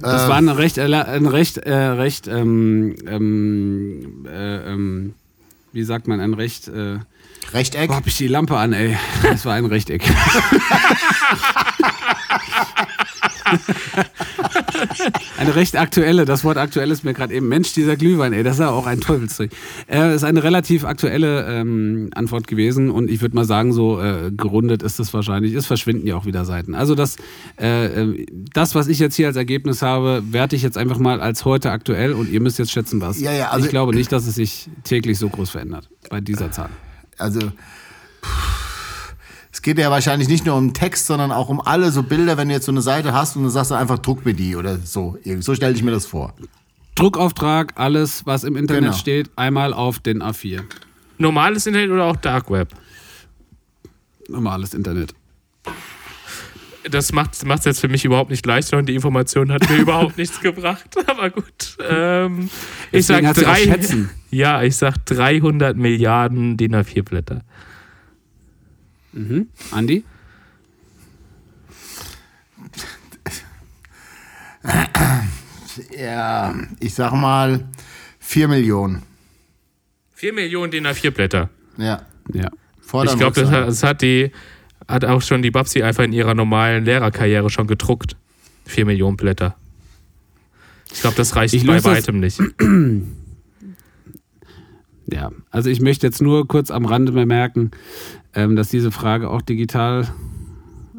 Das 0.00 0.28
war 0.28 0.36
eine 0.36 0.56
recht, 0.56 0.78
äh, 0.78 0.84
ein 0.84 1.26
recht, 1.26 1.58
äh, 1.58 1.74
recht, 1.74 2.28
ähm, 2.28 2.94
ähm, 3.06 4.26
äh, 4.26 4.72
ähm, 4.72 5.14
wie 5.72 5.82
sagt 5.82 6.06
man, 6.06 6.20
ein 6.20 6.34
recht, 6.34 6.68
äh, 6.68 6.98
Rechteck? 7.52 7.90
wo 7.90 7.94
hab 7.94 8.06
ich 8.06 8.16
die 8.16 8.28
Lampe 8.28 8.56
an, 8.56 8.72
ey? 8.72 8.96
Das 9.22 9.44
war 9.44 9.54
ein 9.54 9.66
Rechteck. 9.66 10.02
Eine 15.38 15.54
recht 15.54 15.76
aktuelle, 15.76 16.24
das 16.24 16.44
Wort 16.44 16.56
aktuell 16.58 16.90
ist 16.90 17.04
mir 17.04 17.14
gerade 17.14 17.34
eben, 17.34 17.48
Mensch, 17.48 17.72
dieser 17.72 17.96
Glühwein, 17.96 18.32
ey, 18.32 18.42
das 18.42 18.54
ist 18.54 18.60
ja 18.60 18.70
auch 18.70 18.86
ein 18.86 19.00
Teufelszeug. 19.00 19.50
Äh, 19.90 20.14
ist 20.14 20.24
eine 20.24 20.42
relativ 20.42 20.84
aktuelle 20.84 21.46
ähm, 21.46 22.10
Antwort 22.14 22.46
gewesen 22.46 22.90
und 22.90 23.10
ich 23.10 23.20
würde 23.20 23.34
mal 23.34 23.44
sagen, 23.44 23.72
so 23.72 24.00
äh, 24.00 24.30
gerundet 24.36 24.82
ist 24.82 25.00
es 25.00 25.12
wahrscheinlich, 25.14 25.54
es 25.54 25.66
verschwinden 25.66 26.06
ja 26.06 26.16
auch 26.16 26.26
wieder 26.26 26.44
Seiten. 26.44 26.74
Also 26.74 26.94
das, 26.94 27.16
äh, 27.60 27.86
äh, 27.86 28.26
das, 28.52 28.74
was 28.74 28.88
ich 28.88 28.98
jetzt 28.98 29.16
hier 29.16 29.26
als 29.28 29.36
Ergebnis 29.36 29.82
habe, 29.82 30.22
werte 30.30 30.56
ich 30.56 30.62
jetzt 30.62 30.78
einfach 30.78 30.98
mal 30.98 31.20
als 31.20 31.44
heute 31.44 31.70
aktuell 31.70 32.12
und 32.12 32.30
ihr 32.30 32.40
müsst 32.40 32.58
jetzt 32.58 32.72
schätzen, 32.72 33.00
was. 33.00 33.20
Ja, 33.20 33.32
ja, 33.32 33.50
also- 33.50 33.64
ich 33.64 33.70
glaube 33.70 33.94
nicht, 33.94 34.12
dass 34.12 34.26
es 34.26 34.34
sich 34.34 34.68
täglich 34.84 35.18
so 35.18 35.28
groß 35.28 35.50
verändert 35.50 35.88
bei 36.10 36.20
dieser 36.20 36.50
Zahl. 36.50 36.70
Also, 37.18 37.40
pff, 37.40 38.61
es 39.52 39.60
geht 39.62 39.78
ja 39.78 39.90
wahrscheinlich 39.90 40.28
nicht 40.28 40.46
nur 40.46 40.56
um 40.56 40.72
Text, 40.72 41.06
sondern 41.06 41.30
auch 41.30 41.48
um 41.50 41.60
alle 41.60 41.92
so 41.92 42.02
Bilder, 42.02 42.36
wenn 42.38 42.48
du 42.48 42.54
jetzt 42.54 42.64
so 42.66 42.72
eine 42.72 42.80
Seite 42.82 43.12
hast 43.12 43.36
und 43.36 43.42
du 43.42 43.48
sagst 43.50 43.70
einfach, 43.70 43.98
druck 43.98 44.24
mir 44.24 44.34
die 44.34 44.56
oder 44.56 44.78
so. 44.78 45.18
So 45.40 45.54
stelle 45.54 45.74
ich 45.74 45.82
mir 45.82 45.90
das 45.90 46.06
vor. 46.06 46.32
Druckauftrag, 46.94 47.72
alles, 47.76 48.24
was 48.26 48.44
im 48.44 48.56
Internet 48.56 48.82
Genau. 48.84 48.96
steht, 48.96 49.30
einmal 49.36 49.74
auf 49.74 49.98
den 49.98 50.22
A4. 50.22 50.62
Normales 51.18 51.66
Internet 51.66 51.90
oder 51.90 52.04
auch 52.04 52.16
Dark 52.16 52.50
Web? 52.50 52.68
Normales 54.28 54.72
Internet. 54.74 55.14
Das 56.90 57.12
macht 57.12 57.34
es 57.44 57.64
jetzt 57.64 57.80
für 57.80 57.88
mich 57.88 58.04
überhaupt 58.04 58.30
nicht 58.30 58.44
leichter 58.44 58.76
und 58.78 58.86
die 58.88 58.94
Information 58.94 59.52
hat 59.52 59.68
mir 59.70 59.76
überhaupt 59.82 60.18
nichts 60.18 60.40
gebracht. 60.40 60.88
Aber 61.06 61.30
gut. 61.30 61.76
Ähm, 61.88 62.50
ich 62.90 63.06
sag 63.06 63.22
du 63.34 63.40
drei. 63.42 63.78
Ja, 64.30 64.62
ich 64.62 64.76
sag 64.76 65.04
300 65.06 65.76
Milliarden 65.76 66.56
DIN 66.56 66.74
A4 66.74 67.02
Blätter. 69.12 69.48
Andi? 69.70 70.04
Ja, 75.96 76.54
ich 76.80 76.94
sag 76.94 77.12
mal 77.12 77.64
4 78.18 78.48
Millionen. 78.48 79.02
4 80.14 80.32
Millionen 80.32 80.70
DIN 80.70 80.86
A4 80.86 81.10
Blätter. 81.10 81.50
Ja. 81.78 82.02
Ja. 82.32 82.50
Vorder- 82.80 83.12
Ich 83.12 83.18
glaube, 83.18 83.40
das, 83.40 83.50
hat- 83.50 83.66
das 83.68 83.82
hat 83.82 84.02
die 84.02 84.30
hat 84.88 85.04
auch 85.04 85.22
schon 85.22 85.42
die 85.42 85.50
Babsi 85.50 85.82
einfach 85.82 86.04
in 86.04 86.12
ihrer 86.12 86.34
normalen 86.34 86.84
Lehrerkarriere 86.84 87.48
schon 87.50 87.66
gedruckt. 87.66 88.16
4 88.66 88.84
Millionen 88.84 89.16
Blätter. 89.16 89.56
Ich 90.92 91.00
glaube, 91.00 91.16
das 91.16 91.34
reicht 91.36 91.54
Ich 91.54 91.66
bei 91.66 91.82
weitem 91.84 92.20
nicht. 92.20 92.38
Ja, 95.06 95.30
also 95.50 95.70
ich 95.70 95.80
möchte 95.80 96.06
jetzt 96.06 96.20
nur 96.22 96.46
kurz 96.46 96.70
am 96.70 96.84
Rande 96.84 97.12
bemerken, 97.12 97.70
ähm, 98.34 98.56
dass 98.56 98.68
diese 98.68 98.90
Frage 98.90 99.30
auch 99.30 99.42
digital 99.42 100.08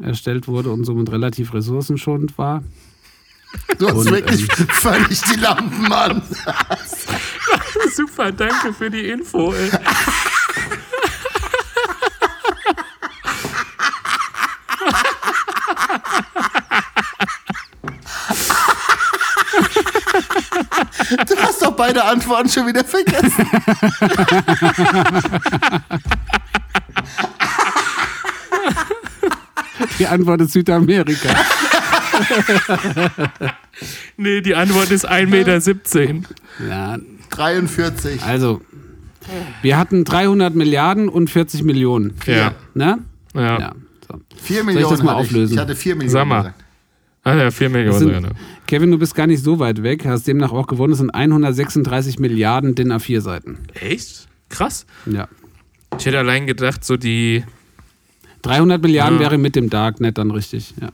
erstellt 0.00 0.48
wurde 0.48 0.70
und 0.70 0.84
somit 0.84 1.10
relativ 1.10 1.54
ressourcenschonend 1.54 2.36
war. 2.38 2.62
Du 3.78 3.86
hast 3.88 3.96
Und, 3.96 4.10
wirklich 4.10 4.46
völlig 4.46 5.20
die 5.22 5.38
Lampen 5.40 5.92
an. 5.92 6.22
Super, 7.94 8.32
danke 8.32 8.72
für 8.72 8.90
die 8.90 9.08
Info. 9.08 9.52
Ey. 9.52 9.70
Du 21.26 21.36
hast 21.36 21.62
doch 21.62 21.72
beide 21.72 22.04
Antworten 22.04 22.48
schon 22.48 22.66
wieder 22.66 22.84
vergessen. 22.84 23.48
Die 30.04 30.08
Antwort 30.08 30.42
ist 30.42 30.52
Südamerika. 30.52 31.30
Nee, 34.16 34.40
die 34.40 34.54
Antwort 34.54 34.90
ist 34.90 35.08
1,17 35.10 35.26
Meter. 35.26 36.28
Ja, 36.68 36.98
43. 37.30 38.22
also, 38.22 38.60
wir 39.62 39.76
hatten 39.78 40.04
300 40.04 40.54
Milliarden 40.54 41.08
und 41.08 41.28
40 41.30 41.64
Millionen. 41.64 42.14
Ja. 42.26 42.54
Ne? 42.74 42.98
Ja. 43.34 43.58
Ja. 43.58 43.72
So. 44.08 44.20
4 44.36 44.64
Millionen. 44.64 44.90
das 44.90 45.02
mal 45.02 45.12
hatte 45.12 45.20
auflösen? 45.22 45.54
Ich. 45.54 45.56
ich 45.56 45.60
hatte 45.60 45.74
4 45.74 45.94
Millionen. 45.96 46.12
Sag 46.12 46.26
mal. 46.26 46.38
gesagt. 46.42 46.64
Ah 47.24 47.34
ja, 47.34 47.50
4 47.50 47.68
Das 47.68 47.72
Millionen. 47.72 47.98
sind, 47.98 48.12
Genau. 48.12 48.28
Kevin, 48.66 48.90
du 48.90 48.98
bist 48.98 49.14
gar 49.14 49.26
nicht 49.26 49.42
so 49.42 49.58
weit 49.58 49.82
weg, 49.82 50.04
hast 50.06 50.28
demnach 50.28 50.52
auch 50.52 50.66
gewonnen. 50.66 50.92
Es 50.92 50.98
sind 51.00 51.10
136 51.10 52.18
Milliarden 52.18 52.74
DIN 52.74 52.92
A4 52.92 53.20
Seiten. 53.22 53.58
Echt? 53.74 54.28
Krass. 54.50 54.86
Ja. 55.06 55.26
Ich 55.98 56.06
hätte 56.06 56.18
allein 56.18 56.46
gedacht, 56.46 56.84
so 56.84 56.96
die. 56.96 57.44
300 58.44 58.80
Milliarden 58.82 59.18
Ja. 59.18 59.24
wäre 59.24 59.38
mit 59.38 59.56
dem 59.56 59.70
Darknet 59.70 60.18
dann 60.18 60.30
richtig. 60.30 60.74
Ja. 60.80 60.90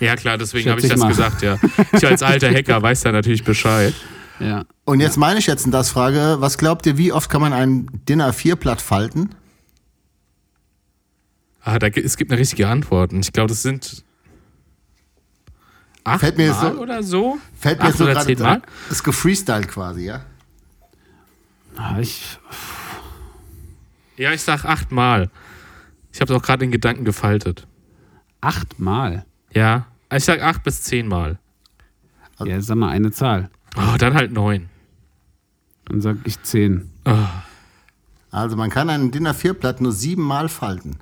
Ja, 0.00 0.14
klar, 0.16 0.36
deswegen 0.36 0.68
habe 0.68 0.78
ich 0.80 0.84
ich 0.86 0.90
das 0.92 1.00
mal. 1.00 1.08
gesagt, 1.08 1.40
ja. 1.42 1.58
Ich 1.92 2.06
als 2.06 2.22
alter 2.22 2.50
Hacker 2.52 2.82
weiß 2.82 3.00
da 3.02 3.12
natürlich 3.12 3.44
Bescheid. 3.44 3.94
ja. 4.40 4.64
Und 4.84 5.00
jetzt 5.00 5.16
meine 5.16 5.40
Schätzen 5.42 5.70
das 5.72 5.88
Frage, 5.90 6.36
was 6.40 6.58
glaubt 6.58 6.86
ihr, 6.86 6.96
wie 6.98 7.12
oft 7.12 7.28
kann 7.30 7.40
man 7.40 7.52
ein 7.52 7.88
DIN 8.08 8.20
A4-Blatt 8.22 8.80
falten? 8.82 9.30
Ah, 11.62 11.78
da, 11.78 11.88
es 11.88 12.16
gibt 12.16 12.30
eine 12.30 12.38
richtige 12.40 12.68
Antwort. 12.68 13.12
Und 13.12 13.20
ich 13.24 13.32
glaube, 13.32 13.48
das 13.48 13.62
sind. 13.62 14.04
Acht 16.04 16.20
Fällt 16.20 16.36
mir 16.36 16.52
Mal 16.52 16.72
so- 16.74 16.78
oder 16.80 17.02
so? 17.02 17.38
Fällt 17.58 17.80
mir 17.80 17.86
Acht 17.86 17.96
so 17.96 18.04
oder 18.04 18.12
gerade 18.12 18.26
zehn 18.26 18.38
Mal? 18.38 18.62
Das 18.88 18.98
ist 18.98 19.02
gefreestylt 19.02 19.66
quasi, 19.68 20.04
ja? 20.04 20.24
Ah, 21.76 21.98
Ich, 21.98 22.38
Ja, 24.16 24.32
ich 24.32 24.42
sag 24.42 24.64
achtmal. 24.64 25.30
Ich 26.16 26.20
habe 26.22 26.32
es 26.32 26.40
auch 26.40 26.42
gerade 26.42 26.64
in 26.64 26.70
Gedanken 26.70 27.04
gefaltet. 27.04 27.66
achtmal. 28.40 29.26
Ja, 29.52 29.86
ich 30.10 30.24
sag 30.24 30.40
acht 30.40 30.62
bis 30.62 30.80
zehnmal. 30.80 31.38
Ja, 32.42 32.58
sag 32.62 32.76
mal 32.76 32.88
eine 32.88 33.10
Zahl. 33.10 33.50
Oh, 33.76 33.96
dann 33.98 34.14
halt 34.14 34.32
neun. 34.32 34.70
Dann 35.84 36.00
sag 36.00 36.16
ich 36.24 36.42
zehn. 36.42 36.90
Also 38.30 38.56
man 38.56 38.70
kann 38.70 38.88
ein 38.88 39.10
DIN 39.10 39.28
A4-Blatt 39.28 39.82
nur 39.82 39.92
siebenmal 39.92 40.48
falten. 40.48 40.96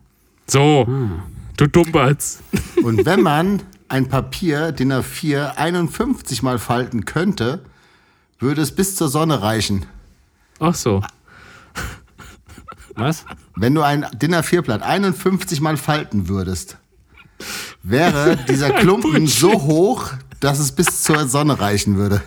So, 0.48 0.84
Hm. 0.84 1.22
du 1.58 1.68
Dummbatz. 1.68 2.42
Und 2.82 3.06
wenn 3.06 3.22
man 3.32 3.62
ein 3.86 4.08
Papier 4.08 4.72
DIN 4.72 4.92
A4 4.92 5.54
51 5.54 6.42
mal 6.42 6.58
falten 6.58 7.04
könnte, 7.04 7.64
würde 8.40 8.62
es 8.62 8.74
bis 8.74 8.96
zur 8.96 9.08
Sonne 9.08 9.42
reichen. 9.42 9.86
Ach 10.58 10.74
so. 10.74 11.04
Was? 12.96 13.24
Wenn 13.56 13.74
du 13.74 13.82
ein 13.82 14.06
DIN 14.14 14.34
A4-Blatt 14.34 14.82
51 14.82 15.60
mal 15.60 15.76
falten 15.76 16.28
würdest, 16.28 16.76
wäre 17.82 18.36
dieser 18.48 18.70
Klumpen 18.70 19.26
so 19.26 19.52
hoch, 19.62 20.10
dass 20.40 20.58
es 20.58 20.72
bis 20.72 21.02
zur 21.02 21.28
Sonne 21.28 21.58
reichen 21.60 21.96
würde. 21.96 22.22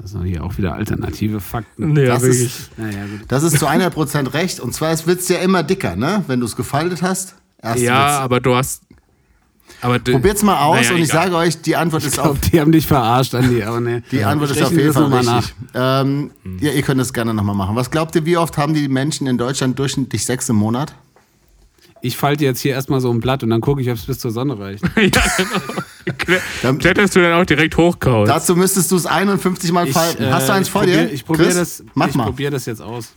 Das 0.00 0.12
sind 0.12 0.24
hier 0.24 0.44
auch 0.44 0.56
wieder 0.56 0.74
alternative 0.74 1.40
Fakten. 1.40 1.96
Ja, 1.96 2.06
Das 2.14 2.22
wirklich. 2.22 2.42
ist, 2.46 2.78
Naja, 2.78 3.04
gut. 3.06 3.20
das 3.28 3.42
ist 3.42 3.58
zu 3.58 3.66
100% 3.68 4.32
recht. 4.32 4.60
Und 4.60 4.72
zwar 4.72 4.90
wird 5.06 5.20
es 5.20 5.28
ja 5.28 5.38
immer 5.38 5.64
dicker, 5.64 5.96
ne? 5.96 6.22
wenn 6.28 6.38
du 6.40 6.46
es 6.46 6.54
gefaltet 6.54 7.02
hast. 7.02 7.34
Erst 7.60 7.80
Ja, 7.82 8.20
aber 8.20 8.40
du 8.40 8.54
hast. 8.54 8.82
Aber 9.80 9.98
Probiert's 10.00 10.42
mal 10.42 10.58
aus 10.58 10.76
naja, 10.76 10.90
und 10.90 10.96
ich 10.98 11.10
egal. 11.10 11.24
sage 11.24 11.36
euch, 11.36 11.60
die 11.62 11.76
Antwort 11.76 12.02
Ich 12.02 12.08
ist 12.08 12.14
glaube, 12.14 12.30
auf 12.30 12.40
die 12.40 12.60
haben 12.60 12.72
dich 12.72 12.86
verarscht, 12.86 13.34
Andi, 13.34 13.62
aber 13.62 13.80
ne. 13.80 14.02
Die 14.10 14.24
Antwort 14.24 14.50
Ich 14.50 14.56
ist 14.56 14.62
auf 14.64 14.72
jeden 14.72 14.86
das 14.86 14.96
Fall 14.96 15.04
richtig. 15.36 15.54
Ähm, 15.74 16.30
ja, 16.60 16.72
ihr 16.72 16.82
könnt 16.82 17.00
es 17.00 17.12
gerne 17.12 17.32
nochmal 17.32 17.54
machen. 17.54 17.76
Was 17.76 17.90
glaubt 17.90 18.14
ihr, 18.16 18.24
wie 18.26 18.36
oft 18.36 18.56
haben 18.58 18.74
die 18.74 18.88
Menschen 18.88 19.26
in 19.28 19.38
Deutschland 19.38 19.78
durchschnittlich 19.78 20.24
Sex 20.26 20.48
im 20.48 20.56
Monat? 20.56 20.94
Ich 22.00 22.16
falte 22.16 22.44
jetzt 22.44 22.60
hier 22.60 22.72
erstmal 22.72 23.00
so 23.00 23.10
ein 23.12 23.20
Blatt 23.20 23.42
und 23.42 23.50
dann 23.50 23.60
gucke 23.60 23.80
ich, 23.80 23.88
ob 23.90 23.96
es 23.96 24.06
bis 24.06 24.18
zur 24.20 24.30
Sonne 24.30 24.58
reicht. 24.58 24.82
ja, 24.96 25.22
genau. 26.16 26.38
Dann- 26.62 26.78
Kletterst 26.78 27.16
du 27.16 27.20
dann 27.20 27.32
auch 27.40 27.44
direkt 27.44 27.76
hoch, 27.76 27.98
Kauz? 27.98 28.28
Dazu 28.28 28.54
müsstest 28.56 28.90
du 28.92 28.96
es 28.96 29.04
51 29.06 29.72
Mal 29.72 29.86
Ich, 29.88 29.92
falten. 29.94 30.22
äh, 30.22 30.30
Hast 30.30 30.48
du 30.48 30.52
eins 30.52 30.68
ich 30.68 30.72
vor 30.72 30.82
probier, 30.82 31.06
dir? 31.06 31.12
Ich 31.12 31.24
probiere 31.24 31.54
das, 31.54 31.82
Mach 31.94 32.08
ich 32.08 32.14
mal. 32.14 32.24
probier 32.24 32.50
das 32.50 32.66
jetzt 32.66 32.80
aus. 32.80 33.12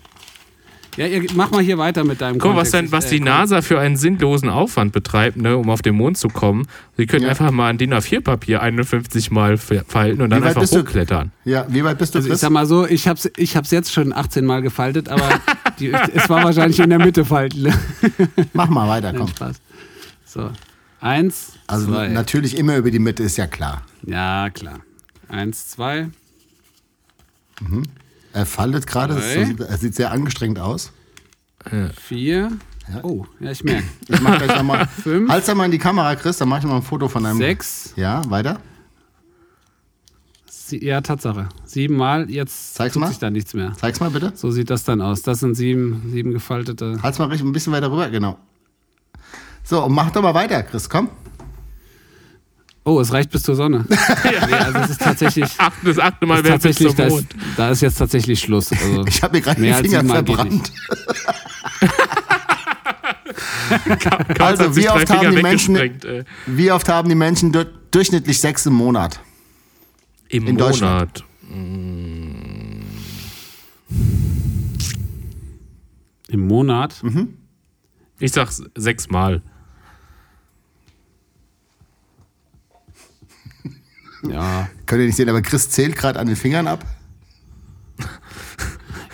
Ja, 0.97 1.07
ihr, 1.07 1.25
mach 1.35 1.51
mal 1.51 1.61
hier 1.63 1.77
weiter 1.77 2.03
mit 2.03 2.19
deinem 2.19 2.37
Guck 2.37 2.51
mal, 2.51 2.57
was, 2.61 2.71
Kontext. 2.71 2.73
denn, 2.73 2.91
was 2.91 3.05
Ich, 3.05 3.11
die 3.11 3.17
äh, 3.17 3.25
NASA 3.25 3.61
für 3.61 3.79
einen 3.79 3.95
sinnlosen 3.95 4.49
Aufwand 4.49 4.91
betreibt, 4.91 5.37
ne, 5.37 5.55
um 5.57 5.69
auf 5.69 5.81
den 5.81 5.95
Mond 5.95 6.17
zu 6.17 6.27
kommen. 6.27 6.67
Sie 6.97 7.05
können 7.05 7.23
Ja. 7.23 7.29
einfach 7.29 7.49
mal 7.51 7.69
ein 7.69 7.77
DIN 7.77 7.93
A4-Papier 7.93 8.61
51 8.61 9.31
Mal 9.31 9.57
falten 9.57 10.21
und 10.21 10.29
dann 10.31 10.43
einfach 10.43 10.59
bist 10.61 10.75
du? 10.75 10.79
hochklettern. 10.79 11.31
Ja, 11.45 11.65
wie 11.69 11.83
weit 11.85 11.97
bist 11.97 12.13
du, 12.13 12.19
Also 12.19 12.29
ich 12.31 12.37
sag 12.39 12.49
mal 12.49 12.65
so, 12.65 12.85
ich 12.85 13.07
hab's, 13.07 13.29
ich 13.37 13.55
hab's 13.55 13.71
jetzt 13.71 13.93
schon 13.93 14.11
18 14.11 14.45
Mal 14.45 14.61
gefaltet, 14.61 15.07
aber 15.07 15.29
die, 15.79 15.93
es 15.93 16.29
war 16.29 16.43
wahrscheinlich 16.43 16.79
in 16.79 16.89
der 16.89 16.99
Mitte 16.99 17.23
falten. 17.23 17.61
Ne? 17.63 17.73
Mach 18.53 18.67
mal 18.69 18.89
weiter, 18.89 19.13
komm. 19.13 19.29
Spaß. 19.29 19.55
So. 20.25 20.51
Eins, 20.99 21.53
Also 21.67 21.87
zwei. 21.93 22.09
natürlich 22.09 22.57
immer 22.57 22.75
über 22.75 22.91
die 22.91 22.99
Mitte, 22.99 23.23
ist 23.23 23.37
ja 23.37 23.47
klar. 23.47 23.81
Ja, 24.05 24.49
klar. 24.49 24.81
Eins, 25.29 25.69
zwei, 25.69 26.09
Er 28.33 28.45
faltet 28.45 28.87
gerade, 28.87 29.21
er 29.21 29.77
sieht 29.77 29.95
sehr 29.95 30.11
angestrengt 30.11 30.59
aus. 30.59 30.91
vier. 31.99 32.51
Oh, 33.03 33.25
ja, 33.39 33.51
ich 33.51 33.63
merke. 33.63 33.83
Ich 34.07 34.19
mach 34.21 34.37
gleich 34.37 34.55
nochmal. 34.57 34.87
Fünf. 35.03 35.29
Halt's 35.29 35.47
da 35.47 35.55
mal 35.55 35.65
in 35.65 35.71
die 35.71 35.77
Kamera, 35.77 36.15
Chris, 36.15 36.37
dann 36.37 36.49
mach 36.49 36.59
ich 36.59 36.65
mal 36.65 36.75
ein 36.77 36.81
Foto 36.81 37.07
von 37.07 37.25
einem. 37.25 37.37
Sechs. 37.37 37.93
Ja, 37.95 38.21
weiter. 38.29 38.59
Sie, 40.49 40.83
ja, 40.83 41.01
Tatsache. 41.01 41.49
Sieben 41.65 41.95
Mal, 41.97 42.29
jetzt 42.29 42.75
Zeig's 42.75 42.93
tut 42.93 43.01
mal. 43.01 43.07
sich 43.09 43.19
da 43.19 43.29
nichts 43.29 43.53
mehr. 43.53 43.73
Zeig's 43.77 43.99
mal 43.99 44.09
bitte. 44.09 44.31
So 44.35 44.51
sieht 44.51 44.69
das 44.69 44.83
dann 44.83 45.01
aus. 45.01 45.21
Das 45.21 45.39
sind 45.39 45.55
sieben, 45.55 46.09
sieben 46.11 46.31
gefaltete. 46.31 46.99
Halt's 47.03 47.19
mal 47.19 47.25
richtig 47.25 47.45
ein 47.47 47.51
bisschen 47.51 47.73
weiter 47.73 47.91
rüber, 47.91 48.09
genau. 48.09 48.37
So, 49.63 49.83
und 49.85 49.93
mach 49.93 50.11
doch 50.11 50.21
mal 50.21 50.33
weiter, 50.33 50.63
Chris, 50.63 50.89
komm. 50.89 51.09
Oh, 52.83 52.99
es 52.99 53.13
reicht 53.13 53.29
bis 53.29 53.43
zur 53.43 53.55
Sonne. 53.55 53.85
nee, 54.23 54.53
also 54.55 54.79
es 54.79 54.89
ist 54.91 55.01
tatsächlich, 55.01 55.49
Ach, 55.57 55.71
das 55.83 55.99
achte 55.99 56.25
Mal 56.25 56.41
bis 56.41 56.51
tatsächlich 56.51 56.87
zum 56.87 56.97
da, 56.97 57.03
ist, 57.05 57.11
Mond. 57.11 57.35
da 57.55 57.69
ist 57.69 57.81
jetzt 57.81 57.97
tatsächlich 57.97 58.39
Schluss. 58.39 58.71
Also, 58.71 59.05
Ich 59.07 59.21
habe 59.21 59.37
mir 59.37 59.41
gerade 59.41 59.61
den 59.61 59.71
als 59.73 59.81
Finger 59.81 60.03
verbrannt. 60.03 60.71
Also, 64.39 64.75
wie 64.75 64.89
oft 64.89 65.09
haben 65.09 65.33
die 65.33 65.41
Menschen- 65.41 65.75
ey. 65.77 66.23
Wie 66.45 66.71
oft 66.71 66.89
haben 66.89 67.07
die 67.07 67.15
Menschen 67.15 67.53
dur 67.53 67.65
durchschnittlich 67.91 68.39
Sex 68.39 68.65
im 68.65 68.73
Monat? 68.73 69.21
Im 70.27 70.47
in 70.47 70.55
Monat. 70.55 71.23
Im 76.27 76.47
Monat. 76.47 77.01
Mhm. 77.03 77.37
Ich 78.19 78.31
sag 78.33 78.49
sechsmal. 78.75 79.41
Ja. 84.27 84.69
Könnt 84.85 85.01
ihr 85.01 85.07
nicht 85.07 85.15
sehen, 85.15 85.29
aber 85.29 85.41
Chris 85.41 85.69
zählt 85.69 85.95
gerade 85.95 86.19
an 86.19 86.27
den 86.27 86.35
Fingern 86.35 86.67
ab. 86.67 86.85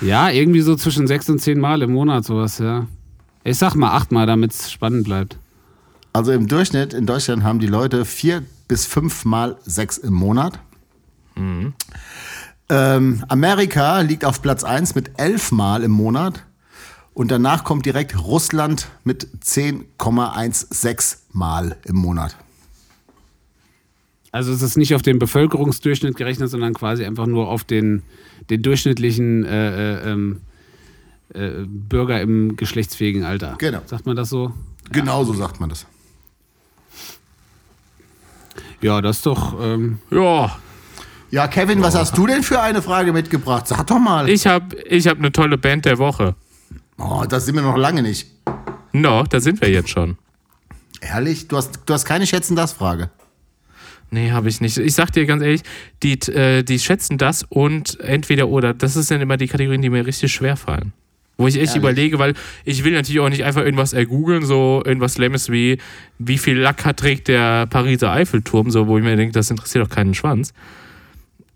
ja, 0.01 0.29
irgendwie 0.29 0.61
so 0.61 0.75
zwischen 0.75 1.07
sechs 1.07 1.29
und 1.29 1.39
zehn 1.39 1.59
Mal 1.59 1.81
im 1.81 1.91
Monat 1.91 2.25
sowas, 2.25 2.59
ja. 2.59 2.87
Ich 3.43 3.57
sag 3.57 3.75
mal 3.75 3.91
achtmal, 3.91 4.25
damit 4.25 4.51
es 4.51 4.71
spannend 4.71 5.05
bleibt. 5.05 5.37
Also 6.13 6.31
im 6.31 6.47
Durchschnitt 6.47 6.93
in 6.93 7.05
Deutschland 7.05 7.43
haben 7.43 7.59
die 7.59 7.67
Leute 7.67 8.03
vier 8.03 8.43
bis 8.67 8.85
fünf 8.85 9.23
Mal 9.23 9.57
Sex 9.65 9.97
im 9.97 10.13
Monat. 10.13 10.59
Ähm, 12.69 13.23
Amerika 13.27 14.01
liegt 14.01 14.25
auf 14.25 14.41
Platz 14.41 14.63
1 14.63 14.95
mit 14.95 15.11
elf 15.17 15.51
Mal 15.51 15.83
im 15.83 15.91
Monat. 15.91 16.43
Und 17.13 17.31
danach 17.31 17.63
kommt 17.63 17.85
direkt 17.85 18.17
Russland 18.19 18.89
mit 19.03 19.27
10,16 19.43 21.17
Mal 21.31 21.77
im 21.85 21.95
Monat. 21.95 22.35
Also 24.38 24.53
es 24.53 24.61
ist 24.61 24.77
nicht 24.77 24.93
auf 24.93 25.01
den 25.01 25.17
Bevölkerungsdurchschnitt 25.17 26.15
gerechnet, 26.15 26.51
sondern 26.51 26.75
quasi 26.75 27.03
einfach 27.03 27.25
nur 27.25 27.47
auf 27.47 27.63
den, 27.63 28.03
den 28.51 28.61
durchschnittlichen 28.61 29.43
äh, 29.43 29.95
äh, 29.95 30.11
ähm, 30.11 30.41
äh, 31.33 31.49
Bürger 31.65 32.21
im 32.21 32.55
geschlechtsfähigen 32.55 33.23
Alter. 33.23 33.55
Genau. 33.57 33.81
Sagt 33.88 34.05
man 34.05 34.15
das 34.15 34.29
so? 34.29 34.53
Genau 34.91 35.23
so 35.23 35.33
sagt 35.33 35.59
man 35.59 35.69
das. 35.69 35.88
Ja, 38.79 39.01
das 39.01 39.17
ist 39.17 39.25
doch. 39.25 39.59
Ähm, 39.59 39.97
Ja, 40.11 40.55
Ja, 41.31 41.47
Kevin, 41.47 41.81
was 41.81 41.95
hast 41.95 42.15
du 42.15 42.27
denn 42.27 42.43
für 42.43 42.61
eine 42.61 42.83
Frage 42.83 43.13
mitgebracht? 43.13 43.67
Sag 43.67 43.88
doch 43.88 43.97
mal. 43.97 44.29
ich 44.29 44.45
hab, 44.45 44.71
ich 44.85 45.07
hab 45.07 45.17
eine 45.17 45.31
tolle 45.31 45.57
Band 45.57 45.85
der 45.85 45.97
Woche. 45.97 46.35
Oh, 46.99 47.23
das 47.27 47.47
sind 47.47 47.55
wir 47.55 47.63
noch 47.63 47.75
lange 47.75 48.03
nicht. 48.03 48.27
No, 48.91 49.23
da 49.23 49.39
sind 49.39 49.61
wir 49.61 49.71
jetzt 49.71 49.89
schon. 49.89 50.19
Ehrlich? 51.01 51.47
Du 51.47 51.57
hast, 51.57 51.79
du 51.88 51.93
hast 51.95 52.05
keine 52.05 52.27
Schätzen-das-Frage. 52.27 53.09
Nee, 54.09 54.31
habe 54.31 54.47
ich 54.49 54.61
nicht. 54.61 54.77
Ich 54.77 54.93
sag 54.93 55.11
dir 55.11 55.25
ganz 55.25 55.43
ehrlich, 55.43 55.61
die, 56.01 56.13
äh, 56.31 56.63
die 56.63 56.79
schätzen 56.79 57.17
das 57.17 57.43
und 57.49 57.99
entweder 57.99 58.47
oder. 58.47 58.73
Das 58.73 58.95
ist 58.95 59.11
dann 59.11 59.19
immer 59.21 59.35
die 59.37 59.47
Kategorien, 59.47 59.81
die 59.81 59.89
mir 59.89 60.05
richtig 60.05 60.31
schwer 60.33 60.55
fallen. 60.55 60.93
Wo 61.39 61.45
ich 61.47 61.55
echt 61.55 61.67
Ehrlich? 61.67 61.75
überlege, 61.83 62.17
weil 62.17 62.33
ich 62.65 62.83
will 62.83 62.93
natürlich 62.93 63.19
auch 63.19 63.29
nicht 63.29 63.43
einfach 63.43 63.61
irgendwas 63.63 63.93
ergoogeln, 63.93 64.43
so 64.43 64.81
irgendwas 64.83 65.19
Lemmes 65.19 65.51
wie, 65.51 65.77
wie 66.17 66.39
viel 66.39 66.57
Lack 66.57 66.83
hat 66.83 66.97
trägt 66.97 67.27
der 67.27 67.67
Pariser 67.67 68.11
Eiffelturm, 68.11 68.71
so, 68.71 68.87
wo 68.87 68.97
ich 68.97 69.03
mir 69.03 69.15
denke, 69.15 69.33
das 69.33 69.51
interessiert 69.51 69.85
doch 69.85 69.93
keinen 69.93 70.15
Schwanz. 70.15 70.51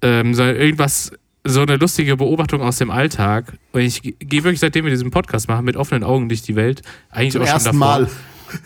Ähm, 0.04 0.36
sondern 0.36 0.58
irgendwas, 0.58 1.12
so 1.46 1.62
eine 1.62 1.78
lustige 1.78 2.16
Beobachtung 2.18 2.62
aus 2.62 2.78
dem 2.78 2.92
Alltag. 2.92 3.54
Und 3.72 3.82
ich 3.82 4.04
ge- 4.04 4.14
gehe 4.20 4.44
wirklich, 4.44 4.60
seitdem 4.60 4.86
wir 4.86 4.92
diesen 4.92 5.10
Podcast 5.10 5.48
machen, 5.48 5.66
mit 5.66 5.76
offenen 5.76 6.04
Augen 6.04 6.28
durch 6.30 6.44
die 6.44 6.56
Welt. 6.56 6.84
Eigentlich 7.10 7.32
Zum 7.34 7.42
auch 7.42 7.46
schon 7.48 7.54
ersten 7.56 7.80
davor. 7.80 8.08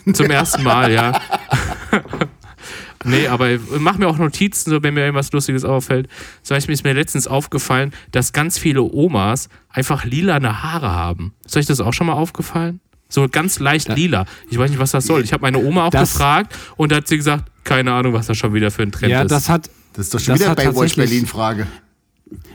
Mal. 0.05 0.13
Zum 0.13 0.29
ersten 0.31 0.63
Mal, 0.63 0.91
ja. 0.91 1.21
nee, 3.05 3.27
aber 3.27 3.57
mach 3.79 3.97
mir 3.97 4.07
auch 4.07 4.17
Notizen, 4.17 4.69
so 4.69 4.83
wenn 4.83 4.93
mir 4.93 5.01
irgendwas 5.01 5.31
Lustiges 5.31 5.63
auffällt. 5.65 6.07
Zum 6.43 6.55
Beispiel 6.57 6.73
ist 6.73 6.83
mir 6.83 6.93
letztens 6.93 7.27
aufgefallen, 7.27 7.93
dass 8.11 8.33
ganz 8.33 8.57
viele 8.57 8.81
Omas 8.81 9.49
einfach 9.69 10.03
lilane 10.05 10.63
Haare 10.63 10.91
haben. 10.91 11.33
Ist 11.45 11.55
euch 11.57 11.65
das 11.65 11.79
auch 11.81 11.93
schon 11.93 12.07
mal 12.07 12.13
aufgefallen? 12.13 12.79
So 13.07 13.27
ganz 13.29 13.59
leicht 13.59 13.87
lila. 13.95 14.25
Ich 14.49 14.57
weiß 14.57 14.69
nicht, 14.71 14.79
was 14.79 14.91
das 14.91 15.05
soll. 15.05 15.23
Ich 15.23 15.31
habe 15.31 15.41
meine 15.43 15.59
Oma 15.59 15.85
auch 15.85 15.91
Das- 15.91 16.11
gefragt 16.13 16.55
und 16.75 16.91
da 16.91 16.97
hat 16.97 17.07
sie 17.07 17.17
gesagt, 17.17 17.45
keine 17.63 17.93
Ahnung, 17.93 18.13
was 18.13 18.27
das 18.27 18.37
schon 18.37 18.53
wieder 18.53 18.71
für 18.71 18.83
ein 18.83 18.91
Trend 18.91 19.11
ja, 19.11 19.21
ist. 19.21 19.31
das 19.31 19.47
hat, 19.49 19.69
Das 19.93 20.05
ist 20.07 20.13
doch 20.13 20.19
schon 20.19 20.33
Das 20.33 20.39
wieder 20.41 20.49
hat 20.51 20.57
Baywatch 20.57 20.95
Berlin-Frage. 20.95 21.67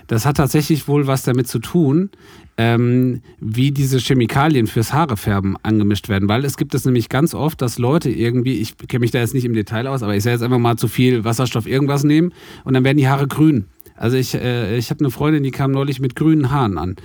Das 0.07 0.27
hat 0.27 0.37
tatsächlich 0.37 0.89
wohl 0.89 1.07
was 1.07 1.23
damit 1.23 1.49
zu 1.49 1.59
tun, 1.59 2.11
ähm, 2.57 3.23
wie 3.41 3.71
diese 3.71 3.99
Chemikalien 3.99 4.67
fürs 4.67 4.93
Haarefärben 4.93 5.57
angemischt 5.63 6.09
werden. 6.09 6.29
Weil 6.29 6.45
es 6.45 6.57
gibt 6.57 6.75
es 6.75 6.85
nämlich 6.85 7.09
ganz 7.09 7.35
oft, 7.35 7.63
dass 7.63 7.79
Leute 7.79 8.11
irgendwie, 8.11 8.55
ich 8.55 8.77
kenne 8.77 9.01
mich 9.01 9.13
da 9.13 9.19
jetzt 9.19 9.35
nicht 9.35 9.45
im 9.45 9.55
Detail 9.55 9.87
aus, 9.87 10.03
aber 10.03 10.15
ich 10.15 10.23
sage 10.23 10.35
jetzt 10.35 10.43
einfach 10.43 10.59
mal 10.59 10.77
zu 10.77 10.89
viel 10.89 11.25
Wasserstoff 11.25 11.67
irgendwas 11.67 12.05
nehmen 12.05 12.33
und 12.65 12.75
dann 12.75 12.85
werden 12.85 12.99
die 12.99 13.09
Haare 13.09 13.29
grün. 13.29 13.67
Also 13.97 14.17
ich, 14.17 14.35
äh, 14.35 14.77
ich 14.77 14.91
habe 14.91 15.01
eine 15.01 15.11
Freundin, 15.11 15.43
die 15.43 15.51
kam 15.51 15.73
neulich 15.73 16.01
mit 16.01 16.17
grünen 16.17 16.51
Haaren 16.51 16.79
an. 16.79 16.97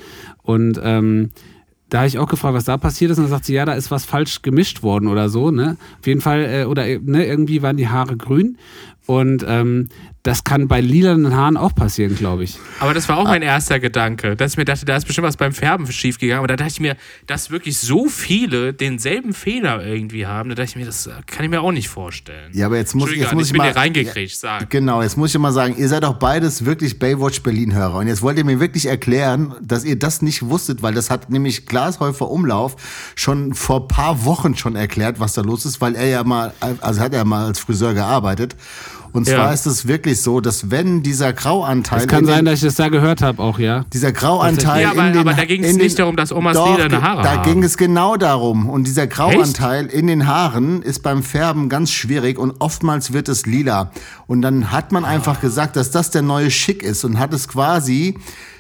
Und 0.44 0.80
ähm, 0.82 1.32
da 1.90 2.00
habe 2.00 2.08
ich 2.08 2.18
auch 2.18 2.30
gefragt, 2.30 2.56
was 2.56 2.66
da 2.66 2.78
passiert 2.78 3.12
ist. 3.12 3.18
Und 3.18 3.26
dann 3.26 3.32
sagt 3.32 3.46
sie, 3.46 3.54
ja, 3.54 3.66
da 3.66 3.74
ist 3.74 3.92
was 3.92 4.06
falsch 4.06 4.42
gemischt 4.42 4.82
worden 4.82 5.08
oder 5.08 5.30
so. 5.30 5.52
Ne? 5.52 5.78
Auf 6.00 6.08
jeden 6.08 6.22
Fall, 6.22 6.46
äh, 6.46 6.66
oder 6.66 6.86
ne, 6.86 7.26
irgendwie 7.26 7.62
waren 7.62 7.78
die 7.78 7.90
Haare 7.90 8.18
grün. 8.18 8.58
Und 9.06 9.46
ähm, 9.48 9.90
das 10.26 10.44
kann 10.44 10.68
bei 10.68 10.82
lilanen 10.82 11.36
Haaren 11.36 11.56
auch 11.56 11.76
passieren, 11.76 12.16
glaube 12.16 12.46
ich. 12.46 12.58
Aber 12.80 12.96
das 12.96 13.08
war 13.08 13.18
auch 13.18 13.26
mein 13.26 13.44
erster 13.44 13.80
Gedanke, 13.80 14.36
dass 14.36 14.54
ich 14.54 14.58
mir 14.58 14.66
dachte, 14.66 14.84
da 14.84 14.96
ist 14.98 15.06
bestimmt 15.06 15.28
was 15.28 15.38
beim 15.38 15.54
Färben 15.54 15.86
schiefgegangen. 15.86 16.40
Aber 16.40 16.48
da 16.48 16.56
dachte 16.56 16.72
ich 16.72 16.80
mir, 16.80 16.98
dass 17.28 17.52
wirklich 17.52 17.78
so 17.78 18.08
viele 18.08 18.74
denselben 18.74 19.34
Fehler 19.34 19.86
irgendwie 19.86 20.26
haben, 20.26 20.50
da 20.50 20.56
dachte 20.56 20.72
ich 20.72 20.76
mir, 20.78 20.86
das 20.86 21.08
kann 21.28 21.46
ich 21.46 21.52
mir 21.52 21.62
auch 21.62 21.72
nicht 21.72 21.90
vorstellen. 21.90 22.50
Ja, 22.54 22.66
aber 22.66 22.78
jetzt 22.78 22.96
muss, 22.96 23.14
jetzt 23.16 23.34
muss 23.34 23.44
ich 23.44 23.50
ich 23.50 23.52
bin 23.52 23.60
mal. 23.60 23.68
hier 23.68 23.76
reingekriegt, 23.76 24.36
sag. 24.36 24.68
Genau, 24.72 25.04
jetzt 25.04 25.16
muss 25.16 25.30
ich 25.30 25.40
mal 25.40 25.52
sagen, 25.52 25.76
ihr 25.78 25.88
seid 25.88 26.02
doch 26.02 26.16
beides 26.16 26.66
wirklich 26.66 26.98
Baywatch 26.98 27.44
Berlin-Hörer. 27.44 27.98
Und 28.00 28.08
jetzt 28.08 28.24
wollt 28.24 28.40
ihr 28.40 28.46
mir 28.46 28.60
wirklich 28.60 28.88
erklären, 28.88 29.54
dass 29.62 29.84
ihr 29.84 30.00
das 30.00 30.24
nicht 30.24 30.50
wusstet, 30.50 30.82
weil 30.82 30.96
das 30.96 31.12
hat 31.12 31.30
nämlich 31.30 31.68
Glashäufer 31.68 32.32
Umlauf 32.32 32.78
schon 33.16 33.54
vor 33.54 33.88
paar 33.88 34.26
Wochen 34.26 34.56
schon 34.56 34.76
erklärt, 34.76 35.20
was 35.20 35.34
da 35.34 35.44
los 35.44 35.66
ist, 35.66 35.82
weil 35.82 35.94
er 35.94 36.08
ja 36.08 36.24
mal, 36.24 36.52
also 36.82 37.00
hat 37.00 37.14
er 37.14 37.26
mal 37.26 37.46
als 37.46 37.60
Friseur 37.60 37.94
gearbeitet. 37.94 38.56
Und 39.16 39.26
zwar 39.26 39.38
Ja. 39.48 39.52
ist 39.52 39.66
es 39.66 39.88
wirklich 39.88 40.22
so, 40.22 40.42
dass 40.42 40.70
wenn 40.72 41.02
dieser 41.02 41.32
Grauanteil. 41.34 42.00
Es 42.02 42.08
kann 42.08 42.20
in 42.22 42.26
sein, 42.26 42.36
den, 42.40 42.46
dass 42.46 42.56
ich 42.56 42.66
das 42.66 42.76
da 42.76 42.90
gehört 42.90 43.22
habe 43.22 43.42
auch, 43.42 43.60
ja. 43.60 43.86
dieser 43.94 44.12
Grauanteil 44.12 44.82
Ja, 44.84 44.92
aber- 44.92 45.08
in 45.08 45.14
den, 45.14 45.18
aber 45.22 45.34
da 45.34 45.46
ging 45.46 45.64
es 45.64 45.76
nicht 45.78 45.98
darum, 45.98 46.16
dass 46.18 46.32
Omas 46.34 46.56
Doch, 46.56 46.76
lilane 46.78 47.02
Haare 47.02 47.24
Da 47.24 47.32
haben. 47.38 47.44
ging 47.44 47.64
es 47.64 47.78
genau 47.78 48.18
darum. 48.18 48.68
Und 48.70 48.86
dieser 48.86 49.08
Grauanteil 49.08 49.86
in 49.88 50.08
den 50.08 50.28
Haaren 50.28 50.82
ist 50.82 51.02
beim 51.02 51.24
Färben 51.24 51.70
ganz 51.70 51.92
schwierig 51.92 52.38
und 52.38 52.56
oftmals 52.60 53.14
wird 53.14 53.30
es 53.30 53.46
lila. 53.46 53.92
Und 54.28 54.42
dann 54.42 54.72
hat 54.72 54.92
man 54.92 55.06
einfach 55.06 55.40
gesagt, 55.40 55.76
dass 55.78 55.92
das 55.92 56.12
der 56.12 56.22
neue 56.22 56.52
Schick 56.52 56.84
ist 56.84 57.04
und 57.06 57.18
hat 57.18 57.34
es 57.34 57.48
quasi 57.48 58.18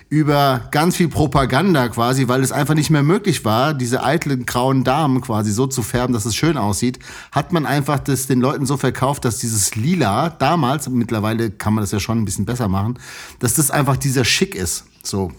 über 0.10 0.68
ganz 0.72 0.96
viel 0.96 1.08
Propaganda 1.08 1.90
quasi, 1.90 2.28
weil 2.28 2.42
es 2.42 2.52
einfach 2.52 2.76
nicht 2.76 2.90
mehr 2.90 3.02
möglich 3.02 3.44
war, 3.44 3.74
diese 3.74 4.04
eitlen 4.04 4.46
grauen 4.46 4.84
Damen 4.84 5.22
quasi 5.22 5.52
so 5.52 5.66
zu 5.66 5.82
färben, 5.82 6.14
dass 6.14 6.26
es 6.26 6.36
schön 6.36 6.58
aussieht, 6.58 7.00
hat 7.32 7.52
man 7.52 7.66
einfach 7.66 8.00
das 8.00 8.28
den 8.28 8.40
Leuten 8.40 8.66
so 8.66 8.78
verkauft, 8.78 9.26
dass 9.26 9.40
dieses 9.40 9.76
Lila 9.76 10.30
damals, 10.30 10.88
mittlerweile 10.90 11.50
kann 11.50 11.74
man 11.74 11.84
das 11.84 11.92
ja 11.92 12.00
schon 12.00 12.20
ein 12.20 12.26
bisschen 12.26 12.46
besser 12.46 12.68
machen, 12.68 13.00
dass 13.40 13.56
das 13.56 13.72
einfach 13.72 13.98
dieser 13.98 14.26
Schick 14.26 14.54
ist. 14.54 14.86
So. 15.02 15.32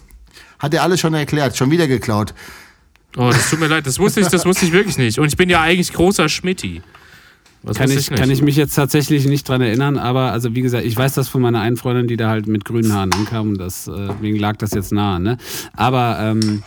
Hat 0.59 0.75
er 0.75 0.83
alles 0.83 1.01
schon 1.01 1.15
erklärt, 1.15 1.57
schon 1.57 1.71
wieder 1.71 1.87
geklaut. 1.87 2.35
Oh, 3.17 3.31
das 3.31 3.49
tut 3.49 3.61
mir 3.61 3.69
leid, 3.69 3.87
das 3.87 3.99
wusste 3.99 4.21
ich, 4.21 4.29
das 4.29 4.45
wusste 4.45 4.67
ich 4.67 4.73
wirklich 4.73 4.99
nicht. 4.99 5.19
Und 5.19 5.29
ich 5.29 5.37
bin 5.37 5.49
ja 5.49 5.61
eigentlich 5.61 5.93
großer 5.93 6.29
Schmitti. 6.29 6.83
Was 7.67 7.77
Kann 7.77 7.91
ich, 7.91 7.97
nicht. 7.97 8.15
kann 8.17 8.31
ich 8.31 8.43
mich 8.43 8.55
jetzt 8.57 8.75
tatsächlich 8.75 9.27
nicht 9.27 9.49
dran 9.49 9.61
erinnern, 9.61 9.99
aber 9.99 10.31
also 10.33 10.55
wie 10.55 10.63
gesagt, 10.63 10.85
ich 10.85 10.97
weiß 10.97 11.15
das 11.15 11.29
von 11.29 11.43
meiner 11.43 11.61
einen 11.61 11.77
Freundin, 11.77 12.07
die 12.07 12.17
da 12.17 12.29
halt 12.31 12.47
mit 12.47 12.65
grünen 12.65 12.93
Haaren 12.93 13.13
ankam 13.13 13.51
und 13.51 13.61
deswegen 13.61 14.39
lag 14.39 14.57
das 14.57 14.71
jetzt 14.71 14.93
nahe, 14.93 15.19
ne? 15.21 15.37
Aber 15.75 16.17
ähm, 16.21 16.63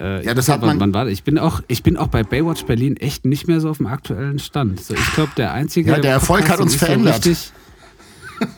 äh, 0.00 0.24
Ja, 0.24 0.34
das 0.34 0.48
ich 0.48 0.52
hat 0.52 0.62
man- 0.62 0.80
Wann 0.80 0.92
war 0.92 1.04
das? 1.04 1.12
Ich 1.12 1.22
bin 1.22 1.38
auch, 1.38 1.62
ich 1.68 1.82
bin 1.84 1.96
auch 1.96 2.08
bei 2.08 2.24
Baywatch 2.24 2.64
Berlin 2.64 2.96
echt 2.96 3.24
nicht 3.24 3.46
mehr 3.46 3.60
so 3.60 3.70
auf 3.70 3.76
dem 3.76 3.86
aktuellen 3.86 4.38
Stand. 4.40 4.80
So, 4.80 4.94
ich 4.94 5.14
glaube, 5.14 5.30
der 5.36 5.52
einzige. 5.52 5.92
Ja, 5.92 5.98
der 6.00 6.10
Erfolg 6.12 6.40
Podcast, 6.40 6.58
hat 6.58 6.64
uns 6.64 6.72
den 6.72 6.76
ich 6.76 6.84
verändert. 6.86 7.22
So 7.24 7.30
richtig, 7.30 7.52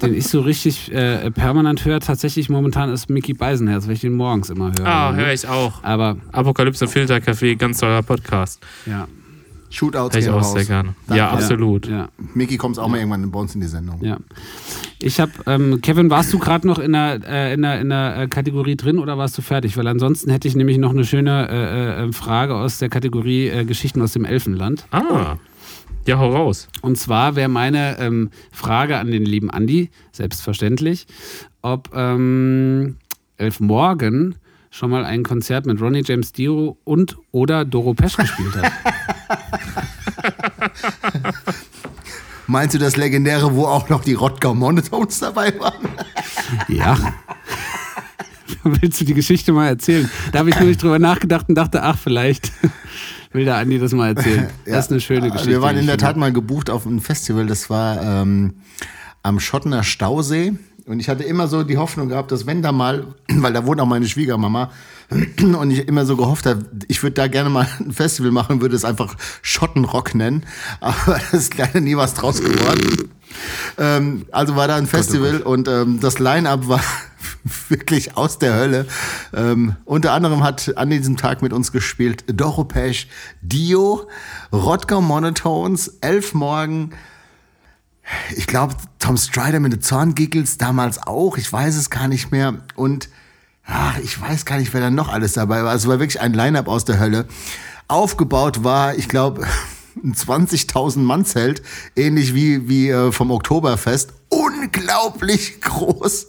den 0.00 0.14
ich 0.14 0.26
so 0.28 0.40
richtig 0.40 0.92
äh, 0.94 1.30
permanent 1.32 1.84
höre, 1.84 2.00
tatsächlich 2.00 2.48
momentan 2.48 2.90
ist 2.92 3.10
Mickey 3.10 3.34
Beisenherz, 3.34 3.86
weil 3.86 3.94
ich 3.94 4.00
den 4.00 4.12
morgens 4.14 4.48
immer 4.48 4.72
höre. 4.72 4.86
Ah, 4.86 5.10
ne? 5.12 5.18
höre 5.18 5.32
ich 5.32 5.46
auch. 5.46 5.82
Aber 5.84 6.16
Apokalypse 6.30 6.86
Filter 6.88 7.16
Café, 7.16 7.56
ganz 7.56 7.78
toller 7.80 8.02
Podcast. 8.02 8.60
ja, 8.86 9.06
Shootouts 9.72 10.16
ich 10.16 10.28
auch 10.28 10.36
raus. 10.36 10.52
sehr 10.52 10.66
gerne. 10.66 10.94
Danke. 11.06 11.18
Ja, 11.18 11.30
absolut. 11.30 11.88
ja. 11.88 12.08
Mickey 12.34 12.58
kommt 12.58 12.78
auch 12.78 12.88
mal 12.88 12.98
irgendwann 12.98 13.30
bei 13.30 13.38
uns 13.38 13.54
in 13.54 13.62
die 13.62 13.66
Sendung. 13.66 14.04
Ja. 14.04 14.18
Ich 14.98 15.18
habe, 15.18 15.32
ähm, 15.46 15.80
Kevin, 15.80 16.10
warst 16.10 16.30
du 16.32 16.38
gerade 16.38 16.66
noch 16.66 16.78
in 16.78 16.92
der, 16.92 17.20
äh, 17.26 17.54
in, 17.54 17.62
der, 17.62 17.80
in 17.80 17.88
der 17.88 18.18
äh, 18.18 18.28
Kategorie 18.28 18.76
drin 18.76 18.98
oder 18.98 19.16
warst 19.16 19.36
du 19.38 19.42
fertig? 19.42 19.76
Weil 19.78 19.86
ansonsten 19.86 20.30
hätte 20.30 20.46
ich 20.46 20.54
nämlich 20.54 20.76
noch 20.76 20.90
eine 20.90 21.04
schöne 21.06 21.48
äh, 21.48 22.04
äh, 22.04 22.12
Frage 22.12 22.54
aus 22.54 22.78
der 22.78 22.90
Kategorie 22.90 23.48
äh, 23.48 23.64
Geschichten 23.64 24.02
aus 24.02 24.12
dem 24.12 24.26
Elfenland. 24.26 24.84
Ah. 24.90 25.36
Ja, 26.06 26.18
hau 26.18 26.30
raus. 26.30 26.68
Und 26.82 26.98
zwar 26.98 27.34
wäre 27.34 27.48
meine 27.48 27.98
ähm, 27.98 28.30
Frage 28.50 28.98
an 28.98 29.10
den 29.10 29.24
lieben 29.24 29.50
Andi, 29.50 29.90
selbstverständlich, 30.10 31.06
ob 31.62 31.90
ähm, 31.94 32.96
Elf 33.38 33.60
Morgan 33.60 34.34
schon 34.72 34.90
mal 34.90 35.04
ein 35.04 35.22
Konzert 35.22 35.66
mit 35.66 35.80
Ronnie 35.80 36.02
James 36.04 36.32
Dio 36.32 36.78
und 36.84 37.16
oder 37.30 37.64
Doro 37.64 37.94
Pesch 37.94 38.16
gespielt 38.16 38.56
hat. 38.56 38.72
Meinst 42.46 42.74
du 42.74 42.78
das 42.78 42.96
legendäre, 42.96 43.54
wo 43.54 43.66
auch 43.66 43.88
noch 43.90 44.02
die 44.02 44.14
Rottgau 44.14 44.54
Monotones 44.54 45.20
dabei 45.20 45.52
waren? 45.60 45.84
Ja. 46.68 46.98
Willst 48.62 49.00
du 49.00 49.06
die 49.06 49.14
Geschichte 49.14 49.52
mal 49.52 49.68
erzählen? 49.68 50.10
Da 50.32 50.40
habe 50.40 50.50
ich 50.50 50.58
nämlich 50.58 50.76
drüber 50.76 50.98
nachgedacht 50.98 51.48
und 51.48 51.54
dachte, 51.54 51.82
ach, 51.82 51.96
vielleicht 51.96 52.52
will 53.32 53.46
der 53.46 53.56
Andi 53.56 53.78
das 53.78 53.92
mal 53.92 54.14
erzählen. 54.14 54.50
Das 54.66 54.86
ist 54.86 54.90
eine 54.90 55.00
schöne 55.00 55.30
Geschichte. 55.30 55.50
Wir 55.50 55.62
waren 55.62 55.78
in 55.78 55.86
der. 55.86 55.96
Tat 55.96 56.16
mal 56.16 56.32
gebucht 56.32 56.68
auf 56.68 56.84
ein 56.84 57.00
Festival, 57.00 57.46
das 57.46 57.70
war 57.70 58.02
ähm, 58.02 58.54
am 59.22 59.40
Schottener 59.40 59.82
Stausee. 59.82 60.52
Und 60.86 60.98
ich 60.98 61.08
hatte 61.08 61.22
immer 61.22 61.46
so 61.46 61.62
die 61.62 61.78
Hoffnung 61.78 62.08
gehabt, 62.08 62.32
dass 62.32 62.46
wenn 62.46 62.62
da 62.62 62.72
mal, 62.72 63.06
weil 63.28 63.52
da 63.52 63.64
wohnt 63.66 63.80
auch 63.80 63.86
meine 63.86 64.06
Schwiegermama, 64.06 64.70
und 65.40 65.70
ich 65.70 65.86
immer 65.88 66.06
so 66.06 66.16
gehofft 66.16 66.46
habe, 66.46 66.64
ich 66.88 67.02
würde 67.02 67.14
da 67.14 67.28
gerne 67.28 67.50
mal 67.50 67.68
ein 67.80 67.92
Festival 67.92 68.30
machen, 68.30 68.60
würde 68.60 68.76
es 68.76 68.84
einfach 68.84 69.14
Schottenrock 69.42 70.14
nennen. 70.14 70.44
Aber 70.80 71.20
das 71.30 71.34
ist 71.34 71.58
leider 71.58 71.80
nie 71.80 71.96
was 71.96 72.14
draus 72.14 72.40
geworden. 72.40 73.10
Ähm, 73.78 74.26
also 74.30 74.56
war 74.56 74.68
da 74.68 74.76
ein 74.76 74.86
Festival 74.86 75.40
und 75.40 75.66
ähm, 75.66 76.00
das 76.00 76.18
Line-Up 76.18 76.68
war 76.68 76.80
wirklich 77.68 78.16
aus 78.16 78.38
der 78.38 78.54
Hölle. 78.54 78.86
Ähm, 79.34 79.76
unter 79.84 80.12
anderem 80.12 80.42
hat 80.42 80.76
an 80.76 80.90
diesem 80.90 81.16
Tag 81.16 81.40
mit 81.42 81.52
uns 81.52 81.72
gespielt 81.72 82.24
Doro 82.26 82.64
Pesch, 82.64 83.08
Dio, 83.40 84.08
Rodger 84.52 85.00
Monotones, 85.00 85.98
Elf 86.00 86.34
Morgen, 86.34 86.90
ich 88.36 88.46
glaube 88.46 88.74
Tom 88.98 89.16
Strider 89.16 89.60
mit 89.60 89.72
den 89.72 89.80
Zorngiggles 89.80 90.58
damals 90.58 91.02
auch, 91.02 91.36
ich 91.36 91.52
weiß 91.52 91.76
es 91.76 91.90
gar 91.90 92.08
nicht 92.08 92.30
mehr 92.30 92.54
und 92.74 93.08
ach, 93.64 93.98
ich 93.98 94.20
weiß 94.20 94.44
gar 94.44 94.58
nicht, 94.58 94.72
wer 94.74 94.80
da 94.80 94.90
noch 94.90 95.08
alles 95.08 95.34
dabei 95.34 95.64
war. 95.64 95.74
Es 95.74 95.86
war 95.86 95.98
wirklich 95.98 96.20
ein 96.20 96.32
Line-Up 96.32 96.68
aus 96.68 96.84
der 96.84 96.98
Hölle. 96.98 97.26
Aufgebaut 97.88 98.64
war, 98.64 98.96
ich 98.96 99.08
glaube, 99.08 99.46
ein 100.02 100.14
20.000 100.14 100.98
Mann 100.98 101.24
Zelt, 101.24 101.62
ähnlich 101.96 102.34
wie, 102.34 102.68
wie 102.68 102.90
äh, 102.90 103.12
vom 103.12 103.30
Oktoberfest. 103.30 104.12
Unglaublich 104.28 105.60
groß. 105.60 106.28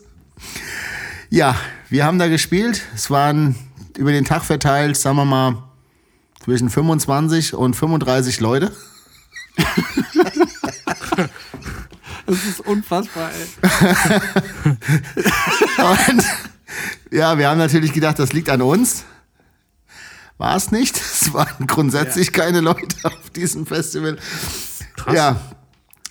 Ja, 1.30 1.55
wir 1.89 2.05
haben 2.05 2.19
da 2.19 2.28
gespielt. 2.28 2.82
Es 2.93 3.09
waren 3.09 3.55
über 3.97 4.11
den 4.11 4.26
Tag 4.26 4.43
verteilt, 4.43 4.97
sagen 4.97 5.17
wir 5.17 5.26
mal, 5.26 5.63
zwischen 6.43 6.69
25 6.69 7.53
und 7.53 7.76
35 7.76 8.39
Leute. 8.39 8.71
Das 12.34 12.45
ist 12.45 12.59
unfassbar, 12.61 13.29
ey. 13.31 13.47
Und 16.11 16.23
ja, 17.11 17.38
wir 17.38 17.49
haben 17.49 17.59
natürlich 17.59 17.93
gedacht, 17.93 18.17
das 18.17 18.34
liegt 18.34 18.49
an 18.49 18.61
uns. 18.61 19.03
War 20.38 20.55
es 20.55 20.71
nicht. 20.71 20.95
Es 20.97 21.34
waren 21.34 21.67
grundsätzlich 21.67 22.34
keine 22.34 22.59
Leute 22.59 22.95
auf 23.03 23.29
diesem 23.36 23.65
Festival. 23.65 24.17
Krass. 24.95 25.15
Ja, 25.15 25.39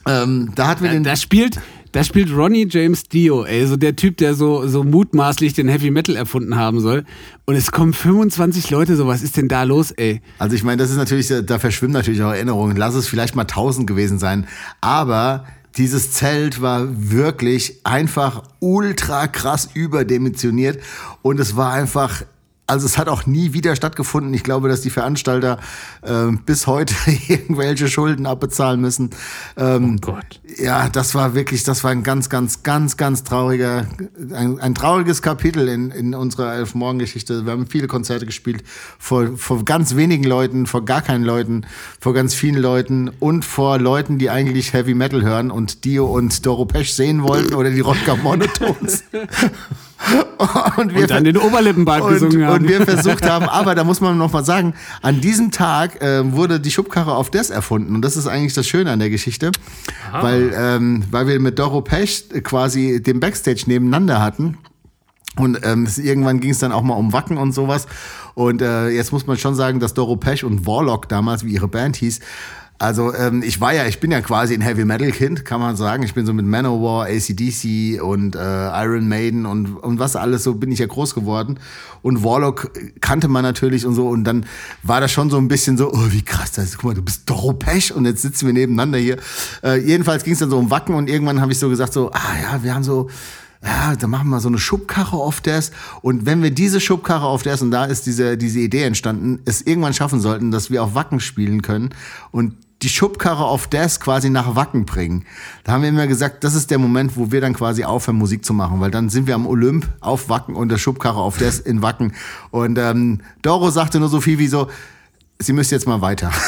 ähm, 0.06 0.52
da 0.54 0.68
hatten 0.68 0.84
wir 0.84 0.90
den. 0.90 1.04
Da 1.04 1.16
spielt, 1.16 1.60
da 1.92 2.02
spielt 2.04 2.34
Ronnie 2.34 2.66
James 2.68 3.04
Dio, 3.04 3.44
ey, 3.44 3.66
so 3.66 3.76
der 3.76 3.96
Typ, 3.96 4.16
der 4.16 4.34
so, 4.34 4.66
so 4.66 4.82
mutmaßlich 4.82 5.54
den 5.54 5.68
Heavy 5.68 5.90
Metal 5.90 6.16
erfunden 6.16 6.56
haben 6.56 6.80
soll. 6.80 7.04
Und 7.44 7.54
es 7.54 7.70
kommen 7.70 7.92
25 7.92 8.70
Leute, 8.70 8.96
so 8.96 9.06
was 9.06 9.22
ist 9.22 9.36
denn 9.36 9.48
da 9.48 9.62
los, 9.64 9.90
ey? 9.92 10.22
Also 10.38 10.56
ich 10.56 10.62
meine, 10.64 10.82
das 10.82 10.90
ist 10.90 10.96
natürlich, 10.96 11.32
da 11.44 11.58
verschwimmen 11.58 11.92
natürlich 11.92 12.22
auch 12.22 12.32
Erinnerungen. 12.32 12.76
Lass 12.76 12.94
es 12.94 13.08
vielleicht 13.08 13.34
mal 13.36 13.42
1000 13.42 13.86
gewesen 13.86 14.18
sein. 14.18 14.46
Aber 14.80 15.44
dieses 15.76 16.12
Zelt 16.12 16.60
war 16.60 16.86
wirklich 17.10 17.80
einfach 17.84 18.42
ultra 18.60 19.26
krass 19.26 19.70
überdimensioniert. 19.74 20.82
Und 21.22 21.40
es 21.40 21.56
war 21.56 21.72
einfach, 21.72 22.24
also 22.72 22.86
es 22.86 22.96
hat 22.96 23.08
auch 23.08 23.26
nie 23.26 23.52
wieder 23.52 23.76
stattgefunden. 23.76 24.32
Ich 24.32 24.42
glaube, 24.42 24.68
dass 24.68 24.80
die 24.80 24.90
Veranstalter 24.90 25.58
äh, 26.00 26.32
bis 26.46 26.66
heute 26.66 26.94
irgendwelche 27.28 27.86
Schulden 27.88 28.26
abbezahlen 28.26 28.80
müssen. 28.80 29.10
Ähm, 29.56 29.98
Oh 30.02 30.12
Gott. 30.12 30.40
ja, 30.58 30.88
das 30.88 31.14
war 31.14 31.34
wirklich, 31.34 31.64
das 31.64 31.84
war 31.84 31.90
ein 31.90 32.02
ganz, 32.02 32.30
ganz, 32.30 32.62
ganz, 32.62 32.96
ganz 32.96 33.24
trauriger, 33.24 33.86
ein, 34.32 34.58
ein 34.58 34.74
trauriges 34.74 35.20
Kapitel 35.20 35.68
in, 35.68 35.90
in 35.90 36.14
unserer 36.14 36.54
Elf-Morgen-Geschichte. 36.54 37.44
Wir 37.44 37.52
haben 37.52 37.66
viele 37.66 37.88
Konzerte 37.88 38.24
gespielt 38.24 38.64
vor, 38.98 39.36
vor 39.36 39.64
ganz 39.64 39.94
wenigen 39.96 40.24
Leuten, 40.24 40.66
vor 40.66 40.84
gar 40.84 41.02
keinen 41.02 41.24
Leuten, 41.24 41.66
vor 42.00 42.14
ganz 42.14 42.34
vielen 42.34 42.56
Leuten 42.56 43.10
und 43.20 43.44
vor 43.44 43.78
Leuten, 43.78 44.18
die 44.18 44.30
eigentlich 44.30 44.72
Heavy 44.72 44.94
Metal 44.94 45.22
hören 45.22 45.50
und 45.50 45.84
Dio 45.84 46.06
und 46.06 46.46
Doro 46.46 46.64
Pesch 46.64 46.92
sehen 46.92 47.22
wollten 47.22 47.54
oder 47.54 47.70
die 47.70 47.80
Rocker 47.80 48.16
Monotones. 48.16 49.04
und, 50.76 50.94
wir 50.94 51.02
Und 51.02 51.10
dann 51.10 51.24
den 51.24 51.36
Oberlippenbart 51.36 52.02
und, 52.02 52.12
gesungen 52.14 52.46
haben. 52.46 52.62
und 52.62 52.68
wir 52.68 52.80
versucht 52.86 53.28
haben, 53.28 53.48
aber 53.48 53.74
da 53.74 53.84
muss 53.84 54.00
man 54.00 54.18
noch 54.18 54.32
mal 54.32 54.44
sagen, 54.44 54.74
an 55.00 55.20
diesem 55.20 55.50
Tag 55.50 55.98
ähm, 56.00 56.32
wurde 56.32 56.60
die 56.60 56.70
Schubkarre 56.70 57.14
auf 57.14 57.30
Des 57.30 57.50
erfunden 57.50 57.94
und 57.94 58.02
das 58.02 58.16
ist 58.16 58.26
eigentlich 58.26 58.54
das 58.54 58.66
Schöne 58.66 58.90
an 58.90 58.98
der 58.98 59.10
Geschichte, 59.10 59.52
weil 60.12 60.52
ähm, 60.56 61.04
weil 61.10 61.26
wir 61.26 61.40
mit 61.40 61.58
Doro 61.58 61.80
Pesch 61.80 62.24
quasi 62.42 63.02
den 63.02 63.20
Backstage 63.20 63.64
nebeneinander 63.66 64.20
hatten. 64.20 64.58
Und 65.36 65.60
ähm, 65.62 65.88
irgendwann 65.96 66.40
ging 66.40 66.50
es 66.50 66.58
dann 66.58 66.72
auch 66.72 66.82
mal 66.82 66.94
um 66.94 67.14
Wacken 67.14 67.38
und 67.38 67.52
sowas. 67.52 67.86
Und 68.34 68.60
äh, 68.60 68.90
jetzt 68.90 69.12
muss 69.12 69.26
man 69.26 69.38
schon 69.38 69.54
sagen, 69.54 69.80
dass 69.80 69.94
Doro 69.94 70.16
Pesch 70.16 70.44
und 70.44 70.66
Warlock 70.66 71.08
damals, 71.08 71.44
wie 71.46 71.54
ihre 71.54 71.68
Band 71.68 71.96
hieß, 71.96 72.20
also 72.82 73.14
ähm, 73.14 73.44
ich 73.44 73.60
war 73.60 73.72
ja, 73.72 73.86
ich 73.86 74.00
bin 74.00 74.10
ja 74.10 74.20
quasi 74.20 74.54
ein 74.54 74.60
Heavy 74.60 74.84
Metal 74.84 75.12
Kind, 75.12 75.44
kann 75.44 75.60
man 75.60 75.76
sagen. 75.76 76.02
Ich 76.02 76.14
bin 76.14 76.26
so 76.26 76.32
mit 76.32 76.44
Manowar, 76.44 77.06
ACDC 77.06 78.02
und 78.02 78.34
äh, 78.34 78.38
Iron 78.40 79.06
Maiden 79.06 79.46
und, 79.46 79.76
und 79.76 80.00
was 80.00 80.16
alles 80.16 80.42
so 80.42 80.56
bin 80.56 80.72
ich 80.72 80.80
ja 80.80 80.86
groß 80.86 81.14
geworden. 81.14 81.60
Und 82.02 82.24
Warlock 82.24 82.72
kannte 83.00 83.28
man 83.28 83.44
natürlich 83.44 83.86
und 83.86 83.94
so. 83.94 84.08
Und 84.08 84.24
dann 84.24 84.46
war 84.82 85.00
das 85.00 85.12
schon 85.12 85.30
so 85.30 85.38
ein 85.38 85.46
bisschen 85.46 85.76
so, 85.76 85.92
oh 85.92 86.06
wie 86.10 86.22
krass, 86.22 86.50
das 86.50 86.64
ist, 86.64 86.78
guck 86.78 86.86
mal, 86.86 86.94
du 86.94 87.02
bist 87.02 87.30
Doro 87.30 87.52
Pesch 87.52 87.92
und 87.92 88.04
jetzt 88.04 88.22
sitzen 88.22 88.46
wir 88.46 88.52
nebeneinander 88.52 88.98
hier. 88.98 89.16
Äh, 89.62 89.78
jedenfalls 89.78 90.24
ging 90.24 90.32
es 90.32 90.40
dann 90.40 90.50
so 90.50 90.58
um 90.58 90.72
Wacken 90.72 90.96
und 90.96 91.08
irgendwann 91.08 91.40
habe 91.40 91.52
ich 91.52 91.60
so 91.60 91.68
gesagt 91.68 91.92
so, 91.92 92.10
ah 92.10 92.34
ja, 92.42 92.64
wir 92.64 92.74
haben 92.74 92.82
so 92.82 93.08
ja, 93.64 93.94
dann 93.94 94.10
machen 94.10 94.28
wir 94.28 94.40
so 94.40 94.48
eine 94.48 94.58
Schubkarre 94.58 95.16
auf 95.16 95.40
das. 95.40 95.70
Und 96.00 96.26
wenn 96.26 96.42
wir 96.42 96.50
diese 96.50 96.80
Schubkarre 96.80 97.26
auf 97.26 97.44
das, 97.44 97.62
und 97.62 97.70
da 97.70 97.84
ist 97.84 98.06
diese, 98.06 98.36
diese 98.36 98.58
Idee 98.58 98.82
entstanden, 98.82 99.38
es 99.44 99.62
irgendwann 99.62 99.94
schaffen 99.94 100.20
sollten, 100.20 100.50
dass 100.50 100.72
wir 100.72 100.82
auf 100.82 100.96
Wacken 100.96 101.20
spielen 101.20 101.62
können 101.62 101.90
und 102.32 102.56
die 102.82 102.88
Schubkarre 102.88 103.44
auf 103.44 103.66
das 103.68 104.00
quasi 104.00 104.28
nach 104.30 104.54
Wacken 104.56 104.84
bringen. 104.86 105.24
Da 105.64 105.72
haben 105.72 105.82
wir 105.82 105.88
immer 105.88 106.06
gesagt, 106.06 106.42
das 106.44 106.54
ist 106.54 106.70
der 106.70 106.78
Moment, 106.78 107.16
wo 107.16 107.30
wir 107.30 107.40
dann 107.40 107.54
quasi 107.54 107.84
aufhören, 107.84 108.16
Musik 108.16 108.44
zu 108.44 108.52
machen, 108.54 108.80
weil 108.80 108.90
dann 108.90 109.08
sind 109.08 109.26
wir 109.26 109.34
am 109.34 109.46
Olymp 109.46 109.88
auf 110.00 110.28
Wacken 110.28 110.54
und 110.56 110.68
der 110.70 110.78
Schubkarre 110.78 111.20
auf 111.20 111.38
das 111.38 111.60
in 111.60 111.82
Wacken. 111.82 112.12
Und 112.50 112.78
ähm, 112.78 113.20
Doro 113.42 113.70
sagte 113.70 113.98
nur 114.00 114.08
so 114.08 114.20
viel 114.20 114.38
wie 114.38 114.48
so, 114.48 114.68
Sie 115.38 115.52
müsst 115.52 115.72
jetzt 115.72 115.88
mal 115.88 116.00
weiter. 116.00 116.30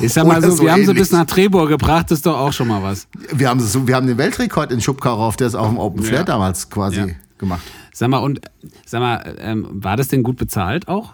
Ich 0.00 0.12
sag 0.12 0.26
mal 0.26 0.38
Oder 0.38 0.50
so, 0.50 0.62
wir 0.62 0.72
haben 0.72 0.80
sie 0.84 0.90
ähnlich. 0.90 0.98
bis 1.02 1.12
nach 1.12 1.26
Trebor 1.26 1.68
gebracht, 1.68 2.10
das 2.10 2.18
ist 2.18 2.26
doch 2.26 2.36
auch 2.36 2.52
schon 2.52 2.68
mal 2.68 2.82
was. 2.82 3.06
Wir 3.32 3.48
haben, 3.48 3.60
so, 3.60 3.86
wir 3.86 3.94
haben 3.94 4.06
den 4.06 4.18
Weltrekord 4.18 4.72
in 4.72 4.80
Schubkarre 4.80 5.22
auf 5.22 5.38
ist 5.40 5.54
auf 5.54 5.68
dem 5.68 5.78
Open 5.78 6.02
Flair 6.02 6.20
Ja. 6.20 6.24
damals 6.24 6.68
quasi 6.70 6.98
Ja. 7.00 7.06
gemacht. 7.38 7.62
Sag 7.92 8.08
mal, 8.08 8.18
und 8.18 8.40
sag 8.84 9.00
mal, 9.00 9.36
ähm, 9.38 9.66
war 9.70 9.96
das 9.96 10.08
denn 10.08 10.22
gut 10.22 10.36
bezahlt 10.36 10.88
auch? 10.88 11.12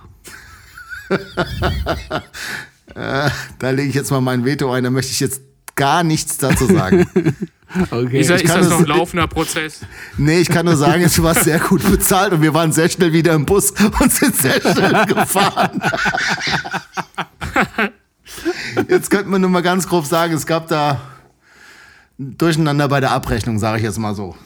Da 2.94 3.70
lege 3.70 3.88
ich 3.88 3.94
jetzt 3.94 4.10
mal 4.10 4.20
mein 4.20 4.44
Veto 4.44 4.70
ein, 4.70 4.84
da 4.84 4.90
möchte 4.90 5.12
ich 5.12 5.20
jetzt 5.20 5.40
gar 5.74 6.04
nichts 6.04 6.38
dazu 6.38 6.66
sagen. 6.66 7.06
Okay. 7.90 8.20
Ist, 8.20 8.28
ich 8.28 8.42
ist 8.42 8.50
kann 8.50 8.60
das 8.60 8.68
noch 8.68 8.80
ein 8.80 8.84
laufender 8.84 9.26
Prozess? 9.26 9.80
Nee, 10.18 10.40
ich 10.40 10.50
kann 10.50 10.66
nur 10.66 10.76
sagen, 10.76 11.04
es 11.04 11.22
war 11.22 11.34
sehr 11.34 11.58
gut 11.58 11.90
bezahlt 11.90 12.34
und 12.34 12.42
wir 12.42 12.52
waren 12.52 12.70
sehr 12.70 12.90
schnell 12.90 13.14
wieder 13.14 13.32
im 13.32 13.46
Bus 13.46 13.72
und 13.98 14.12
sind 14.12 14.36
sehr 14.36 14.60
schnell 14.60 15.06
gefahren. 15.06 15.80
Jetzt 18.88 19.10
könnte 19.10 19.28
man 19.28 19.40
nur 19.40 19.48
mal 19.48 19.62
ganz 19.62 19.88
grob 19.88 20.04
sagen, 20.04 20.34
es 20.34 20.44
gab 20.44 20.68
da 20.68 21.00
ein 22.18 22.36
Durcheinander 22.36 22.88
bei 22.88 23.00
der 23.00 23.12
Abrechnung, 23.12 23.58
sage 23.58 23.78
ich 23.78 23.84
jetzt 23.84 23.98
mal 23.98 24.14
so. 24.14 24.36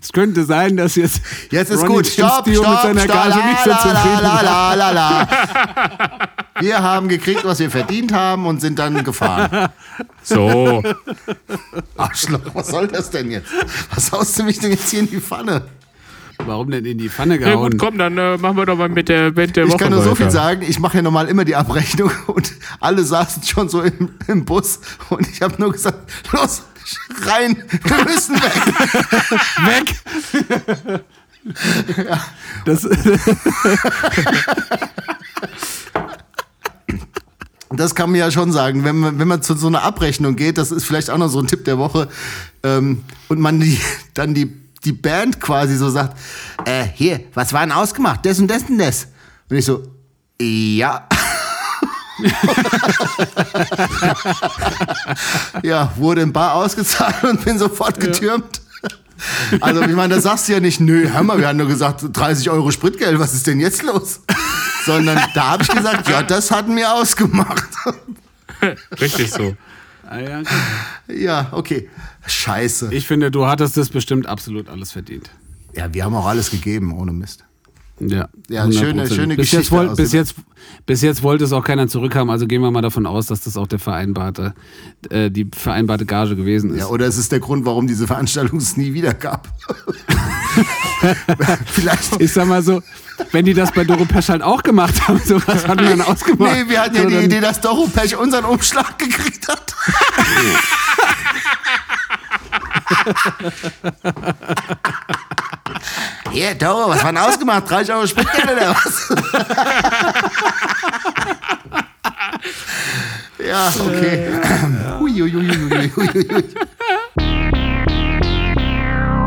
Es 0.00 0.12
könnte 0.12 0.44
sein, 0.44 0.76
dass 0.76 0.96
jetzt. 0.96 1.22
Jetzt 1.50 1.70
ist 1.70 1.82
Ronny 1.82 1.94
gut. 1.94 2.06
Stopp, 2.06 2.46
stopp, 2.46 2.46
mit 2.46 2.56
seiner 2.56 3.00
stopp. 3.02 3.14
Gage 3.14 3.38
La, 3.38 3.46
nicht 3.46 3.62
so 3.64 3.70
la, 3.70 4.74
la, 4.74 4.90
la. 4.90 5.28
Wir 6.60 6.82
haben 6.82 7.08
gekriegt, 7.08 7.44
was 7.44 7.58
wir 7.58 7.70
verdient 7.70 8.12
haben 8.12 8.46
und 8.46 8.60
sind 8.60 8.78
dann 8.78 9.02
gefahren. 9.02 9.70
So. 10.22 10.82
Arschloch, 11.96 12.40
was 12.54 12.68
soll 12.68 12.86
das 12.88 13.10
denn 13.10 13.30
jetzt? 13.30 13.50
Was 13.94 14.12
haust 14.12 14.38
du 14.38 14.44
mich 14.44 14.58
denn 14.58 14.70
jetzt 14.70 14.88
hier 14.90 15.00
in 15.00 15.10
die 15.10 15.20
Pfanne? 15.20 15.62
Warum 16.46 16.70
denn 16.70 16.84
in 16.84 16.98
die 16.98 17.08
Pfanne 17.08 17.38
Ja 17.40 17.50
gehauen? 17.50 17.70
gut, 17.72 17.78
komm, 17.80 17.98
dann 17.98 18.18
äh, 18.18 18.36
machen 18.36 18.56
wir 18.56 18.66
doch 18.66 18.76
mal 18.76 18.88
mit 18.88 19.08
der 19.08 19.30
Band 19.30 19.56
der 19.56 19.64
Ich 19.64 19.70
Woche 19.72 19.78
kann 19.84 19.92
nur 19.92 20.02
so 20.02 20.14
viel 20.14 20.26
weiter. 20.26 20.32
sagen, 20.32 20.62
ich 20.62 20.78
mache 20.80 20.96
ja 20.98 21.02
normal 21.02 21.28
immer 21.28 21.44
die 21.44 21.54
Abrechnung 21.56 22.10
und 22.26 22.52
alle 22.80 23.04
saßen 23.04 23.42
schon 23.44 23.68
so 23.68 23.80
im, 23.82 24.10
im 24.26 24.44
Bus 24.44 24.80
und 25.10 25.26
ich 25.28 25.40
habe 25.42 25.54
nur 25.60 25.72
gesagt, 25.72 25.98
los, 26.32 26.62
rein, 27.26 27.56
wir 27.84 28.04
müssen 28.04 28.34
weg. 28.34 29.94
Weg! 30.76 30.92
Das, 32.64 32.88
Das 37.74 37.94
kann 37.94 38.10
man 38.10 38.18
ja 38.20 38.30
schon 38.30 38.52
sagen, 38.52 38.84
wenn 38.84 38.98
man, 38.98 39.18
wenn 39.18 39.26
man 39.28 39.40
zu 39.40 39.54
so 39.54 39.66
einer 39.66 39.82
Abrechnung 39.82 40.36
geht, 40.36 40.58
das 40.58 40.70
ist 40.72 40.84
vielleicht 40.84 41.08
auch 41.08 41.16
noch 41.16 41.28
so 41.28 41.38
ein 41.40 41.46
Tipp 41.46 41.64
der 41.64 41.78
Woche, 41.78 42.08
ähm, 42.62 43.02
und 43.28 43.40
man 43.40 43.60
die, 43.60 43.78
dann 44.12 44.34
die, 44.34 44.52
die 44.84 44.92
Band 44.92 45.40
quasi 45.40 45.76
so 45.76 45.88
sagt, 45.90 46.18
äh, 46.64 46.84
hier, 46.94 47.20
was 47.34 47.52
war 47.52 47.60
denn 47.62 47.72
ausgemacht? 47.72 48.24
Das 48.26 48.38
und 48.38 48.48
das 48.48 48.62
und 48.64 48.78
das. 48.78 49.08
Und 49.48 49.56
ich 49.56 49.64
so, 49.64 49.82
ja. 50.40 51.08
ja, 55.62 55.92
wurde 55.96 56.22
im 56.22 56.32
Bar 56.32 56.54
ausgezahlt 56.54 57.24
und 57.24 57.44
bin 57.44 57.58
sofort 57.58 57.98
getürmt. 57.98 58.62
Also, 59.60 59.82
ich 59.82 59.94
meine, 59.94 60.14
da 60.16 60.20
sagst 60.20 60.48
du 60.48 60.52
ja 60.52 60.60
nicht, 60.60 60.80
nö, 60.80 61.08
hör 61.08 61.22
mal, 61.22 61.38
wir 61.38 61.48
haben 61.48 61.58
nur 61.58 61.68
gesagt, 61.68 62.02
30 62.12 62.50
Euro 62.50 62.70
Spritgeld, 62.70 63.18
was 63.18 63.34
ist 63.34 63.46
denn 63.46 63.60
jetzt 63.60 63.82
los? 63.82 64.20
Sondern 64.84 65.20
da 65.34 65.50
habe 65.50 65.62
ich 65.62 65.68
gesagt, 65.68 66.08
ja, 66.08 66.22
das 66.22 66.50
hatten 66.50 66.74
wir 66.76 66.92
ausgemacht. 66.92 67.68
Richtig 69.00 69.30
so. 69.30 69.56
Ah 70.12 70.20
ja. 70.20 70.42
Ja, 71.08 71.48
okay. 71.52 71.88
Scheiße. 72.26 72.92
ich 72.92 73.06
finde, 73.06 73.30
du 73.30 73.46
hattest 73.46 73.76
das 73.78 73.88
bestimmt 73.88 74.26
absolut 74.26 74.68
alles 74.68 74.92
verdient. 74.92 75.30
Ja, 75.74 75.92
wir 75.94 76.04
haben 76.04 76.14
auch 76.14 76.26
alles 76.26 76.50
gegeben, 76.50 76.92
ohne 76.92 77.12
Mist. 77.12 77.44
Ja, 78.08 78.28
Ja, 78.48 78.64
100%. 78.64 78.78
schöne- 78.78 79.06
schöne 79.08 79.36
bis 79.36 79.50
jetzt, 79.52 79.60
Geschichte 79.60 79.70
wollt, 79.76 79.90
aus 79.90 79.96
bis, 79.96 80.12
jetzt, 80.12 80.34
bis 80.86 81.02
jetzt 81.02 81.22
wollte 81.22 81.44
es 81.44 81.52
auch 81.52 81.62
keiner 81.64 81.86
zurückhaben, 81.88 82.30
also 82.30 82.46
gehen 82.46 82.60
wir 82.62 82.70
mal 82.70 82.82
davon 82.82 83.06
aus, 83.06 83.26
dass 83.26 83.42
das 83.42 83.56
auch 83.56 83.66
der 83.66 83.78
vereinbarte, 83.78 84.54
äh, 85.10 85.30
die 85.30 85.48
vereinbarte 85.54 86.04
Gage 86.04 86.34
gewesen 86.36 86.70
ist. 86.72 86.78
Ja, 86.80 86.86
oder 86.86 87.06
es 87.06 87.16
ist 87.18 87.30
der 87.32 87.40
Grund, 87.40 87.64
warum 87.64 87.86
diese 87.86 88.06
Veranstaltung 88.06 88.58
es 88.58 88.76
nie 88.76 88.92
wieder 88.94 89.14
gab. 89.14 89.48
Vielleicht. 91.66 92.20
ich 92.20 92.32
sag 92.32 92.46
mal 92.46 92.62
so, 92.62 92.82
wenn 93.30 93.44
die 93.44 93.54
das 93.54 93.72
bei 93.72 93.84
Doro 93.84 94.04
Pesch 94.04 94.28
halt 94.28 94.42
auch 94.42 94.62
gemacht 94.62 95.06
haben, 95.08 95.20
so 95.24 95.36
was 95.46 95.66
hatten 95.68 95.80
wir 95.82 95.90
dann 95.90 96.00
ausgemacht. 96.02 96.52
Nee, 96.52 96.68
wir 96.70 96.80
hatten 96.80 96.96
ja 96.96 97.02
so, 97.02 97.08
die 97.08 97.16
Idee, 97.24 97.40
dass 97.40 97.60
Doro 97.60 97.86
Pech 97.86 98.16
unseren 98.16 98.44
Umschlag 98.44 98.98
gekriegt 98.98 99.48
hat. 99.48 99.74
Hier, 106.30 106.54
Doro, 106.54 106.88
was 106.90 107.02
war 107.02 107.12
denn 107.12 107.22
ausgemacht? 107.22 107.68
30 107.70 107.94
Euro 107.94 108.06
Spritgeld 108.06 108.44
oder 108.44 108.70
was? 108.70 109.14
ja, 113.46 113.68
okay. 113.68 114.28
Hui, 114.98 115.12
hui, 115.12 115.32
hui, 115.32 115.48
hui, 115.48 115.90
hui, 115.96 116.08
hui. 116.08 116.44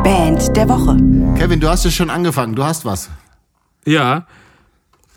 Band 0.02 0.56
der 0.56 0.68
Woche. 0.68 0.96
Kevin, 1.36 1.60
du 1.60 1.68
hast 1.68 1.84
ja 1.84 1.90
schon 1.90 2.10
angefangen. 2.10 2.54
Du 2.54 2.64
hast 2.64 2.84
was. 2.84 3.10
Ja. 3.84 4.26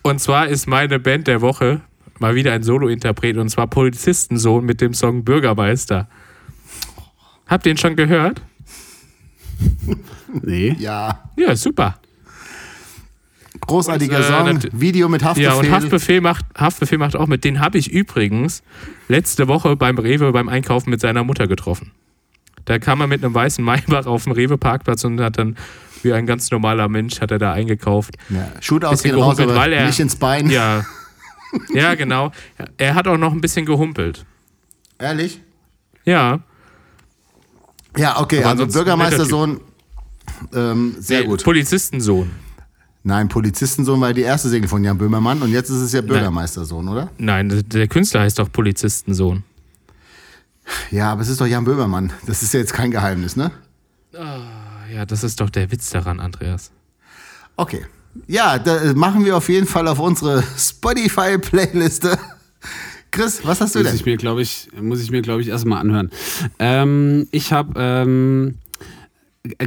Und 0.02 0.20
zwar 0.20 0.48
ist 0.48 0.68
meine 0.68 1.00
Band 1.00 1.28
der 1.28 1.42
Woche 1.42 1.82
mal 2.20 2.36
wieder 2.36 2.54
ein 2.54 2.64
Solo-Interpret 2.64 3.38
und 3.38 3.50
zwar 3.50 3.68
Polizistensohn 3.68 4.66
mit 4.66 4.82
dem 4.82 4.94
Song 4.94 5.24
Bürgermeister. 5.24 6.08
Habt 7.48 7.66
ihr 7.66 7.72
ihn 7.72 7.78
schon 7.78 7.96
gehört? 7.96 8.42
Nee. 10.42 10.76
Ja. 10.80 11.24
Ja, 11.38 11.56
super. 11.56 12.00
Großartiger 13.62 14.18
Und, 14.18 14.24
äh, 14.24 14.28
Song. 14.28 14.46
nat- 14.54 14.68
Video 14.72 15.10
mit 15.10 15.24
Haftbefehl. 15.24 15.52
Ja, 15.52 15.58
und 15.60 15.72
Haftbefehl 15.72 16.22
macht, 16.22 16.46
Haftbefehl 16.58 16.98
macht 16.98 17.16
auch 17.16 17.28
mit. 17.28 17.44
Den 17.44 17.60
habe 17.60 17.78
ich 17.78 17.92
übrigens 17.92 18.64
letzte 19.08 19.48
Woche 19.48 19.76
beim 19.76 19.98
Rewe 19.98 20.32
beim 20.32 20.48
Einkaufen 20.50 20.90
mit 20.90 21.02
seiner 21.02 21.24
Mutter 21.24 21.48
getroffen. 21.48 21.92
Da 22.66 22.78
kam 22.80 23.02
er 23.02 23.08
mit 23.08 23.24
einem 23.24 23.34
weißen 23.34 23.64
Maybach 23.64 24.06
auf 24.06 24.24
dem 24.26 24.34
Rewe-Parkplatz 24.34 25.04
und 25.04 25.20
hat 25.20 25.38
dann, 25.40 25.58
wie 26.04 26.14
ein 26.14 26.26
ganz 26.28 26.52
normaler 26.52 26.88
Mensch, 26.88 27.20
hat 27.20 27.32
er 27.32 27.40
da 27.40 27.52
eingekauft. 27.54 28.16
Ja, 28.30 28.52
Shootout 28.62 28.92
Bisschen 28.92 29.16
geht 29.16 29.22
raus, 29.24 29.38
weil 29.40 29.74
er- 29.74 29.88
nicht 29.88 30.00
ins 30.00 30.16
Bein. 30.16 30.50
Ja. 30.50 30.86
Ja, 31.74 31.96
genau. 31.96 32.32
Er 32.78 32.94
hat 32.94 33.08
auch 33.08 33.18
noch 33.18 33.32
ein 33.34 33.42
bisschen 33.42 33.66
gehumpelt. 33.66 34.24
Ehrlich? 35.00 35.42
Ja. 36.06 36.42
Ja, 37.98 38.20
okay, 38.22 38.40
Aber 38.44 38.50
also 38.52 38.68
Bürgermeistersohn, 38.68 39.60
ähm, 40.54 40.96
sehr 41.00 41.22
Nee, 41.22 41.28
gut. 41.28 41.44
Polizistensohn. 41.44 42.32
Nein, 43.04 43.30
Polizistensohn 43.30 44.00
war 44.02 44.14
die 44.14 44.22
erste 44.22 44.50
Single 44.50 44.68
von 44.68 44.84
Jan 44.84 44.98
Böhmermann 44.98 45.42
und 45.42 45.52
jetzt 45.52 45.70
ist 45.70 45.78
es 45.78 45.94
ja 45.94 46.02
Bürgermeistersohn, 46.02 46.88
oder? 46.88 47.10
Nein, 47.18 47.64
der 47.68 47.88
Künstler 47.88 48.22
heißt 48.22 48.40
doch 48.40 48.52
Polizistensohn. 48.52 49.44
Ja, 50.92 51.12
aber 51.12 51.22
es 51.22 51.30
ist 51.30 51.40
doch 51.42 51.48
Jan 51.48 51.64
Böhmermann. 51.64 52.12
Das 52.28 52.44
ist 52.44 52.54
ja 52.54 52.60
jetzt 52.60 52.74
kein 52.74 52.92
Geheimnis, 52.92 53.36
ne? 53.36 53.52
Ja, 54.94 55.06
das 55.06 55.24
ist 55.24 55.40
doch 55.40 55.50
der 55.50 55.72
Witz 55.72 55.90
daran, 55.92 56.20
Andreas. 56.20 56.72
Okay. 57.56 57.86
Ja, 58.28 58.60
da 58.60 58.94
machen 58.96 59.24
wir 59.24 59.38
auf 59.38 59.50
jeden 59.50 59.68
Fall 59.68 59.88
auf 59.88 60.00
unsere 60.00 60.44
Spotify-Playliste. 60.58 62.18
Chris, 63.12 63.42
was 63.44 63.62
hast 63.62 63.76
du 63.76 63.80
Muss 63.80 63.88
denn? 63.88 63.96
ich 63.96 64.06
mir, 64.06 64.18
glaube 64.18 64.42
ich, 64.42 64.70
muss 64.80 65.02
ich 65.02 65.10
mir, 65.10 65.22
glaube 65.22 65.42
ich, 65.42 65.48
erstmal 65.48 65.80
anhören. 65.80 66.12
Ähm, 66.60 67.28
ich 67.32 67.52
habe 67.54 67.74
ähm, 67.78 68.56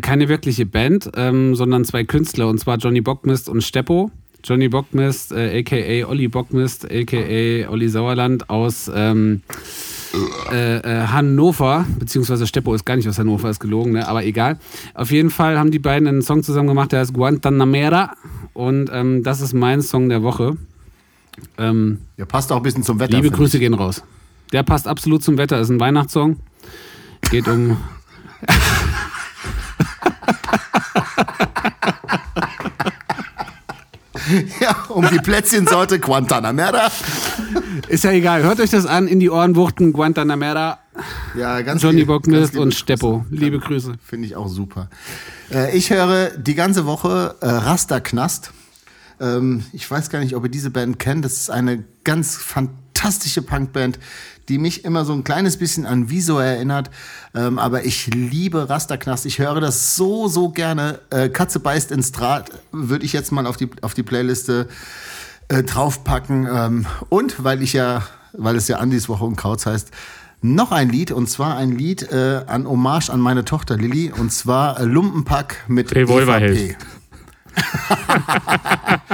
keine 0.03 0.29
wirkliche 0.29 0.67
Band, 0.67 1.11
ähm, 1.17 1.55
sondern 1.55 1.85
zwei 1.85 2.05
Künstler, 2.05 2.49
und 2.49 2.59
zwar 2.59 2.77
Johnny 2.79 3.01
Bockmist 3.01 3.49
und 3.49 3.63
Steppo. 3.63 4.11
Johnny 4.45 4.69
Bockmist, 4.69 5.33
äh, 5.33 5.61
a.k.a. 5.61 6.09
Olli 6.09 6.29
Bockmist, 6.29 6.85
a.k.a. 6.85 7.71
Olli 7.71 7.89
Sauerland 7.89 8.51
aus 8.51 8.91
ähm, 8.93 9.43
äh, 10.51 10.79
äh, 10.79 11.07
Hannover, 11.07 11.87
beziehungsweise 11.99 12.47
Steppo 12.47 12.75
ist 12.75 12.85
gar 12.85 12.97
nicht 12.97 13.09
aus 13.09 13.19
Hannover, 13.19 13.49
ist 13.51 13.61
gelogen, 13.61 13.93
ne? 13.93 14.07
aber 14.09 14.25
egal. 14.25 14.59
Auf 14.95 15.11
jeden 15.11 15.31
Fall 15.31 15.59
haben 15.59 15.71
die 15.71 15.79
beiden 15.79 16.09
einen 16.09 16.23
Song 16.23 16.43
zusammen 16.43 16.69
gemacht, 16.69 16.93
der 16.93 17.01
heißt 17.01 17.15
Guantanamera 17.15 18.15
und 18.53 18.91
ähm, 18.93 19.23
das 19.23 19.41
ist 19.41 19.53
mein 19.53 19.81
Song 19.81 20.09
der 20.09 20.23
Woche. 20.23 20.57
Ähm, 21.57 21.99
Ja, 22.17 22.25
passt 22.25 22.53
auch 22.53 22.57
ein 22.57 22.63
bisschen 22.63 22.83
zum 22.83 22.99
Wetter. 22.99 23.17
Liebe 23.17 23.31
Grüße 23.31 23.57
ich. 23.57 23.61
gehen 23.61 23.75
raus. 23.75 24.03
Der 24.53 24.65
passt 24.65 24.87
absolut 24.87 25.23
zum 25.23 25.39
Wetter, 25.39 25.61
ist 25.61 25.71
ein 25.71 25.81
Weihnachtssong. 25.81 26.37
Geht 27.31 27.49
um. 27.49 27.77
Ja, 34.61 34.77
um 34.89 35.09
die 35.11 35.19
Plätzchensorte 35.19 35.99
Guantanamera. 35.99 36.91
Ist 37.89 38.05
ja 38.05 38.13
egal, 38.13 38.43
hört 38.43 38.61
euch 38.61 38.71
das 38.71 38.87
an, 38.87 39.09
in 39.09 39.21
die 39.21 39.31
Ohren 39.31 39.57
wuchten, 39.57 39.93
Guantanamera, 39.93 40.79
Ja, 41.37 41.61
ganz 41.63 41.83
Johnny 41.83 42.05
Bockmist 42.05 42.57
und. 42.57 42.75
Steppo. 42.75 43.25
Liebe 43.31 43.59
Grüße. 43.59 43.95
Finde 44.05 44.27
ich 44.27 44.37
auch 44.37 44.49
super. 44.49 44.89
Äh, 45.51 45.77
ich 45.77 45.91
höre 45.91 46.31
die 46.31 46.55
ganze 46.55 46.87
Woche 46.87 47.35
äh, 47.41 47.47
Rasterknast. 47.47 48.53
Ähm, 49.21 49.65
ich 49.73 49.91
weiß 49.91 50.11
gar 50.11 50.21
nicht, 50.21 50.35
ob 50.37 50.45
ihr 50.45 50.51
diese 50.51 50.71
Band 50.71 50.99
kennt. 50.99 51.25
Das 51.25 51.33
ist 51.35 51.51
eine 51.51 51.85
ganz 52.05 52.37
fantastische 52.37 53.43
Punkband, 53.43 53.99
die 54.53 54.59
mich 54.59 54.85
immer 54.85 55.07
so 55.07 55.15
ein 55.15 55.25
kleines 55.25 55.57
bisschen 55.57 55.87
an 55.87 56.11
Wieso 56.11 56.39
erinnert. 56.39 56.91
Ähm, 57.35 57.59
aber 57.59 57.87
ich 57.87 58.09
liebe 58.09 58.69
Rasterknast. 58.69 59.25
Ich 59.25 59.39
höre 59.39 59.63
das 59.63 59.97
so, 59.97 60.29
so 60.29 60.51
gerne. 60.51 61.01
Äh, 61.09 61.31
Katze 61.31 61.59
beißt 61.59 61.91
ins 61.91 62.13
Draht 62.13 62.51
würde 62.71 63.07
ich 63.07 63.15
jetzt 63.15 63.33
mal 63.33 63.47
auf 63.47 63.57
die, 63.57 63.71
auf 63.81 63.95
die 63.95 64.03
Playliste 64.03 64.69
äh, 65.49 65.63
draufpacken. 65.63 66.47
Ähm, 66.53 66.87
und 67.09 67.43
weil 67.43 67.63
ich 67.63 67.73
ja, 67.73 68.03
weil 68.35 68.57
es 68.57 68.69
ja 68.69 68.77
Andis 68.77 69.09
Woche 69.09 69.25
und 69.25 69.37
Kauz 69.37 69.65
heißt, 69.65 69.91
noch 70.43 70.71
ein 70.71 70.91
Lied 70.91 71.13
und 71.13 71.31
zwar 71.31 71.57
ein 71.57 71.73
Lied 71.73 72.13
äh, 72.13 72.43
an 72.47 72.69
Hommage 72.69 73.09
an 73.09 73.21
meine 73.21 73.47
Tochter 73.47 73.79
Lilly 73.79 74.13
und 74.13 74.35
zwar 74.35 74.83
Lumpenpack 74.83 75.65
mit 75.69 75.95
Revolverheld. 75.95 76.77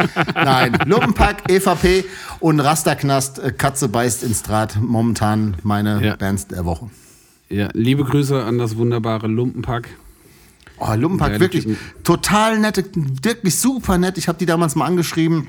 Nein, 0.34 0.78
Lumpenpack, 0.86 1.50
EVP 1.50 2.04
und 2.40 2.60
Rasterknast, 2.60 3.38
äh, 3.38 3.52
Katze 3.52 3.88
beißt 3.88 4.22
ins 4.22 4.42
Draht. 4.42 4.78
Momentan 4.80 5.56
meine 5.62 6.04
Ja. 6.04 6.16
Bands 6.16 6.46
der 6.46 6.64
Woche. 6.64 6.90
Ja, 7.48 7.68
liebe 7.72 8.04
Grüße 8.04 8.42
an 8.44 8.58
das 8.58 8.76
wunderbare 8.76 9.26
Lumpenpack. 9.26 9.88
Oh, 10.78 10.92
Lumpenpack, 10.94 11.40
wirklich 11.40 11.66
total 12.04 12.58
nette, 12.60 12.84
wirklich 13.22 13.58
super 13.58 13.98
nett. 13.98 14.16
Ich 14.18 14.28
habe 14.28 14.38
die 14.38 14.46
damals 14.46 14.74
mal 14.76 14.84
angeschrieben 14.84 15.48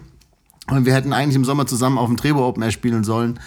und 0.71 0.85
wir 0.85 0.93
hätten 0.93 1.13
eigentlich 1.13 1.35
im 1.35 1.45
Sommer 1.45 1.67
zusammen 1.67 1.97
auf 1.97 2.07
dem 2.07 2.17
Trebo 2.17 2.47
Open 2.47 2.63
Air 2.63 2.71
spielen 2.71 3.03
sollen. 3.03 3.39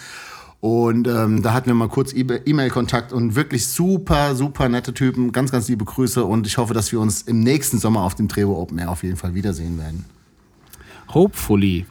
Und 0.61 1.09
ähm, 1.09 1.41
da 1.41 1.51
hatten 1.51 1.67
wir 1.67 1.73
mal 1.73 1.89
kurz 1.89 2.13
E-Mail-Kontakt 2.13 3.11
und 3.11 3.35
wirklich 3.35 3.67
super, 3.67 4.33
super 4.33 4.69
nette 4.69 4.93
Typen. 4.93 5.33
Ganz, 5.33 5.51
ganz 5.51 5.67
liebe 5.67 5.83
Grüße 5.83 6.23
und 6.23 6.47
ich 6.47 6.57
hoffe, 6.57 6.73
dass 6.73 6.89
wir 6.93 7.01
uns 7.01 7.23
im 7.23 7.41
nächsten 7.41 7.79
Sommer 7.79 8.03
auf 8.03 8.15
dem 8.15 8.29
Trebo 8.29 8.57
Open 8.61 8.77
Air 8.79 8.89
auf 8.89 9.03
jeden 9.03 9.17
Fall 9.17 9.33
wiedersehen 9.33 9.77
werden. 9.77 10.05
Hopefully. 11.13 11.85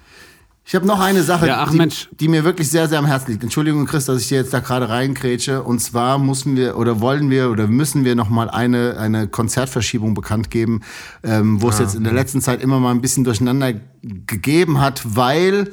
Ich 0.65 0.77
habe 0.77 0.87
noch 0.87 1.01
eine 1.01 1.23
Sache, 1.23 1.49
Ja, 1.49 1.67
die, 1.67 1.89
die 2.13 2.29
mir 2.29 2.45
wirklich 2.45 2.71
sehr, 2.71 2.89
sehr 2.89 3.01
am 3.01 3.07
Herzen 3.07 3.33
liegt. 3.33 3.43
Entschuldigung, 3.43 3.85
Chris, 3.85 4.05
dass 4.07 4.23
ich 4.23 4.29
dir 4.29 4.39
jetzt 4.39 4.55
da 4.55 4.61
gerade 4.61 4.89
reinkrätsche. 4.89 5.63
Und 5.63 5.81
zwar 5.81 6.19
müssen 6.19 6.57
wir 6.57 6.77
oder 6.77 7.01
wollen 7.01 7.31
wir 7.31 7.51
oder 7.51 7.67
müssen 7.67 8.05
wir 8.05 8.15
noch 8.15 8.29
mal 8.29 8.49
eine, 8.49 8.97
eine 8.97 9.27
Konzertverschiebung 9.27 10.15
bekannt 10.15 10.51
geben, 10.51 10.83
ähm, 11.25 11.61
wo 11.61 11.69
es 11.69 11.81
jetzt 11.81 11.97
in 11.97 12.05
der 12.05 12.13
letzten 12.13 12.41
Zeit 12.41 12.63
immer 12.63 12.79
mal 12.79 12.93
ein 12.93 13.01
bisschen 13.01 13.25
durcheinander 13.25 13.75
gegeben 14.03 14.81
hat, 14.81 15.03
weil 15.05 15.73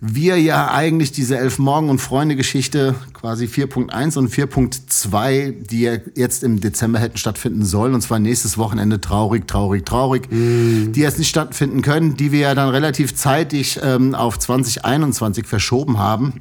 wir 0.00 0.40
ja 0.40 0.70
eigentlich 0.70 1.12
diese 1.12 1.36
Elf 1.36 1.58
Morgen- 1.58 1.90
und 1.90 1.98
Freunde-Geschichte 1.98 2.94
quasi 3.12 3.44
4.1 3.44 4.16
und 4.16 4.32
4.2, 4.32 5.52
die 5.66 5.82
ja 5.82 5.96
jetzt 6.14 6.42
im 6.42 6.60
Dezember 6.60 6.98
hätten 6.98 7.18
stattfinden 7.18 7.66
sollen, 7.66 7.92
und 7.92 8.00
zwar 8.00 8.18
nächstes 8.18 8.56
Wochenende 8.56 9.02
traurig, 9.02 9.46
traurig, 9.46 9.84
traurig, 9.84 10.28
die 10.30 11.00
jetzt 11.00 11.18
nicht 11.18 11.28
stattfinden 11.28 11.82
können, 11.82 12.16
die 12.16 12.32
wir 12.32 12.40
ja 12.40 12.54
dann 12.54 12.70
relativ 12.70 13.14
zeitig 13.14 13.78
ähm, 13.82 14.14
auf 14.14 14.38
2021 14.38 15.46
verschoben 15.46 15.98
haben, 15.98 16.40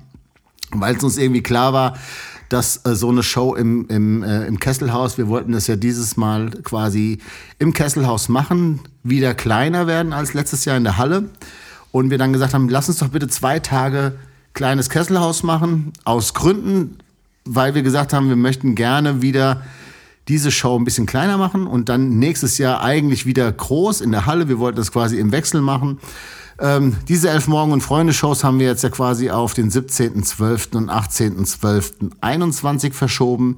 weil 0.72 0.96
es 0.96 1.04
uns 1.04 1.18
irgendwie 1.18 1.44
klar 1.44 1.74
war, 1.74 1.98
dass 2.48 2.86
äh, 2.86 2.96
so 2.96 3.10
eine 3.10 3.24
Show 3.24 3.56
im, 3.56 3.88
im, 3.90 4.24
äh, 4.24 4.46
im 4.46 4.60
Kesselhaus, 4.60 5.18
wir 5.18 5.28
wollten 5.28 5.52
das 5.52 5.68
ja 5.68 5.76
dieses 5.76 6.16
Mal 6.16 6.50
quasi 6.64 7.20
im 7.60 7.74
Kesselhaus 7.74 8.30
machen, 8.30 8.80
wieder 9.04 9.34
kleiner 9.34 9.86
werden 9.86 10.14
als 10.14 10.34
letztes 10.34 10.64
Jahr 10.64 10.78
in 10.78 10.86
der 10.86 10.98
Halle. 10.98 11.30
Und 11.92 12.10
wir 12.10 12.18
dann 12.18 12.34
gesagt 12.34 12.54
haben, 12.54 12.70
lass 12.70 12.90
uns 12.90 13.00
doch 13.00 13.10
bitte 13.10 13.28
zwei 13.28 13.60
Tage 13.60 14.14
kleines 14.54 14.90
Kesselhaus 14.90 15.44
machen, 15.44 15.94
aus 16.06 16.34
Gründen, 16.34 16.98
weil 17.46 17.76
wir 17.76 17.82
gesagt 17.82 18.14
haben, 18.14 18.30
wir 18.30 18.36
möchten 18.36 18.76
gerne 18.76 19.22
wieder 19.22 19.64
diese 20.28 20.52
Show 20.52 20.78
ein 20.78 20.86
bisschen 20.86 21.08
kleiner 21.08 21.38
machen 21.38 21.66
und 21.66 21.90
dann 21.90 22.20
nächstes 22.20 22.60
Jahr 22.60 22.82
eigentlich 22.82 23.26
wieder 23.26 23.52
groß 23.52 24.02
in 24.02 24.12
der 24.12 24.28
Halle. 24.28 24.48
Wir 24.48 24.60
wollten 24.60 24.78
das 24.78 24.92
quasi 24.92 25.18
im 25.18 25.32
Wechsel 25.32 25.62
machen. 25.62 26.00
Ähm, 26.60 26.98
diese 27.08 27.30
Elf 27.30 27.48
Morgen- 27.48 27.72
und 27.72 27.82
Freunde-Shows 27.82 28.44
haben 28.44 28.60
wir 28.60 28.68
jetzt 28.68 28.84
ja 28.84 28.90
quasi 28.90 29.32
auf 29.32 29.54
den 29.54 29.72
17.12. 29.72 30.76
und 30.76 30.92
18.12.21 30.92 32.94
verschoben. 32.94 33.56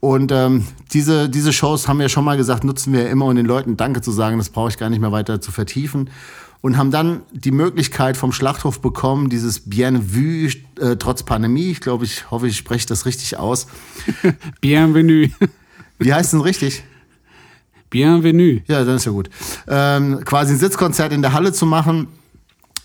Und 0.00 0.30
ähm, 0.30 0.66
diese, 0.92 1.28
diese 1.28 1.52
Shows 1.52 1.88
haben 1.88 1.98
wir 1.98 2.08
schon 2.08 2.24
mal 2.24 2.36
gesagt, 2.36 2.62
nutzen 2.62 2.92
wir 2.92 3.08
immer, 3.08 3.24
um 3.24 3.34
den 3.34 3.46
Leuten 3.46 3.76
Danke 3.76 4.02
zu 4.02 4.12
sagen. 4.12 4.38
Das 4.38 4.50
brauche 4.50 4.68
ich 4.68 4.78
gar 4.78 4.90
nicht 4.90 5.00
mehr 5.00 5.12
weiter 5.12 5.40
zu 5.40 5.50
vertiefen. 5.50 6.10
Und 6.62 6.76
haben 6.76 6.90
dann 6.90 7.22
die 7.32 7.50
Möglichkeit 7.50 8.16
vom 8.16 8.32
Schlachthof 8.32 8.80
bekommen, 8.80 9.28
dieses 9.28 9.68
Bienvenue 9.68 10.50
äh, 10.80 10.96
trotz 10.96 11.22
Pandemie. 11.22 11.70
Ich 11.70 11.80
glaube, 11.80 12.04
ich 12.04 12.30
hoffe, 12.30 12.48
ich 12.48 12.56
spreche 12.56 12.86
das 12.86 13.06
richtig 13.06 13.36
aus. 13.38 13.66
Bienvenue. 14.60 15.30
Wie 15.98 16.12
heißt 16.12 16.32
denn 16.32 16.40
richtig? 16.40 16.82
Bienvenue. 17.90 18.62
Ja, 18.66 18.84
dann 18.84 18.96
ist 18.96 19.04
ja 19.04 19.12
gut. 19.12 19.30
Ähm, 19.68 20.22
quasi 20.24 20.54
ein 20.54 20.58
Sitzkonzert 20.58 21.12
in 21.12 21.22
der 21.22 21.32
Halle 21.32 21.52
zu 21.52 21.66
machen 21.66 22.08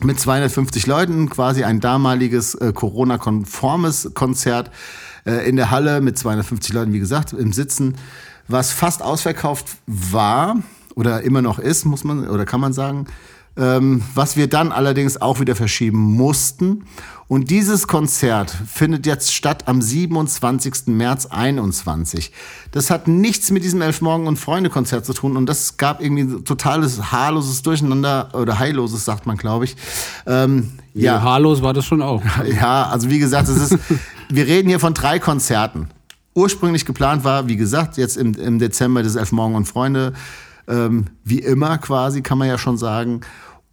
mit 0.04 0.20
250 0.20 0.88
Leuten, 0.88 1.30
quasi 1.30 1.64
ein 1.64 1.80
damaliges 1.80 2.56
äh, 2.56 2.72
Corona-konformes 2.74 4.12
Konzert 4.14 4.72
äh, 5.26 5.48
in 5.48 5.56
der 5.56 5.72
Halle 5.72 6.02
mit 6.02 6.18
250 6.18 6.74
Leuten, 6.74 6.94
wie 6.94 7.00
gesagt, 7.00 7.34
im 7.34 7.54
Sitzen, 7.54 7.96
was 8.48 8.72
fast 8.72 9.02
ausverkauft 9.02 9.78
war 9.88 10.58
oder 10.96 11.22
immer 11.22 11.42
noch 11.42 11.60
ist, 11.60 11.86
muss 11.86 12.04
man 12.04 12.28
oder 12.28 12.46
kann 12.46 12.60
man 12.60 12.74
sagen. 12.74 13.06
Ähm, 13.58 14.02
was 14.16 14.38
wir 14.38 14.48
dann 14.48 14.72
allerdings 14.72 15.22
auch 15.22 15.40
wieder 15.40 15.56
verschieben 15.56 16.00
mussten. 16.00 16.86
Und 17.32 17.50
dieses 17.50 17.88
Konzert 17.88 18.50
findet 18.50 19.06
jetzt 19.06 19.34
statt 19.34 19.70
am 19.70 19.82
27. 19.82 20.88
März 20.88 21.28
21. 21.28 22.34
Das 22.72 22.90
hat 22.90 23.08
nichts 23.08 23.52
mit 23.52 23.64
diesem 23.64 23.82
Elf 23.82 24.02
Morgen 24.02 24.28
und 24.28 24.36
Freunde 24.36 24.70
Konzert 24.70 25.06
zu 25.06 25.14
tun 25.14 25.38
und 25.38 25.46
das 25.46 25.78
gab 25.78 26.02
irgendwie 26.02 26.24
ein 26.24 26.44
totales 26.44 27.14
haarloses 27.14 27.62
Durcheinander 27.62 28.32
oder 28.34 28.60
heilloses, 28.60 29.06
sagt 29.06 29.28
man, 29.28 29.38
glaube 29.38 29.64
ich. 29.64 29.78
Ähm, 30.28 30.72
Ja, 30.94 31.16
ja, 31.16 31.22
haarlos 31.22 31.62
war 31.62 31.72
das 31.74 31.86
schon 31.86 32.02
auch. 32.02 32.22
ja, 32.46 32.88
also 32.88 33.10
wie 33.10 33.20
gesagt, 33.20 33.48
es 33.48 33.72
ist, 33.72 33.78
wir 34.30 34.46
reden 34.46 34.68
hier 34.68 34.82
von 34.82 34.94
drei 34.94 35.18
Konzerten. 35.18 35.88
Ursprünglich 36.34 36.86
geplant 36.86 37.24
war, 37.24 37.48
wie 37.48 37.56
gesagt, 37.56 37.96
jetzt 37.96 38.18
im, 38.18 38.34
im 38.34 38.60
Dezember 38.60 39.04
des 39.04 39.16
Elf 39.16 39.32
Morgen 39.32 39.56
und 39.56 39.66
Freunde, 39.70 40.12
ähm, 40.68 41.06
wie 41.24 41.40
immer 41.40 41.78
quasi, 41.78 42.22
kann 42.22 42.38
man 42.38 42.48
ja 42.48 42.58
schon 42.58 42.78
sagen. 42.78 43.22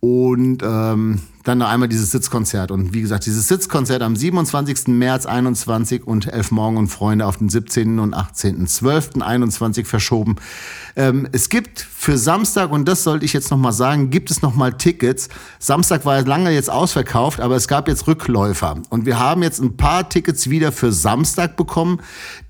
Und 0.00 0.62
ähm, 0.62 1.20
dann 1.48 1.58
noch 1.58 1.68
einmal 1.68 1.88
dieses 1.88 2.10
Sitzkonzert. 2.10 2.70
Und 2.70 2.92
wie 2.92 3.00
gesagt, 3.00 3.26
dieses 3.26 3.48
Sitzkonzert 3.48 4.02
am 4.02 4.14
27. 4.14 4.88
März 4.88 5.26
21 5.26 6.06
und 6.06 6.32
Elf 6.32 6.50
Morgen 6.50 6.76
und 6.76 6.88
Freunde 6.88 7.26
auf 7.26 7.38
den 7.38 7.48
17. 7.48 7.98
und 7.98 8.14
18.12. 8.14 9.22
21 9.22 9.86
verschoben. 9.86 10.36
Ähm, 10.94 11.26
es 11.32 11.48
gibt 11.48 11.80
für 11.80 12.18
Samstag, 12.18 12.70
und 12.70 12.86
das 12.86 13.02
sollte 13.02 13.24
ich 13.24 13.32
jetzt 13.32 13.50
nochmal 13.50 13.72
sagen, 13.72 14.10
gibt 14.10 14.30
es 14.30 14.42
nochmal 14.42 14.74
Tickets. 14.74 15.30
Samstag 15.58 16.04
war 16.04 16.22
lange 16.22 16.50
jetzt 16.50 16.70
ausverkauft, 16.70 17.40
aber 17.40 17.56
es 17.56 17.66
gab 17.66 17.88
jetzt 17.88 18.06
Rückläufer. 18.06 18.80
Und 18.90 19.06
wir 19.06 19.18
haben 19.18 19.42
jetzt 19.42 19.60
ein 19.60 19.76
paar 19.76 20.08
Tickets 20.08 20.50
wieder 20.50 20.70
für 20.70 20.92
Samstag 20.92 21.56
bekommen. 21.56 22.00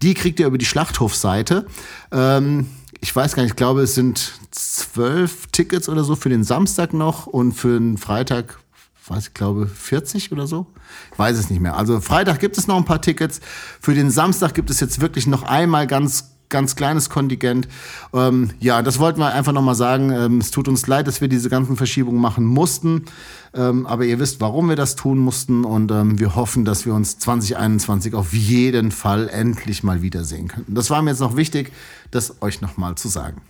Die 0.03 0.13
kriegt 0.15 0.41
ihr 0.41 0.47
über 0.49 0.59
die 0.59 0.67
Schlachthofseite. 0.67 1.67
Ähm, 2.11 2.67
ich 3.01 3.15
weiß 3.15 3.35
gar 3.35 3.43
nicht, 3.43 3.53
ich 3.53 3.57
glaube, 3.57 3.83
es 3.83 3.95
sind 3.95 4.33
zwölf 4.51 5.47
Tickets 5.53 5.89
oder 5.89 6.05
so 6.05 6.17
für 6.17 6.29
den 6.29 6.45
Samstag 6.45 6.93
noch 6.93 7.27
und 7.27 7.53
für 7.53 7.79
den 7.79 7.97
Freitag, 7.97 8.59
weiß 9.07 9.29
ich 9.29 9.35
glaube, 9.35 9.67
40 9.67 10.33
oder 10.33 10.47
so. 10.47 10.67
Ich 11.13 11.19
weiß 11.19 11.39
es 11.39 11.51
nicht 11.51 11.61
mehr. 11.61 11.77
Also 11.77 12.01
Freitag 12.01 12.41
gibt 12.41 12.59
es 12.59 12.67
noch 12.67 12.77
ein 12.77 12.85
paar 12.85 13.01
Tickets. 13.01 13.41
Für 13.81 13.95
den 13.95 14.11
Samstag 14.11 14.55
gibt 14.55 14.71
es 14.71 14.81
jetzt 14.81 15.01
wirklich 15.01 15.27
noch 15.27 15.43
einmal 15.45 15.87
ganz 15.87 16.28
ganz 16.49 16.77
kleines 16.77 17.11
Kontingent. 17.11 17.69
Ähm, 18.13 18.51
ja, 18.61 18.83
das 18.83 18.99
wollten 18.99 19.21
wir 19.21 19.33
einfach 19.35 19.53
nochmal 19.53 19.75
sagen. 19.75 20.11
Ähm, 20.11 20.39
es 20.39 20.51
tut 20.51 20.69
uns 20.69 20.87
leid, 20.87 21.07
dass 21.07 21.21
wir 21.21 21.29
diese 21.29 21.49
ganzen 21.51 21.77
Verschiebungen 21.77 22.21
machen 22.21 22.45
mussten. 22.45 23.05
Ähm, 23.55 23.87
aber 23.87 24.05
ihr 24.05 24.19
wisst, 24.19 24.41
warum 24.41 24.69
wir 24.69 24.77
das 24.77 24.97
tun 24.97 25.19
mussten. 25.19 25.65
Und 25.65 25.91
ähm, 25.91 26.19
wir 26.19 26.35
hoffen, 26.35 26.65
dass 26.65 26.87
wir 26.87 26.95
uns 26.95 27.19
2021 27.19 28.15
auf 28.15 28.33
jeden 28.33 28.91
Fall 28.91 29.29
endlich 29.29 29.83
mal 29.83 30.03
wiedersehen 30.03 30.49
könnten. 30.49 30.75
Das 30.75 30.91
war 30.91 31.03
mir 31.03 31.11
jetzt 31.11 31.21
noch 31.21 31.37
wichtig, 31.37 31.73
das 32.11 32.41
euch 32.43 32.61
nochmal 32.61 32.95
zu 32.97 33.09
sagen. 33.09 33.41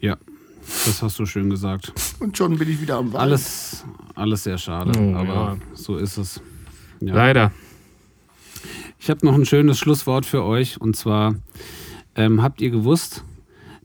Ja, 0.00 0.16
das 0.86 1.02
hast 1.02 1.18
du 1.18 1.26
schön 1.26 1.50
gesagt. 1.50 1.92
Und 2.20 2.36
schon 2.38 2.56
bin 2.58 2.70
ich 2.70 2.80
wieder 2.80 2.96
am 2.96 3.12
Wald. 3.12 3.22
Alles, 3.22 3.84
alles 4.14 4.44
sehr 4.44 4.56
schade, 4.56 4.92
Oh, 4.98 5.14
aber 5.16 5.34
ja. 5.34 5.56
so 5.74 5.96
ist 5.96 6.16
es. 6.16 6.40
Ja. 7.00 7.14
Leider. 7.14 7.52
Ich 9.02 9.08
habe 9.08 9.24
noch 9.24 9.34
ein 9.34 9.46
schönes 9.46 9.78
Schlusswort 9.78 10.26
für 10.26 10.44
euch 10.44 10.78
und 10.78 10.94
zwar 10.94 11.34
ähm, 12.14 12.42
habt 12.42 12.60
ihr 12.60 12.68
gewusst, 12.68 13.24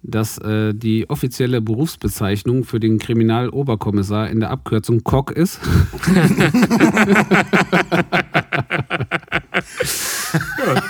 dass 0.03 0.37
äh, 0.39 0.73
die 0.73 1.09
offizielle 1.09 1.61
Berufsbezeichnung 1.61 2.65
für 2.65 2.81
den 2.81 2.99
Kriminaloberkommissar 2.99 4.29
in 4.29 4.41
der 4.41 4.51
Abkürzung 4.51 5.05
KOK 5.05 5.31
ist? 5.31 5.61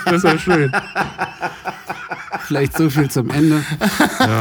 Das 0.04 0.16
ist 0.16 0.24
ja 0.24 0.38
schön. 0.38 0.72
Vielleicht 2.40 2.76
so 2.76 2.90
viel 2.90 3.08
zum 3.08 3.30
Ende. 3.30 3.62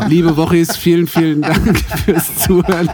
Liebe 0.08 0.36
Wochis, 0.36 0.76
vielen, 0.76 1.06
vielen 1.06 1.44
Dank 1.44 1.78
fürs 2.06 2.40
Zuhören. 2.40 2.90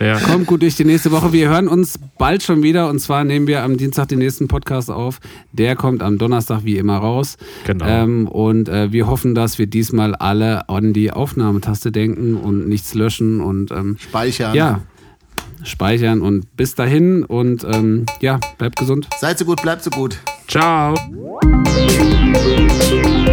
Ja. 0.00 0.18
Kommt 0.20 0.46
gut 0.46 0.62
durch 0.62 0.76
die 0.76 0.84
nächste 0.84 1.10
Woche. 1.10 1.32
Wir 1.32 1.48
hören 1.48 1.68
uns 1.68 1.98
bald 2.18 2.42
schon 2.42 2.62
wieder 2.62 2.88
und 2.88 3.00
zwar 3.00 3.24
nehmen 3.24 3.46
wir 3.46 3.62
am 3.62 3.76
Dienstag 3.76 4.08
den 4.08 4.18
nächsten 4.18 4.48
Podcast 4.48 4.90
auf. 4.90 5.20
Der 5.52 5.76
kommt 5.76 6.02
am 6.02 6.18
Donnerstag 6.18 6.64
wie 6.64 6.76
immer 6.76 6.98
raus. 6.98 7.36
Genau. 7.66 7.84
Ähm, 7.86 8.28
und 8.28 8.68
äh, 8.68 8.92
wir 8.92 9.06
hoffen, 9.06 9.34
dass 9.34 9.58
wir 9.58 9.66
diesmal 9.66 10.14
alle 10.14 10.68
an 10.68 10.92
die 10.92 11.10
Aufnahmetaste 11.10 11.90
denken 11.92 12.36
und 12.36 12.68
nichts 12.68 12.94
löschen 12.94 13.40
und 13.40 13.70
ähm, 13.70 13.96
Speichern. 13.98 14.54
ja, 14.54 14.80
speichern 15.64 16.20
und 16.22 16.56
bis 16.56 16.74
dahin 16.74 17.24
und 17.24 17.64
ähm, 17.64 18.06
ja, 18.20 18.38
bleibt 18.58 18.78
gesund. 18.78 19.08
Seid 19.18 19.38
so 19.38 19.44
gut, 19.44 19.62
bleibt 19.62 19.82
so 19.82 19.90
gut. 19.90 20.18
Ciao. 20.46 20.94
Thank 22.90 23.27